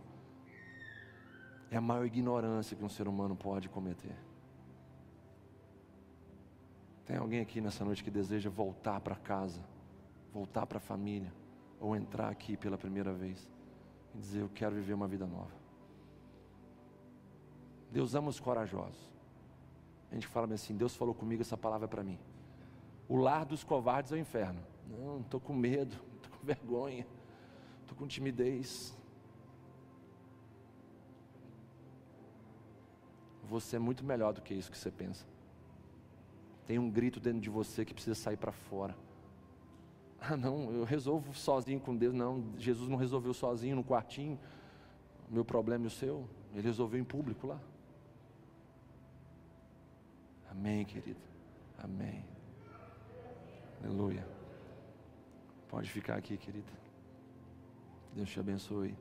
é 1.71 1.77
a 1.77 1.81
maior 1.81 2.05
ignorância 2.05 2.77
que 2.77 2.85
um 2.85 2.89
ser 2.89 3.09
humano 3.09 3.35
pode 3.35 3.69
cometer. 3.69 4.15
Tem 7.07 7.17
alguém 7.17 7.41
aqui 7.41 7.61
nessa 7.61 7.85
noite 7.85 8.03
que 8.03 8.11
deseja 8.11 8.49
voltar 8.49 9.01
para 9.01 9.17
casa, 9.17 9.63
voltar 10.33 10.67
para 10.67 10.79
a 10.79 10.81
família, 10.81 11.33
ou 11.81 11.95
entrar 11.95 12.29
aqui 12.29 12.57
pela 12.57 12.79
primeira 12.79 13.13
vez 13.13 13.51
e 14.15 14.19
dizer: 14.19 14.41
Eu 14.41 14.51
quero 14.55 14.75
viver 14.75 14.95
uma 14.95 15.07
vida 15.07 15.27
nova. 15.27 15.53
Deus 17.91 18.15
ama 18.15 18.29
os 18.29 18.41
corajosos. 18.41 19.13
A 20.11 20.15
gente 20.15 20.27
fala 20.27 20.53
assim: 20.55 20.77
Deus 20.77 20.97
falou 20.97 21.15
comigo, 21.15 21.43
essa 21.43 21.57
palavra 21.57 21.87
é 21.87 21.89
para 21.89 22.03
mim. 22.03 22.19
O 23.09 23.17
lar 23.17 23.45
dos 23.45 23.63
covardes 23.63 24.13
é 24.13 24.17
o 24.17 24.19
inferno. 24.19 24.61
Não, 24.89 25.21
estou 25.21 25.41
com 25.41 25.55
medo, 25.55 25.97
estou 26.17 26.39
com 26.39 26.47
vergonha, 26.47 27.07
estou 27.83 27.97
com 27.97 28.07
timidez. 28.07 28.97
Você 33.45 33.77
é 33.77 33.79
muito 33.79 34.05
melhor 34.05 34.33
do 34.33 34.41
que 34.41 34.55
isso 34.55 34.71
que 34.71 34.79
você 34.79 34.91
pensa. 34.91 35.27
Tem 36.67 36.79
um 36.79 36.91
grito 36.91 37.21
dentro 37.21 37.41
de 37.41 37.51
você 37.51 37.85
que 37.85 37.93
precisa 37.93 38.15
sair 38.15 38.37
para 38.37 38.53
fora. 38.53 38.97
Ah, 40.27 40.39
não, 40.39 40.71
eu 40.71 40.85
resolvo 40.85 41.35
sozinho 41.35 41.79
com 41.79 41.95
Deus. 41.95 42.15
Não, 42.15 42.43
Jesus 42.57 42.89
não 42.89 42.97
resolveu 42.97 43.35
sozinho 43.35 43.77
no 43.77 43.85
quartinho. 43.85 44.41
O 45.29 45.35
meu 45.35 45.45
problema 45.45 45.85
e 45.85 45.89
o 45.89 45.91
seu. 45.91 46.27
Ele 46.55 46.63
resolveu 46.63 46.99
em 46.99 47.05
público 47.05 47.47
lá. 47.47 47.61
Amém, 50.51 50.83
querido. 50.87 51.21
Amém. 51.77 52.25
Aleluia. 53.85 54.27
Pode 55.69 55.91
ficar 55.91 56.17
aqui, 56.17 56.39
querida. 56.39 56.73
Deus 58.15 58.31
te 58.31 58.41
abençoe. 58.41 58.97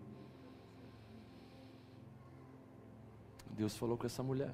Deus 3.52 3.78
falou 3.78 3.98
com 3.98 4.06
essa 4.06 4.22
mulher. 4.22 4.54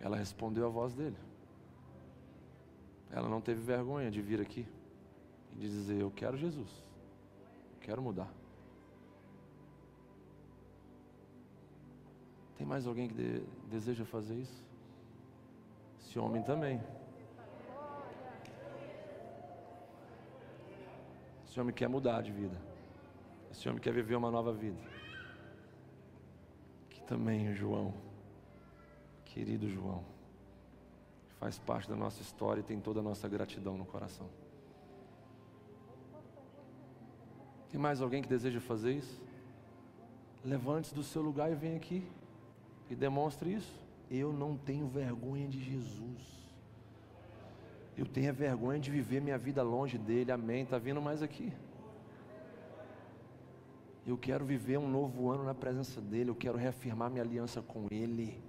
Ela 0.00 0.16
respondeu 0.16 0.64
a 0.66 0.70
voz 0.70 0.94
dele. 0.94 1.16
Ela 3.10 3.28
não 3.28 3.40
teve 3.40 3.60
vergonha 3.60 4.10
de 4.10 4.22
vir 4.22 4.40
aqui 4.40 4.66
e 5.52 5.60
dizer: 5.60 6.00
Eu 6.00 6.10
quero 6.10 6.36
Jesus, 6.36 6.70
quero 7.80 8.00
mudar. 8.00 8.32
Tem 12.56 12.66
mais 12.66 12.86
alguém 12.86 13.08
que 13.08 13.14
de, 13.14 13.40
deseja 13.68 14.04
fazer 14.04 14.36
isso? 14.36 14.64
Esse 16.00 16.18
homem 16.18 16.42
também. 16.42 16.80
Esse 21.54 21.60
homem 21.60 21.72
quer 21.72 21.88
mudar 21.88 22.20
de 22.20 22.32
vida. 22.32 22.60
Esse 23.48 23.68
homem 23.68 23.80
quer 23.80 23.92
viver 23.92 24.16
uma 24.16 24.28
nova 24.28 24.52
vida. 24.52 24.80
Que 26.90 27.00
também 27.02 27.48
o 27.48 27.54
João, 27.54 27.94
querido 29.24 29.68
João, 29.68 30.02
faz 31.38 31.56
parte 31.56 31.88
da 31.88 31.94
nossa 31.94 32.20
história 32.20 32.60
e 32.60 32.64
tem 32.64 32.80
toda 32.80 32.98
a 32.98 33.02
nossa 33.04 33.28
gratidão 33.28 33.78
no 33.78 33.84
coração. 33.84 34.28
Tem 37.70 37.80
mais 37.80 38.00
alguém 38.00 38.20
que 38.20 38.28
deseja 38.28 38.60
fazer 38.60 38.94
isso? 38.94 39.22
Levante-se 40.44 40.92
do 40.92 41.04
seu 41.04 41.22
lugar 41.22 41.52
e 41.52 41.54
venha 41.54 41.76
aqui 41.76 42.04
e 42.90 42.96
demonstre 42.96 43.54
isso. 43.54 43.80
Eu 44.10 44.32
não 44.32 44.56
tenho 44.56 44.88
vergonha 44.88 45.46
de 45.46 45.62
Jesus. 45.62 46.43
Eu 47.96 48.06
tenho 48.06 48.32
vergonha 48.34 48.80
de 48.80 48.90
viver 48.90 49.20
minha 49.20 49.38
vida 49.38 49.62
longe 49.62 49.96
dele. 49.96 50.32
Amém. 50.32 50.62
Está 50.62 50.78
vindo 50.78 51.00
mais 51.00 51.22
aqui. 51.22 51.52
Eu 54.06 54.18
quero 54.18 54.44
viver 54.44 54.78
um 54.78 54.88
novo 54.88 55.30
ano 55.30 55.44
na 55.44 55.54
presença 55.54 56.00
dele. 56.00 56.30
Eu 56.30 56.34
quero 56.34 56.58
reafirmar 56.58 57.10
minha 57.10 57.22
aliança 57.22 57.62
com 57.62 57.86
ele. 57.90 58.42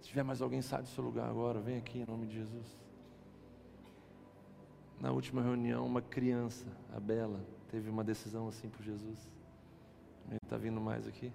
Se 0.00 0.08
tiver 0.08 0.24
mais 0.24 0.42
alguém, 0.42 0.60
sai 0.60 0.82
do 0.82 0.88
seu 0.88 1.02
lugar 1.04 1.28
agora. 1.28 1.60
Vem 1.60 1.78
aqui 1.78 2.00
em 2.00 2.04
nome 2.04 2.26
de 2.26 2.34
Jesus. 2.34 2.82
Na 5.00 5.10
última 5.10 5.42
reunião, 5.42 5.86
uma 5.86 6.02
criança, 6.02 6.66
a 6.94 7.00
Bela, 7.00 7.40
teve 7.70 7.88
uma 7.88 8.04
decisão 8.04 8.48
assim 8.48 8.68
por 8.68 8.82
Jesus. 8.82 9.30
Está 10.44 10.56
vindo 10.56 10.80
mais 10.80 11.06
aqui? 11.06 11.32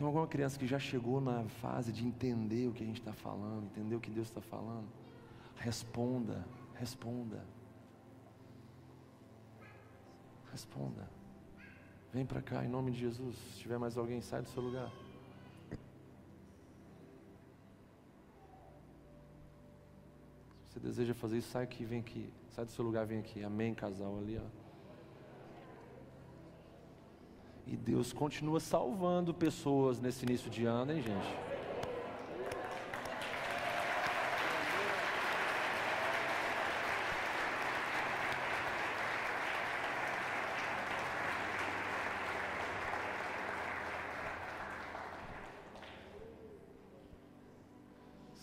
Tem 0.00 0.06
alguma 0.06 0.26
criança 0.26 0.58
que 0.58 0.66
já 0.66 0.78
chegou 0.78 1.20
na 1.20 1.44
fase 1.60 1.92
de 1.92 2.06
entender 2.06 2.66
o 2.66 2.72
que 2.72 2.82
a 2.82 2.86
gente 2.86 3.00
está 3.00 3.12
falando, 3.12 3.66
entender 3.66 3.94
o 3.94 4.00
que 4.00 4.10
Deus 4.10 4.28
está 4.28 4.40
falando, 4.40 4.88
responda, 5.56 6.42
responda. 6.74 7.44
Responda. 10.50 11.06
Vem 12.14 12.24
para 12.24 12.40
cá 12.40 12.64
em 12.64 12.68
nome 12.68 12.92
de 12.92 12.98
Jesus. 12.98 13.36
Se 13.36 13.58
tiver 13.58 13.76
mais 13.76 13.98
alguém, 13.98 14.22
sai 14.22 14.40
do 14.40 14.48
seu 14.48 14.62
lugar. 14.62 14.90
Se 20.64 20.72
você 20.72 20.80
deseja 20.80 21.12
fazer 21.12 21.36
isso, 21.36 21.50
sai 21.50 21.64
aqui, 21.64 21.84
vem 21.84 22.00
aqui. 22.00 22.32
Sai 22.48 22.64
do 22.64 22.70
seu 22.70 22.82
lugar, 22.82 23.04
vem 23.04 23.18
aqui. 23.18 23.44
Amém, 23.44 23.74
casal 23.74 24.16
ali, 24.18 24.38
ó. 24.38 24.59
E 27.66 27.76
Deus 27.76 28.12
continua 28.12 28.58
salvando 28.58 29.32
pessoas 29.32 30.00
nesse 30.00 30.24
início 30.24 30.50
de 30.50 30.64
ano, 30.64 30.92
hein, 30.92 31.02
gente? 31.02 31.50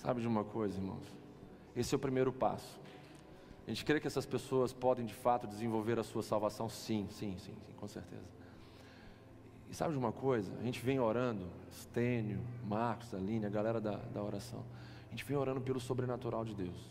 Sabe 0.08 0.22
de 0.22 0.28
uma 0.28 0.46
coisa, 0.46 0.78
irmãos? 0.78 1.04
Esse 1.76 1.94
é 1.94 1.98
o 1.98 2.00
primeiro 2.00 2.32
passo. 2.32 2.80
A 3.68 3.70
gente 3.70 3.84
crê 3.84 4.00
que 4.00 4.08
essas 4.08 4.26
pessoas 4.26 4.72
podem 4.72 5.06
de 5.06 5.14
fato 5.14 5.46
desenvolver 5.46 6.00
a 6.00 6.04
sua 6.04 6.24
salvação? 6.24 6.70
Sim, 6.70 7.10
sim, 7.12 7.38
sim, 7.38 7.54
sim 7.68 7.74
com 7.76 7.90
certeza. 7.90 8.24
E 9.70 9.76
sabe 9.76 9.92
de 9.92 10.00
uma 10.00 10.12
coisa? 10.12 10.52
A 10.60 10.64
gente 10.64 10.84
vem 10.84 11.00
orando, 11.00 11.46
Stênio, 11.72 12.40
Marcos, 12.66 13.14
Aline, 13.14 13.46
a 13.46 13.50
galera 13.50 13.82
da, 13.82 13.98
da 13.98 14.24
oração. 14.24 14.64
A 15.08 15.10
gente 15.12 15.26
vem 15.26 15.38
orando 15.38 15.62
pelo 15.62 15.80
sobrenatural 15.80 16.46
de 16.46 16.54
Deus. 16.54 16.90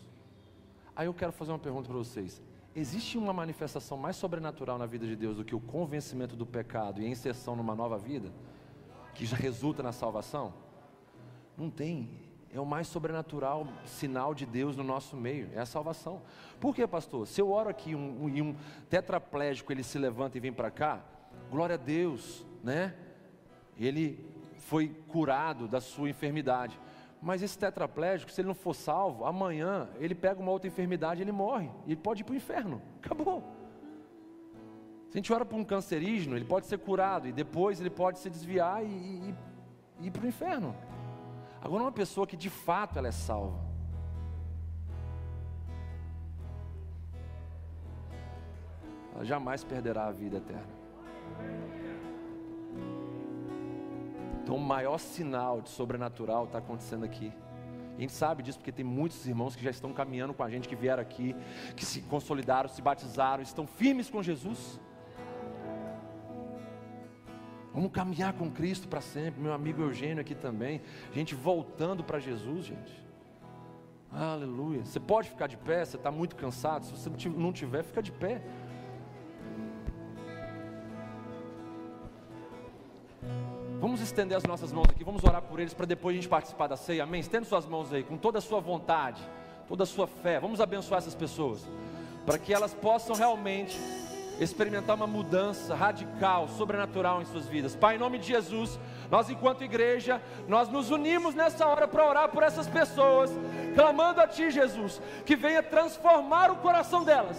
Aí 0.95 1.07
eu 1.07 1.13
quero 1.13 1.31
fazer 1.31 1.51
uma 1.51 1.59
pergunta 1.59 1.87
para 1.87 1.97
vocês. 1.97 2.41
Existe 2.75 3.17
uma 3.17 3.33
manifestação 3.33 3.97
mais 3.97 4.15
sobrenatural 4.15 4.77
na 4.77 4.85
vida 4.85 5.05
de 5.05 5.15
Deus 5.15 5.37
do 5.37 5.43
que 5.43 5.55
o 5.55 5.59
convencimento 5.59 6.35
do 6.35 6.45
pecado 6.45 7.01
e 7.01 7.05
a 7.05 7.09
inserção 7.09 7.55
numa 7.55 7.75
nova 7.75 7.97
vida? 7.97 8.31
Que 9.13 9.25
já 9.25 9.35
resulta 9.35 9.81
na 9.81 9.91
salvação? 9.91 10.53
Não 11.57 11.69
tem. 11.71 12.09
É 12.53 12.59
o 12.59 12.65
mais 12.65 12.87
sobrenatural 12.87 13.67
sinal 13.85 14.33
de 14.33 14.45
Deus 14.45 14.75
no 14.75 14.83
nosso 14.83 15.17
meio, 15.17 15.49
é 15.53 15.59
a 15.59 15.65
salvação. 15.65 16.21
Por 16.59 16.73
quê, 16.73 16.87
pastor? 16.87 17.27
Se 17.27 17.41
eu 17.41 17.51
oro 17.51 17.69
aqui 17.69 17.93
um, 17.93 18.23
um, 18.23 18.29
e 18.29 18.41
um 18.41 18.55
tetraplégico 18.89 19.71
ele 19.71 19.83
se 19.83 19.97
levanta 19.99 20.37
e 20.37 20.41
vem 20.41 20.53
para 20.53 20.71
cá, 20.71 21.03
glória 21.51 21.75
a 21.75 21.77
Deus, 21.77 22.45
né? 22.63 22.95
Ele 23.77 24.25
foi 24.57 24.89
curado 25.07 25.67
da 25.67 25.79
sua 25.79 26.09
enfermidade. 26.09 26.79
Mas 27.21 27.41
esse 27.41 27.57
tetraplégico, 27.57 28.31
se 28.31 28.41
ele 28.41 28.47
não 28.47 28.55
for 28.55 28.73
salvo, 28.73 29.25
amanhã 29.25 29.89
ele 29.99 30.13
pega 30.13 30.39
uma 30.39 30.51
outra 30.51 30.67
enfermidade 30.67 31.21
ele 31.21 31.31
morre. 31.31 31.69
Ele 31.85 31.95
pode 31.95 32.21
ir 32.21 32.23
para 32.23 32.33
o 32.33 32.35
inferno. 32.35 32.81
Acabou. 33.03 33.43
Se 35.09 35.17
a 35.17 35.17
gente 35.17 35.33
ora 35.33 35.45
para 35.45 35.57
um 35.57 35.63
cancerígeno, 35.63 36.35
ele 36.35 36.45
pode 36.45 36.65
ser 36.65 36.77
curado 36.77 37.27
e 37.27 37.31
depois 37.31 37.79
ele 37.79 37.89
pode 37.89 38.19
se 38.19 38.29
desviar 38.29 38.83
e, 38.83 38.87
e, 38.87 39.35
e 40.01 40.07
ir 40.07 40.11
para 40.11 40.23
o 40.23 40.27
inferno. 40.27 40.75
Agora, 41.61 41.83
uma 41.83 41.91
pessoa 41.91 42.27
que 42.27 42.37
de 42.37 42.49
fato 42.49 42.99
ela 42.99 43.07
é 43.07 43.11
salva, 43.11 43.59
ela 49.15 49.25
jamais 49.25 49.63
perderá 49.63 50.07
a 50.07 50.11
vida 50.11 50.37
eterna. 50.37 50.77
Então, 54.47 54.55
o 54.55 54.61
maior 54.61 54.97
sinal 54.97 55.59
de 55.59 55.67
sobrenatural 55.67 56.45
está 56.45 56.59
acontecendo 56.59 57.03
aqui. 57.03 57.33
A 57.97 57.99
gente 57.99 58.13
sabe 58.13 58.41
disso 58.41 58.57
porque 58.57 58.71
tem 58.71 58.85
muitos 58.85 59.27
irmãos 59.27 59.57
que 59.57 59.61
já 59.61 59.69
estão 59.69 59.91
caminhando 59.91 60.33
com 60.33 60.41
a 60.41 60.49
gente, 60.49 60.69
que 60.69 60.75
vieram 60.75 61.01
aqui, 61.01 61.35
que 61.75 61.83
se 61.83 61.99
consolidaram, 62.03 62.69
se 62.69 62.81
batizaram, 62.81 63.43
estão 63.43 63.67
firmes 63.67 64.09
com 64.09 64.23
Jesus. 64.23 64.79
Vamos 67.73 67.91
caminhar 67.91 68.31
com 68.35 68.49
Cristo 68.49 68.87
para 68.87 69.01
sempre. 69.01 69.41
Meu 69.41 69.51
amigo 69.51 69.81
Eugênio 69.81 70.21
aqui 70.21 70.33
também. 70.33 70.81
Gente 71.11 71.35
voltando 71.35 72.01
para 72.01 72.17
Jesus, 72.17 72.67
gente. 72.67 73.05
Aleluia. 74.09 74.85
Você 74.85 74.97
pode 75.01 75.29
ficar 75.29 75.47
de 75.47 75.57
pé, 75.57 75.83
você 75.83 75.97
está 75.97 76.09
muito 76.09 76.37
cansado. 76.37 76.85
Se 76.85 76.93
você 76.93 77.29
não 77.29 77.51
tiver, 77.51 77.83
fica 77.83 78.01
de 78.01 78.13
pé. 78.13 78.41
Vamos 83.87 84.01
estender 84.01 84.35
as 84.37 84.43
nossas 84.43 84.73
mãos 84.73 84.87
aqui, 84.89 85.01
vamos 85.01 85.23
orar 85.23 85.41
por 85.41 85.61
eles 85.61 85.73
para 85.73 85.85
depois 85.85 86.13
a 86.13 86.17
gente 86.17 86.27
participar 86.27 86.67
da 86.67 86.75
ceia, 86.75 87.03
amém? 87.03 87.21
Estenda 87.21 87.45
suas 87.45 87.65
mãos 87.65 87.93
aí, 87.93 88.03
com 88.03 88.17
toda 88.17 88.39
a 88.39 88.41
sua 88.41 88.59
vontade, 88.59 89.21
toda 89.65 89.83
a 89.83 89.85
sua 89.85 90.05
fé. 90.05 90.41
Vamos 90.41 90.59
abençoar 90.59 90.97
essas 90.97 91.15
pessoas, 91.15 91.65
para 92.25 92.37
que 92.37 92.53
elas 92.53 92.73
possam 92.73 93.15
realmente 93.15 93.79
experimentar 94.41 94.93
uma 94.93 95.07
mudança 95.07 95.73
radical, 95.73 96.49
sobrenatural 96.49 97.21
em 97.21 97.25
suas 97.27 97.47
vidas. 97.47 97.77
Pai, 97.77 97.95
em 97.95 97.97
nome 97.97 98.19
de 98.19 98.27
Jesus, 98.27 98.77
nós 99.09 99.29
enquanto 99.29 99.63
igreja, 99.63 100.21
nós 100.49 100.67
nos 100.67 100.91
unimos 100.91 101.33
nessa 101.33 101.65
hora 101.65 101.87
para 101.87 102.05
orar 102.05 102.27
por 102.27 102.43
essas 102.43 102.67
pessoas, 102.67 103.31
clamando 103.73 104.19
a 104.19 104.27
Ti, 104.27 104.51
Jesus, 104.51 105.01
que 105.25 105.37
venha 105.37 105.63
transformar 105.63 106.51
o 106.51 106.57
coração 106.57 107.05
delas 107.05 107.37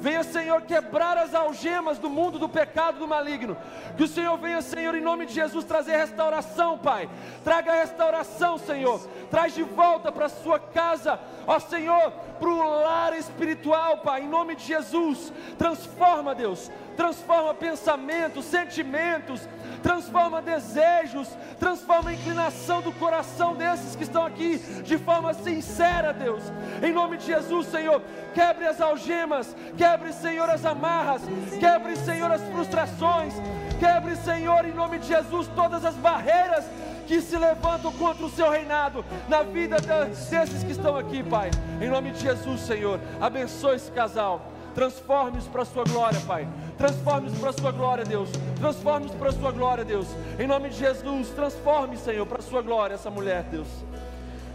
Venha, 0.00 0.24
Senhor, 0.24 0.62
quebrar 0.62 1.18
as 1.18 1.34
algemas 1.34 1.98
do 1.98 2.08
mundo 2.08 2.38
do 2.38 2.48
pecado 2.48 2.98
do 2.98 3.06
maligno. 3.06 3.56
Que 3.96 4.04
o 4.04 4.08
Senhor 4.08 4.36
venha, 4.38 4.62
Senhor, 4.62 4.94
em 4.94 5.00
nome 5.00 5.26
de 5.26 5.34
Jesus, 5.34 5.64
trazer 5.64 5.96
restauração, 5.96 6.78
Pai. 6.78 7.08
Traga 7.44 7.72
restauração, 7.74 8.56
Senhor. 8.56 9.06
Traz 9.30 9.54
de 9.54 9.62
volta 9.62 10.10
para 10.10 10.26
a 10.26 10.30
sua 10.30 10.58
casa, 10.58 11.20
ó 11.46 11.58
Senhor, 11.58 12.10
para 12.38 12.48
o 12.48 12.80
lar 12.82 13.12
espiritual, 13.16 13.98
Pai, 13.98 14.22
em 14.22 14.28
nome 14.28 14.56
de 14.56 14.64
Jesus. 14.64 15.30
Transforma, 15.58 16.34
Deus. 16.34 16.70
Transforma 16.96 17.54
pensamentos, 17.54 18.44
sentimentos, 18.44 19.48
transforma 19.82 20.42
desejos, 20.42 21.28
transforma 21.58 22.10
a 22.10 22.14
inclinação 22.14 22.82
do 22.82 22.92
coração 22.92 23.54
desses 23.54 23.96
que 23.96 24.02
estão 24.02 24.24
aqui 24.24 24.58
de 24.82 24.98
forma 24.98 25.32
sincera, 25.32 26.12
Deus. 26.12 26.42
Em 26.82 26.92
nome 26.92 27.16
de 27.16 27.26
Jesus, 27.26 27.66
Senhor, 27.68 28.02
quebre 28.34 28.66
as 28.66 28.80
algemas, 28.80 29.56
quebre, 29.76 30.12
Senhor, 30.12 30.48
as 30.50 30.64
amarras, 30.64 31.22
quebre, 31.58 31.96
Senhor, 31.96 32.30
as 32.30 32.42
frustrações, 32.42 33.34
quebre, 33.78 34.16
Senhor, 34.16 34.64
em 34.64 34.72
nome 34.72 34.98
de 34.98 35.08
Jesus, 35.08 35.48
todas 35.54 35.84
as 35.84 35.94
barreiras 35.94 36.64
que 37.06 37.20
se 37.20 37.36
levantam 37.36 37.92
contra 37.94 38.24
o 38.24 38.30
seu 38.30 38.48
reinado 38.48 39.04
na 39.28 39.42
vida 39.42 39.78
desses 39.80 40.62
que 40.62 40.70
estão 40.70 40.96
aqui, 40.96 41.24
Pai. 41.24 41.50
Em 41.80 41.88
nome 41.88 42.12
de 42.12 42.20
Jesus, 42.20 42.60
Senhor, 42.60 43.00
abençoe 43.20 43.76
esse 43.76 43.90
casal. 43.90 44.40
Transforme-os 44.80 45.46
para 45.46 45.60
a 45.60 45.64
sua 45.66 45.84
glória, 45.84 46.18
Pai. 46.20 46.48
Transforme-os 46.78 47.36
para 47.36 47.50
a 47.50 47.52
sua 47.52 47.70
glória, 47.70 48.02
Deus. 48.02 48.30
Transforme-os 48.58 49.12
para 49.12 49.28
a 49.28 49.32
sua 49.32 49.52
glória, 49.52 49.84
Deus. 49.84 50.06
Em 50.38 50.46
nome 50.46 50.70
de 50.70 50.78
Jesus, 50.78 51.28
transforme, 51.28 51.98
Senhor, 51.98 52.24
para 52.24 52.38
a 52.38 52.42
sua 52.42 52.62
glória 52.62 52.94
essa 52.94 53.10
mulher, 53.10 53.42
Deus. 53.42 53.68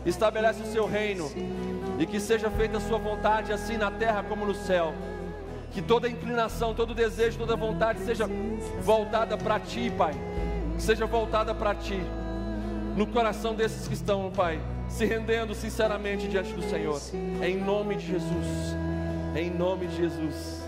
Estabelece 0.04 0.64
o 0.64 0.66
seu 0.66 0.88
reino 0.88 1.32
e 2.00 2.08
que 2.08 2.20
seja 2.20 2.50
feita 2.50 2.78
a 2.78 2.80
sua 2.80 2.98
vontade, 2.98 3.54
assim 3.54 3.78
na 3.78 3.92
terra 3.92 4.24
como 4.24 4.48
no 4.48 4.56
céu. 4.56 4.96
Que 5.72 5.80
toda 5.80 6.10
inclinação, 6.10 6.74
todo 6.74 6.96
desejo, 6.96 7.38
toda 7.38 7.56
vontade 7.56 8.00
seja 8.00 8.28
voltada 8.82 9.38
para 9.38 9.60
ti, 9.60 9.94
Pai. 9.96 10.16
Seja 10.80 11.06
voltada 11.06 11.54
para 11.54 11.76
ti. 11.76 12.02
No 12.96 13.06
coração 13.06 13.54
desses 13.54 13.88
que 13.88 13.94
estão, 13.94 14.32
Pai, 14.32 14.60
se 14.90 15.06
rendendo 15.06 15.54
sinceramente 15.54 16.28
diante 16.28 16.52
do 16.52 16.64
Senhor. 16.64 17.00
Em 17.44 17.58
nome 17.58 17.94
de 17.94 18.08
Jesus. 18.08 18.76
Em 19.36 19.50
nome 19.50 19.86
de 19.88 19.98
Jesus. 19.98 20.65